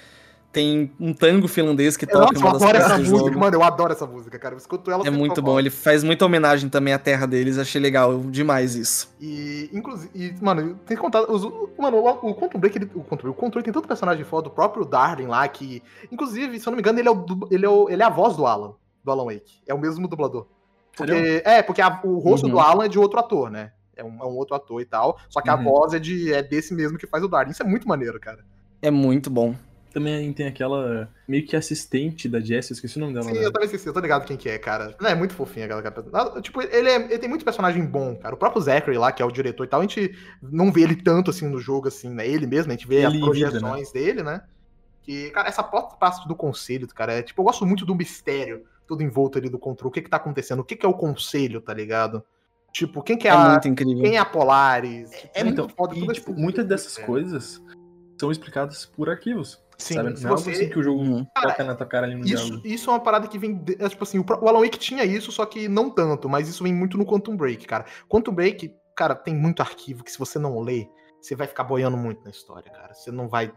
Tem 0.51 0.91
um 0.99 1.13
tango 1.13 1.47
finlandês 1.47 1.95
que 1.95 2.07
toca 2.07 2.33
Nossa, 2.33 2.39
uma 2.39 2.53
das 2.55 2.63
eu 2.63 2.69
adoro 2.69 2.79
essa 2.79 2.99
música, 2.99 3.39
mano, 3.39 3.57
eu 3.57 3.63
adoro 3.63 3.93
essa 3.93 4.07
música, 4.07 4.39
cara. 4.39 4.55
Eu 4.55 4.59
escuto 4.59 4.91
ela 4.91 5.07
É 5.07 5.11
muito 5.11 5.43
bom, 5.43 5.59
ele 5.59 5.69
faz 5.69 6.03
muita 6.03 6.25
homenagem 6.25 6.71
também 6.71 6.95
à 6.95 6.99
terra 6.99 7.27
deles, 7.27 7.59
achei 7.59 7.79
legal 7.79 8.19
demais 8.21 8.75
isso. 8.75 9.15
E, 9.21 9.69
inclusive, 9.75 10.35
mano, 10.41 10.75
tem 10.87 10.97
que 10.97 11.03
contar. 11.03 11.31
Os, 11.31 11.43
mano, 11.79 11.99
o, 11.99 12.31
o 12.31 12.35
Quantum 12.35 12.59
Break, 12.59 12.79
ele, 12.79 12.91
o, 12.95 13.05
Quantum, 13.05 13.29
o 13.29 13.35
Control 13.35 13.63
tem 13.63 13.73
tanto 13.73 13.87
personagem 13.87 14.25
foda, 14.25 14.49
o 14.49 14.51
próprio 14.51 14.87
Darling 14.87 15.27
lá, 15.27 15.47
que. 15.47 15.83
Inclusive, 16.11 16.59
se 16.59 16.67
eu 16.67 16.71
não 16.71 16.77
me 16.77 16.81
engano, 16.81 16.99
ele 16.99 17.09
é, 17.09 17.13
o, 17.13 17.49
ele 17.51 17.67
é, 17.67 17.69
o, 17.69 17.91
ele 17.91 18.03
é 18.03 18.07
a 18.07 18.11
voz 18.11 18.35
do 18.35 18.47
Alan, 18.47 18.73
do 19.05 19.11
Alan 19.11 19.27
Wake. 19.27 19.61
É 19.67 19.75
o 19.75 19.79
mesmo 19.79 20.09
dublador. 20.09 20.47
Porque, 20.97 21.43
é, 21.45 21.63
porque 21.63 21.83
a, 21.83 22.01
o 22.03 22.19
rosto 22.19 22.47
uhum. 22.47 22.53
do 22.53 22.59
Alan 22.59 22.87
é 22.87 22.89
de 22.89 22.99
outro 22.99 23.21
ator, 23.21 23.51
né? 23.51 23.73
É 23.99 24.05
um, 24.05 24.23
é 24.23 24.27
um 24.27 24.37
outro 24.37 24.55
ator 24.55 24.81
e 24.81 24.85
tal. 24.87 25.19
Só 25.29 25.43
que 25.43 25.51
uhum. 25.51 25.57
a 25.57 25.63
voz 25.63 25.93
é, 25.93 25.99
de, 25.99 26.33
é 26.33 26.43
desse 26.43 26.73
mesmo 26.73 26.97
que 26.97 27.07
faz 27.07 27.23
o 27.23 27.29
Darwin. 27.29 27.51
Isso 27.51 27.63
é 27.63 27.67
muito 27.67 27.87
maneiro, 27.87 28.19
cara. 28.19 28.45
É 28.81 28.91
muito 28.91 29.29
bom. 29.29 29.55
Também 29.93 30.33
tem 30.33 30.47
aquela 30.47 31.09
meio 31.27 31.47
que 31.47 31.57
assistente 31.57 32.29
da 32.29 32.41
Jessie, 32.41 32.73
eu 32.73 32.75
esqueci 32.75 32.99
o 32.99 33.01
nome 33.01 33.15
dela. 33.15 33.25
Sim, 33.25 33.33
né? 33.33 33.45
eu 33.45 33.53
também 33.53 33.67
esqueci, 33.67 33.87
eu 33.87 33.93
tô 33.93 34.01
ligado 34.01 34.27
quem 34.27 34.37
que 34.37 34.49
é, 34.49 34.59
cara. 34.59 34.95
É 35.03 35.15
muito 35.15 35.35
fofinha 35.35 35.65
aquela 35.65 35.83
cara. 35.83 36.41
Tipo, 36.43 36.63
ele, 36.63 36.89
é, 36.89 36.97
ele 36.97 37.19
tem 37.19 37.29
muito 37.29 37.45
personagem 37.45 37.85
bom, 37.85 38.15
cara. 38.17 38.35
O 38.35 38.39
próprio 38.39 38.63
Zachary 38.63 38.99
lá, 38.99 39.11
que 39.11 39.23
é 39.23 39.25
o 39.25 39.31
diretor 39.31 39.65
e 39.65 39.67
tal, 39.67 39.81
a 39.81 39.83
gente 39.83 40.15
não 40.43 40.71
vê 40.71 40.83
ele 40.83 40.95
tanto 40.95 41.31
assim 41.31 41.49
no 41.49 41.59
jogo, 41.59 41.89
assim, 41.89 42.11
né? 42.11 42.29
Ele 42.29 42.47
mesmo, 42.47 42.71
a 42.71 42.75
gente 42.77 42.87
vê 42.87 42.97
ele 42.97 43.07
as 43.07 43.19
projeções 43.19 43.53
vida, 43.63 43.75
né? 43.75 43.85
dele, 43.93 44.23
né? 44.23 44.43
Que, 45.03 45.31
cara, 45.31 45.49
essa 45.49 45.63
parte 45.63 46.29
do 46.29 46.37
conselho, 46.37 46.87
cara, 46.89 47.15
é 47.15 47.23
tipo, 47.23 47.41
eu 47.41 47.47
gosto 47.47 47.65
muito 47.65 47.87
do 47.87 47.95
mistério, 47.95 48.65
tudo 48.87 49.03
envolto 49.03 49.39
ali 49.39 49.49
do 49.49 49.59
controle. 49.59 49.89
O 49.89 49.93
que 49.93 50.03
que 50.03 50.11
tá 50.11 50.19
acontecendo? 50.19 50.61
O 50.61 50.65
que 50.65 50.77
que 50.77 50.85
é 50.85 50.89
o 50.89 50.95
conselho, 50.95 51.63
tá 51.63 51.73
ligado? 51.73 52.23
Tipo, 52.73 53.03
quem 53.03 53.17
que 53.17 53.27
é, 53.27 53.31
é 53.31 53.35
a, 53.35 53.51
muito 53.51 53.69
incrível. 53.69 54.03
Quem 54.03 54.17
é 54.17 54.19
a 54.19 54.25
Polaris? 54.25 55.13
É, 55.13 55.41
é 55.41 55.45
muito 55.45 55.63
então, 55.63 55.69
foda. 55.69 55.97
E, 55.97 56.07
tipo, 56.09 56.33
muitas 56.33 56.67
dessas 56.67 56.99
coisas 56.99 57.63
são 58.19 58.31
explicadas 58.31 58.85
por 58.85 59.09
arquivos. 59.09 59.61
Sim, 59.79 59.95
sabe? 59.95 60.21
Não 60.21 60.31
é 60.31 60.33
você... 60.33 60.51
assim 60.51 60.69
que 60.69 60.79
o 60.79 60.83
jogo 60.83 61.01
uhum. 61.01 61.27
toca 61.41 61.63
na 61.63 61.75
tua 61.75 61.87
cara 61.87 62.07
ali 62.07 62.17
no 62.17 62.25
isso, 62.25 62.45
diálogo. 62.45 62.67
Isso 62.67 62.91
é 62.91 62.93
uma 62.93 63.01
parada 63.01 63.29
que 63.29 63.39
vem. 63.39 63.65
É, 63.79 63.89
tipo 63.89 64.03
assim, 64.03 64.19
o, 64.19 64.25
o 64.25 64.49
Alan 64.49 64.61
Wake 64.61 64.79
tinha 64.79 65.05
isso, 65.05 65.31
só 65.31 65.47
que 65.47 65.69
não 65.69 65.89
tanto, 65.89 66.29
mas 66.29 66.49
isso 66.49 66.65
vem 66.65 66.75
muito 66.75 66.99
no 66.99 67.07
Quantum 67.07 67.37
Break, 67.37 67.65
cara. 67.67 67.85
Quantum 68.09 68.33
Break, 68.33 68.75
cara, 68.97 69.15
tem 69.15 69.35
muito 69.35 69.63
arquivo 69.63 70.03
que 70.03 70.11
se 70.11 70.19
você 70.19 70.39
não 70.39 70.61
lê, 70.61 70.89
você 71.21 71.37
vai 71.37 71.47
ficar 71.47 71.63
boiando 71.63 71.97
muito 71.97 72.23
na 72.25 72.31
história, 72.31 72.71
cara. 72.73 72.93
Você 72.93 73.13
não 73.13 73.29
vai 73.29 73.53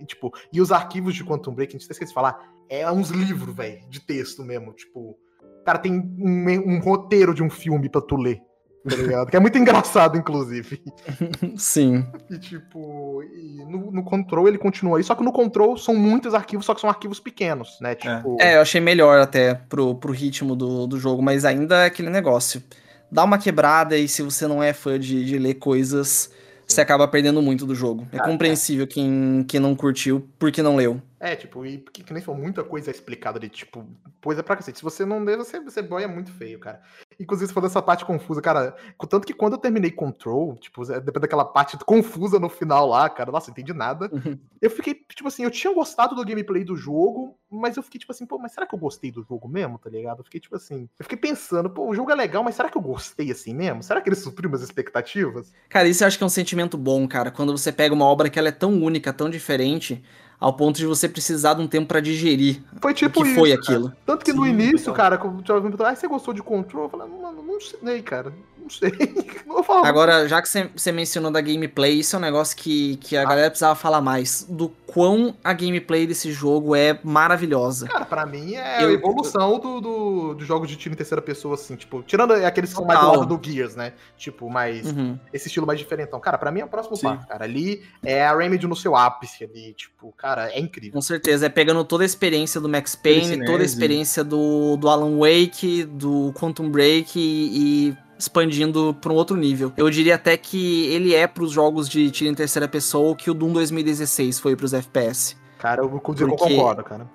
E, 0.00 0.06
tipo, 0.06 0.32
e 0.50 0.60
os 0.62 0.72
arquivos 0.72 1.14
de 1.14 1.22
Quantum 1.22 1.54
Break, 1.54 1.70
a 1.70 1.78
gente 1.78 1.90
esquece 1.90 2.08
de 2.08 2.14
falar, 2.14 2.38
é 2.70 2.90
uns 2.90 3.10
livros, 3.10 3.54
velho, 3.54 3.86
de 3.90 4.00
texto 4.00 4.42
mesmo. 4.42 4.72
Tipo, 4.72 5.18
cara, 5.64 5.78
tem 5.78 5.92
um, 5.92 6.74
um 6.74 6.80
roteiro 6.80 7.34
de 7.34 7.42
um 7.42 7.50
filme 7.50 7.90
pra 7.90 8.00
tu 8.00 8.16
ler 8.16 8.40
tá 8.88 8.96
ligado? 8.96 9.30
Que 9.30 9.36
é 9.36 9.40
muito 9.40 9.58
engraçado, 9.58 10.16
inclusive. 10.16 10.82
Sim. 11.56 12.06
E 12.30 12.38
tipo, 12.38 13.22
e 13.22 13.64
no, 13.64 13.90
no 13.90 14.02
Control 14.02 14.48
ele 14.48 14.58
continua 14.58 14.98
aí, 14.98 15.04
só 15.04 15.14
que 15.14 15.24
no 15.24 15.32
Control 15.32 15.76
são 15.76 15.94
muitos 15.94 16.34
arquivos, 16.34 16.66
só 16.66 16.74
que 16.74 16.80
são 16.80 16.90
arquivos 16.90 17.20
pequenos, 17.20 17.78
né? 17.80 17.92
É. 17.92 17.94
Tipo... 17.94 18.36
É, 18.40 18.56
eu 18.56 18.60
achei 18.60 18.80
melhor 18.80 19.20
até 19.20 19.54
pro, 19.54 19.94
pro 19.94 20.12
ritmo 20.12 20.54
do, 20.54 20.86
do 20.86 20.98
jogo, 20.98 21.22
mas 21.22 21.44
ainda 21.44 21.84
é 21.84 21.86
aquele 21.86 22.10
negócio. 22.10 22.62
Dá 23.10 23.24
uma 23.24 23.38
quebrada 23.38 23.96
e 23.96 24.08
se 24.08 24.22
você 24.22 24.46
não 24.46 24.62
é 24.62 24.72
fã 24.72 24.98
de, 24.98 25.24
de 25.24 25.38
ler 25.38 25.54
coisas, 25.54 26.30
você 26.66 26.80
acaba 26.80 27.06
perdendo 27.06 27.40
muito 27.40 27.64
do 27.64 27.74
jogo. 27.74 28.06
É 28.12 28.18
ah, 28.18 28.24
compreensível 28.24 28.84
é. 28.84 28.86
Quem, 28.86 29.44
quem 29.46 29.60
não 29.60 29.74
curtiu 29.74 30.28
porque 30.38 30.62
não 30.62 30.76
leu. 30.76 31.00
É, 31.18 31.34
tipo, 31.34 31.64
e 31.64 31.78
que, 31.78 32.04
que 32.04 32.12
nem 32.12 32.22
falou, 32.22 32.40
muita 32.40 32.62
coisa 32.62 32.90
explicada 32.90 33.40
de, 33.40 33.48
tipo, 33.48 33.86
coisa 34.22 34.42
pra 34.42 34.56
cacete. 34.56 34.78
Se 34.78 34.84
você 34.84 35.04
não 35.04 35.24
lê, 35.24 35.36
você, 35.36 35.58
você 35.60 35.80
boia 35.80 36.06
muito 36.06 36.30
feio, 36.32 36.58
cara. 36.58 36.82
Inclusive, 37.18 37.48
você 37.48 37.54
falou 37.54 37.68
dessa 37.68 37.80
parte 37.80 38.04
confusa, 38.04 38.42
cara. 38.42 38.76
Tanto 39.08 39.26
que 39.26 39.32
quando 39.32 39.54
eu 39.54 39.58
terminei 39.58 39.90
Control, 39.90 40.56
tipo, 40.56 40.84
depois 40.84 41.22
daquela 41.22 41.44
parte 41.44 41.78
confusa 41.78 42.38
no 42.38 42.48
final 42.48 42.86
lá, 42.86 43.08
cara, 43.08 43.32
nossa, 43.32 43.48
não 43.48 43.52
entendi 43.52 43.72
nada. 43.72 44.10
Uhum. 44.12 44.38
Eu 44.60 44.70
fiquei, 44.70 44.94
tipo 44.94 45.28
assim, 45.28 45.44
eu 45.44 45.50
tinha 45.50 45.72
gostado 45.72 46.14
do 46.14 46.24
gameplay 46.24 46.64
do 46.64 46.76
jogo, 46.76 47.38
mas 47.50 47.76
eu 47.76 47.82
fiquei, 47.82 47.98
tipo 47.98 48.12
assim, 48.12 48.26
pô, 48.26 48.38
mas 48.38 48.52
será 48.52 48.66
que 48.66 48.74
eu 48.74 48.78
gostei 48.78 49.10
do 49.10 49.22
jogo 49.22 49.48
mesmo, 49.48 49.78
tá 49.78 49.88
ligado? 49.88 50.20
Eu 50.20 50.24
fiquei, 50.24 50.40
tipo 50.40 50.56
assim, 50.56 50.88
eu 50.98 51.04
fiquei 51.04 51.16
pensando, 51.16 51.70
pô, 51.70 51.88
o 51.88 51.94
jogo 51.94 52.10
é 52.10 52.14
legal, 52.14 52.44
mas 52.44 52.54
será 52.54 52.68
que 52.68 52.76
eu 52.76 52.82
gostei 52.82 53.30
assim 53.30 53.54
mesmo? 53.54 53.82
Será 53.82 54.00
que 54.02 54.08
ele 54.08 54.16
supriu 54.16 54.50
minhas 54.50 54.62
expectativas? 54.62 55.52
Cara, 55.68 55.88
isso 55.88 56.02
eu 56.02 56.08
acho 56.08 56.18
que 56.18 56.24
é 56.24 56.26
um 56.26 56.30
sentimento 56.30 56.76
bom, 56.76 57.08
cara. 57.08 57.30
Quando 57.30 57.56
você 57.56 57.72
pega 57.72 57.94
uma 57.94 58.04
obra 58.04 58.28
que 58.28 58.38
ela 58.38 58.48
é 58.48 58.52
tão 58.52 58.82
única, 58.82 59.12
tão 59.12 59.30
diferente 59.30 60.04
ao 60.38 60.52
ponto 60.52 60.76
de 60.76 60.86
você 60.86 61.08
precisar 61.08 61.54
de 61.54 61.62
um 61.62 61.66
tempo 61.66 61.88
para 61.88 62.00
digerir 62.00 62.62
foi 62.80 62.92
tipo 62.94 63.20
o 63.20 63.22
que 63.22 63.28
isso, 63.28 63.38
foi 63.38 63.52
aquilo. 63.52 63.88
Cara. 63.88 63.98
Tanto 64.06 64.24
que 64.24 64.32
Sim, 64.32 64.38
no 64.38 64.46
início, 64.46 64.92
cara, 64.92 65.18
quando 65.18 65.40
o 65.40 65.42
perguntou, 65.42 65.86
ah, 65.86 65.94
você 65.94 66.06
gostou 66.06 66.34
de 66.34 66.42
Control? 66.42 66.84
Eu 66.84 66.90
falei, 66.90 67.08
mano, 67.08 67.42
não 67.42 67.60
sei, 67.60 68.02
cara. 68.02 68.32
Não 68.66 68.70
sei. 68.70 68.90
Não 69.46 69.84
Agora, 69.84 70.28
já 70.28 70.42
que 70.42 70.48
você 70.48 70.92
mencionou 70.92 71.30
da 71.30 71.40
gameplay, 71.40 72.00
isso 72.00 72.16
é 72.16 72.18
um 72.18 72.22
negócio 72.22 72.56
que, 72.56 72.96
que 72.96 73.16
a 73.16 73.22
ah. 73.22 73.24
galera 73.24 73.50
precisava 73.50 73.74
falar 73.74 74.00
mais. 74.00 74.44
Do 74.48 74.68
quão 74.86 75.36
a 75.42 75.52
gameplay 75.52 76.06
desse 76.06 76.32
jogo 76.32 76.74
é 76.74 76.98
maravilhosa. 77.02 77.86
Cara, 77.86 78.04
pra 78.04 78.26
mim 78.26 78.54
é 78.54 78.82
eu, 78.82 78.88
a 78.88 78.92
evolução 78.92 79.58
do, 79.58 79.80
do, 79.80 80.34
do 80.34 80.44
jogo 80.44 80.66
de 80.66 80.76
tiro 80.76 80.94
em 80.94 80.96
terceira 80.96 81.22
pessoa, 81.22 81.54
assim, 81.54 81.76
tipo, 81.76 82.02
tirando 82.02 82.32
aqueles 82.32 82.70
que 82.70 82.76
são 82.76 82.84
mais 82.84 83.00
do 83.00 83.06
lado 83.06 83.26
do 83.26 83.40
Gears, 83.42 83.76
né? 83.76 83.92
Tipo, 84.16 84.50
mais. 84.50 84.86
Uhum. 84.86 85.18
Esse 85.32 85.46
estilo 85.46 85.66
mais 85.66 85.78
diferentão. 85.78 86.18
Cara, 86.18 86.38
pra 86.38 86.50
mim 86.50 86.60
é 86.60 86.64
o 86.64 86.68
próximo 86.68 86.98
passo, 86.98 87.26
cara. 87.26 87.44
Ali 87.44 87.82
é 88.02 88.26
a 88.26 88.36
Remedy 88.36 88.66
no 88.66 88.76
seu 88.76 88.96
ápice 88.96 89.44
ali, 89.44 89.72
tipo, 89.74 90.12
cara, 90.16 90.50
é 90.50 90.58
incrível. 90.58 90.92
Com 90.92 91.02
certeza, 91.02 91.46
é 91.46 91.48
pegando 91.48 91.84
toda 91.84 92.02
a 92.02 92.06
experiência 92.06 92.60
do 92.60 92.68
Max 92.68 92.96
Payne, 92.96 93.44
toda 93.44 93.62
a 93.62 93.66
experiência 93.66 94.24
do, 94.24 94.76
do 94.76 94.88
Alan 94.88 95.18
Wake, 95.18 95.84
do 95.84 96.32
Quantum 96.34 96.68
Break 96.70 97.18
e, 97.18 97.90
e 97.90 98.05
expandindo 98.18 98.96
para 99.00 99.12
um 99.12 99.14
outro 99.14 99.36
nível. 99.36 99.72
Eu 99.76 99.90
diria 99.90 100.14
até 100.14 100.36
que 100.36 100.86
ele 100.86 101.14
é 101.14 101.26
para 101.26 101.42
os 101.42 101.52
jogos 101.52 101.88
de 101.88 102.10
tiro 102.10 102.30
em 102.30 102.34
terceira 102.34 102.66
pessoa 102.66 103.10
o 103.10 103.16
que 103.16 103.30
o 103.30 103.34
Doom 103.34 103.52
2016 103.52 104.38
foi 104.38 104.56
para 104.56 104.66
os 104.66 104.72
FPS. 104.72 105.36
Cara, 105.58 105.82
eu, 105.82 106.02
eu 106.18 106.36
concordo, 106.36 106.84
cara. 106.84 107.06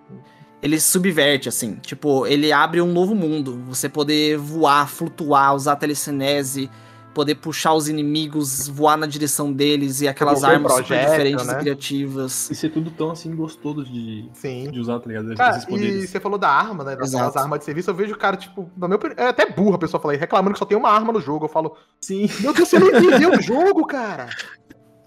Ele 0.62 0.80
subverte, 0.80 1.50
assim. 1.50 1.76
Tipo, 1.76 2.28
ele 2.28 2.52
abre 2.52 2.82
um 2.82 2.92
novo 2.92 3.16
mundo. 3.16 3.64
Você 3.68 3.90
poder 3.90 4.38
voar, 4.38 4.88
flutuar, 4.88 5.56
usar 5.56 5.76
telecinese, 5.76 6.70
poder 7.14 7.36
puxar 7.36 7.74
os 7.74 7.88
inimigos, 7.88 8.68
voar 8.68 8.98
na 8.98 9.06
direção 9.06 9.52
deles 9.52 10.02
e 10.02 10.08
aquelas 10.08 10.44
armas 10.44 10.74
projeto, 10.74 11.00
super 11.00 11.12
diferentes 11.12 11.48
né? 11.48 11.54
e 11.54 11.58
criativas. 11.58 12.50
E 12.50 12.56
ser 12.56 12.70
tudo 12.70 12.92
tão 12.92 13.12
assim 13.12 13.36
gostoso 13.36 13.84
de, 13.84 14.30
Sim. 14.34 14.70
de 14.72 14.80
usar, 14.80 15.00
tá 15.00 15.08
ligado? 15.08 15.36
Cara, 15.36 15.62
e 15.70 16.08
você 16.08 16.20
falou 16.20 16.38
da 16.38 16.50
arma, 16.50 16.84
né? 16.84 16.96
Das 16.96 17.14
armas 17.14 17.60
de 17.60 17.66
serviço, 17.66 17.90
eu 17.90 17.96
vejo 17.96 18.14
o 18.14 18.18
cara, 18.18 18.38
tipo, 18.38 18.70
no 18.76 18.88
meu. 18.88 19.00
É 19.18 19.28
até 19.28 19.50
burro 19.50 19.76
a 19.76 19.80
pessoa 19.80 20.02
falar, 20.02 20.16
reclamando 20.16 20.54
que 20.54 20.60
só 20.60 20.66
tem 20.66 20.78
uma 20.78 20.90
arma 20.90 21.12
no 21.14 21.22
jogo. 21.22 21.46
Eu 21.46 21.50
falo, 21.50 21.76
Sim. 22.00 22.30
Meu 22.40 22.54
Deus, 22.54 22.68
você 22.68 22.80
não 22.80 22.88
entendeu 22.96 23.32
o 23.32 23.42
jogo, 23.42 23.86
cara. 23.86 24.30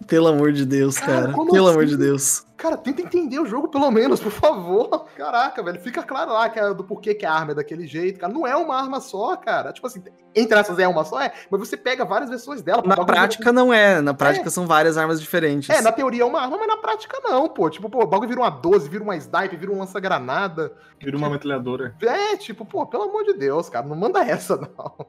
Pelo 0.07 0.29
amor 0.29 0.53
de 0.53 0.65
Deus, 0.65 0.99
cara. 0.99 1.33
cara. 1.33 1.33
Pelo 1.33 1.67
assim? 1.67 1.71
amor 1.71 1.87
de 1.87 1.97
Deus. 1.97 2.47
Cara, 2.57 2.77
tenta 2.77 3.03
entender 3.03 3.39
o 3.41 3.47
jogo 3.47 3.69
pelo 3.69 3.91
menos, 3.91 4.21
por 4.21 4.31
favor. 4.31 5.07
Caraca, 5.17 5.63
velho. 5.63 5.81
Fica 5.81 6.03
claro 6.03 6.33
lá 6.33 6.49
que 6.49 6.59
é 6.59 6.73
do 6.73 6.85
porquê 6.85 7.15
que 7.15 7.27
a 7.27 7.33
arma 7.33 7.53
é 7.53 7.55
daquele 7.55 7.87
jeito, 7.87 8.21
cara. 8.21 8.33
Não 8.33 8.47
é 8.47 8.57
uma 8.57 8.77
arma 8.77 9.01
só, 9.01 9.37
cara. 9.37 9.73
Tipo 9.73 9.87
assim, 9.87 10.03
entre 10.35 10.59
essas 10.59 10.79
é 10.79 10.87
uma 10.87 11.05
só, 11.05 11.21
é. 11.21 11.33
Mas 11.51 11.61
você 11.61 11.77
pega 11.77 12.05
várias 12.05 12.31
versões 12.31 12.63
dela. 12.63 12.83
Na 12.87 13.05
prática 13.05 13.53
não 13.53 13.73
é. 13.73 14.01
Na 14.01 14.15
prática 14.15 14.47
é. 14.47 14.51
são 14.51 14.67
várias 14.67 14.97
armas 14.97 15.21
diferentes. 15.21 15.69
É, 15.69 15.83
na 15.83 15.93
teoria 15.93 16.23
é 16.23 16.25
uma 16.25 16.41
arma, 16.41 16.57
mas 16.57 16.69
na 16.69 16.77
prática 16.77 17.19
não, 17.23 17.49
pô. 17.49 17.69
Tipo, 17.69 17.91
pô, 17.91 18.03
o 18.03 18.07
bagulho 18.07 18.29
vira 18.29 18.41
uma 18.41 18.51
12, 18.51 18.89
vira 18.89 19.03
uma 19.03 19.17
sniper, 19.17 19.59
vira 19.59 19.73
um 19.73 19.79
lança-granada. 19.79 20.73
Vira 21.01 21.17
uma 21.17 21.29
metralhadora. 21.29 21.95
É, 22.01 22.37
tipo, 22.37 22.65
pô, 22.65 22.87
pelo 22.87 23.05
amor 23.05 23.25
de 23.25 23.35
Deus, 23.35 23.69
cara. 23.69 23.87
Não 23.87 23.97
manda 23.97 24.21
essa, 24.21 24.57
não. 24.79 25.07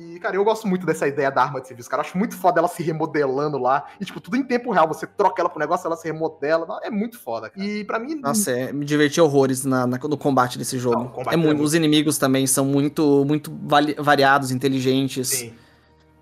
E, 0.00 0.18
cara, 0.18 0.34
eu 0.34 0.42
gosto 0.42 0.66
muito 0.66 0.86
dessa 0.86 1.06
ideia 1.06 1.30
da 1.30 1.42
arma 1.42 1.60
de 1.60 1.68
serviço, 1.68 1.90
cara. 1.90 2.02
Eu 2.02 2.06
acho 2.06 2.16
muito 2.16 2.34
foda 2.34 2.58
ela 2.58 2.68
se 2.68 2.82
remodelando 2.82 3.58
lá. 3.58 3.84
E, 4.00 4.04
tipo, 4.06 4.18
tudo 4.18 4.34
em 4.34 4.42
tempo 4.42 4.72
real. 4.72 4.88
Você 4.88 5.06
troca 5.06 5.42
ela 5.42 5.50
pro 5.50 5.60
negócio, 5.60 5.86
ela 5.86 5.96
se 5.96 6.08
remodela. 6.08 6.80
É 6.82 6.88
muito 6.88 7.18
foda, 7.18 7.50
cara. 7.50 7.66
E 7.66 7.84
pra 7.84 7.98
mim. 7.98 8.14
Nossa, 8.14 8.50
é, 8.50 8.72
me 8.72 8.86
diverti 8.86 9.20
horrores 9.20 9.62
na, 9.66 9.86
na, 9.86 9.98
no 9.98 10.16
combate 10.16 10.56
desse 10.56 10.78
jogo. 10.78 11.12
Não, 11.14 11.30
é, 11.30 11.34
é 11.34 11.36
muito, 11.36 11.62
os 11.62 11.74
inimigos 11.74 12.16
também 12.16 12.46
são 12.46 12.64
muito, 12.64 13.26
muito 13.26 13.52
variados, 13.98 14.50
inteligentes. 14.50 15.28
Sim. 15.28 15.52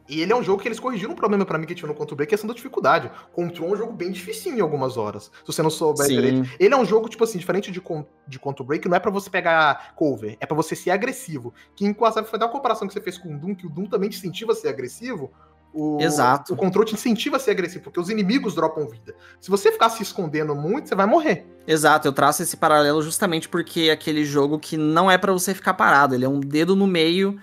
E 0.09 0.23
ele 0.23 0.33
é 0.33 0.37
um 0.37 0.43
jogo 0.43 0.63
que 0.63 0.67
eles 0.67 0.81
corrigiram 0.81 1.13
um 1.13 1.17
problema 1.17 1.45
para 1.45 1.59
mim 1.59 1.67
que 1.67 1.75
tinha 1.75 1.87
no 1.87 1.95
Control 1.95 2.17
Break, 2.17 2.31
que 2.31 2.35
é 2.35 2.37
a 2.37 2.39
questão 2.39 2.49
da 2.49 2.55
dificuldade. 2.55 3.11
Control 3.33 3.69
é 3.69 3.73
um 3.73 3.77
jogo 3.77 3.93
bem 3.93 4.11
difícil 4.11 4.55
em 4.55 4.61
algumas 4.61 4.97
horas, 4.97 5.25
se 5.25 5.47
você 5.47 5.63
não 5.63 5.69
souber 5.69 6.07
Sim. 6.07 6.15
direito. 6.15 6.51
Ele 6.59 6.73
é 6.73 6.77
um 6.77 6.85
jogo, 6.85 7.09
tipo 7.09 7.23
assim, 7.25 7.39
diferente 7.39 7.71
de, 7.71 7.83
de 8.27 8.39
Control 8.39 8.67
Break, 8.67 8.89
não 8.89 8.97
é 8.97 9.01
para 9.01 9.11
você 9.11 9.29
pegar 9.29 9.93
cover, 9.95 10.37
é 10.41 10.47
para 10.47 10.57
você 10.57 10.75
ser 10.75 10.91
agressivo. 10.91 11.53
Que 11.77 11.85
inclusive 11.85 12.27
foi 12.27 12.39
dar 12.39 12.47
uma 12.47 12.53
comparação 12.53 12.89
que 12.89 12.95
você 12.95 13.01
fez 13.01 13.19
com 13.19 13.35
o 13.35 13.39
Doom, 13.39 13.55
que 13.55 13.67
o 13.67 13.71
Doom 13.71 13.85
também 13.85 14.09
te 14.09 14.17
incentiva 14.17 14.53
a 14.53 14.57
ser 14.57 14.69
agressivo. 14.69 15.31
O, 15.75 16.01
Exato. 16.01 16.55
O 16.55 16.57
control 16.57 16.85
te 16.85 16.95
incentiva 16.95 17.37
a 17.37 17.39
ser 17.39 17.51
agressivo, 17.51 17.85
porque 17.85 18.01
os 18.01 18.09
inimigos 18.09 18.55
dropam 18.55 18.89
vida. 18.89 19.15
Se 19.39 19.51
você 19.51 19.71
ficar 19.71 19.91
se 19.91 20.03
escondendo 20.03 20.55
muito, 20.55 20.89
você 20.89 20.95
vai 20.95 21.07
morrer. 21.07 21.47
Exato, 21.67 22.09
eu 22.09 22.13
traço 22.13 22.43
esse 22.43 22.57
paralelo 22.57 23.03
justamente 23.03 23.47
porque 23.47 23.83
é 23.83 23.91
aquele 23.91 24.25
jogo 24.25 24.59
que 24.59 24.79
não 24.79 25.11
é 25.11 25.19
para 25.19 25.33
você 25.33 25.55
ficar 25.55 25.75
parado, 25.75 26.15
ele 26.15 26.25
é 26.25 26.29
um 26.29 26.41
dedo 26.41 26.75
no 26.75 26.87
meio 26.87 27.39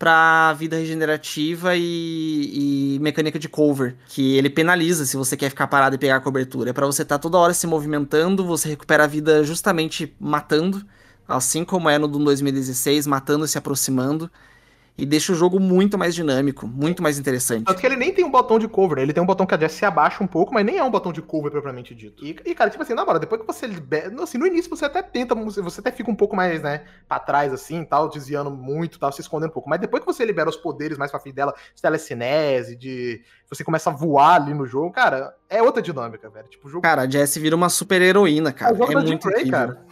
para 0.00 0.54
vida 0.54 0.78
regenerativa 0.78 1.76
e, 1.76 2.94
e, 2.94 2.98
mecânica 3.00 3.38
de 3.38 3.50
cover, 3.50 3.94
que 4.08 4.34
ele 4.34 4.48
penaliza 4.48 5.04
se 5.04 5.14
você 5.14 5.36
quer 5.36 5.50
ficar 5.50 5.66
parado 5.66 5.94
e 5.94 5.98
pegar 5.98 6.16
a 6.16 6.20
cobertura. 6.20 6.70
É 6.70 6.72
para 6.72 6.86
você 6.86 7.02
estar 7.02 7.18
tá 7.18 7.22
toda 7.22 7.36
hora 7.36 7.52
se 7.52 7.66
movimentando, 7.66 8.42
você 8.42 8.70
recupera 8.70 9.04
a 9.04 9.06
vida 9.06 9.44
justamente 9.44 10.16
matando, 10.18 10.82
assim 11.28 11.66
como 11.66 11.90
é 11.90 11.98
no 11.98 12.08
Doom 12.08 12.24
2016, 12.24 13.06
matando 13.06 13.44
e 13.44 13.48
se 13.48 13.58
aproximando 13.58 14.30
e 15.00 15.06
deixa 15.06 15.32
o 15.32 15.34
jogo 15.34 15.58
muito 15.58 15.96
mais 15.96 16.14
dinâmico, 16.14 16.66
muito 16.66 17.02
mais 17.02 17.18
interessante. 17.18 17.64
Tanto 17.64 17.80
que 17.80 17.86
ele 17.86 17.96
nem 17.96 18.12
tem 18.12 18.24
um 18.24 18.30
botão 18.30 18.58
de 18.58 18.68
cover, 18.68 18.98
né? 18.98 19.02
ele 19.02 19.12
tem 19.12 19.22
um 19.22 19.26
botão 19.26 19.46
que 19.46 19.54
a 19.54 19.68
se 19.68 19.84
abaixa 19.84 20.22
um 20.22 20.26
pouco, 20.26 20.52
mas 20.52 20.64
nem 20.64 20.76
é 20.76 20.84
um 20.84 20.90
botão 20.90 21.12
de 21.12 21.22
cover 21.22 21.50
propriamente 21.50 21.94
dito. 21.94 22.24
E, 22.24 22.36
e 22.44 22.54
cara, 22.54 22.68
tipo 22.68 22.82
assim, 22.82 22.92
na 22.92 23.02
hora, 23.02 23.18
depois 23.18 23.40
que 23.40 23.46
você 23.46 23.66
libera. 23.66 24.12
Assim, 24.22 24.36
no 24.36 24.46
início 24.46 24.68
você 24.68 24.84
até 24.84 25.02
tenta, 25.02 25.34
você 25.34 25.80
até 25.80 25.90
fica 25.90 26.10
um 26.10 26.14
pouco 26.14 26.36
mais, 26.36 26.62
né, 26.62 26.84
pra 27.08 27.18
trás, 27.18 27.52
assim, 27.52 27.84
tal, 27.84 28.08
desviando 28.08 28.50
muito, 28.50 28.98
tal, 28.98 29.10
se 29.10 29.20
escondendo 29.20 29.50
um 29.50 29.54
pouco. 29.54 29.68
Mas 29.68 29.80
depois 29.80 30.02
que 30.02 30.06
você 30.06 30.24
libera 30.24 30.50
os 30.50 30.56
poderes 30.56 30.98
mais 30.98 31.10
pra 31.10 31.18
fim 31.18 31.32
dela, 31.32 31.54
de 31.74 31.80
telecinese, 31.80 32.76
de. 32.76 33.22
Você 33.48 33.64
começa 33.64 33.90
a 33.90 33.92
voar 33.92 34.36
ali 34.36 34.54
no 34.54 34.66
jogo, 34.66 34.92
cara, 34.92 35.34
é 35.48 35.62
outra 35.62 35.82
dinâmica, 35.82 36.28
velho. 36.28 36.48
Tipo, 36.48 36.68
o 36.68 36.70
jogo. 36.70 36.82
Cara, 36.82 37.02
a 37.02 37.10
Jess 37.10 37.36
vira 37.36 37.56
uma 37.56 37.68
super 37.68 38.00
heroína, 38.02 38.52
cara. 38.52 38.72
É, 38.72 38.74
o 38.74 38.78
jogo 38.78 38.92
é 38.92 39.02
muito 39.02 39.28
Prey, 39.28 39.50
cara. 39.50 39.89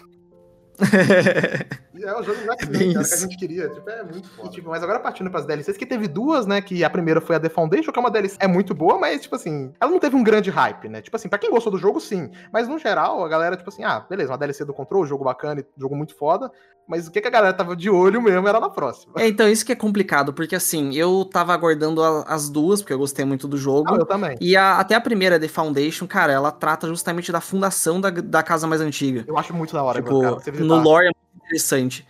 é 2.03 2.15
o 2.15 2.23
jogo 2.23 2.43
Black 2.45 2.65
é 2.65 2.67
cara, 2.67 3.05
que 3.05 3.15
a 3.15 3.17
gente 3.17 3.37
queria. 3.37 3.69
Tipo, 3.69 3.91
é 3.91 4.03
muito 4.03 4.29
foda. 4.31 4.49
E, 4.49 4.51
tipo, 4.53 4.71
mas 4.71 4.83
agora 4.83 5.01
partindo 5.01 5.31
pras 5.31 5.47
DLCs, 5.47 5.77
que 5.77 5.87
teve 5.87 6.07
duas, 6.07 6.47
né? 6.47 6.61
Que 6.61 6.85
a 6.85 6.91
primeira 6.91 7.21
foi 7.21 7.37
a 7.37 7.41
The 7.41 7.49
Foundation, 7.49 7.93
que 7.93 7.99
é 7.99 8.01
uma 8.01 8.11
DLC 8.11 8.37
é 8.41 8.47
muito 8.47 8.75
boa, 8.75 8.99
mas, 8.99 9.23
tipo 9.23 9.35
assim, 9.35 9.73
ela 9.81 9.91
não 9.91 9.99
teve 9.99 10.17
um 10.17 10.23
grande 10.23 10.51
hype, 10.51 10.89
né? 10.89 11.01
Tipo 11.03 11.17
assim, 11.17 11.29
pra 11.29 11.39
quem 11.39 11.51
gostou 11.51 11.73
do 11.73 11.79
jogo, 11.79 12.01
sim. 12.01 12.31
Mas 12.53 12.69
no 12.69 12.79
geral, 12.79 13.25
a 13.25 13.29
galera, 13.29 13.57
tipo 13.57 13.69
assim, 13.69 13.85
ah, 13.85 14.01
beleza, 14.09 14.31
uma 14.31 14.39
DLC 14.39 14.65
do 14.65 14.75
Control, 14.75 15.05
jogo 15.05 15.25
bacana, 15.25 15.65
jogo 15.77 15.97
muito 15.97 16.15
foda. 16.15 16.51
Mas 16.89 17.07
o 17.07 17.11
que, 17.11 17.21
que 17.21 17.29
a 17.29 17.31
galera 17.31 17.53
tava 17.53 17.77
de 17.77 17.91
olho 17.91 18.23
mesmo 18.23 18.49
era 18.49 18.59
na 18.59 18.71
próxima. 18.71 19.13
É, 19.19 19.29
então, 19.29 19.47
isso 19.47 19.65
que 19.65 19.73
é 19.73 19.77
complicado, 19.77 20.33
porque 20.33 20.57
assim, 20.57 20.95
eu 20.95 21.23
tava 21.31 21.53
aguardando 21.53 22.03
a, 22.03 22.23
as 22.23 22.49
duas, 22.49 22.81
porque 22.81 22.95
eu 22.95 22.99
gostei 22.99 23.27
muito 23.27 23.47
do 23.47 23.59
jogo. 23.59 23.93
Ah, 23.93 23.99
eu 23.99 24.07
também. 24.07 24.39
E 24.41 24.57
a, 24.57 24.79
até 24.79 24.95
a 24.95 25.01
primeira, 25.01 25.39
The 25.39 25.49
Foundation, 25.49 26.07
cara, 26.07 26.33
ela 26.33 26.51
trata 26.51 26.87
justamente 26.89 27.31
da 27.31 27.43
fundação 27.43 28.01
da, 28.01 28.09
da 28.09 28.43
casa 28.43 28.67
mais 28.67 28.81
antiga. 28.81 29.23
Eu 29.29 29.37
acho 29.37 29.53
muito 29.53 29.75
da 29.75 29.83
hora, 29.83 30.01
tipo, 30.01 30.19
cara, 30.19 30.37
No 30.77 30.83
lore 30.83 31.07
é 31.07 31.11
muito 31.11 31.47
interessante. 31.47 32.07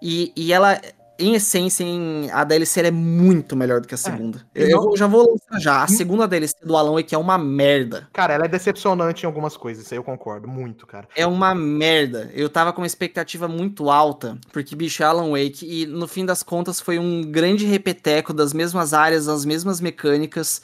E, 0.00 0.32
e 0.34 0.52
ela, 0.52 0.80
em 1.18 1.34
essência, 1.34 1.84
em, 1.84 2.28
a 2.32 2.42
DLC 2.42 2.80
é 2.80 2.90
muito 2.90 3.54
melhor 3.54 3.80
do 3.80 3.86
que 3.86 3.94
a 3.94 3.96
é, 3.96 3.98
segunda. 3.98 4.44
É, 4.54 4.64
eu, 4.64 4.90
eu, 4.90 4.96
já 4.96 5.06
vou 5.06 5.30
lançar 5.30 5.60
já. 5.60 5.82
A 5.82 5.86
segunda 5.86 6.26
DLC 6.26 6.56
do 6.64 6.76
Alan 6.76 6.94
Wake 6.94 7.14
é 7.14 7.18
uma 7.18 7.38
merda. 7.38 8.08
Cara, 8.12 8.34
ela 8.34 8.46
é 8.46 8.48
decepcionante 8.48 9.22
em 9.22 9.26
algumas 9.26 9.56
coisas, 9.56 9.84
isso 9.84 9.94
aí 9.94 9.98
eu 9.98 10.04
concordo, 10.04 10.48
muito, 10.48 10.86
cara. 10.86 11.06
É 11.14 11.26
uma 11.26 11.54
merda. 11.54 12.30
Eu 12.34 12.48
tava 12.48 12.72
com 12.72 12.80
uma 12.80 12.86
expectativa 12.86 13.46
muito 13.46 13.90
alta, 13.90 14.36
porque, 14.52 14.74
bicho, 14.74 15.02
é 15.02 15.06
Alan 15.06 15.30
Wake, 15.30 15.64
e 15.64 15.86
no 15.86 16.08
fim 16.08 16.26
das 16.26 16.42
contas 16.42 16.80
foi 16.80 16.98
um 16.98 17.22
grande 17.22 17.64
repeteco 17.64 18.32
das 18.32 18.52
mesmas 18.52 18.92
áreas, 18.92 19.26
das 19.26 19.44
mesmas 19.44 19.80
mecânicas. 19.80 20.62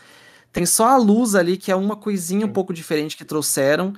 Tem 0.53 0.67
só 0.67 0.89
a 0.89 0.97
luz 0.97 1.35
ali, 1.35 1.57
que 1.57 1.71
é 1.71 1.77
uma 1.77 1.95
coisinha 1.95 2.45
um 2.47 2.53
pouco 2.53 2.73
diferente 2.73 3.17
que 3.17 3.25
trouxeram. 3.25 3.93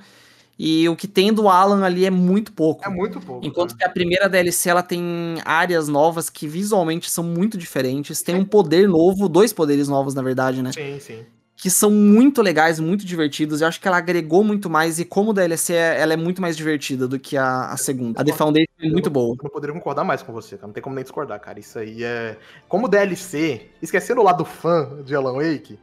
E 0.57 0.87
o 0.87 0.95
que 0.95 1.07
tem 1.07 1.33
do 1.33 1.49
Alan 1.49 1.83
ali 1.83 2.05
é 2.05 2.11
muito 2.11 2.53
pouco. 2.53 2.85
É 2.85 2.89
muito 2.89 3.19
pouco. 3.19 3.45
Enquanto 3.45 3.71
né? 3.71 3.77
que 3.79 3.83
a 3.83 3.89
primeira 3.89 4.29
DLC 4.29 4.69
ela 4.69 4.83
tem 4.83 5.37
áreas 5.43 5.87
novas 5.87 6.29
que 6.29 6.47
visualmente 6.47 7.09
são 7.09 7.23
muito 7.23 7.57
diferentes. 7.57 8.21
Tem 8.21 8.35
um 8.35 8.45
poder 8.45 8.87
novo, 8.87 9.27
dois 9.27 9.51
poderes 9.51 9.87
novos, 9.87 10.13
na 10.13 10.21
verdade, 10.21 10.61
né? 10.61 10.71
Sim, 10.71 10.99
sim. 10.99 11.25
Que 11.55 11.69
são 11.69 11.91
muito 11.91 12.41
legais, 12.41 12.79
muito 12.79 13.05
divertidos. 13.05 13.61
Eu 13.61 13.67
acho 13.67 13.79
que 13.79 13.87
ela 13.87 13.97
agregou 13.97 14.43
muito 14.43 14.69
mais. 14.69 14.99
E 14.99 15.05
como 15.05 15.33
DLC, 15.33 15.73
ela 15.73 16.13
é 16.13 16.17
muito 16.17 16.41
mais 16.41 16.57
divertida 16.57 17.07
do 17.07 17.19
que 17.19 17.37
a, 17.37 17.65
a 17.65 17.77
segunda. 17.77 18.19
A 18.19 18.23
The 18.23 18.33
Foundation 18.33 18.65
é 18.79 18.89
muito 18.89 19.09
boa. 19.09 19.35
Eu 19.39 19.43
não 19.43 19.49
poderia 19.51 19.73
concordar 19.73 20.03
mais 20.03 20.23
com 20.23 20.33
você, 20.33 20.57
cara. 20.57 20.67
Não 20.67 20.73
tem 20.73 20.81
como 20.81 20.95
nem 20.95 21.03
discordar, 21.03 21.39
cara. 21.39 21.59
Isso 21.59 21.77
aí 21.77 22.03
é. 22.03 22.37
Como 22.67 22.87
DLC, 22.87 23.69
esquecendo 23.81 24.21
o 24.21 24.23
lado 24.23 24.43
fã 24.43 25.03
de 25.03 25.13
Alan 25.15 25.33
Wake 25.33 25.77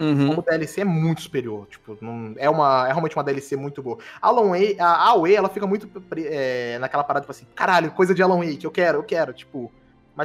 Uhum. 0.00 0.28
Como 0.28 0.42
DLC 0.42 0.80
é 0.80 0.84
muito 0.84 1.20
superior. 1.20 1.66
Tipo, 1.66 1.96
não, 2.00 2.32
é, 2.36 2.48
uma, 2.48 2.86
é 2.86 2.88
realmente 2.88 3.14
uma 3.14 3.22
DLC 3.22 3.54
muito 3.54 3.82
boa. 3.82 3.98
Alan 4.20 4.48
Wake, 4.48 4.76
a 4.80 5.08
AOE, 5.10 5.34
ela 5.34 5.48
fica 5.50 5.66
muito 5.66 5.88
é, 6.16 6.78
naquela 6.78 7.04
parada, 7.04 7.24
tipo 7.24 7.32
assim, 7.32 7.44
caralho, 7.54 7.90
coisa 7.90 8.14
de 8.14 8.22
Alan 8.22 8.38
Wake, 8.38 8.64
eu 8.64 8.70
quero, 8.70 8.98
eu 8.98 9.02
quero, 9.02 9.34
tipo. 9.34 9.70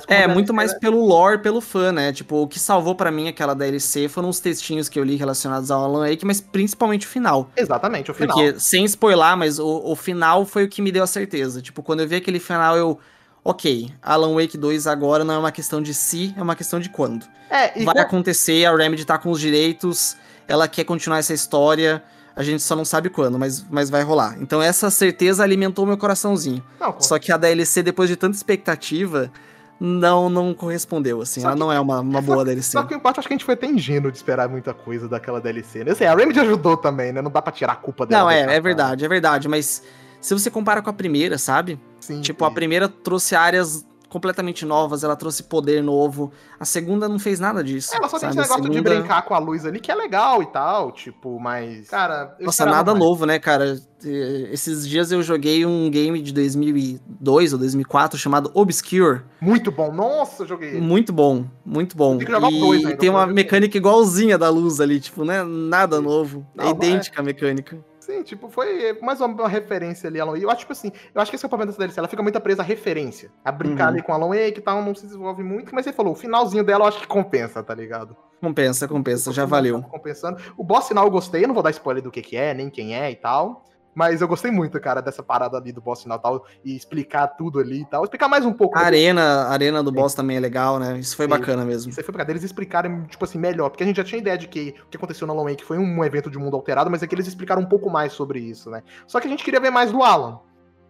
é, 0.08 0.26
muito 0.28 0.54
mais 0.54 0.72
é... 0.72 0.80
pelo 0.80 1.06
lore, 1.06 1.40
pelo 1.40 1.60
fã, 1.60 1.92
né? 1.92 2.14
Tipo, 2.14 2.44
o 2.44 2.48
que 2.48 2.58
salvou 2.58 2.96
para 2.96 3.12
mim 3.12 3.28
aquela 3.28 3.54
DLC 3.54 4.08
foram 4.08 4.30
os 4.30 4.40
textinhos 4.40 4.88
que 4.88 4.98
eu 4.98 5.04
li 5.04 5.18
relacionados 5.18 5.70
ao 5.70 5.84
Alan 5.84 6.08
Wake, 6.08 6.26
mas 6.26 6.40
principalmente 6.40 7.06
o 7.06 7.10
final. 7.10 7.50
Exatamente, 7.58 8.10
o 8.10 8.14
final. 8.14 8.34
Porque, 8.34 8.58
sem 8.58 8.86
spoiler, 8.86 9.36
mas 9.36 9.60
o, 9.60 9.82
o 9.84 9.96
final 9.96 10.46
foi 10.46 10.64
o 10.64 10.70
que 10.70 10.82
me 10.82 10.92
deu 10.92 11.04
a 11.04 11.08
certeza. 11.08 11.62
Tipo, 11.62 11.84
quando 11.84 12.00
eu 12.00 12.08
vi 12.08 12.16
aquele 12.16 12.40
final, 12.40 12.78
eu 12.78 12.98
ok, 13.46 13.92
Alan 14.02 14.34
Wake 14.34 14.58
2 14.58 14.88
agora 14.88 15.24
não 15.24 15.36
é 15.36 15.38
uma 15.38 15.52
questão 15.52 15.80
de 15.80 15.94
se, 15.94 16.34
é 16.36 16.42
uma 16.42 16.56
questão 16.56 16.80
de 16.80 16.90
quando. 16.90 17.28
É, 17.48 17.84
Vai 17.84 17.94
com... 17.94 18.02
acontecer, 18.02 18.66
a 18.66 18.76
Remedy 18.76 19.06
tá 19.06 19.20
com 19.20 19.30
os 19.30 19.40
direitos, 19.40 20.18
ela 20.48 20.68
quer 20.68 20.84
continuar 20.84 21.20
essa 21.20 21.34
história, 21.34 22.04
a 22.36 22.42
gente 22.42 22.64
só 22.64 22.76
não 22.76 22.84
sabe 22.84 23.08
quando, 23.08 23.38
mas, 23.38 23.64
mas 23.70 23.92
vai 23.92 24.02
rolar. 24.02 24.36
Então 24.42 24.60
essa 24.62 24.90
certeza 24.90 25.44
alimentou 25.44 25.86
meu 25.86 25.96
coraçãozinho. 25.96 26.64
Não, 26.80 27.00
só 27.00 27.20
que 27.20 27.32
a 27.32 27.38
DLC, 27.38 27.84
depois 27.84 28.10
de 28.10 28.16
tanta 28.16 28.36
expectativa, 28.36 29.32
não 29.80 30.28
não 30.28 30.52
correspondeu, 30.52 31.22
assim. 31.22 31.42
Só 31.42 31.50
ela 31.50 31.56
que, 31.56 31.60
não 31.60 31.72
é 31.72 31.80
uma, 31.80 32.00
uma 32.00 32.22
boa 32.24 32.40
só, 32.40 32.44
DLC. 32.46 32.72
Só 32.72 32.84
que 32.84 32.96
eu 32.96 33.02
acho 33.04 33.22
que 33.22 33.28
a 33.28 33.36
gente 33.36 33.46
foi 33.46 33.54
até 33.54 33.68
ingênuo 33.68 34.12
de 34.12 34.18
esperar 34.18 34.50
muita 34.50 34.74
coisa 34.74 35.08
daquela 35.08 35.40
DLC, 35.40 35.84
né? 35.84 35.92
Assim, 35.92 36.06
a 36.06 36.16
Remedy 36.16 36.40
ajudou 36.40 36.76
também, 36.78 37.14
né? 37.14 37.22
Não 37.22 37.30
dá 37.30 37.44
pra 37.44 37.54
tirar 37.54 37.74
a 37.74 37.78
culpa 37.78 38.08
dela. 38.08 38.24
Não, 38.24 38.32
é, 38.32 38.56
é 38.56 38.60
verdade, 38.60 39.06
é 39.06 39.08
verdade, 39.08 39.48
mas 39.48 39.84
se 40.26 40.34
você 40.34 40.50
compara 40.50 40.82
com 40.82 40.90
a 40.90 40.94
primeira, 40.94 41.38
sabe? 41.38 41.80
Sim, 42.00 42.20
tipo, 42.20 42.44
sim. 42.44 42.52
a 42.52 42.54
primeira 42.54 42.90
trouxe 42.90 43.36
áreas 43.36 43.86
completamente 44.10 44.66
novas, 44.66 45.04
ela 45.04 45.16
trouxe 45.16 45.44
poder 45.44 45.84
novo. 45.84 46.32
A 46.60 46.66
segunda 46.66 47.08
não 47.08 47.20
fez 47.20 47.40
nada 47.40 47.64
disso. 47.64 47.94
Ela 47.94 48.08
só 48.08 48.18
sabe? 48.18 48.34
tem 48.34 48.42
esse 48.42 48.50
negócio 48.50 48.64
segunda... 48.74 48.90
de 48.90 48.98
brincar 48.98 49.22
com 49.22 49.36
a 49.36 49.38
luz 49.38 49.68
ali, 49.68 49.80
que 49.80 49.92
é 49.92 49.96
legal 49.96 50.42
e 50.42 50.48
tal, 50.48 50.92
tipo, 50.92 51.40
mas. 51.40 51.90
Cara, 51.90 52.36
Nossa, 52.40 52.66
nada 52.66 52.94
mais. 52.94 53.04
novo, 53.04 53.28
né, 53.28 53.38
cara? 53.38 53.80
Esses 54.04 54.88
dias 54.88 55.12
eu 55.12 55.22
joguei 55.22 55.64
um 55.64 55.92
game 55.92 56.20
de 56.20 56.34
2002 56.34 57.54
ou 57.54 57.60
2004 57.60 58.18
chamado 58.18 58.50
Obscure. 58.56 59.22
Muito 59.40 59.72
bom, 59.72 59.92
nossa, 59.92 60.44
joguei. 60.44 60.82
Muito 60.82 61.14
bom, 61.14 61.46
muito 61.64 61.96
bom. 61.96 62.18
Tem 62.18 62.26
que 62.26 62.32
jogar 62.32 62.52
e 62.52 62.60
dois 62.60 62.84
ainda, 62.84 62.98
tem 62.98 63.12
uma 63.12 63.28
mecânica 63.28 63.78
igualzinha 63.78 64.40
da 64.40 64.50
luz 64.50 64.80
ali, 64.82 65.00
tipo, 65.00 65.24
né? 65.24 65.44
Nada 65.44 66.02
novo. 66.02 66.44
Não, 66.56 66.66
é 66.66 66.70
idêntica 66.72 67.20
é... 67.20 67.22
a 67.22 67.24
mecânica. 67.24 67.78
Sim, 68.06 68.22
tipo, 68.22 68.50
foi 68.50 68.96
mais 69.02 69.20
uma, 69.20 69.28
uma 69.28 69.50
referência 69.50 70.08
ali, 70.08 70.20
Alan 70.20 70.34
Wake. 70.34 70.44
Eu 70.44 70.52
acho, 70.52 70.60
tipo 70.60 70.74
assim, 70.74 70.92
eu 71.14 71.20
acho 71.20 71.32
que 71.32 71.36
esse 71.38 71.44
é 71.44 71.48
o 71.48 71.50
problema 71.50 71.72
dessa 71.72 71.80
DLC, 71.80 72.00
ela 72.00 72.08
fica 72.08 72.22
muito 72.22 72.40
presa 72.40 72.62
à 72.62 72.66
referência. 72.66 73.32
A 73.44 73.52
brincar 73.52 73.86
uhum. 73.86 73.90
ali 73.90 74.04
com 74.04 74.14
Alan 74.14 74.28
Wake 74.28 74.60
e 74.60 74.62
tal, 74.62 74.84
não 74.84 74.94
se 74.94 75.08
desenvolve 75.08 75.42
muito, 75.42 75.74
mas 75.74 75.86
você 75.86 75.92
falou, 75.92 76.14
o 76.14 76.16
finalzinho 76.16 76.64
dela 76.64 76.84
eu 76.84 76.88
acho 76.88 77.00
que 77.00 77.08
compensa, 77.08 77.64
tá 77.64 77.74
ligado? 77.74 78.16
Compensa, 78.40 78.88
compensa, 78.88 79.32
já 79.32 79.44
valeu. 79.44 79.82
Tá 79.82 79.88
compensando. 79.88 80.40
O 80.56 80.64
boss 80.64 80.88
final 80.88 81.06
eu 81.06 81.10
gostei, 81.10 81.44
eu 81.44 81.48
não 81.48 81.56
vou 81.56 81.64
dar 81.64 81.72
spoiler 81.72 82.04
do 82.04 82.12
que 82.12 82.22
que 82.22 82.38
é, 82.38 82.54
nem 82.54 82.70
quem 82.70 82.96
é 82.96 83.10
e 83.10 83.16
tal. 83.16 83.66
Mas 83.96 84.22
eu 84.22 84.28
gostei 84.28 84.52
muito, 84.52 84.78
cara, 84.82 85.02
dessa 85.02 85.24
parada 85.24 85.58
ali 85.58 85.72
do 85.72 85.80
boss 85.82 86.04
final 86.04 86.20
tal, 86.20 86.46
e 86.64 86.76
explicar 86.76 87.28
tudo 87.30 87.60
ali 87.60 87.82
e 87.82 87.86
tal. 87.86 88.04
Explicar 88.04 88.28
mais 88.28 88.46
um 88.46 88.52
pouco. 88.52 88.78
A 88.78 88.82
arena, 88.82 89.22
a 89.22 89.52
arena 89.52 89.82
do 89.82 89.92
boss 89.92 90.14
também 90.14 90.36
é 90.36 90.40
legal, 90.40 90.78
né? 90.78 91.00
Isso 91.00 91.16
foi 91.16 91.26
Sim. 91.26 91.30
bacana 91.30 91.64
mesmo. 91.64 91.90
Isso 91.90 92.00
aí 92.00 92.04
foi 92.04 92.12
bacana. 92.12 92.32
Eles 92.32 92.44
explicarem, 92.44 93.04
tipo 93.06 93.24
assim, 93.24 93.40
melhor. 93.40 93.70
Porque 93.70 93.84
a 93.84 93.88
gente 93.88 93.96
já 93.96 94.04
tinha 94.04 94.20
ideia 94.20 94.38
de 94.38 94.50
que 94.50 94.76
o 94.86 94.90
que 94.90 94.98
aconteceu 94.98 95.26
no 95.26 95.32
Alan 95.32 95.50
Wake 95.50 95.64
foi 95.64 95.78
um 95.78 96.04
evento 96.04 96.30
de 96.30 96.38
mundo 96.38 96.58
alterado, 96.58 96.92
mas 96.92 97.02
é 97.02 97.08
que 97.08 97.16
eles 97.16 97.26
explicaram 97.26 97.62
um 97.62 97.66
pouco 97.66 97.90
mais 97.90 98.12
sobre 98.12 98.40
isso, 98.40 98.70
né? 98.70 98.84
Só 99.08 99.22
que 99.22 99.28
a 99.28 99.30
gente 99.30 99.46
queria 99.46 99.62
ver 99.62 99.70
mais 99.70 99.94
do 99.94 100.04
Alan. 100.04 100.40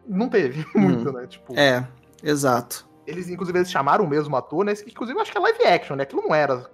Não 0.07 0.27
teve 0.27 0.65
muito, 0.76 1.10
hum. 1.10 1.14
né? 1.14 1.27
Tipo... 1.27 1.53
É, 1.56 1.88
exato. 2.23 2.85
Eles, 3.06 3.30
inclusive, 3.30 3.57
eles 3.60 3.72
chamaram 3.72 4.03
o 4.03 4.07
mesmo 4.07 4.36
ator, 4.36 4.65
né? 4.65 4.73
Inclusive, 4.88 5.19
acho 5.19 5.32
que 5.32 5.38
é 5.38 5.41
live 5.41 5.64
action, 5.64 5.95
né? 5.95 6.03
Aquilo 6.03 6.23
não 6.23 6.34
era 6.34 6.69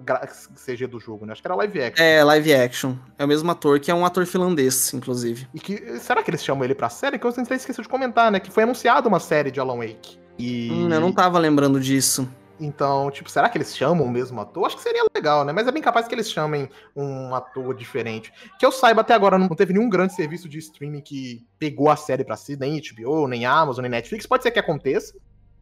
CG 0.56 0.88
do 0.88 1.00
jogo, 1.00 1.26
né? 1.26 1.34
Acho 1.34 1.42
que 1.42 1.48
era 1.48 1.56
live 1.56 1.82
action. 1.82 2.04
É, 2.04 2.24
live 2.24 2.54
action. 2.54 2.96
É 3.18 3.26
o 3.26 3.28
mesmo 3.28 3.52
ator, 3.52 3.80
que 3.80 3.92
é 3.92 3.94
um 3.94 4.06
ator 4.06 4.26
finlandês, 4.26 4.94
inclusive. 4.94 5.48
E 5.54 5.60
que. 5.60 6.00
Será 6.00 6.24
que 6.24 6.30
eles 6.30 6.44
chamam 6.44 6.64
ele 6.64 6.76
pra 6.76 6.90
série? 6.90 7.20
Que 7.20 7.26
eu 7.26 7.30
até 7.30 7.56
esqueci 7.56 7.82
de 7.82 7.88
comentar, 7.88 8.32
né? 8.32 8.40
Que 8.40 8.52
foi 8.52 8.64
anunciada 8.64 9.08
uma 9.08 9.20
série 9.20 9.52
de 9.52 9.60
Alan 9.60 9.78
Wake. 9.78 10.20
E... 10.38 10.72
Hum, 10.72 10.92
eu 10.92 11.02
não 11.02 11.12
tava 11.12 11.38
lembrando 11.38 11.80
disso. 11.80 12.28
Então, 12.62 13.10
tipo, 13.10 13.30
será 13.30 13.50
que 13.50 13.58
eles 13.58 13.76
chamam 13.76 14.06
o 14.06 14.10
mesmo 14.10 14.40
ator? 14.40 14.68
Acho 14.68 14.78
que 14.78 14.84
seria 14.84 15.04
legal, 15.16 15.44
né? 15.44 15.52
Mas 15.52 15.68
é 15.68 15.72
bem 15.72 15.82
capaz 15.82 16.08
que 16.08 16.14
eles 16.14 16.30
chamem 16.30 16.70
um 16.96 17.34
ator 17.34 17.74
diferente. 17.74 18.32
Que 18.60 18.66
eu 18.66 18.72
saiba, 18.72 19.02
até 19.02 19.16
agora 19.16 19.38
não 19.38 19.50
teve 19.50 19.74
nenhum 19.74 19.90
grande 19.90 20.14
serviço 20.14 20.48
de 20.48 20.60
streaming 20.60 21.02
que 21.02 21.44
pegou 21.58 21.90
a 21.90 21.96
série 21.96 22.24
pra 22.24 22.38
si, 22.38 22.56
nem 22.56 22.80
HBO, 22.80 23.28
nem 23.28 23.48
Amazon, 23.48 23.82
nem 23.82 23.90
Netflix. 23.90 24.28
Pode 24.28 24.44
ser 24.44 24.52
que 24.52 24.60
aconteça, 24.60 25.16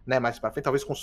né, 0.10 0.20
mais 0.20 0.40
pra 0.40 0.50
frente, 0.52 0.64
talvez 0.64 0.84
com, 0.84 0.96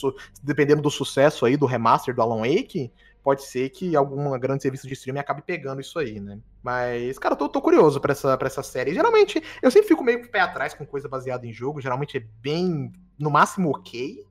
dependendo 0.42 0.82
do 0.82 0.90
sucesso 0.90 1.46
aí 1.46 1.56
do 1.56 1.64
remaster 1.64 2.12
do 2.12 2.20
Alan 2.20 2.40
Wake, 2.40 2.92
pode 3.22 3.44
ser 3.44 3.70
que 3.70 3.94
algum 3.94 4.36
grande 4.38 4.62
serviço 4.62 4.86
de 4.86 4.94
streaming 4.94 5.20
acabe 5.20 5.42
pegando 5.42 5.80
isso 5.80 5.96
aí, 5.98 6.18
né? 6.18 6.40
Mas, 6.60 7.16
cara, 7.18 7.34
eu 7.34 7.38
tô, 7.38 7.48
tô 7.48 7.62
curioso 7.62 8.00
pra 8.00 8.10
essa, 8.10 8.36
pra 8.36 8.48
essa 8.48 8.64
série. 8.64 8.92
Geralmente, 8.92 9.40
eu 9.62 9.70
sempre 9.70 9.86
fico 9.86 10.02
meio 10.02 10.28
pé 10.28 10.40
atrás 10.40 10.74
com 10.74 10.84
coisa 10.84 11.08
baseada 11.08 11.46
em 11.46 11.52
jogo, 11.52 11.80
geralmente 11.80 12.16
é 12.16 12.24
bem, 12.40 12.92
no 13.16 13.30
máximo, 13.30 13.70
ok, 13.70 14.26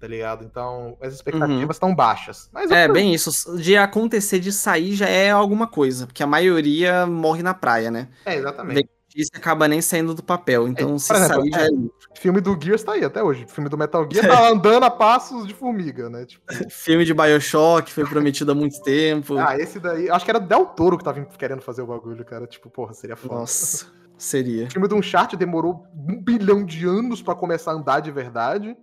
tá 0.00 0.08
ligado? 0.08 0.42
Então, 0.42 0.96
as 1.02 1.12
expectativas 1.12 1.76
estão 1.76 1.90
uhum. 1.90 1.94
baixas. 1.94 2.48
Mas 2.50 2.70
é, 2.70 2.88
bem 2.88 3.12
isso. 3.12 3.58
De 3.58 3.76
acontecer 3.76 4.38
de 4.40 4.52
sair 4.52 4.94
já 4.94 5.06
é 5.06 5.30
alguma 5.30 5.66
coisa, 5.66 6.06
porque 6.06 6.22
a 6.22 6.26
maioria 6.26 7.04
morre 7.06 7.42
na 7.42 7.52
praia, 7.52 7.90
né? 7.90 8.08
É, 8.24 8.36
exatamente 8.36 8.88
isso 9.14 9.30
acaba 9.34 9.66
nem 9.66 9.80
saindo 9.80 10.14
do 10.14 10.22
papel. 10.22 10.68
Então, 10.68 10.94
é, 10.94 10.98
se 10.98 11.12
exemplo, 11.12 11.42
sair, 11.42 11.50
já 11.50 11.66
é. 11.66 11.70
Filme 12.14 12.40
do 12.40 12.58
Gears 12.60 12.82
tá 12.82 12.92
aí 12.92 13.04
até 13.04 13.22
hoje. 13.22 13.46
Filme 13.48 13.70
do 13.70 13.78
Metal 13.78 14.06
Gear 14.10 14.26
tá 14.26 14.48
andando 14.48 14.82
a 14.84 14.90
passos 14.90 15.46
de 15.46 15.54
formiga, 15.54 16.10
né? 16.10 16.26
Tipo... 16.26 16.44
Filme 16.68 17.04
de 17.04 17.14
Bioshock 17.14 17.92
foi 17.92 18.04
prometido 18.04 18.52
há 18.52 18.54
muito 18.54 18.82
tempo. 18.82 19.38
Ah, 19.38 19.56
esse 19.56 19.78
daí. 19.78 20.10
Acho 20.10 20.24
que 20.24 20.30
era 20.30 20.40
Del 20.40 20.66
Toro 20.66 20.98
que 20.98 21.04
tava 21.04 21.24
querendo 21.38 21.62
fazer 21.62 21.82
o 21.82 21.86
bagulho, 21.86 22.24
cara. 22.24 22.46
Tipo, 22.46 22.68
porra, 22.68 22.92
seria 22.92 23.16
foda. 23.16 23.36
Nossa, 23.36 23.86
seria. 24.16 24.66
O 24.66 24.70
filme 24.70 24.88
do 24.88 24.96
Uncharted 24.96 25.38
demorou 25.38 25.84
um 25.94 26.20
bilhão 26.20 26.64
de 26.64 26.86
anos 26.86 27.22
para 27.22 27.34
começar 27.34 27.72
a 27.72 27.74
andar 27.74 28.00
de 28.00 28.10
verdade. 28.10 28.76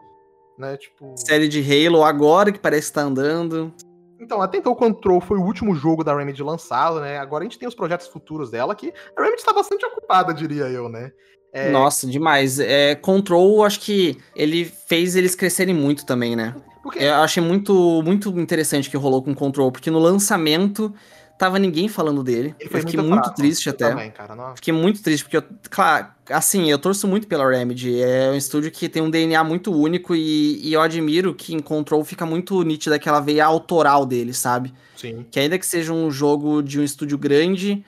Né, 0.57 0.77
tipo... 0.77 1.13
Série 1.17 1.49
de 1.49 1.59
Halo 1.59 2.01
agora 2.01 2.49
que 2.49 2.59
parece 2.59 2.87
estar 2.87 3.01
tá 3.01 3.07
andando. 3.07 3.73
Então, 4.19 4.41
até 4.41 4.57
então 4.57 4.71
o 4.71 4.75
Control 4.75 5.19
foi 5.19 5.37
o 5.37 5.43
último 5.43 5.75
jogo 5.75 6.03
da 6.03 6.15
Remedy 6.15 6.41
lançado, 6.41 6.99
né? 6.99 7.17
Agora 7.17 7.43
a 7.43 7.45
gente 7.45 7.59
tem 7.59 7.67
os 7.67 7.75
projetos 7.75 8.07
futuros 8.07 8.49
dela, 8.49 8.75
que 8.75 8.93
a 9.15 9.21
Remedy 9.21 9.39
está 9.39 9.53
bastante 9.53 9.85
ocupada, 9.85 10.33
diria 10.33 10.65
eu, 10.65 10.87
né? 10.89 11.11
É... 11.51 11.69
Nossa, 11.69 12.05
demais. 12.07 12.59
É, 12.59 12.95
Control, 12.95 13.63
acho 13.63 13.79
que 13.79 14.17
ele 14.35 14.65
fez 14.65 15.15
eles 15.15 15.35
crescerem 15.35 15.73
muito 15.73 16.05
também, 16.05 16.35
né? 16.35 16.53
Porque... 16.83 16.99
Eu 16.99 17.15
achei 17.15 17.41
muito, 17.41 18.01
muito 18.03 18.29
interessante 18.39 18.89
que 18.89 18.97
rolou 18.97 19.23
com 19.23 19.33
Control, 19.33 19.71
porque 19.71 19.89
no 19.89 19.99
lançamento 19.99 20.93
tava 21.37 21.59
ninguém 21.59 21.87
falando 21.87 22.23
dele. 22.23 22.55
eu 22.59 22.69
fiquei 22.69 22.99
muito, 22.99 23.33
triste 23.33 23.69
até. 23.69 23.89
Também, 23.89 24.11
cara, 24.11 24.55
fiquei 24.55 24.73
muito 24.73 25.01
triste, 25.01 25.23
porque, 25.23 25.37
eu, 25.37 25.43
claro, 25.69 26.07
assim, 26.29 26.69
eu 26.69 26.79
torço 26.79 27.07
muito 27.07 27.27
pela 27.27 27.49
Remedy. 27.49 28.01
É 28.01 28.29
um 28.31 28.35
estúdio 28.35 28.71
que 28.71 28.87
tem 28.87 29.01
um 29.01 29.09
DNA 29.09 29.43
muito 29.43 29.73
único 29.73 30.15
e, 30.15 30.59
e 30.65 30.73
eu 30.73 30.81
admiro 30.81 31.33
que 31.33 31.53
em 31.53 31.59
Control 31.59 32.03
fica 32.03 32.25
muito 32.25 32.61
nítida 32.63 32.95
aquela 32.95 33.19
veia 33.19 33.45
autoral 33.45 34.05
dele, 34.05 34.33
sabe? 34.33 34.73
Sim. 34.95 35.25
Que 35.29 35.39
ainda 35.39 35.59
que 35.59 35.65
seja 35.65 35.91
um 35.91 36.09
jogo 36.09 36.61
de 36.61 36.79
um 36.79 36.83
estúdio 36.83 37.17
grande, 37.17 37.83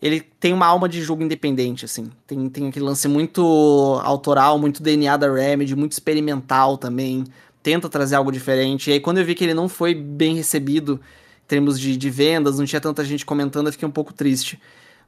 ele 0.00 0.20
tem 0.20 0.52
uma 0.52 0.66
alma 0.66 0.88
de 0.88 1.02
jogo 1.02 1.22
independente, 1.22 1.84
assim. 1.84 2.10
Tem, 2.26 2.48
tem 2.48 2.68
aquele 2.68 2.84
lance 2.84 3.06
muito 3.08 4.00
autoral, 4.02 4.58
muito 4.58 4.82
DNA 4.82 5.16
da 5.16 5.32
Remedy, 5.32 5.76
muito 5.76 5.92
experimental 5.92 6.78
também. 6.78 7.24
Tenta 7.62 7.88
trazer 7.88 8.16
algo 8.16 8.32
diferente. 8.32 8.88
E 8.88 8.94
aí, 8.94 9.00
quando 9.00 9.18
eu 9.18 9.24
vi 9.24 9.34
que 9.34 9.44
ele 9.44 9.54
não 9.54 9.68
foi 9.68 9.94
bem 9.94 10.36
recebido 10.36 11.00
termos 11.46 11.78
de, 11.78 11.96
de 11.96 12.10
vendas, 12.10 12.58
não 12.58 12.66
tinha 12.66 12.80
tanta 12.80 13.04
gente 13.04 13.24
comentando, 13.24 13.66
eu 13.66 13.72
fiquei 13.72 13.86
um 13.86 13.92
pouco 13.92 14.12
triste. 14.12 14.60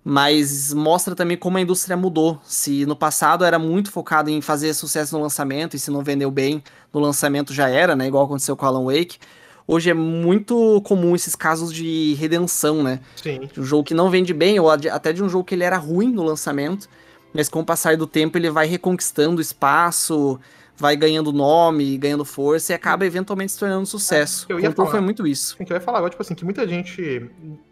Mas 0.05 0.73
mostra 0.73 1.15
também 1.15 1.37
como 1.37 1.59
a 1.59 1.61
indústria 1.61 1.97
mudou. 1.97 2.41
Se 2.45 2.87
no 2.87 2.97
passado 2.97 3.45
era 3.45 3.59
muito 3.59 3.91
focado 3.91 4.31
em 4.31 4.41
fazer 4.41 4.73
sucesso 4.73 5.17
no 5.17 5.23
lançamento, 5.23 5.75
e 5.75 5.79
se 5.79 5.91
não 5.91 6.03
vendeu 6.03 6.31
bem 6.31 6.63
no 6.93 7.01
lançamento 7.01 7.53
já 7.53 7.69
era, 7.69 7.97
né? 7.97 8.07
Igual 8.07 8.25
aconteceu 8.25 8.57
com 8.57 8.65
Alan 8.65 8.85
Wake. 8.85 9.19
Hoje 9.67 9.91
é 9.91 9.95
muito 9.95 10.81
comum 10.83 11.15
esses 11.15 11.35
casos 11.35 11.75
de 11.75 12.15
redenção, 12.15 12.83
né? 12.83 13.01
Sim. 13.17 13.51
De 13.53 13.61
um 13.61 13.65
jogo 13.65 13.85
que 13.85 13.93
não 13.93 14.09
vende 14.09 14.33
bem, 14.33 14.59
ou 14.59 14.71
até 14.71 15.13
de 15.13 15.23
um 15.23 15.29
jogo 15.29 15.45
que 15.45 15.55
ele 15.55 15.65
era 15.65 15.77
ruim 15.77 16.11
no 16.11 16.23
lançamento, 16.23 16.89
mas 17.35 17.51
com 17.51 17.61
o 17.61 17.65
passar 17.65 17.95
do 17.95 18.07
tempo 18.07 18.39
ele 18.39 18.49
vai 18.49 18.67
reconquistando 18.67 19.43
espaço, 19.43 20.41
vai 20.79 20.97
ganhando 20.97 21.33
nome, 21.33 21.99
ganhando 21.99 22.25
força 22.25 22.73
e 22.73 22.75
acaba 22.75 23.05
eventualmente 23.05 23.53
se 23.53 23.59
tornando 23.59 23.83
um 23.83 23.87
sucesso. 23.87 24.47
Eu 24.49 24.61
ia 24.61 24.71
falar. 24.71 24.91
foi 24.91 25.01
muito 25.01 25.27
isso. 25.27 25.57
O 25.61 25.65
que 25.65 25.73
eu 25.73 25.77
ia 25.77 25.81
falar 25.81 25.99
agora, 25.99 26.11
tipo 26.11 26.23
assim, 26.23 26.35
que 26.35 26.45
muita 26.45 26.67
gente. 26.67 27.31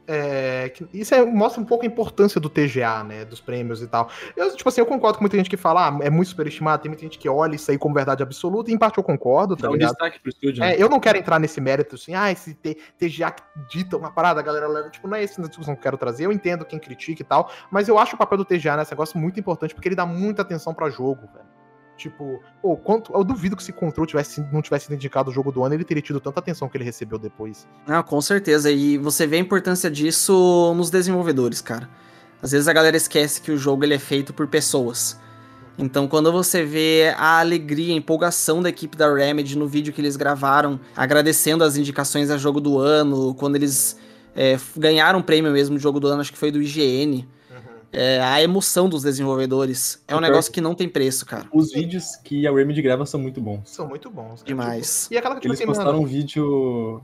é, 0.08 0.68
que- 0.68 0.86
isso 0.94 1.12
é- 1.16 1.24
mostra 1.24 1.60
um 1.60 1.64
pouco 1.64 1.82
a 1.82 1.86
importância 1.86 2.40
do 2.40 2.48
TGA, 2.48 3.02
né? 3.02 3.24
Dos 3.24 3.40
prêmios 3.40 3.82
e 3.82 3.88
tal. 3.88 4.08
Eu, 4.36 4.54
tipo 4.54 4.68
assim, 4.68 4.80
eu 4.80 4.86
concordo 4.86 5.18
com 5.18 5.24
muita 5.24 5.36
gente 5.36 5.50
que 5.50 5.56
fala, 5.56 5.88
ah, 5.88 5.98
é 6.00 6.08
muito 6.08 6.28
superestimado, 6.28 6.80
tem 6.80 6.88
muita 6.88 7.02
gente 7.02 7.18
que 7.18 7.28
olha 7.28 7.56
isso 7.56 7.68
aí 7.72 7.76
como 7.76 7.92
verdade 7.92 8.22
absoluta, 8.22 8.70
e 8.70 8.74
em 8.74 8.78
parte 8.78 8.98
eu 8.98 9.02
concordo, 9.02 9.56
tá 9.56 9.62
Dá 9.62 9.70
um 9.70 9.72
ligado? 9.72 9.90
destaque 9.90 10.20
pro 10.20 10.30
estúdio, 10.30 10.60
né? 10.60 10.74
É, 10.76 10.80
eu 10.80 10.88
não 10.88 11.00
quero 11.00 11.18
entrar 11.18 11.40
nesse 11.40 11.60
mérito 11.60 11.96
assim, 11.96 12.14
ah, 12.14 12.30
esse 12.30 12.54
T- 12.54 12.76
TGA 12.96 13.32
que 13.32 13.42
dita 13.68 13.96
uma 13.96 14.12
parada, 14.12 14.38
a 14.38 14.42
galera 14.44 14.68
leva. 14.68 14.90
Tipo, 14.90 15.08
não 15.08 15.16
é 15.16 15.24
essa 15.24 15.42
discussão 15.42 15.74
que 15.74 15.80
eu 15.80 15.82
quero 15.82 15.96
trazer. 15.98 16.24
Eu 16.26 16.30
entendo 16.30 16.64
quem 16.64 16.78
critica 16.78 17.22
e 17.22 17.24
tal, 17.24 17.50
mas 17.68 17.88
eu 17.88 17.98
acho 17.98 18.14
o 18.14 18.18
papel 18.18 18.38
do 18.38 18.44
TGA 18.44 18.76
nesse 18.76 18.92
negócio 18.92 19.18
muito 19.18 19.40
importante 19.40 19.74
porque 19.74 19.88
ele 19.88 19.96
dá 19.96 20.06
muita 20.06 20.42
atenção 20.42 20.72
pra 20.72 20.88
jogo, 20.88 21.22
velho. 21.34 21.46
Tipo, 21.96 22.42
pô, 22.60 22.76
quanto, 22.76 23.12
eu 23.14 23.24
duvido 23.24 23.56
que 23.56 23.62
se 23.62 23.72
Control 23.72 24.06
tivesse, 24.06 24.44
não 24.52 24.60
tivesse 24.60 24.92
indicado 24.92 25.30
o 25.30 25.32
jogo 25.32 25.50
do 25.50 25.64
ano, 25.64 25.74
ele 25.74 25.84
teria 25.84 26.02
tido 26.02 26.20
tanta 26.20 26.40
atenção 26.40 26.68
que 26.68 26.76
ele 26.76 26.84
recebeu 26.84 27.18
depois. 27.18 27.66
Não, 27.86 28.02
com 28.02 28.20
certeza. 28.20 28.70
E 28.70 28.98
você 28.98 29.26
vê 29.26 29.36
a 29.36 29.40
importância 29.40 29.90
disso 29.90 30.74
nos 30.76 30.90
desenvolvedores, 30.90 31.62
cara. 31.62 31.88
Às 32.42 32.52
vezes 32.52 32.68
a 32.68 32.72
galera 32.72 32.96
esquece 32.96 33.40
que 33.40 33.50
o 33.50 33.56
jogo 33.56 33.84
ele 33.84 33.94
é 33.94 33.98
feito 33.98 34.34
por 34.34 34.46
pessoas. 34.46 35.18
Então, 35.78 36.08
quando 36.08 36.32
você 36.32 36.64
vê 36.64 37.14
a 37.16 37.40
alegria, 37.40 37.92
a 37.92 37.96
empolgação 37.96 38.62
da 38.62 38.68
equipe 38.68 38.96
da 38.96 39.12
Remedy 39.12 39.58
no 39.58 39.66
vídeo 39.66 39.92
que 39.92 40.00
eles 40.00 40.16
gravaram, 40.16 40.80
agradecendo 40.96 41.62
as 41.64 41.76
indicações 41.76 42.30
a 42.30 42.38
jogo 42.38 42.60
do 42.60 42.78
ano, 42.78 43.34
quando 43.34 43.56
eles 43.56 43.98
é, 44.34 44.58
ganharam 44.76 45.18
o 45.18 45.22
prêmio 45.22 45.52
mesmo 45.52 45.76
de 45.76 45.82
jogo 45.82 46.00
do 46.00 46.06
ano, 46.08 46.20
acho 46.20 46.32
que 46.32 46.38
foi 46.38 46.50
do 46.50 46.62
IGN, 46.62 47.26
é, 47.92 48.20
a 48.20 48.42
emoção 48.42 48.88
dos 48.88 49.02
desenvolvedores 49.02 50.02
é 50.06 50.14
um 50.14 50.20
negócio 50.20 50.52
que 50.52 50.60
não 50.60 50.74
tem 50.74 50.88
preço, 50.88 51.24
cara. 51.24 51.46
Os 51.52 51.72
vídeos 51.72 52.16
que 52.16 52.46
a 52.46 52.52
Remedy 52.52 52.82
grava 52.82 53.06
são 53.06 53.20
muito 53.20 53.40
bons. 53.40 53.70
São 53.70 53.88
muito 53.88 54.10
bons. 54.10 54.42
cara. 54.42 54.46
Demais. 54.46 55.02
Tipo, 55.04 55.14
e 55.14 55.18
aquela 55.18 55.40
que, 55.40 55.46
Eles 55.46 55.58
assim, 55.58 55.66
postaram 55.66 55.92
mano, 55.92 56.04
um 56.04 56.06
vídeo 56.06 57.02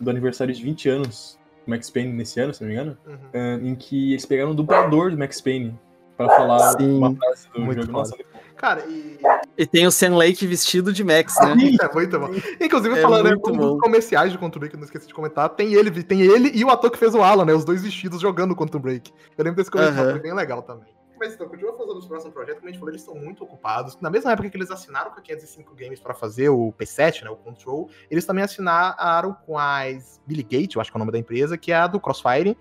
do 0.00 0.10
aniversário 0.10 0.54
de 0.54 0.62
20 0.62 0.88
anos 0.88 1.38
do 1.66 1.70
Max 1.70 1.90
Payne 1.90 2.12
nesse 2.12 2.38
ano, 2.40 2.52
se 2.52 2.60
não 2.60 2.68
me 2.68 2.74
engano, 2.74 2.96
uhum. 3.06 3.16
ah, 3.32 3.58
em 3.62 3.74
que 3.74 4.12
eles 4.12 4.26
pegaram 4.26 4.50
um 4.50 4.54
dublador 4.54 5.10
do 5.10 5.18
Max 5.18 5.40
Payne 5.40 5.78
pra 6.16 6.28
falar 6.28 6.78
Sim. 6.78 6.98
uma 6.98 7.14
frase 7.14 7.48
do 7.54 7.60
Muito 7.60 7.80
jogo. 7.80 7.92
foda. 7.92 7.98
Nossa, 7.98 8.16
muito. 8.16 8.35
Cara, 8.56 8.84
e. 8.86 9.18
E 9.56 9.66
tem 9.66 9.86
o 9.86 9.90
Sam 9.90 10.16
Lake 10.16 10.46
vestido 10.46 10.92
de 10.92 11.04
Max, 11.04 11.34
né? 11.40 11.52
É 11.80 11.94
muito 11.94 12.18
bom. 12.18 12.30
Inclusive, 12.60 12.98
É 12.98 13.02
falando 13.02 13.30
né, 13.30 13.36
dos 13.36 13.80
comerciais 13.80 14.32
de 14.32 14.38
Quantum 14.38 14.58
Break, 14.58 14.74
eu 14.74 14.78
não 14.78 14.84
esqueci 14.84 15.06
de 15.06 15.14
comentar, 15.14 15.48
tem 15.50 15.74
ele, 15.74 16.02
tem 16.02 16.20
ele 16.22 16.50
e 16.54 16.64
o 16.64 16.70
ator 16.70 16.90
que 16.90 16.98
fez 16.98 17.14
o 17.14 17.22
Alan, 17.22 17.44
né? 17.44 17.54
Os 17.54 17.64
dois 17.64 17.82
vestidos 17.82 18.20
jogando 18.20 18.56
Quantum 18.56 18.78
Break. 18.78 19.12
Eu 19.36 19.44
lembro 19.44 19.56
desse 19.56 19.70
comercial, 19.70 20.04
Aham. 20.04 20.12
foi 20.12 20.20
bem 20.20 20.34
legal 20.34 20.62
também. 20.62 20.96
Mas 21.18 21.32
então, 21.32 21.48
continua 21.48 21.72
fazendo 21.72 21.96
os 21.96 22.06
próximos 22.06 22.34
projetos, 22.34 22.58
como 22.60 22.68
a 22.68 22.72
gente 22.72 22.78
falou, 22.78 22.90
eles 22.92 23.00
estão 23.00 23.14
muito 23.14 23.42
ocupados. 23.42 23.98
Na 24.00 24.10
mesma 24.10 24.32
época 24.32 24.50
que 24.50 24.56
eles 24.56 24.70
assinaram 24.70 25.10
com 25.10 25.18
a 25.18 25.22
505 25.22 25.74
Games 25.74 25.98
para 25.98 26.12
fazer 26.12 26.50
o 26.50 26.72
P7, 26.78 27.24
né, 27.24 27.30
o 27.30 27.36
Control, 27.36 27.88
eles 28.10 28.26
também 28.26 28.44
assinaram 28.44 29.34
com 29.46 29.58
a 29.58 29.80
Billy 30.26 30.42
Gate, 30.42 30.74
eu 30.74 30.80
acho 30.80 30.90
que 30.90 30.96
é 30.96 30.98
o 30.98 31.00
nome 31.00 31.12
da 31.12 31.18
empresa, 31.18 31.56
que 31.56 31.72
é 31.72 31.76
a 31.76 31.86
do 31.86 31.98
Crossfire, 31.98 32.56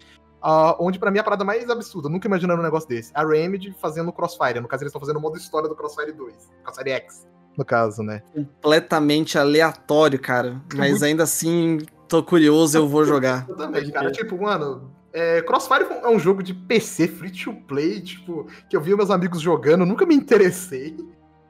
ah, 0.48 0.78
onde 0.80 1.00
pra 1.00 1.10
mim 1.10 1.18
é 1.18 1.22
a 1.22 1.24
parada 1.24 1.44
mais 1.44 1.68
absurda, 1.72 2.08
nunca 2.08 2.28
imaginando 2.28 2.62
um 2.62 2.64
negócio 2.64 2.88
desse. 2.88 3.12
A 3.16 3.26
Remedy 3.26 3.76
fazendo 3.82 4.14
Crossfire, 4.14 4.60
no 4.60 4.68
caso 4.68 4.84
eles 4.84 4.92
estão 4.92 5.02
fazendo 5.02 5.18
o 5.18 5.20
modo 5.20 5.38
história 5.38 5.68
do 5.68 5.76
Crossfire 5.76 6.12
2, 6.12 6.52
Crossfire 6.64 6.92
X, 6.92 7.28
no 7.58 7.66
caso, 7.66 8.04
né. 8.04 8.22
completamente 8.32 9.40
aleatório, 9.40 10.20
cara. 10.20 10.62
Mas 10.76 11.02
ainda 11.02 11.24
assim, 11.24 11.80
tô 12.08 12.22
curioso, 12.22 12.78
eu 12.78 12.88
vou 12.88 13.04
jogar. 13.06 13.46
Eu 13.50 13.56
também, 13.56 13.90
cara. 13.90 14.12
Tipo, 14.12 14.40
mano, 14.40 14.92
é, 15.12 15.42
Crossfire 15.42 15.88
é 15.90 16.10
um 16.10 16.20
jogo 16.20 16.44
de 16.44 16.54
PC 16.54 17.08
free 17.08 17.32
to 17.32 17.54
play, 17.68 18.02
tipo, 18.02 18.46
que 18.70 18.76
eu 18.76 18.82
vi 18.82 18.96
meus 18.96 19.10
amigos 19.10 19.42
jogando, 19.42 19.84
nunca 19.84 20.06
me 20.06 20.14
interessei. 20.14 20.96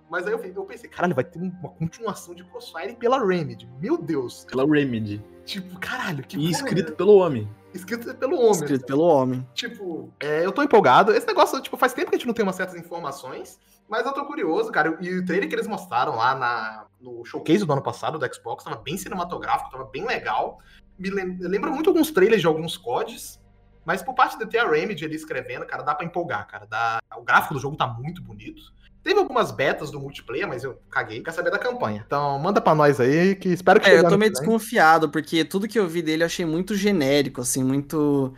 Mas 0.10 0.26
aí 0.26 0.32
eu, 0.32 0.40
eu 0.40 0.64
pensei, 0.64 0.90
caralho, 0.90 1.16
vai 1.16 1.24
ter 1.24 1.40
uma 1.40 1.70
continuação 1.70 2.34
de 2.34 2.46
Crossfire 2.46 2.96
pela 2.96 3.26
Remedy. 3.26 3.68
Meu 3.82 3.98
Deus. 3.98 4.46
Pela 4.50 4.66
Remedy. 4.66 5.22
Tipo, 5.44 5.78
caralho, 5.80 6.24
que 6.24 6.38
E 6.38 6.50
escrito 6.50 6.94
é? 6.94 6.96
pelo 6.96 7.16
homem. 7.16 7.50
Escrito 7.76 8.14
pelo 8.16 8.38
homem. 8.38 8.52
Escrito 8.52 8.86
pelo 8.86 9.04
homem. 9.04 9.48
Tipo, 9.54 10.12
é, 10.20 10.46
eu 10.46 10.52
tô 10.52 10.64
empolgado. 10.64 11.12
Esse 11.12 11.28
negócio, 11.28 11.62
tipo, 11.62 11.78
faz 11.78 11.94
tempo 11.94 12.10
que 12.10 12.16
a 12.16 12.18
gente 12.18 12.28
não 12.28 12.34
tem 12.34 12.44
umas 12.44 12.56
certas 12.56 12.76
informações, 12.76 13.60
mas 13.88 14.06
eu 14.06 14.14
tô 14.14 14.26
curioso, 14.26 14.72
cara. 14.72 14.98
E 15.02 15.18
o 15.20 15.26
trailer 15.26 15.48
que 15.50 15.56
eles 15.56 15.68
mostraram 15.68 16.16
lá 16.16 16.36
na, 16.36 16.86
no 17.00 17.24
showcase 17.26 17.66
do 17.66 17.72
ano 17.74 17.82
passado 17.84 18.18
do 18.18 18.34
Xbox 18.34 18.64
tava 18.64 18.78
bem 18.78 18.98
cinematográfico, 18.98 19.70
tava 19.72 19.86
bem 19.86 20.06
legal. 20.06 20.60
Me 20.98 21.10
lem- 21.10 21.38
lembra 21.40 21.70
muito 21.70 21.90
alguns 21.90 22.12
trailers 22.12 22.42
de 22.42 22.48
alguns 22.48 22.78
CODs, 22.78 23.40
mas 23.84 24.02
por 24.02 24.14
parte 24.16 24.38
de 24.38 24.46
ter 24.46 24.60
a 24.60 24.70
Remedy 24.70 25.06
ali 25.06 25.16
escrevendo, 25.16 25.66
cara, 25.66 25.84
dá 25.84 25.94
pra 25.94 26.06
empolgar, 26.06 26.48
cara. 26.48 26.66
Dá... 26.66 27.00
O 27.18 27.22
gráfico 27.24 27.54
do 27.54 27.60
jogo 27.60 27.76
tá 27.76 27.86
muito 27.88 28.22
bonito. 28.22 28.74
Teve 29.06 29.19
algumas 29.19 29.52
betas 29.52 29.91
do 29.91 29.99
multiplayer, 29.99 30.48
mas 30.48 30.64
eu 30.64 30.80
caguei. 30.90 31.22
Quer 31.22 31.32
saber 31.32 31.52
da 31.52 31.60
campanha. 31.60 32.03
Então, 32.07 32.40
manda 32.40 32.60
pra 32.60 32.73
nós 32.73 32.99
aí, 32.99 33.36
que 33.36 33.49
espero 33.49 33.80
que 33.80 33.88
É, 33.88 33.99
eu 33.99 34.10
tô 34.10 34.18
meio 34.18 34.32
desconfiado, 34.32 35.07
porque 35.10 35.45
tudo 35.45 35.68
que 35.68 35.77
eu 35.77 35.88
vi 35.88 36.02
dele 36.02 36.23
eu 36.23 36.26
achei 36.26 36.44
muito 36.44 36.73
genérico, 36.76 37.40
assim, 37.41 37.64
muito. 37.64 38.34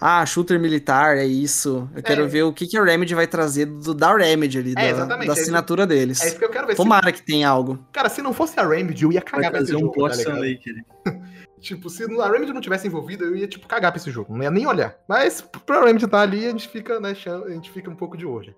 Ah, 0.00 0.24
shooter 0.24 0.60
militar, 0.60 1.16
é 1.16 1.24
isso. 1.26 1.88
Eu 1.94 2.02
quero 2.04 2.22
É. 2.22 2.26
ver 2.28 2.44
o 2.44 2.52
que, 2.52 2.68
que 2.68 2.76
a 2.78 2.84
Remedy 2.84 3.16
vai 3.16 3.26
trazer 3.26 3.66
do, 3.66 3.92
da 3.92 4.16
Remedy 4.16 4.58
ali, 4.58 4.74
da, 4.74 4.84
exatamente, 4.88 5.26
da 5.26 5.34
é 5.34 5.40
assinatura 5.40 5.86
deles. 5.88 6.20
É 6.22 6.28
isso 6.28 6.38
que 6.38 6.44
eu 6.44 6.50
quero 6.50 6.66
ver. 6.68 6.72
Se- 6.74 6.76
Tomara 6.76 7.10
que 7.10 7.22
tenha 7.22 7.48
algo. 7.48 7.84
Cara, 7.92 8.08
se 8.08 8.22
não 8.22 8.32
fosse 8.32 8.58
a 8.60 8.66
Remedy, 8.66 9.02
eu 9.04 9.10
ia 9.12 9.20
Vai 9.20 9.28
cagar 9.42 9.50
pra 9.50 9.60
esse 9.62 9.74
um 9.74 9.80
jogo, 9.80 9.92
plot 9.92 10.22
tá. 10.22 10.32
Tipo, 11.60 11.88
se 11.90 12.02
a 12.20 12.28
Remedy 12.30 12.52
não 12.52 12.60
tivesse 12.60 12.86
envolvida, 12.88 13.24
eu 13.24 13.36
ia, 13.36 13.46
tipo, 13.46 13.66
cagar 13.68 13.92
pra 13.92 14.00
esse 14.00 14.10
jogo. 14.10 14.34
Não 14.34 14.42
ia 14.42 14.50
nem 14.50 14.66
olhar. 14.66 14.96
Mas 15.08 15.40
pra 15.64 15.84
Remedy 15.84 16.04
estar 16.04 16.20
ali, 16.20 16.46
a 16.46 16.50
gente 16.50 16.68
fica, 16.68 16.98
né, 16.98 17.10
a 17.46 17.50
gente 17.50 17.70
fica 17.70 17.88
um 17.90 17.94
pouco 17.94 18.16
de 18.16 18.26
olho. 18.26 18.52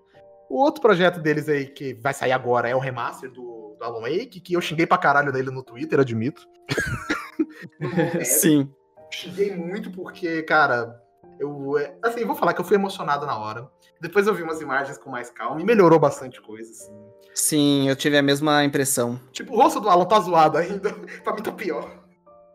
O 0.49 0.61
outro 0.61 0.81
projeto 0.81 1.19
deles 1.19 1.49
aí 1.49 1.65
que 1.65 1.93
vai 1.95 2.13
sair 2.13 2.31
agora 2.31 2.69
é 2.69 2.75
o 2.75 2.79
remaster 2.79 3.31
do, 3.31 3.75
do 3.77 3.83
Alan 3.83 4.01
Wake, 4.01 4.39
que 4.39 4.53
eu 4.53 4.61
xinguei 4.61 4.85
pra 4.85 4.97
caralho 4.97 5.31
dele 5.31 5.49
no 5.51 5.63
Twitter, 5.63 5.99
admito. 5.99 6.47
Sim. 8.23 8.69
xinguei 9.11 9.55
muito 9.55 9.91
porque, 9.91 10.43
cara, 10.43 10.99
eu. 11.39 11.77
é, 11.77 11.95
Assim, 12.03 12.23
vou 12.25 12.35
falar 12.35 12.53
que 12.53 12.61
eu 12.61 12.65
fui 12.65 12.75
emocionado 12.75 13.25
na 13.25 13.37
hora. 13.37 13.69
Depois 14.01 14.27
eu 14.27 14.35
vi 14.35 14.43
umas 14.43 14.61
imagens 14.61 14.97
com 14.97 15.09
mais 15.09 15.29
calma 15.29 15.59
e 15.61 15.63
melhorou 15.63 15.97
bastante 15.99 16.41
coisa, 16.41 16.69
assim. 16.69 16.93
Sim, 17.33 17.89
eu 17.89 17.95
tive 17.95 18.17
a 18.17 18.21
mesma 18.21 18.63
impressão. 18.63 19.19
Tipo, 19.31 19.53
o 19.53 19.57
rosto 19.57 19.79
do 19.79 19.89
Alan 19.89 20.05
tá 20.05 20.19
zoado 20.19 20.57
ainda. 20.57 20.93
pra 21.23 21.33
mim 21.33 21.41
tá 21.41 21.51
pior. 21.51 22.03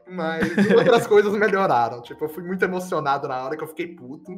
Mas 0.08 0.42
outras 0.76 1.06
coisas 1.06 1.32
melhoraram. 1.32 2.02
Tipo, 2.02 2.24
eu 2.24 2.28
fui 2.28 2.42
muito 2.42 2.64
emocionado 2.64 3.28
na 3.28 3.44
hora 3.44 3.56
que 3.56 3.62
eu 3.62 3.68
fiquei 3.68 3.88
puto. 3.94 4.32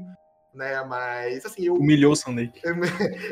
Né, 0.55 0.83
mas 0.85 1.47
assim, 1.47 1.65
eu, 1.65 1.75
Humilhou 1.75 2.13
o 2.13 2.17
Sunlake. 2.17 2.61
eu, 2.65 2.75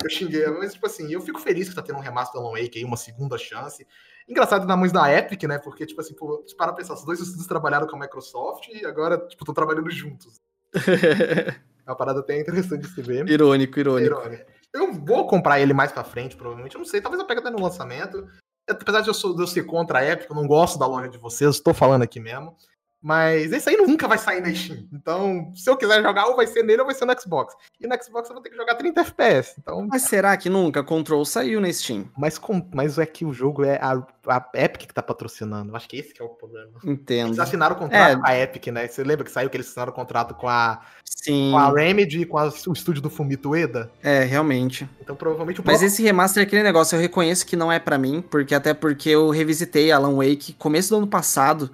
eu 0.04 0.10
xinguei, 0.10 0.46
mas 0.48 0.72
tipo 0.72 0.86
assim, 0.86 1.12
eu 1.12 1.20
fico 1.20 1.38
feliz 1.38 1.68
que 1.68 1.74
tá 1.74 1.82
tendo 1.82 1.98
um 1.98 2.02
remaster 2.02 2.40
do 2.40 2.46
Alan 2.46 2.58
Wake 2.58 2.78
aí, 2.78 2.84
uma 2.84 2.96
segunda 2.96 3.36
chance. 3.36 3.86
Engraçado 4.28 4.66
na 4.66 4.76
mãos 4.76 4.92
da 4.92 5.12
Epic, 5.12 5.42
né? 5.44 5.58
Porque, 5.58 5.84
tipo 5.84 6.00
assim, 6.00 6.14
pô, 6.14 6.44
para 6.56 6.72
pensar, 6.72 6.94
os 6.94 7.04
dois 7.04 7.20
estudos 7.20 7.46
trabalharam 7.46 7.86
com 7.86 7.96
a 7.96 7.98
Microsoft 7.98 8.68
e 8.68 8.86
agora, 8.86 9.18
tipo, 9.18 9.42
estão 9.42 9.54
trabalhando 9.54 9.90
juntos. 9.90 10.40
É 11.86 11.90
uma 11.90 11.96
parada 11.96 12.20
até 12.20 12.38
interessante 12.38 12.82
de 12.82 12.88
se 12.94 13.02
ver. 13.02 13.28
irônico, 13.28 13.80
irônico. 13.80 14.06
Irônico. 14.20 14.44
Eu 14.72 14.92
vou 14.92 15.26
comprar 15.26 15.58
ele 15.58 15.72
mais 15.72 15.90
pra 15.90 16.04
frente, 16.04 16.36
provavelmente. 16.36 16.74
Eu 16.76 16.78
não 16.78 16.84
sei, 16.84 17.00
talvez 17.00 17.20
eu 17.20 17.26
pegue 17.26 17.40
até 17.40 17.50
no 17.50 17.60
lançamento. 17.60 18.28
Apesar 18.68 19.00
de 19.00 19.08
eu, 19.08 19.14
sou- 19.14 19.34
de 19.34 19.42
eu 19.42 19.46
ser 19.46 19.64
contra 19.64 19.98
a 19.98 20.06
Epic, 20.06 20.30
eu 20.30 20.36
não 20.36 20.46
gosto 20.46 20.78
da 20.78 20.86
loja 20.86 21.08
de 21.08 21.18
vocês, 21.18 21.50
estou 21.56 21.74
falando 21.74 22.02
aqui 22.02 22.20
mesmo. 22.20 22.54
Mas 23.02 23.50
esse 23.50 23.68
aí 23.70 23.76
nunca 23.78 24.06
vai 24.06 24.18
sair 24.18 24.42
na 24.42 24.54
Steam. 24.54 24.86
Então, 24.92 25.50
se 25.54 25.68
eu 25.70 25.76
quiser 25.76 26.02
jogar, 26.02 26.26
ou 26.26 26.36
vai 26.36 26.46
ser 26.46 26.62
nele 26.62 26.80
ou 26.82 26.86
vai 26.86 26.94
ser 26.94 27.06
no 27.06 27.18
Xbox. 27.18 27.54
E 27.80 27.86
no 27.86 27.94
Xbox 28.02 28.28
eu 28.28 28.34
vou 28.34 28.42
ter 28.42 28.50
que 28.50 28.56
jogar 28.56 28.74
30 28.74 29.00
FPS. 29.00 29.54
Então, 29.58 29.86
Mas 29.90 30.02
será 30.02 30.36
que 30.36 30.50
nunca? 30.50 30.84
Control 30.84 31.24
saiu 31.24 31.60
na 31.62 31.72
Steam. 31.72 32.10
mas, 32.16 32.36
com, 32.36 32.62
mas 32.74 32.98
é 32.98 33.06
que 33.06 33.24
o 33.24 33.32
jogo 33.32 33.64
é 33.64 33.76
a, 33.80 33.92
a 34.28 34.48
Epic 34.54 34.82
que 34.86 34.92
tá 34.94 35.02
patrocinando. 35.02 35.74
Acho 35.74 35.88
que 35.88 35.96
esse 35.96 36.12
que 36.12 36.20
é 36.20 36.24
o 36.24 36.28
problema. 36.28 36.72
Entendo. 36.84 37.28
Eles 37.28 37.38
assinaram 37.38 37.74
o 37.74 37.78
contrato 37.78 38.12
É. 38.12 38.16
com 38.20 38.26
a 38.26 38.38
Epic, 38.38 38.66
né? 38.66 38.86
Você 38.86 39.02
lembra 39.02 39.24
que 39.24 39.30
saiu 39.30 39.48
que 39.48 39.56
eles 39.56 39.66
assinaram 39.68 39.92
o 39.92 39.94
contrato 39.94 40.34
com 40.34 40.46
a, 40.48 40.80
Sim, 41.04 41.52
com 41.52 41.58
a 41.58 41.72
Remedy 41.72 42.20
e 42.20 42.26
com 42.26 42.36
a- 42.36 42.52
o 42.66 42.72
estúdio 42.72 43.00
do 43.00 43.08
Fumito 43.08 43.50
Ueda? 43.50 43.90
é, 44.02 44.24
realmente. 44.24 44.86
Então, 45.00 45.16
provavelmente 45.16 45.60
o 45.60 45.64
Mas 45.66 45.82
esse 45.82 46.02
remaster 46.02 46.42
é 46.42 46.46
aquele 46.46 46.62
negócio, 46.62 46.96
eu 46.96 47.00
reconheço 47.00 47.46
que 47.46 47.56
não 47.56 47.72
é 47.72 47.78
pra 47.78 47.96
mim, 47.96 48.20
porque 48.20 48.54
até 48.54 48.74
porque 48.74 49.08
eu 49.08 49.30
revisitei 49.30 49.90
Alan 49.90 50.16
Wake 50.16 50.52
começo 50.52 50.90
do 50.90 50.96
ano 50.98 51.06
passado 51.06 51.70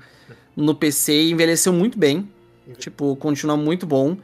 no 0.56 0.74
PC 0.74 1.12
e 1.12 1.30
envelheceu 1.32 1.72
muito 1.72 1.98
bem. 1.98 2.28
Tipo, 2.78 3.14
continua 3.16 3.56
muito 3.56 3.86
bom. 3.86 4.16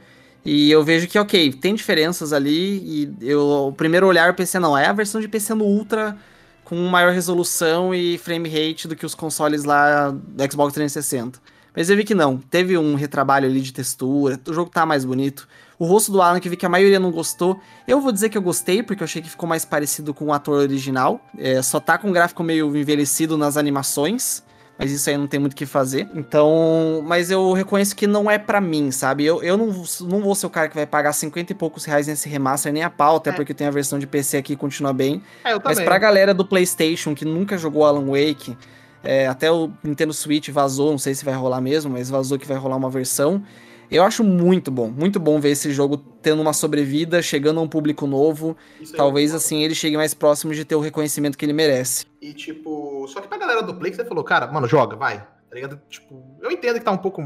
E 0.43 0.69
eu 0.69 0.83
vejo 0.83 1.07
que, 1.07 1.17
ok, 1.17 1.53
tem 1.53 1.75
diferenças 1.75 2.33
ali. 2.33 2.77
E 2.83 3.15
eu, 3.21 3.67
o 3.67 3.71
primeiro 3.71 4.07
olhar 4.07 4.27
eu 4.27 4.33
pensei, 4.33 4.59
não, 4.59 4.77
é 4.77 4.87
a 4.87 4.93
versão 4.93 5.21
de 5.21 5.27
PC 5.27 5.53
no 5.53 5.65
Ultra 5.65 6.17
com 6.63 6.75
maior 6.87 7.13
resolução 7.13 7.93
e 7.93 8.17
frame 8.17 8.49
rate 8.49 8.87
do 8.87 8.95
que 8.95 9.05
os 9.05 9.13
consoles 9.13 9.63
lá 9.63 10.09
do 10.11 10.51
Xbox 10.51 10.73
360. 10.73 11.39
Mas 11.75 11.89
eu 11.89 11.97
vi 11.97 12.03
que 12.03 12.13
não, 12.13 12.37
teve 12.37 12.77
um 12.77 12.95
retrabalho 12.95 13.47
ali 13.47 13.59
de 13.59 13.73
textura, 13.73 14.39
o 14.47 14.53
jogo 14.53 14.69
tá 14.69 14.85
mais 14.85 15.03
bonito. 15.03 15.47
O 15.77 15.85
rosto 15.85 16.11
do 16.11 16.21
Alan, 16.21 16.39
que 16.39 16.47
eu 16.47 16.51
vi 16.51 16.55
que 16.55 16.65
a 16.65 16.69
maioria 16.69 16.99
não 16.99 17.11
gostou. 17.11 17.59
Eu 17.87 17.99
vou 17.99 18.11
dizer 18.11 18.29
que 18.29 18.37
eu 18.37 18.41
gostei, 18.41 18.83
porque 18.83 19.01
eu 19.01 19.05
achei 19.05 19.21
que 19.21 19.29
ficou 19.29 19.49
mais 19.49 19.65
parecido 19.65 20.13
com 20.13 20.25
o 20.25 20.33
ator 20.33 20.59
original. 20.59 21.19
É, 21.37 21.61
só 21.61 21.79
tá 21.79 21.97
com 21.97 22.09
um 22.09 22.13
gráfico 22.13 22.43
meio 22.43 22.75
envelhecido 22.77 23.37
nas 23.37 23.57
animações. 23.57 24.43
Mas 24.77 24.91
isso 24.91 25.09
aí 25.09 25.17
não 25.17 25.27
tem 25.27 25.39
muito 25.39 25.53
o 25.53 25.55
que 25.55 25.65
fazer. 25.65 26.07
Então, 26.13 27.03
mas 27.05 27.29
eu 27.29 27.53
reconheço 27.53 27.95
que 27.95 28.07
não 28.07 28.29
é 28.29 28.37
para 28.37 28.59
mim, 28.59 28.91
sabe? 28.91 29.23
Eu, 29.23 29.43
eu 29.43 29.55
não, 29.55 29.67
não 30.01 30.21
vou 30.21 30.33
ser 30.35 30.45
o 30.45 30.49
cara 30.49 30.67
que 30.67 30.75
vai 30.75 30.85
pagar 30.85 31.13
50 31.13 31.51
e 31.51 31.55
poucos 31.55 31.85
reais 31.85 32.07
nesse 32.07 32.27
remaster 32.27 32.73
nem 32.73 32.83
a 32.83 32.89
pau, 32.89 33.17
até 33.17 33.29
é. 33.29 33.33
porque 33.33 33.53
tem 33.53 33.67
a 33.67 33.71
versão 33.71 33.99
de 33.99 34.07
PC 34.07 34.37
aqui 34.37 34.55
que 34.55 34.59
continua 34.59 34.91
bem. 34.91 35.21
É, 35.43 35.53
eu 35.53 35.61
mas 35.63 35.79
pra 35.79 35.97
galera 35.97 36.33
do 36.33 36.43
PlayStation 36.43 37.13
que 37.13 37.23
nunca 37.23 37.57
jogou 37.57 37.85
Alan 37.85 38.05
Wake, 38.05 38.57
é, 39.03 39.27
até 39.27 39.51
o 39.51 39.71
Nintendo 39.83 40.13
Switch 40.13 40.49
vazou, 40.49 40.91
não 40.91 40.97
sei 40.97 41.13
se 41.13 41.23
vai 41.23 41.33
rolar 41.33 41.61
mesmo, 41.61 41.91
mas 41.91 42.09
vazou 42.09 42.39
que 42.39 42.47
vai 42.47 42.57
rolar 42.57 42.77
uma 42.77 42.89
versão. 42.89 43.43
Eu 43.93 44.03
acho 44.03 44.23
muito 44.23 44.71
bom, 44.71 44.89
muito 44.89 45.19
bom 45.19 45.39
ver 45.39 45.51
esse 45.51 45.71
jogo 45.71 45.97
tendo 45.97 46.41
uma 46.41 46.51
sobrevida, 46.51 47.21
chegando 47.21 47.59
a 47.59 47.63
um 47.63 47.67
público 47.67 48.07
novo. 48.07 48.57
Talvez 48.97 49.35
assim 49.35 49.61
ele 49.63 49.75
chegue 49.75 49.95
mais 49.95 50.15
próximo 50.15 50.51
de 50.51 50.65
ter 50.65 50.73
o 50.73 50.79
reconhecimento 50.79 51.37
que 51.37 51.45
ele 51.45 51.53
merece. 51.53 52.07
E 52.19 52.33
tipo, 52.33 53.07
só 53.07 53.21
que 53.21 53.27
pra 53.27 53.37
galera 53.37 53.61
do 53.61 53.75
Play 53.75 53.91
que 53.91 53.97
você 53.97 54.03
falou, 54.03 54.23
cara, 54.23 54.47
mano, 54.47 54.67
joga, 54.67 54.95
vai. 54.95 55.19
Tá 55.19 55.53
ligado? 55.53 55.79
Tipo, 55.87 56.23
eu 56.41 56.49
entendo 56.49 56.79
que 56.79 56.85
tá 56.85 56.91
um 56.91 56.97
pouco 56.97 57.21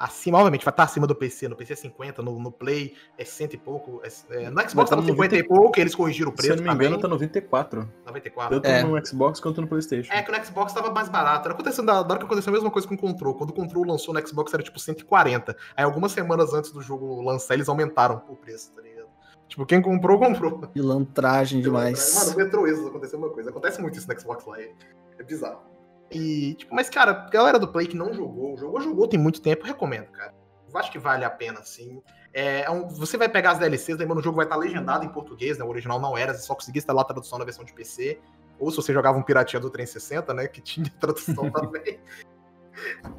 acima, 0.00 0.38
obviamente, 0.38 0.64
vai 0.64 0.72
estar 0.72 0.84
tá 0.84 0.90
acima 0.90 1.06
do 1.06 1.14
PC. 1.14 1.46
No 1.46 1.54
PC 1.54 1.74
é 1.74 1.76
50, 1.76 2.22
no, 2.22 2.38
no 2.38 2.50
Play 2.50 2.94
é 3.18 3.24
cento 3.24 3.52
e 3.54 3.58
pouco. 3.58 4.00
É, 4.02 4.44
é, 4.44 4.50
no 4.50 4.68
Xbox 4.68 4.88
tá 4.88 4.96
no 4.96 5.04
50 5.04 5.36
e 5.36 5.46
pouco, 5.46 5.78
eles 5.78 5.94
corrigiram 5.94 6.30
o 6.30 6.34
preço. 6.34 6.54
Se 6.54 6.58
eu 6.58 6.64
não 6.64 6.74
me 6.74 6.86
engano, 6.86 6.98
tá 6.98 7.06
94. 7.06 7.88
94. 8.06 8.60
Tanto 8.60 8.66
é. 8.66 8.82
no 8.82 9.06
Xbox 9.06 9.38
quanto 9.38 9.60
no 9.60 9.68
PlayStation. 9.68 10.10
É 10.12 10.22
que 10.22 10.32
no 10.32 10.44
Xbox 10.44 10.72
tava 10.72 10.90
mais 10.90 11.10
barato. 11.10 11.46
Era 11.46 11.54
acontecendo, 11.54 11.86
na 11.86 12.00
hora 12.00 12.18
que 12.18 12.24
aconteceu 12.24 12.50
a 12.50 12.54
mesma 12.54 12.70
coisa 12.70 12.88
com 12.88 12.94
o 12.94 12.98
Control. 12.98 13.34
Quando 13.34 13.50
o 13.50 13.52
Control 13.52 13.84
lançou 13.84 14.14
no 14.14 14.26
Xbox 14.26 14.54
era 14.54 14.62
tipo 14.62 14.80
140. 14.80 15.54
Aí 15.76 15.84
algumas 15.84 16.12
semanas 16.12 16.54
antes 16.54 16.72
do 16.72 16.80
jogo 16.80 17.20
lançar, 17.20 17.54
eles 17.54 17.68
aumentaram 17.68 18.22
o 18.28 18.36
preço, 18.36 18.72
tá 18.72 18.80
ligado? 18.80 19.08
Tipo, 19.48 19.66
quem 19.66 19.82
comprou, 19.82 20.18
comprou. 20.18 20.60
Pilantragem 20.68 21.60
demais. 21.60 22.14
Mano, 22.14 22.36
Metro 22.36 22.66
Exodus 22.66 22.88
aconteceu 22.88 23.18
uma 23.18 23.30
coisa. 23.30 23.50
Acontece 23.50 23.82
muito 23.82 23.98
isso 23.98 24.08
no 24.08 24.18
Xbox 24.18 24.46
lá. 24.46 24.60
É, 24.60 24.72
é 25.18 25.22
bizarro. 25.24 25.69
E, 26.10 26.54
tipo, 26.54 26.74
mas, 26.74 26.90
cara, 26.90 27.12
galera 27.30 27.58
do 27.58 27.68
Play 27.68 27.86
que 27.86 27.96
não 27.96 28.12
jogou, 28.12 28.56
jogou, 28.56 28.80
jogou 28.80 29.08
tem 29.08 29.18
muito 29.18 29.40
tempo, 29.40 29.64
recomendo, 29.64 30.10
cara. 30.10 30.34
Eu 30.72 30.78
acho 30.78 30.90
que 30.90 30.98
vale 30.98 31.24
a 31.24 31.30
pena, 31.30 31.62
sim. 31.62 32.02
É, 32.32 32.62
é 32.62 32.70
um, 32.70 32.88
você 32.88 33.16
vai 33.16 33.28
pegar 33.28 33.52
as 33.52 33.58
DLCs, 33.58 33.96
daí 33.96 34.06
o 34.06 34.22
jogo 34.22 34.36
vai 34.36 34.46
estar 34.46 34.56
legendado 34.56 35.04
em 35.04 35.08
português, 35.08 35.58
né? 35.58 35.64
O 35.64 35.68
original 35.68 36.00
não 36.00 36.16
era, 36.16 36.34
você 36.34 36.42
só 36.42 36.54
conseguia 36.54 36.78
instalar 36.78 37.02
a 37.02 37.08
tradução 37.08 37.38
na 37.38 37.44
versão 37.44 37.64
de 37.64 37.72
PC. 37.72 38.20
Ou 38.58 38.70
se 38.70 38.76
você 38.76 38.92
jogava 38.92 39.18
um 39.18 39.22
piratinha 39.22 39.58
do 39.58 39.70
360, 39.70 40.34
né? 40.34 40.46
Que 40.46 40.60
tinha 40.60 40.90
tradução 41.00 41.50
também. 41.50 41.98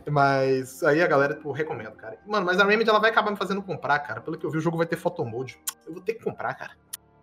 Mas 0.09 0.83
aí 0.83 1.01
a 1.01 1.07
galera, 1.07 1.35
tipo, 1.35 1.51
recomendo, 1.51 1.95
cara. 1.95 2.17
Mano, 2.25 2.45
mas 2.45 2.59
a 2.59 2.65
Remedy 2.65 2.89
ela 2.89 2.99
vai 2.99 3.09
acabar 3.09 3.31
me 3.31 3.37
fazendo 3.37 3.61
comprar, 3.61 3.99
cara. 3.99 4.21
Pelo 4.21 4.37
que 4.37 4.45
eu 4.45 4.51
vi, 4.51 4.57
o 4.57 4.61
jogo 4.61 4.77
vai 4.77 4.85
ter 4.85 4.95
photo 4.95 5.25
mode. 5.25 5.59
Eu 5.85 5.93
vou 5.93 6.01
ter 6.01 6.13
que 6.13 6.23
comprar, 6.23 6.53
cara. 6.53 6.71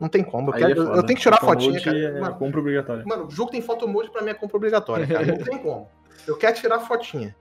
Não 0.01 0.09
tem 0.09 0.23
como. 0.23 0.51
Eu, 0.51 0.55
quero, 0.55 0.95
é 0.95 0.99
eu, 0.99 1.03
tenho 1.03 1.17
que 1.17 1.23
tirar 1.23 1.37
a 1.37 1.41
fotinha, 1.41 1.81
cara. 1.83 1.99
É 1.99 2.21
mano, 2.21 2.37
compra 2.37 2.61
obrigatória. 2.61 3.05
Mano, 3.05 3.27
o 3.27 3.31
jogo 3.31 3.51
tem 3.51 3.61
photo 3.61 3.89
mode 3.89 4.11
pra 4.11 4.23
mim 4.23 4.31
é 4.31 4.35
compra 4.35 4.57
obrigatória, 4.57 5.07
cara. 5.07 5.27
Não 5.27 5.39
tem 5.39 5.59
como. 5.59 5.89
Eu 6.27 6.37
quero 6.37 6.57
tirar 6.57 6.77
a 6.77 6.81
fotinha. 6.81 7.35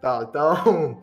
Tá, 0.00 0.26
então. 0.28 1.00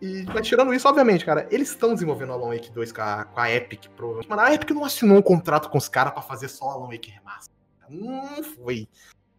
E, 0.00 0.24
mas 0.34 0.46
tirando 0.46 0.74
isso, 0.74 0.86
obviamente, 0.86 1.24
cara, 1.24 1.46
eles 1.50 1.70
estão 1.70 1.94
desenvolvendo 1.94 2.32
Alan 2.32 2.50
Wake 2.50 2.70
2 2.70 2.92
com 2.92 3.00
a, 3.00 3.24
com 3.24 3.40
a 3.40 3.50
Epic, 3.50 3.86
provavelmente. 3.96 4.28
Mano, 4.28 4.42
a 4.42 4.52
Epic 4.52 4.70
não 4.70 4.84
assinou 4.84 5.16
um 5.16 5.22
contrato 5.22 5.70
com 5.70 5.78
os 5.78 5.88
caras 5.88 6.12
para 6.12 6.20
fazer 6.22 6.48
só 6.48 6.68
Alan 6.70 6.88
Wake 6.88 7.10
Remaster. 7.10 7.54
Não 7.88 8.42
foi. 8.42 8.88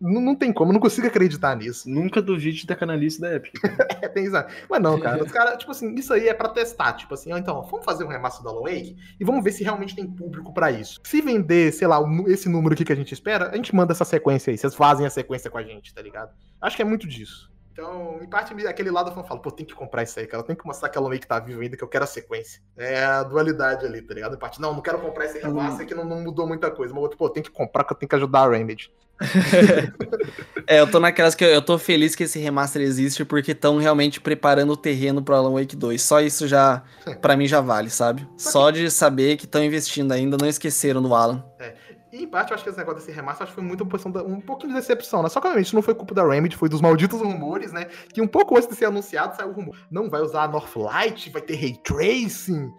Não, 0.06 0.22
não 0.22 0.36
tem 0.36 0.54
como, 0.54 0.70
eu 0.70 0.74
não 0.74 0.80
consigo 0.80 1.08
acreditar 1.08 1.56
nisso. 1.56 1.90
Nunca 1.90 2.22
duvide 2.22 2.66
da 2.68 2.76
canalice 2.76 3.20
da 3.20 3.34
Epic. 3.34 3.56
é, 4.02 4.08
tem 4.08 4.26
isso. 4.26 4.36
Mas 4.70 4.82
não, 4.82 5.00
cara, 5.00 5.24
os 5.24 5.32
caras, 5.34 5.58
tipo 5.58 5.72
assim, 5.72 5.96
isso 5.96 6.14
aí 6.14 6.28
é 6.28 6.34
para 6.34 6.50
testar. 6.50 6.94
Tipo 6.94 7.16
assim, 7.16 7.34
ó, 7.34 7.38
então, 7.38 7.62
vamos 7.64 7.84
fazer 7.84 8.04
um 8.04 8.08
remaster 8.08 8.44
do 8.44 8.50
Alan 8.50 8.62
Wake 8.62 8.96
e 9.20 9.26
vamos 9.26 9.44
ver 9.44 9.52
se 9.52 9.64
realmente 9.64 9.96
tem 9.96 10.06
público 10.06 10.54
para 10.54 10.72
isso. 10.72 11.00
Se 11.04 11.22
vender, 11.22 11.74
sei 11.74 11.88
lá, 11.88 12.00
esse 12.28 12.48
número 12.48 12.74
aqui 12.74 12.86
que 12.86 12.94
a 12.94 12.96
gente 12.96 13.14
espera, 13.14 13.50
a 13.50 13.56
gente 13.56 13.74
manda 13.76 13.94
essa 13.94 14.06
sequência 14.06 14.52
aí. 14.52 14.58
Vocês 14.58 14.76
fazem 14.76 15.06
a 15.06 15.10
sequência 15.10 15.50
com 15.50 15.58
a 15.58 15.64
gente, 15.64 15.94
tá 15.94 16.02
ligado? 16.02 16.32
Acho 16.62 16.76
que 16.76 16.82
é 16.82 16.86
muito 16.86 17.08
disso. 17.08 17.52
Então, 17.76 18.20
em 18.22 18.30
parte, 18.30 18.54
aquele 18.66 18.90
lado 18.90 19.12
eu 19.12 19.24
falo, 19.26 19.42
pô, 19.42 19.52
tem 19.52 19.66
que 19.66 19.76
comprar 19.76 20.02
isso 20.04 20.18
aí, 20.18 20.26
cara. 20.26 20.42
Tem 20.44 20.56
que 20.56 20.66
mostrar 20.66 20.88
que 20.88 20.98
a 20.98 21.02
Alan 21.02 21.18
que 21.18 21.28
tá 21.28 21.40
vivo 21.40 21.60
ainda, 21.60 21.76
que 21.76 21.84
eu 21.84 21.90
quero 21.90 22.06
a 22.06 22.08
sequência. 22.08 22.62
É 22.78 23.04
a 23.04 23.22
dualidade 23.22 23.86
ali, 23.86 24.02
tá 24.02 24.14
ligado? 24.14 24.34
Em 24.34 24.40
parte, 24.40 24.62
não, 24.62 24.74
não 24.74 24.82
quero 24.82 24.98
comprar 25.00 25.26
esse 25.26 25.40
remaster 25.40 25.86
que 25.86 25.94
não, 25.94 26.06
não 26.06 26.22
mudou 26.22 26.48
muita 26.48 26.72
coisa. 26.72 26.94
Mas 26.94 27.04
outro, 27.04 27.18
pô, 27.18 27.30
tem 27.30 27.44
que 27.44 27.52
comprar 27.52 27.84
que 27.84 27.92
eu 27.92 27.98
tenho 27.98 28.08
que 28.08 28.16
ajudar 28.16 28.44
a 28.44 28.50
Remedy. 28.50 28.90
é, 30.68 30.80
eu 30.80 30.90
tô 30.90 31.00
naquelas 31.00 31.36
que 31.36 31.44
eu, 31.44 31.50
eu 31.50 31.62
tô 31.62 31.78
feliz 31.78 32.16
que 32.16 32.24
esse 32.24 32.40
remaster 32.40 32.82
existe 32.82 33.24
porque 33.24 33.52
estão 33.52 33.78
realmente 33.78 34.20
preparando 34.20 34.74
o 34.74 34.78
terreno 34.78 35.22
pro 35.22 35.36
Alan 35.36 35.54
Wake 35.54 35.76
2. 35.76 36.02
Só 36.02 36.22
isso 36.22 36.48
já, 36.48 36.84
para 37.22 37.38
mim, 37.38 37.48
já 37.48 37.62
vale, 37.62 37.90
sabe? 37.90 38.28
Só 38.38 38.72
de 38.72 38.90
saber 38.92 39.38
que 39.38 39.46
estão 39.46 39.64
investindo 39.64 40.12
ainda, 40.12 40.38
não 40.40 40.48
esqueceram 40.48 41.02
do 41.02 41.14
Alan. 41.14 41.44
É. 41.60 41.74
E 42.16 42.24
em 42.24 42.28
parte, 42.28 42.52
eu 42.52 42.56
acho 42.56 42.64
que 42.64 42.70
esse 42.70 42.80
negócio 42.80 43.02
desse 43.02 43.12
remaster 43.12 43.44
acho 43.44 43.52
que 43.52 43.60
foi 43.60 43.64
muito 43.64 43.84
da, 43.84 44.24
um 44.24 44.40
pouquinho 44.40 44.74
de 44.74 44.80
decepção, 44.80 45.22
né? 45.22 45.28
Só 45.28 45.42
que, 45.42 45.48
obviamente, 45.48 45.76
não 45.76 45.82
foi 45.82 45.94
culpa 45.94 46.16
da 46.16 46.26
Remedy, 46.26 46.56
foi 46.56 46.70
dos 46.70 46.80
malditos 46.80 47.20
rumores, 47.20 47.74
né? 47.74 47.88
Que 48.14 48.22
um 48.22 48.28
pouco 48.28 48.56
antes 48.56 48.70
de 48.70 48.76
ser 48.76 48.86
anunciado, 48.86 49.36
saiu 49.36 49.50
o 49.50 49.52
rumor. 49.52 49.76
Não 49.92 50.10
vai 50.10 50.22
usar 50.22 50.48
Northlight, 50.48 51.30
vai 51.30 51.42
ter 51.42 51.56
Ray 51.56 51.78
Tracing, 51.84 52.72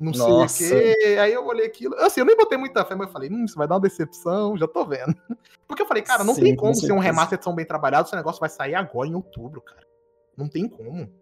não 0.00 0.12
Nossa. 0.12 0.48
sei 0.48 0.92
o 0.92 0.96
quê. 0.96 1.18
Aí 1.20 1.32
eu 1.32 1.44
olhei 1.44 1.66
aquilo. 1.66 1.94
Assim, 1.96 2.20
eu 2.20 2.26
nem 2.26 2.36
botei 2.36 2.56
muita 2.56 2.84
fé, 2.84 2.94
mas 2.94 3.08
eu 3.08 3.12
falei, 3.12 3.30
hum, 3.30 3.44
isso 3.44 3.56
vai 3.56 3.66
dar 3.66 3.74
uma 3.74 3.80
decepção, 3.80 4.56
já 4.56 4.68
tô 4.68 4.84
vendo. 4.84 5.14
Porque 5.66 5.82
eu 5.82 5.86
falei, 5.86 6.02
cara, 6.02 6.22
não 6.22 6.34
Sim, 6.34 6.42
tem 6.44 6.56
como 6.56 6.74
ser 6.74 6.92
um 6.92 6.98
remaster 6.98 7.38
tão 7.38 7.54
bem 7.54 7.66
trabalhado, 7.66 8.06
esse 8.06 8.16
negócio 8.16 8.40
vai 8.40 8.48
sair 8.48 8.74
agora 8.74 9.08
em 9.08 9.14
outubro, 9.14 9.60
cara. 9.60 9.86
Não 10.36 10.48
tem 10.48 10.68
como. 10.68 11.12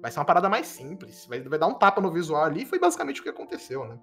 Vai 0.00 0.10
ser 0.10 0.18
uma 0.18 0.24
parada 0.24 0.48
mais 0.48 0.66
simples. 0.66 1.26
Vai, 1.26 1.40
vai 1.40 1.58
dar 1.58 1.68
um 1.68 1.74
tapa 1.74 2.00
no 2.00 2.10
visual 2.10 2.42
ali, 2.42 2.66
foi 2.66 2.78
basicamente 2.78 3.20
o 3.20 3.22
que 3.22 3.30
aconteceu, 3.30 3.86
né? 3.86 3.98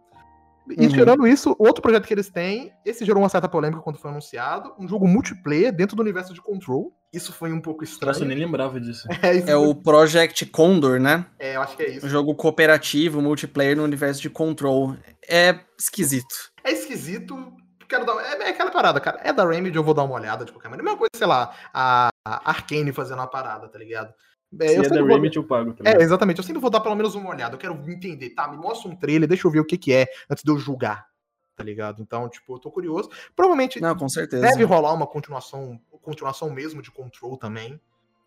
E 0.69 0.85
uhum. 0.85 0.89
tirando 0.89 1.27
isso, 1.27 1.55
outro 1.59 1.81
projeto 1.81 2.07
que 2.07 2.13
eles 2.13 2.29
têm, 2.29 2.73
esse 2.83 3.05
gerou 3.05 3.21
uma 3.21 3.29
certa 3.29 3.47
polêmica 3.47 3.81
quando 3.81 3.97
foi 3.97 4.09
anunciado, 4.09 4.73
um 4.79 4.87
jogo 4.87 5.07
multiplayer 5.07 5.71
dentro 5.71 5.95
do 5.95 6.01
universo 6.01 6.33
de 6.33 6.41
Control. 6.41 6.91
Isso 7.13 7.31
foi 7.31 7.53
um 7.53 7.61
pouco 7.61 7.83
estranho. 7.83 8.11
Nossa, 8.11 8.23
eu 8.23 8.27
nem 8.27 8.37
lembrava 8.37 8.79
disso. 8.79 9.07
É, 9.21 9.51
é 9.51 9.55
o 9.55 9.73
Project 9.75 10.45
Condor, 10.47 10.99
né? 10.99 11.25
É, 11.39 11.55
eu 11.55 11.61
acho 11.61 11.77
que 11.77 11.83
é 11.83 11.89
isso. 11.91 12.05
Um 12.05 12.09
jogo 12.09 12.35
cooperativo, 12.35 13.21
multiplayer 13.21 13.77
no 13.77 13.83
universo 13.83 14.21
de 14.21 14.29
Control. 14.29 14.95
É 15.27 15.59
esquisito. 15.79 16.51
É 16.63 16.71
esquisito. 16.71 17.53
Quero 17.87 18.05
dar... 18.05 18.15
é, 18.21 18.47
é 18.47 18.49
aquela 18.49 18.71
parada, 18.71 18.99
cara. 18.99 19.19
É 19.23 19.31
da 19.31 19.47
Remedy, 19.47 19.77
eu 19.77 19.83
vou 19.83 19.93
dar 19.93 20.03
uma 20.03 20.15
olhada 20.15 20.43
de 20.43 20.51
qualquer 20.51 20.69
maneira. 20.69 20.89
É 20.89 20.91
a 20.91 20.91
mesma 20.91 20.97
coisa, 20.97 21.11
sei 21.15 21.27
lá, 21.27 21.53
a 21.73 22.09
Arkane 22.25 22.91
fazendo 22.91 23.19
uma 23.19 23.27
parada, 23.27 23.67
tá 23.67 23.77
ligado? 23.77 24.13
É, 24.59 24.67
Se 24.67 24.75
eu 24.75 24.83
é 24.83 24.89
da 24.89 25.03
Remedy, 25.03 25.37
eu 25.37 25.43
pago 25.43 25.73
também. 25.73 25.93
É, 25.93 26.01
exatamente. 26.01 26.37
Eu 26.37 26.43
sempre 26.43 26.61
vou 26.61 26.69
dar 26.69 26.79
pelo 26.79 26.95
menos 26.95 27.15
uma 27.15 27.29
olhada. 27.29 27.55
Eu 27.55 27.59
quero 27.59 27.73
entender, 27.89 28.29
tá? 28.31 28.47
Me 28.47 28.57
mostra 28.57 28.89
um 28.89 28.95
trailer, 28.95 29.27
deixa 29.27 29.47
eu 29.47 29.51
ver 29.51 29.59
o 29.59 29.65
que 29.65 29.77
que 29.77 29.93
é, 29.93 30.07
antes 30.29 30.43
de 30.43 30.51
eu 30.51 30.57
julgar. 30.57 31.07
Tá 31.55 31.63
ligado? 31.63 32.01
Então, 32.01 32.27
tipo, 32.27 32.55
eu 32.55 32.59
tô 32.59 32.69
curioso. 32.69 33.09
Provavelmente. 33.35 33.79
Não, 33.79 33.95
com 33.95 34.09
certeza. 34.09 34.41
Deve 34.41 34.63
rolar 34.63 34.93
uma 34.93 35.07
continuação, 35.07 35.79
continuação 36.01 36.49
mesmo 36.49 36.81
de 36.81 36.91
Control 36.91 37.37
também. 37.37 37.79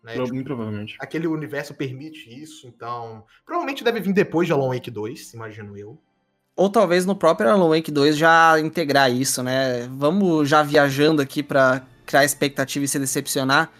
Né? 0.03 0.13
Pro, 0.13 0.25
tipo, 0.25 0.43
provavelmente. 0.43 0.97
Aquele 0.99 1.27
universo 1.27 1.73
permite 1.73 2.29
isso, 2.29 2.67
então. 2.67 3.23
Provavelmente 3.45 3.83
deve 3.83 3.99
vir 3.99 4.13
depois 4.13 4.47
de 4.47 4.53
Alan 4.53 4.69
Wake 4.73 4.89
2, 4.89 5.33
imagino 5.33 5.77
eu. 5.77 5.97
Ou 6.55 6.69
talvez 6.69 7.05
no 7.05 7.15
próprio 7.15 7.49
Alan 7.49 7.69
Wake 7.69 7.91
2 7.91 8.17
já 8.17 8.59
integrar 8.59 9.11
isso, 9.11 9.41
né? 9.43 9.87
Vamos 9.91 10.49
já 10.49 10.63
viajando 10.63 11.21
aqui 11.21 11.41
para 11.43 11.83
criar 12.05 12.25
expectativa 12.25 12.83
e 12.83 12.87
se 12.87 12.99
decepcionar. 12.99 13.71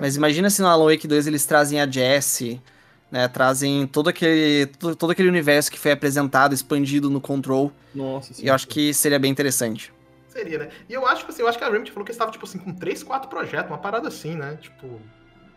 Mas 0.00 0.16
imagina 0.16 0.50
se 0.50 0.62
no 0.62 0.68
Alan 0.68 0.86
Wake 0.86 1.06
2 1.06 1.26
eles 1.26 1.44
trazem 1.46 1.80
a 1.80 1.86
Jessie, 1.86 2.60
né? 3.10 3.28
Trazem 3.28 3.86
todo 3.86 4.08
aquele, 4.08 4.66
todo, 4.66 4.96
todo, 4.96 5.10
aquele 5.10 5.28
universo 5.28 5.70
que 5.70 5.78
foi 5.78 5.92
apresentado, 5.92 6.54
expandido 6.54 7.10
no 7.10 7.20
Control. 7.20 7.72
Nossa, 7.94 8.34
sim. 8.34 8.44
E 8.44 8.48
eu 8.48 8.54
acho 8.54 8.68
que 8.68 8.92
seria 8.94 9.18
bem 9.18 9.30
interessante. 9.30 9.92
Seria, 10.28 10.58
né? 10.58 10.68
E 10.88 10.94
eu 10.94 11.06
acho, 11.06 11.26
assim, 11.28 11.42
eu 11.42 11.48
acho 11.48 11.58
que 11.58 11.64
a 11.64 11.68
Remedy 11.68 11.90
falou 11.90 12.04
que 12.04 12.10
eles 12.10 12.16
estavam, 12.16 12.32
tipo 12.32 12.46
assim, 12.46 12.58
com 12.58 12.72
3, 12.72 13.02
4 13.02 13.28
projetos, 13.28 13.70
uma 13.70 13.78
parada 13.78 14.08
assim, 14.08 14.34
né? 14.36 14.56
Tipo. 14.60 15.00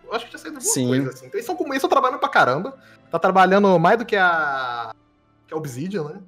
Eu 0.03 0.13
acho 0.13 0.25
que 0.25 0.31
tinha 0.31 0.39
saído 0.39 0.57
alguma 0.57 0.73
sim. 0.73 0.87
coisa 0.87 1.09
assim. 1.09 1.27
Então, 1.27 1.39
eles 1.39 1.75
estão 1.75 1.89
trabalhando 1.89 2.19
pra 2.19 2.29
caramba. 2.29 2.77
Tá 3.09 3.19
trabalhando 3.19 3.79
mais 3.79 3.97
do 3.97 4.05
que 4.05 4.15
a. 4.15 4.93
que 5.47 5.53
a 5.53 5.57
Obsidian, 5.57 6.03
né? 6.03 6.19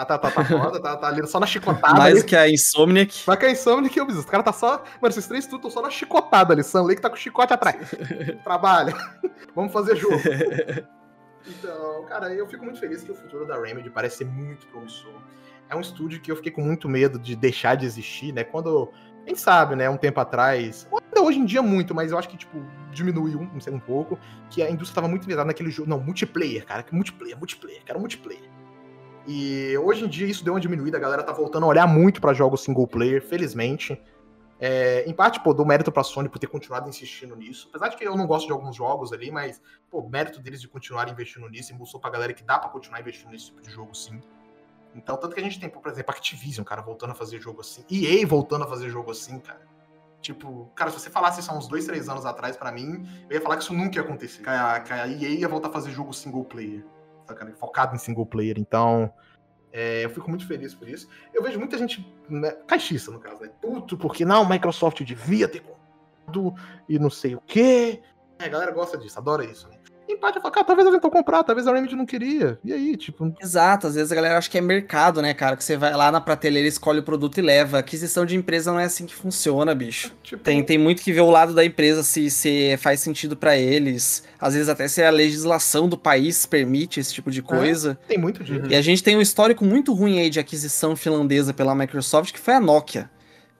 Os 0.00 0.06
caras 0.06 0.06
tá, 0.06 0.18
tá, 0.18 0.30
tá 0.30 0.44
foda, 0.44 0.80
tá, 0.80 0.96
tá 0.96 1.08
ali 1.08 1.26
só 1.26 1.38
na 1.38 1.46
chicotada. 1.46 1.98
Mais 1.98 2.18
ali. 2.18 2.24
que 2.24 2.34
a 2.34 2.48
Insomniac. 2.48 3.24
Mais 3.26 3.38
que 3.38 3.46
a 3.46 3.50
Insomniac 3.50 3.98
e 3.98 4.00
o 4.00 4.06
Os 4.06 4.24
caras 4.24 4.44
tá 4.44 4.52
só. 4.52 4.82
Mano, 5.00 5.10
esses 5.10 5.26
três 5.26 5.46
tudo 5.46 5.56
estão 5.56 5.70
só 5.70 5.82
na 5.82 5.90
chicotada 5.90 6.54
ali. 6.54 6.62
Sam 6.62 6.82
Lake 6.82 7.02
tá 7.02 7.10
com 7.10 7.16
o 7.16 7.18
chicote 7.18 7.52
atrás. 7.52 7.94
Trabalha. 8.42 8.94
Vamos 9.54 9.72
fazer 9.72 9.96
jogo. 9.96 10.16
então, 11.46 12.04
cara, 12.06 12.32
eu 12.32 12.46
fico 12.46 12.64
muito 12.64 12.80
feliz 12.80 13.02
que 13.02 13.12
o 13.12 13.14
futuro 13.14 13.46
da 13.46 13.60
Remedy 13.60 13.90
parece 13.90 14.18
ser 14.18 14.24
muito 14.24 14.66
promissor. 14.68 15.20
É 15.68 15.76
um 15.76 15.80
estúdio 15.80 16.20
que 16.20 16.32
eu 16.32 16.36
fiquei 16.36 16.50
com 16.50 16.62
muito 16.62 16.88
medo 16.88 17.18
de 17.18 17.36
deixar 17.36 17.74
de 17.74 17.84
existir, 17.84 18.32
né? 18.32 18.44
Quando. 18.44 18.90
Quem 19.26 19.36
sabe, 19.36 19.76
né? 19.76 19.88
Um 19.90 19.98
tempo 19.98 20.18
atrás. 20.18 20.88
Ainda 20.90 21.22
hoje 21.22 21.38
em 21.38 21.44
dia 21.44 21.60
muito, 21.60 21.94
mas 21.94 22.10
eu 22.10 22.18
acho 22.18 22.28
que, 22.28 22.38
tipo, 22.38 22.58
diminuiu 22.90 23.48
sei, 23.60 23.72
um 23.72 23.78
pouco. 23.78 24.18
Que 24.48 24.62
a 24.62 24.70
indústria 24.70 24.94
tava 24.94 25.08
muito 25.08 25.26
pesada 25.26 25.44
naquele 25.44 25.70
jogo. 25.70 25.90
Não, 25.90 26.00
multiplayer, 26.00 26.64
cara. 26.64 26.82
Que 26.82 26.94
multiplayer, 26.94 27.36
multiplayer. 27.36 27.82
Quero 27.84 28.00
multiplayer. 28.00 28.59
E 29.26 29.76
hoje 29.78 30.04
em 30.04 30.08
dia 30.08 30.26
isso 30.26 30.44
deu 30.44 30.54
uma 30.54 30.60
diminuída, 30.60 30.96
a 30.96 31.00
galera 31.00 31.22
tá 31.22 31.32
voltando 31.32 31.64
a 31.64 31.68
olhar 31.68 31.86
muito 31.86 32.20
para 32.20 32.32
jogos 32.32 32.62
single 32.62 32.86
player, 32.86 33.22
felizmente. 33.22 34.00
É, 34.62 35.04
em 35.08 35.14
parte, 35.14 35.40
pô, 35.40 35.54
dou 35.54 35.64
mérito 35.64 35.90
pra 35.90 36.04
Sony 36.04 36.28
por 36.28 36.38
ter 36.38 36.46
continuado 36.46 36.88
insistindo 36.88 37.34
nisso. 37.34 37.68
Apesar 37.70 37.88
de 37.88 37.96
que 37.96 38.04
eu 38.04 38.14
não 38.14 38.26
gosto 38.26 38.46
de 38.46 38.52
alguns 38.52 38.76
jogos 38.76 39.10
ali, 39.10 39.30
mas, 39.30 39.60
pô, 39.90 40.06
mérito 40.06 40.38
deles 40.40 40.60
de 40.60 40.68
continuar 40.68 41.08
investindo 41.08 41.48
nisso 41.48 41.74
mostrou 41.74 42.00
pra 42.00 42.10
galera 42.10 42.34
que 42.34 42.42
dá 42.42 42.58
para 42.58 42.68
continuar 42.68 43.00
investindo 43.00 43.30
nesse 43.30 43.46
tipo 43.46 43.62
de 43.62 43.70
jogo 43.70 43.94
sim. 43.94 44.20
Então, 44.94 45.16
tanto 45.16 45.34
que 45.34 45.40
a 45.40 45.42
gente 45.42 45.58
tem, 45.58 45.70
por 45.70 45.90
exemplo, 45.90 46.10
Activision, 46.10 46.64
cara, 46.64 46.82
voltando 46.82 47.12
a 47.12 47.14
fazer 47.14 47.40
jogo 47.40 47.62
assim. 47.62 47.84
EA 47.90 48.26
voltando 48.26 48.64
a 48.64 48.66
fazer 48.66 48.90
jogo 48.90 49.10
assim, 49.10 49.38
cara. 49.38 49.66
Tipo, 50.20 50.70
cara, 50.74 50.90
se 50.90 51.00
você 51.00 51.08
falasse 51.08 51.40
isso 51.40 51.50
há 51.50 51.54
uns 51.56 51.66
dois, 51.66 51.86
três 51.86 52.08
anos 52.08 52.26
atrás 52.26 52.54
para 52.54 52.70
mim, 52.70 53.08
eu 53.30 53.36
ia 53.36 53.40
falar 53.40 53.56
que 53.56 53.62
isso 53.62 53.72
nunca 53.72 53.96
ia 53.96 54.02
acontecer. 54.02 54.42
Que 54.42 54.50
a, 54.50 54.80
que 54.80 54.92
a 54.92 55.08
EA 55.08 55.30
ia 55.30 55.48
voltar 55.48 55.68
a 55.68 55.72
fazer 55.72 55.90
jogo 55.90 56.12
single 56.12 56.44
player. 56.44 56.84
Sabe, 57.38 57.52
focado 57.52 57.94
em 57.94 57.98
single 57.98 58.26
player. 58.26 58.58
Então, 58.58 59.12
é, 59.72 60.04
eu 60.04 60.10
fico 60.10 60.28
muito 60.28 60.46
feliz 60.46 60.74
por 60.74 60.88
isso. 60.88 61.08
Eu 61.32 61.42
vejo 61.42 61.58
muita 61.58 61.78
gente, 61.78 62.06
né, 62.28 62.52
caixista 62.66 63.10
no 63.10 63.20
caso, 63.20 63.42
né? 63.42 63.50
Puto, 63.60 63.96
porque 63.96 64.24
não, 64.24 64.48
Microsoft 64.48 65.02
devia 65.02 65.48
ter 65.48 65.60
comprado 65.60 66.54
e 66.88 66.98
não 66.98 67.10
sei 67.10 67.34
o 67.34 67.40
quê. 67.40 68.02
É, 68.38 68.44
a 68.44 68.48
galera 68.48 68.72
gosta 68.72 68.96
disso, 68.96 69.18
adora 69.18 69.44
isso, 69.44 69.68
né? 69.68 69.79
Empate 70.12 70.38
e 70.38 70.40
fala, 70.40 70.52
cara, 70.52 70.66
talvez 70.66 70.86
eu 70.86 70.94
tentou 70.94 71.10
comprar, 71.10 71.42
talvez 71.42 71.66
a 71.66 71.72
Remedy 71.72 71.96
não 71.96 72.06
queria. 72.06 72.58
E 72.64 72.72
aí, 72.72 72.96
tipo. 72.96 73.34
Exato, 73.40 73.86
às 73.86 73.94
vezes 73.94 74.12
a 74.12 74.14
galera 74.14 74.38
acha 74.38 74.50
que 74.50 74.58
é 74.58 74.60
mercado, 74.60 75.22
né, 75.22 75.34
cara? 75.34 75.56
Que 75.56 75.64
você 75.64 75.76
vai 75.76 75.94
lá 75.94 76.10
na 76.10 76.20
prateleira, 76.20 76.68
escolhe 76.68 77.00
o 77.00 77.02
produto 77.02 77.38
e 77.38 77.42
leva. 77.42 77.78
Aquisição 77.78 78.24
de 78.24 78.36
empresa 78.36 78.72
não 78.72 78.80
é 78.80 78.84
assim 78.84 79.06
que 79.06 79.14
funciona, 79.14 79.74
bicho. 79.74 80.12
Tipo... 80.22 80.42
Tem, 80.42 80.62
tem 80.62 80.78
muito 80.78 81.02
que 81.02 81.12
ver 81.12 81.20
o 81.20 81.30
lado 81.30 81.54
da 81.54 81.64
empresa 81.64 82.02
se, 82.02 82.30
se 82.30 82.76
faz 82.78 83.00
sentido 83.00 83.36
para 83.36 83.56
eles. 83.56 84.24
Às 84.38 84.54
vezes 84.54 84.68
até 84.68 84.88
se 84.88 85.02
a 85.02 85.10
legislação 85.10 85.88
do 85.88 85.98
país 85.98 86.46
permite 86.46 87.00
esse 87.00 87.12
tipo 87.12 87.30
de 87.30 87.40
é, 87.40 87.42
coisa. 87.42 87.98
É, 88.04 88.08
tem 88.08 88.18
muito 88.18 88.42
disso. 88.42 88.66
E 88.68 88.74
a 88.74 88.82
gente 88.82 89.02
tem 89.02 89.16
um 89.16 89.20
histórico 89.20 89.64
muito 89.64 89.92
ruim 89.92 90.18
aí 90.18 90.30
de 90.30 90.40
aquisição 90.40 90.96
finlandesa 90.96 91.52
pela 91.52 91.74
Microsoft, 91.74 92.32
que 92.32 92.40
foi 92.40 92.54
a 92.54 92.60
Nokia. 92.60 93.10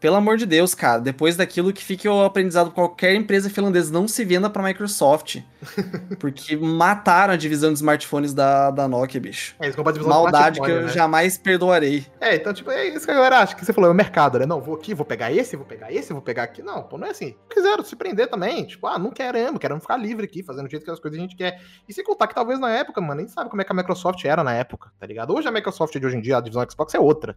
Pelo 0.01 0.17
amor 0.17 0.39
de 0.39 0.47
Deus, 0.47 0.75
cara, 0.75 0.99
depois 0.99 1.37
daquilo 1.37 1.75
que 1.75 1.85
fique 1.85 2.09
o 2.09 2.25
aprendizado 2.25 2.71
qualquer 2.71 3.15
empresa 3.15 3.51
finlandesa, 3.51 3.93
não 3.93 4.09
se 4.09 4.25
venda 4.25 4.49
pra 4.49 4.63
Microsoft. 4.63 5.43
porque 6.19 6.57
mataram 6.57 7.35
a 7.35 7.37
divisão 7.37 7.71
de 7.71 7.77
smartphones 7.77 8.33
da, 8.33 8.71
da 8.71 8.89
Nokia, 8.89 9.21
bicho. 9.21 9.55
É, 9.61 9.71
Maldade 10.03 10.59
que 10.59 10.71
eu 10.71 10.83
né? 10.83 10.89
jamais 10.89 11.37
perdoarei. 11.37 12.07
É, 12.19 12.35
então, 12.37 12.55
tipo, 12.55 12.71
é 12.71 12.89
isso 12.89 13.05
que 13.05 13.11
a 13.11 13.15
galera 13.15 13.41
acha, 13.41 13.55
que 13.55 13.63
você 13.63 13.75
falou, 13.75 13.91
é 13.91 13.93
o 13.93 13.97
mercado, 13.97 14.39
né? 14.39 14.47
Não, 14.47 14.59
vou 14.59 14.75
aqui, 14.75 14.95
vou 14.95 15.05
pegar 15.05 15.31
esse, 15.31 15.55
vou 15.55 15.67
pegar 15.67 15.93
esse, 15.93 16.15
vou 16.15 16.23
pegar 16.23 16.45
aqui. 16.45 16.63
Não, 16.63 16.83
pô, 16.83 16.97
não 16.97 17.07
é 17.07 17.11
assim. 17.11 17.37
Quiseram 17.51 17.85
se 17.85 17.95
prender 17.95 18.29
também, 18.29 18.65
tipo, 18.65 18.87
ah, 18.87 18.99
não 18.99 19.11
queremos, 19.11 19.61
queremos 19.61 19.85
ficar 19.85 19.99
livre 19.99 20.25
aqui, 20.25 20.43
fazendo 20.43 20.67
o 20.67 20.71
jeito 20.71 20.83
que 20.83 20.91
as 20.91 20.99
coisas 20.99 21.19
a 21.19 21.23
gente 21.23 21.37
quer. 21.37 21.61
E 21.87 21.93
sem 21.93 22.03
contar 22.03 22.27
que 22.27 22.35
talvez 22.35 22.59
na 22.59 22.71
época, 22.71 23.03
mano, 23.03 23.17
nem 23.17 23.29
sabe 23.29 23.51
como 23.51 23.61
é 23.61 23.67
que 23.67 23.73
a 23.73 23.75
Microsoft 23.75 24.25
era 24.25 24.43
na 24.43 24.55
época, 24.55 24.91
tá 24.99 25.07
ligado? 25.07 25.35
Hoje 25.35 25.47
a 25.47 25.51
Microsoft 25.51 25.95
de 25.99 26.07
hoje 26.07 26.17
em 26.17 26.23
dia, 26.23 26.39
a 26.39 26.41
divisão 26.41 26.67
Xbox 26.71 26.95
é 26.95 26.99
outra. 26.99 27.37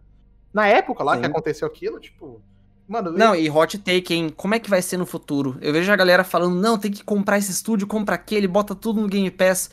Na 0.50 0.66
época 0.66 1.04
lá 1.04 1.16
Sim. 1.16 1.20
que 1.20 1.26
aconteceu 1.26 1.66
aquilo, 1.66 1.98
tipo, 1.98 2.40
Mano, 2.86 3.10
não, 3.10 3.34
e 3.34 3.48
hot 3.48 3.78
take, 3.78 4.12
hein? 4.12 4.32
Como 4.36 4.54
é 4.54 4.58
que 4.58 4.68
vai 4.68 4.82
ser 4.82 4.98
no 4.98 5.06
futuro? 5.06 5.56
Eu 5.60 5.72
vejo 5.72 5.90
a 5.90 5.96
galera 5.96 6.22
falando, 6.22 6.60
não, 6.60 6.78
tem 6.78 6.90
que 6.90 7.02
comprar 7.02 7.38
esse 7.38 7.50
estúdio, 7.50 7.86
compra 7.86 8.14
aquele, 8.14 8.46
bota 8.46 8.74
tudo 8.74 9.00
no 9.00 9.08
Game 9.08 9.30
Pass. 9.30 9.70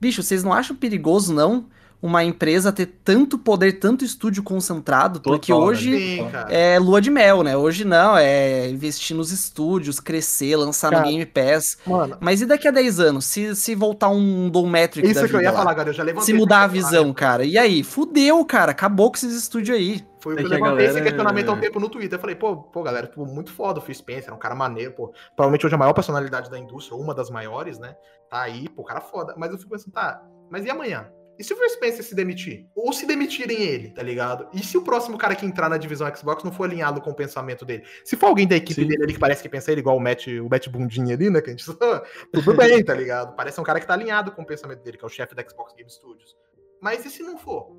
Bicho, 0.00 0.22
vocês 0.22 0.42
não 0.42 0.52
acham 0.52 0.74
perigoso, 0.74 1.32
não? 1.34 1.66
Uma 2.04 2.22
empresa 2.22 2.70
ter 2.70 2.84
tanto 3.02 3.38
poder, 3.38 3.80
tanto 3.80 4.04
estúdio 4.04 4.42
concentrado, 4.42 5.20
Total, 5.20 5.38
porque 5.38 5.50
hoje 5.50 6.18
Sim, 6.18 6.28
é 6.50 6.78
lua 6.78 7.00
de 7.00 7.10
mel, 7.10 7.42
né? 7.42 7.56
Hoje 7.56 7.82
não, 7.82 8.14
é 8.14 8.68
investir 8.68 9.16
nos 9.16 9.32
estúdios, 9.32 10.00
crescer, 10.00 10.54
lançar 10.54 10.90
cara, 10.90 11.02
no 11.02 11.08
Game 11.08 11.24
Pass. 11.24 11.78
Mano, 11.86 12.18
Mas 12.20 12.42
e 12.42 12.46
daqui 12.46 12.68
a 12.68 12.70
10 12.70 13.00
anos, 13.00 13.24
se, 13.24 13.56
se 13.56 13.74
voltar 13.74 14.10
um 14.10 14.50
Dom 14.50 14.68
Metric 14.68 15.08
Isso 15.08 15.26
que 15.26 15.34
eu 15.34 15.40
ia 15.40 15.50
lá, 15.50 15.56
falar, 15.56 15.74
cara, 15.74 15.88
eu 15.88 15.94
já 15.94 16.02
levantei. 16.02 16.26
Se 16.26 16.34
mudar 16.34 16.64
a 16.64 16.66
visão, 16.66 17.10
cara. 17.14 17.42
E 17.42 17.56
aí? 17.56 17.82
Fudeu, 17.82 18.44
cara. 18.44 18.72
Acabou 18.72 19.10
com 19.10 19.16
esses 19.16 19.34
estúdios 19.34 19.74
aí. 19.74 20.06
Foi 20.20 20.34
o 20.34 20.38
é 20.38 20.42
que 20.42 20.44
eu 20.44 20.50
levantei 20.50 20.76
galera... 20.76 20.92
esse 20.92 21.02
questionamento 21.02 21.48
há 21.48 21.52
um 21.54 21.60
tempo 21.60 21.80
no 21.80 21.88
Twitter. 21.88 22.18
Eu 22.18 22.20
falei, 22.20 22.36
pô, 22.36 22.54
pô, 22.54 22.82
galera, 22.82 23.06
tipo, 23.06 23.24
muito 23.24 23.50
foda 23.50 23.78
o 23.78 23.82
Phil 23.82 23.94
Spencer, 23.94 24.30
é 24.30 24.34
um 24.34 24.38
cara 24.38 24.54
maneiro, 24.54 24.92
pô. 24.92 25.10
Provavelmente 25.34 25.64
hoje 25.64 25.74
a 25.74 25.78
maior 25.78 25.94
personalidade 25.94 26.50
da 26.50 26.58
indústria, 26.58 26.98
uma 26.98 27.14
das 27.14 27.30
maiores, 27.30 27.78
né? 27.78 27.96
Tá 28.28 28.42
aí, 28.42 28.68
pô, 28.68 28.84
cara 28.84 29.00
foda. 29.00 29.34
Mas 29.38 29.50
eu 29.50 29.56
fico 29.56 29.70
pensando, 29.70 29.94
tá, 29.94 30.22
mas 30.50 30.66
e 30.66 30.70
amanhã? 30.70 31.08
E 31.38 31.42
se 31.42 31.52
o 31.52 31.68
Spencer 31.68 32.04
se 32.04 32.14
demitir? 32.14 32.68
Ou 32.74 32.92
se 32.92 33.06
demitirem 33.06 33.60
ele, 33.62 33.90
tá 33.90 34.02
ligado? 34.02 34.48
E 34.52 34.62
se 34.62 34.76
o 34.76 34.82
próximo 34.82 35.18
cara 35.18 35.34
que 35.34 35.44
entrar 35.44 35.68
na 35.68 35.76
divisão 35.76 36.12
Xbox 36.14 36.44
não 36.44 36.52
for 36.52 36.64
alinhado 36.64 37.00
com 37.00 37.10
o 37.10 37.14
pensamento 37.14 37.64
dele? 37.64 37.84
Se 38.04 38.16
for 38.16 38.26
alguém 38.26 38.46
da 38.46 38.56
equipe 38.56 38.82
Sim. 38.82 38.86
dele 38.86 39.02
ali 39.02 39.12
que 39.14 39.18
parece 39.18 39.42
que 39.42 39.48
pensa 39.48 39.72
ele 39.72 39.80
igual 39.80 39.96
o 39.96 40.00
Matt, 40.00 40.26
o 40.28 40.48
Matt 40.48 40.68
Bundinha 40.68 41.14
ali, 41.14 41.30
né? 41.30 41.40
Que 41.40 41.50
a 41.50 41.52
gente 41.52 41.64
tudo 42.32 42.54
bem, 42.54 42.84
tá 42.84 42.94
ligado? 42.94 43.34
Parece 43.34 43.60
um 43.60 43.64
cara 43.64 43.80
que 43.80 43.86
tá 43.86 43.94
alinhado 43.94 44.32
com 44.32 44.42
o 44.42 44.46
pensamento 44.46 44.82
dele, 44.82 44.96
que 44.96 45.04
é 45.04 45.06
o 45.06 45.10
chefe 45.10 45.34
da 45.34 45.42
Xbox 45.42 45.74
Game 45.74 45.90
Studios. 45.90 46.36
Mas 46.80 47.04
e 47.04 47.10
se 47.10 47.22
não 47.22 47.36
for? 47.36 47.76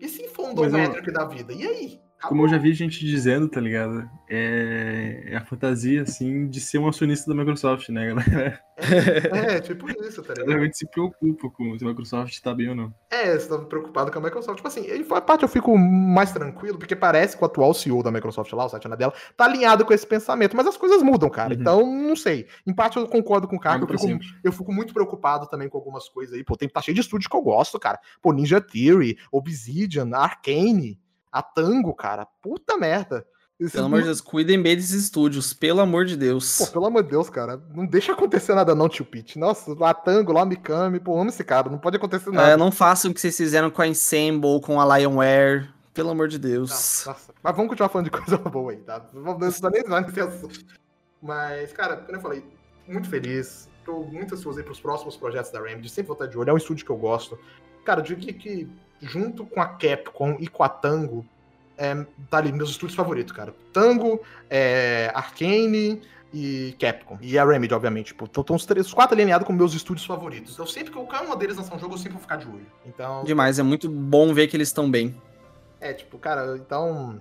E 0.00 0.08
se 0.08 0.28
for 0.28 0.48
um 0.48 0.54
Dom 0.54 0.68
Metric 0.68 1.10
da 1.12 1.24
vida? 1.24 1.52
E 1.52 1.66
aí? 1.66 2.00
Como 2.22 2.44
eu 2.44 2.48
já 2.48 2.56
vi 2.56 2.72
gente 2.72 3.04
dizendo, 3.04 3.48
tá 3.48 3.60
ligado? 3.60 4.08
É, 4.28 5.24
é 5.26 5.36
a 5.36 5.44
fantasia, 5.44 6.02
assim, 6.02 6.46
de 6.48 6.60
ser 6.60 6.78
um 6.78 6.88
acionista 6.88 7.28
da 7.28 7.36
Microsoft, 7.36 7.88
né, 7.88 8.08
galera? 8.08 8.60
É, 8.76 9.56
é 9.56 9.60
tipo 9.60 9.90
isso, 9.90 10.22
tá 10.22 10.32
ligado? 10.32 10.48
Realmente 10.48 10.78
se 10.78 10.88
preocupa 10.88 11.50
com 11.50 11.78
se 11.78 11.84
a 11.84 11.88
Microsoft 11.88 12.40
tá 12.40 12.54
bem 12.54 12.68
ou 12.68 12.74
não. 12.74 12.94
É, 13.10 13.36
você 13.38 13.48
tá 13.48 13.58
preocupado 13.58 14.10
com 14.10 14.18
a 14.18 14.22
Microsoft. 14.22 14.56
Tipo 14.56 14.68
assim, 14.68 14.86
a 15.10 15.20
parte 15.20 15.42
eu 15.42 15.48
fico 15.48 15.76
mais 15.76 16.32
tranquilo, 16.32 16.78
porque 16.78 16.94
parece 16.94 17.36
que 17.36 17.42
o 17.42 17.46
atual 17.46 17.74
CEO 17.74 18.02
da 18.02 18.10
Microsoft 18.10 18.52
lá, 18.52 18.66
o 18.66 18.68
Satya 18.68 18.88
Nadella, 18.88 19.12
tá 19.36 19.44
alinhado 19.44 19.84
com 19.84 19.92
esse 19.92 20.06
pensamento, 20.06 20.56
mas 20.56 20.66
as 20.66 20.76
coisas 20.76 21.02
mudam, 21.02 21.28
cara. 21.28 21.54
Uhum. 21.54 21.60
Então, 21.60 21.86
não 21.86 22.16
sei. 22.16 22.46
Em 22.66 22.72
parte 22.72 22.96
eu 22.96 23.06
concordo 23.06 23.48
com 23.48 23.56
o 23.56 23.60
cara, 23.60 23.82
eu 23.82 23.98
fico, 23.98 24.24
eu 24.44 24.52
fico 24.52 24.72
muito 24.72 24.94
preocupado 24.94 25.48
também 25.48 25.68
com 25.68 25.76
algumas 25.76 26.08
coisas 26.08 26.34
aí. 26.34 26.44
Pô, 26.44 26.56
tem, 26.56 26.68
tá 26.68 26.80
cheio 26.80 26.94
de 26.94 27.00
estúdios 27.00 27.28
que 27.28 27.36
eu 27.36 27.42
gosto, 27.42 27.78
cara. 27.80 27.98
Pô, 28.22 28.32
Ninja 28.32 28.60
Theory, 28.60 29.18
Obsidian, 29.32 30.08
Arcane 30.14 31.01
a 31.32 31.42
Tango, 31.42 31.94
cara. 31.94 32.26
Puta 32.42 32.76
merda. 32.76 33.26
Esses 33.58 33.72
pelo 33.74 33.86
amor 33.86 34.00
de 34.00 34.06
Deus, 34.06 34.20
cuidem 34.20 34.60
bem 34.60 34.74
desses 34.74 35.04
estúdios, 35.04 35.54
pelo 35.54 35.80
amor 35.80 36.04
de 36.04 36.16
Deus. 36.16 36.58
Pô, 36.58 36.66
pelo 36.66 36.86
amor 36.86 37.04
de 37.04 37.10
Deus, 37.10 37.30
cara. 37.30 37.62
Não 37.72 37.86
deixa 37.86 38.12
acontecer 38.12 38.54
nada 38.54 38.74
não, 38.74 38.88
tio 38.88 39.04
Pete. 39.04 39.38
Nossa, 39.38 39.72
lá 39.78 39.94
Tango, 39.94 40.32
lá 40.32 40.44
Mikami, 40.44 40.98
pô, 40.98 41.18
amo 41.18 41.30
esse 41.30 41.44
cara, 41.44 41.70
não 41.70 41.78
pode 41.78 41.96
acontecer 41.96 42.30
nada. 42.30 42.50
É, 42.50 42.56
não 42.56 42.72
façam 42.72 43.10
o 43.10 43.14
que 43.14 43.20
vocês 43.20 43.36
fizeram 43.36 43.70
com 43.70 43.80
a 43.80 43.86
Ensemble, 43.86 44.60
com 44.60 44.80
a 44.80 44.98
Lionware, 44.98 45.72
pelo 45.94 46.10
amor 46.10 46.26
de 46.26 46.38
Deus. 46.38 46.70
Nossa, 46.70 47.10
nossa. 47.10 47.34
Mas 47.40 47.56
vamos 47.56 47.70
continuar 47.70 47.88
falando 47.88 48.06
de 48.06 48.10
coisa 48.18 48.36
boa 48.36 48.72
aí, 48.72 48.78
tá? 48.78 49.06
Não 49.12 49.22
vamos 49.22 49.40
nem 49.40 49.82
nesse 49.84 50.20
assunto. 50.20 50.64
Mas, 51.22 51.72
cara, 51.72 51.98
como 51.98 52.16
eu 52.16 52.20
falei, 52.20 52.44
muito 52.88 53.08
feliz. 53.08 53.68
Tô 53.84 54.02
muito 54.04 54.34
ansioso 54.34 54.58
aí 54.58 54.64
pros 54.64 54.80
próximos 54.80 55.16
projetos 55.16 55.50
da 55.52 55.60
Remedy. 55.60 55.88
Sempre 55.88 56.08
vou 56.08 56.14
estar 56.14 56.26
de 56.26 56.36
olho. 56.36 56.50
É 56.50 56.52
um 56.52 56.56
estúdio 56.56 56.84
que 56.84 56.90
eu 56.90 56.96
gosto. 56.96 57.38
Cara, 57.84 58.00
eu 58.00 58.04
diria 58.04 58.32
que 58.32 58.68
junto 59.02 59.44
com 59.44 59.60
a 59.60 59.66
Capcom 59.66 60.36
e 60.38 60.46
com 60.46 60.62
a 60.62 60.68
Tango, 60.68 61.26
é, 61.76 62.06
tá 62.30 62.38
ali, 62.38 62.52
meus 62.52 62.70
estúdios 62.70 62.96
favoritos, 62.96 63.32
cara. 63.32 63.54
Tango, 63.72 64.20
é, 64.48 65.10
Arcane 65.14 66.00
e 66.32 66.76
Capcom. 66.78 67.18
E 67.20 67.38
a 67.38 67.44
Remedy, 67.44 67.74
obviamente. 67.74 68.06
Tipo, 68.06 68.24
estão 68.24 68.56
os, 68.56 68.64
três, 68.64 68.86
os 68.86 68.94
quatro 68.94 69.14
alinhados 69.14 69.46
com 69.46 69.52
meus 69.52 69.74
estúdios 69.74 70.06
favoritos. 70.06 70.54
Então, 70.54 70.66
sempre 70.66 70.92
que 70.92 70.98
eu 70.98 71.06
quero 71.06 71.26
uma 71.26 71.36
deles 71.36 71.56
lançar 71.56 71.74
um 71.74 71.78
jogo, 71.78 71.94
eu 71.94 71.98
sempre 71.98 72.12
vou 72.12 72.20
ficar 72.20 72.36
de 72.36 72.46
olho. 72.46 72.66
Então. 72.86 73.24
Demais, 73.24 73.58
é 73.58 73.62
muito 73.62 73.88
bom 73.88 74.32
ver 74.32 74.48
que 74.48 74.56
eles 74.56 74.68
estão 74.68 74.90
bem. 74.90 75.14
É, 75.80 75.92
tipo, 75.92 76.18
cara, 76.18 76.56
então. 76.56 77.20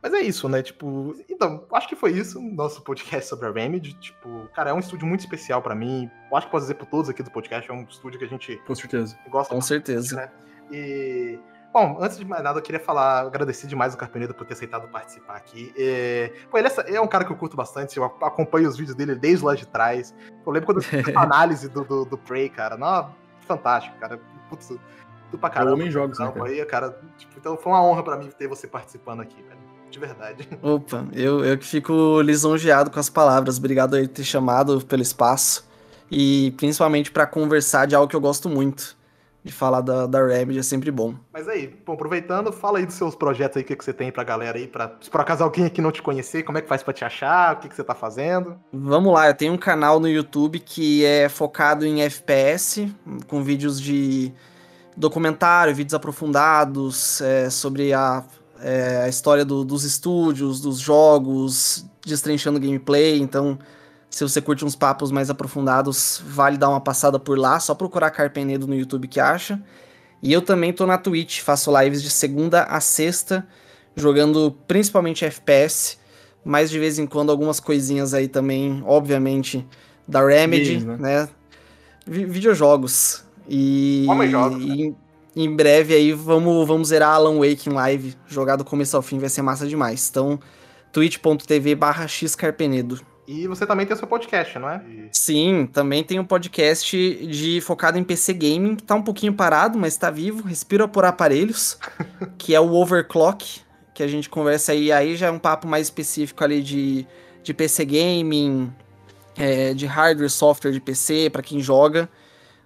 Mas 0.00 0.14
é 0.14 0.20
isso, 0.20 0.48
né? 0.48 0.62
Tipo, 0.62 1.14
então, 1.28 1.64
acho 1.72 1.88
que 1.88 1.96
foi 1.96 2.12
isso, 2.12 2.40
nosso 2.40 2.80
podcast 2.82 3.28
sobre 3.28 3.48
a 3.48 3.52
Remedy. 3.52 3.94
Tipo, 3.94 4.48
cara, 4.54 4.70
é 4.70 4.72
um 4.72 4.78
estúdio 4.78 5.06
muito 5.06 5.20
especial 5.20 5.60
para 5.60 5.74
mim. 5.74 6.08
Eu 6.30 6.36
acho 6.36 6.46
que 6.46 6.52
posso 6.52 6.64
dizer 6.64 6.74
por 6.74 6.86
todos 6.86 7.10
aqui 7.10 7.22
do 7.22 7.30
podcast, 7.30 7.68
é 7.68 7.74
um 7.74 7.82
estúdio 7.82 8.18
que 8.18 8.24
a 8.24 8.28
gente. 8.28 8.56
Com 8.66 8.74
certeza. 8.74 9.18
Gosta 9.28 9.54
Com 9.54 9.60
certeza. 9.60 10.16
Né? 10.16 10.30
E. 10.70 11.38
Bom, 11.72 11.98
antes 12.00 12.18
de 12.18 12.24
mais 12.24 12.42
nada, 12.42 12.58
eu 12.58 12.62
queria 12.62 12.80
falar, 12.80 13.20
agradecer 13.20 13.66
demais 13.66 13.92
o 13.94 13.96
Carpenedo 13.96 14.34
por 14.34 14.46
ter 14.46 14.54
aceitado 14.54 14.88
participar 14.88 15.36
aqui. 15.36 15.72
É, 15.76 16.32
pô, 16.50 16.56
ele 16.56 16.66
é, 16.66 16.94
é, 16.94 17.00
um 17.00 17.06
cara 17.06 17.24
que 17.24 17.30
eu 17.30 17.36
curto 17.36 17.56
bastante, 17.56 17.96
eu 17.98 18.04
acompanho 18.04 18.68
os 18.68 18.76
vídeos 18.76 18.96
dele 18.96 19.14
desde 19.14 19.44
lá 19.44 19.54
de 19.54 19.66
trás. 19.66 20.14
Eu 20.44 20.50
lembro 20.50 20.66
quando 20.66 20.78
eu 20.78 20.82
fiz 20.82 21.04
a 21.14 21.22
análise 21.22 21.68
do, 21.68 21.84
do, 21.84 22.04
do, 22.06 22.18
Prey, 22.18 22.48
cara. 22.48 22.76
Não, 22.76 23.14
fantástico, 23.46 23.96
cara. 23.98 24.18
Putz, 24.48 24.68
tudo 24.68 25.38
pra 25.38 25.50
caramba. 25.50 25.72
Eu 25.72 25.74
homem 25.74 25.90
jogos, 25.90 26.18
né, 26.18 26.32
cara? 26.32 26.48
Aí, 26.48 26.64
cara 26.64 27.00
tipo, 27.18 27.34
então 27.36 27.56
foi 27.56 27.70
uma 27.70 27.82
honra 27.82 28.02
para 28.02 28.16
mim 28.16 28.30
ter 28.30 28.48
você 28.48 28.66
participando 28.66 29.20
aqui, 29.20 29.40
velho. 29.42 29.60
De 29.90 29.98
verdade. 29.98 30.48
Opa, 30.62 31.06
eu, 31.12 31.44
eu 31.44 31.56
que 31.56 31.66
fico 31.66 32.20
lisonjeado 32.22 32.90
com 32.90 32.98
as 32.98 33.08
palavras. 33.10 33.58
Obrigado 33.58 33.94
aí 33.94 34.08
por 34.08 34.14
ter 34.14 34.24
chamado 34.24 34.84
pelo 34.84 35.02
espaço. 35.02 35.68
E 36.10 36.52
principalmente 36.56 37.10
para 37.12 37.26
conversar 37.26 37.86
de 37.86 37.94
algo 37.94 38.08
que 38.08 38.16
eu 38.16 38.20
gosto 38.20 38.48
muito 38.48 38.97
de 39.48 39.54
falar 39.54 39.80
da, 39.80 40.06
da 40.06 40.24
Remedy 40.24 40.58
é 40.58 40.62
sempre 40.62 40.90
bom. 40.90 41.14
Mas 41.32 41.48
aí, 41.48 41.74
bom, 41.84 41.94
aproveitando, 41.94 42.52
fala 42.52 42.78
aí 42.78 42.86
dos 42.86 42.94
seus 42.94 43.16
projetos 43.16 43.56
aí, 43.56 43.62
o 43.62 43.66
que, 43.66 43.74
que 43.74 43.84
você 43.84 43.92
tem 43.92 44.12
pra 44.12 44.22
galera 44.22 44.58
aí, 44.58 44.66
pra, 44.66 44.92
se 45.00 45.10
por 45.10 45.20
acaso 45.20 45.42
alguém 45.42 45.64
aqui 45.64 45.80
não 45.80 45.90
te 45.90 46.02
conhecer, 46.02 46.42
como 46.42 46.58
é 46.58 46.60
que 46.60 46.68
faz 46.68 46.82
pra 46.82 46.92
te 46.92 47.04
achar, 47.04 47.54
o 47.54 47.58
que, 47.60 47.68
que 47.68 47.74
você 47.74 47.82
tá 47.82 47.94
fazendo? 47.94 48.56
Vamos 48.72 49.12
lá, 49.12 49.26
eu 49.26 49.34
tenho 49.34 49.52
um 49.52 49.58
canal 49.58 49.98
no 49.98 50.08
YouTube 50.08 50.60
que 50.60 51.04
é 51.04 51.28
focado 51.28 51.86
em 51.86 52.02
FPS, 52.02 52.94
com 53.26 53.42
vídeos 53.42 53.80
de 53.80 54.32
documentário, 54.96 55.74
vídeos 55.74 55.94
aprofundados 55.94 57.20
é, 57.22 57.48
sobre 57.48 57.92
a, 57.94 58.22
é, 58.60 59.02
a 59.04 59.08
história 59.08 59.44
do, 59.44 59.64
dos 59.64 59.84
estúdios, 59.84 60.60
dos 60.60 60.78
jogos, 60.78 61.86
destrinchando 62.04 62.60
gameplay, 62.60 63.18
então 63.18 63.58
se 64.10 64.22
você 64.22 64.40
curte 64.40 64.64
uns 64.64 64.74
papos 64.74 65.10
mais 65.10 65.28
aprofundados, 65.30 66.22
vale 66.24 66.56
dar 66.56 66.70
uma 66.70 66.80
passada 66.80 67.18
por 67.18 67.38
lá, 67.38 67.60
só 67.60 67.74
procurar 67.74 68.10
Carpenedo 68.10 68.66
no 68.66 68.74
YouTube 68.74 69.06
que 69.06 69.20
acha. 69.20 69.62
E 70.22 70.32
eu 70.32 70.42
também 70.42 70.72
tô 70.72 70.86
na 70.86 70.98
Twitch, 70.98 71.40
faço 71.40 71.76
lives 71.78 72.02
de 72.02 72.10
segunda 72.10 72.64
a 72.64 72.80
sexta, 72.80 73.46
jogando 73.94 74.56
principalmente 74.66 75.24
FPS, 75.24 75.98
mas 76.44 76.70
de 76.70 76.78
vez 76.78 76.98
em 76.98 77.06
quando 77.06 77.30
algumas 77.30 77.60
coisinhas 77.60 78.14
aí 78.14 78.26
também, 78.26 78.82
obviamente, 78.86 79.66
da 80.06 80.26
Remedy, 80.26 80.78
Games, 80.78 80.84
né? 80.84 80.96
né? 80.96 81.28
videojogos. 82.06 83.24
E, 83.48 84.06
jogos, 84.30 84.64
né? 84.64 84.94
e 85.36 85.44
em 85.44 85.54
breve 85.54 85.94
aí 85.94 86.12
vamos, 86.12 86.66
vamos 86.66 86.88
zerar 86.88 87.14
Alan 87.14 87.38
Wake 87.38 87.68
em 87.68 87.72
live, 87.72 88.14
jogar 88.26 88.56
do 88.56 88.64
começo 88.64 88.96
ao 88.96 89.02
fim 89.02 89.18
vai 89.18 89.28
ser 89.28 89.42
massa 89.42 89.66
demais. 89.66 90.08
Então, 90.10 90.40
twitch.tv 90.92 91.74
barra 91.74 92.08
xcarpenedo. 92.08 93.00
E 93.28 93.46
você 93.46 93.66
também 93.66 93.84
tem 93.84 93.94
o 93.94 93.98
seu 93.98 94.08
podcast, 94.08 94.58
não 94.58 94.70
é? 94.70 94.82
Sim, 95.12 95.68
também 95.70 96.02
tem 96.02 96.18
um 96.18 96.24
podcast 96.24 96.96
de 97.26 97.60
focado 97.60 97.98
em 97.98 98.02
PC 98.02 98.32
Gaming, 98.32 98.74
que 98.74 98.82
tá 98.82 98.94
um 98.94 99.02
pouquinho 99.02 99.34
parado, 99.34 99.78
mas 99.78 99.98
tá 99.98 100.10
vivo, 100.10 100.48
respira 100.48 100.88
por 100.88 101.04
aparelhos, 101.04 101.78
que 102.38 102.54
é 102.54 102.60
o 102.60 102.72
Overclock, 102.72 103.60
que 103.92 104.02
a 104.02 104.06
gente 104.06 104.30
conversa 104.30 104.72
aí, 104.72 104.90
aí 104.90 105.14
já 105.14 105.26
é 105.26 105.30
um 105.30 105.38
papo 105.38 105.68
mais 105.68 105.88
específico 105.88 106.42
ali 106.42 106.62
de, 106.62 107.06
de 107.42 107.52
PC 107.52 107.84
Gaming, 107.84 108.72
é, 109.36 109.74
de 109.74 109.84
hardware, 109.84 110.30
software 110.30 110.72
de 110.72 110.80
PC, 110.80 111.28
para 111.28 111.42
quem 111.42 111.60
joga, 111.60 112.08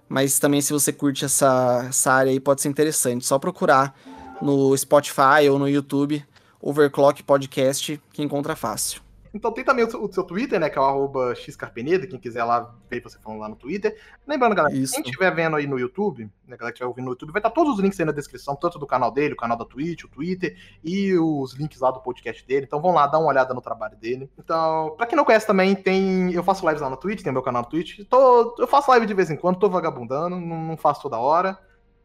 mas 0.07 0.39
também 0.39 0.61
se 0.61 0.71
você 0.71 0.93
curte 0.93 1.25
essa, 1.25 1.87
essa 1.89 2.13
área 2.13 2.31
aí 2.31 2.39
pode 2.39 2.61
ser 2.61 2.69
interessante, 2.69 3.25
só 3.25 3.37
procurar 3.37 3.93
no 4.41 4.77
Spotify 4.77 5.49
ou 5.51 5.59
no 5.59 5.67
YouTube, 5.67 6.25
Overclock 6.61 7.21
Podcast, 7.21 8.01
que 8.13 8.23
encontra 8.23 8.55
fácil. 8.55 9.01
Então 9.33 9.51
tem 9.51 9.63
também 9.63 9.83
o 9.83 9.89
seu, 9.89 10.03
o 10.03 10.13
seu 10.13 10.23
Twitter, 10.23 10.59
né? 10.59 10.69
Que 10.69 10.77
é 10.77 10.81
o 10.81 10.85
arroba 10.85 11.33
xcarpenedo, 11.33 12.07
quem 12.07 12.19
quiser 12.19 12.43
lá 12.43 12.73
ver 12.89 13.01
você 13.01 13.17
falando 13.17 13.39
lá 13.39 13.49
no 13.49 13.55
Twitter. 13.55 13.99
Lembrando, 14.27 14.53
galera, 14.53 14.75
Isso. 14.75 14.93
quem 14.93 15.03
estiver 15.03 15.33
vendo 15.33 15.55
aí 15.55 15.65
no 15.65 15.79
YouTube, 15.79 16.25
né, 16.47 16.55
galera 16.55 16.71
que 16.71 16.75
estiver 16.75 16.87
ouvindo 16.87 17.05
no 17.05 17.11
YouTube, 17.11 17.31
vai 17.31 17.39
estar 17.39 17.49
todos 17.49 17.73
os 17.73 17.79
links 17.79 17.99
aí 17.99 18.05
na 18.05 18.11
descrição, 18.11 18.55
tanto 18.55 18.77
do 18.77 18.85
canal 18.85 19.11
dele, 19.11 19.33
o 19.33 19.37
canal 19.37 19.57
da 19.57 19.65
Twitch, 19.65 20.03
o 20.03 20.07
Twitter 20.07 20.55
e 20.83 21.17
os 21.17 21.53
links 21.53 21.79
lá 21.79 21.89
do 21.89 22.01
podcast 22.01 22.45
dele. 22.45 22.65
Então 22.67 22.79
vão 22.79 22.93
lá, 22.93 23.07
dar 23.07 23.17
uma 23.17 23.29
olhada 23.29 23.53
no 23.53 23.61
trabalho 23.61 23.97
dele. 23.97 24.29
Então, 24.37 24.93
pra 24.95 25.07
quem 25.07 25.15
não 25.15 25.25
conhece 25.25 25.47
também, 25.47 25.73
tem. 25.73 26.31
Eu 26.31 26.43
faço 26.43 26.65
lives 26.67 26.81
lá 26.81 26.89
no 26.89 26.97
Twitch, 26.97 27.23
tem 27.23 27.33
meu 27.33 27.41
canal 27.41 27.63
no 27.63 27.69
Twitch. 27.69 28.01
Tô, 28.07 28.55
eu 28.59 28.67
faço 28.67 28.91
live 28.91 29.07
de 29.07 29.13
vez 29.15 29.31
em 29.31 29.35
quando, 29.35 29.59
tô 29.59 29.69
vagabundando, 29.69 30.39
não, 30.39 30.63
não 30.63 30.77
faço 30.77 31.01
toda 31.01 31.17
hora, 31.17 31.57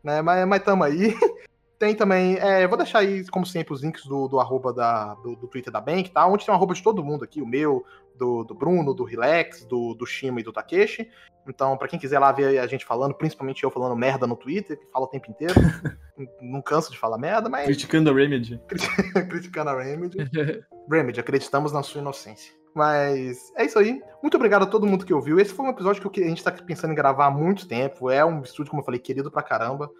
né? 0.02 0.22
Mas, 0.22 0.48
mas 0.48 0.62
tamo 0.62 0.82
aí. 0.82 1.14
Tem 1.78 1.94
também, 1.94 2.36
é, 2.38 2.66
vou 2.66 2.76
deixar 2.76 2.98
aí, 2.98 3.24
como 3.28 3.46
sempre, 3.46 3.72
os 3.72 3.82
links 3.82 4.04
do, 4.04 4.26
do 4.26 4.40
arroba 4.40 4.72
da, 4.72 5.14
do, 5.14 5.36
do 5.36 5.46
Twitter 5.46 5.72
da 5.72 5.80
Bank, 5.80 6.10
tá? 6.10 6.26
Onde 6.26 6.44
tem 6.44 6.52
um 6.52 6.56
arroba 6.56 6.74
de 6.74 6.82
todo 6.82 7.04
mundo 7.04 7.22
aqui, 7.22 7.40
o 7.40 7.46
meu, 7.46 7.84
do, 8.16 8.42
do 8.42 8.54
Bruno, 8.54 8.92
do 8.92 9.04
Relax, 9.04 9.64
do, 9.64 9.94
do 9.94 10.04
Shima 10.04 10.40
e 10.40 10.42
do 10.42 10.52
Takeshi. 10.52 11.08
Então, 11.48 11.76
para 11.76 11.88
quem 11.88 11.98
quiser 11.98 12.18
lá 12.18 12.30
ver 12.32 12.58
a 12.58 12.66
gente 12.66 12.84
falando, 12.84 13.14
principalmente 13.14 13.62
eu 13.62 13.70
falando 13.70 13.96
merda 13.96 14.26
no 14.26 14.36
Twitter, 14.36 14.78
que 14.78 14.90
fala 14.90 15.06
o 15.06 15.08
tempo 15.08 15.30
inteiro. 15.30 15.54
não 16.42 16.60
canso 16.60 16.90
de 16.90 16.98
falar 16.98 17.16
merda, 17.16 17.48
mas. 17.48 17.64
Criticando 17.64 18.10
a 18.10 18.12
Remedy. 18.12 18.60
Criticando 19.30 19.70
a 19.70 19.82
Remedy. 19.82 20.18
Remedy, 20.90 21.20
acreditamos 21.20 21.72
na 21.72 21.82
sua 21.82 22.00
inocência. 22.00 22.52
Mas 22.74 23.50
é 23.56 23.64
isso 23.64 23.78
aí. 23.78 24.02
Muito 24.22 24.36
obrigado 24.36 24.64
a 24.64 24.66
todo 24.66 24.86
mundo 24.86 25.06
que 25.06 25.14
ouviu. 25.14 25.40
Esse 25.40 25.54
foi 25.54 25.66
um 25.66 25.70
episódio 25.70 26.08
que 26.10 26.22
a 26.22 26.28
gente 26.28 26.44
tá 26.44 26.52
pensando 26.52 26.92
em 26.92 26.96
gravar 26.96 27.26
há 27.26 27.30
muito 27.30 27.66
tempo. 27.66 28.10
É 28.10 28.24
um 28.24 28.42
estúdio, 28.42 28.70
como 28.70 28.82
eu 28.82 28.84
falei, 28.84 29.00
querido 29.00 29.30
pra 29.30 29.42
caramba. 29.42 29.90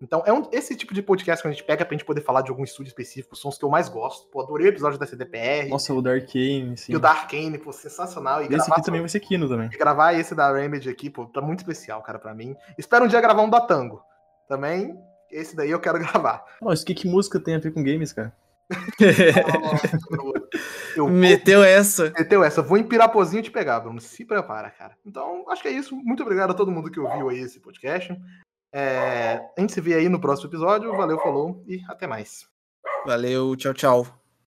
Então, 0.00 0.22
é 0.24 0.32
um, 0.32 0.48
esse 0.52 0.76
tipo 0.76 0.94
de 0.94 1.02
podcast 1.02 1.42
que 1.42 1.48
a 1.48 1.50
gente 1.50 1.64
pega 1.64 1.84
pra 1.84 1.96
gente 1.96 2.04
poder 2.04 2.20
falar 2.20 2.42
de 2.42 2.50
algum 2.50 2.62
estúdio 2.62 2.90
específico, 2.90 3.34
são 3.34 3.48
os 3.48 3.58
que 3.58 3.64
eu 3.64 3.68
mais 3.68 3.88
gosto. 3.88 4.28
Pô, 4.30 4.40
adorei 4.40 4.66
o 4.66 4.70
episódio 4.70 4.98
da 4.98 5.06
CDPR. 5.06 5.68
Nossa, 5.68 5.92
o 5.92 6.00
da 6.00 6.12
Arkane, 6.12 6.76
sim. 6.76 6.92
E 6.92 6.96
o 6.96 7.00
da 7.00 7.10
Arkane, 7.10 7.58
pô, 7.58 7.72
sensacional. 7.72 8.42
E 8.42 8.46
esse 8.46 8.70
aqui 8.70 8.82
também 8.82 9.00
vai 9.00 9.08
ser 9.08 9.20
Kino 9.20 9.48
também. 9.48 9.68
E 9.72 9.76
gravar 9.76 10.12
esse 10.14 10.34
da 10.34 10.52
Remedy 10.52 10.88
aqui, 10.88 11.10
pô, 11.10 11.26
tá 11.26 11.40
muito 11.40 11.60
especial, 11.60 12.02
cara, 12.02 12.18
pra 12.18 12.34
mim. 12.34 12.54
Espero 12.76 13.04
um 13.04 13.08
dia 13.08 13.20
gravar 13.20 13.42
um 13.42 13.50
da 13.50 13.60
Tango. 13.60 14.00
Também, 14.48 14.96
esse 15.30 15.56
daí 15.56 15.70
eu 15.70 15.80
quero 15.80 15.98
gravar. 16.00 16.44
Nossa, 16.62 16.84
que, 16.84 16.94
que 16.94 17.08
música 17.08 17.40
tem 17.40 17.56
a 17.56 17.58
ver 17.58 17.72
com 17.72 17.82
games, 17.82 18.12
cara? 18.12 18.32
eu 20.96 21.08
Meteu 21.08 21.64
essa. 21.64 22.12
Meteu 22.16 22.44
essa. 22.44 22.60
Vou 22.62 22.76
em 22.76 22.82
Pirapozinho 22.82 23.42
te 23.42 23.50
pegar, 23.50 23.80
Bruno. 23.80 24.00
Se 24.00 24.24
prepara, 24.24 24.70
cara. 24.70 24.94
Então, 25.04 25.44
acho 25.50 25.62
que 25.62 25.68
é 25.68 25.72
isso. 25.72 25.96
Muito 25.96 26.22
obrigado 26.22 26.50
a 26.50 26.54
todo 26.54 26.70
mundo 26.70 26.90
que 26.90 27.00
ouviu 27.00 27.30
aí 27.30 27.40
esse 27.40 27.60
podcast. 27.60 28.14
É, 28.72 29.40
a 29.56 29.60
gente 29.60 29.72
se 29.72 29.80
vê 29.80 29.94
aí 29.94 30.08
no 30.08 30.20
próximo 30.20 30.48
episódio. 30.50 30.94
Valeu, 30.96 31.18
falou 31.18 31.62
e 31.66 31.82
até 31.88 32.06
mais. 32.06 32.46
Valeu, 33.06 33.56
tchau, 33.56 33.74
tchau. 33.74 34.17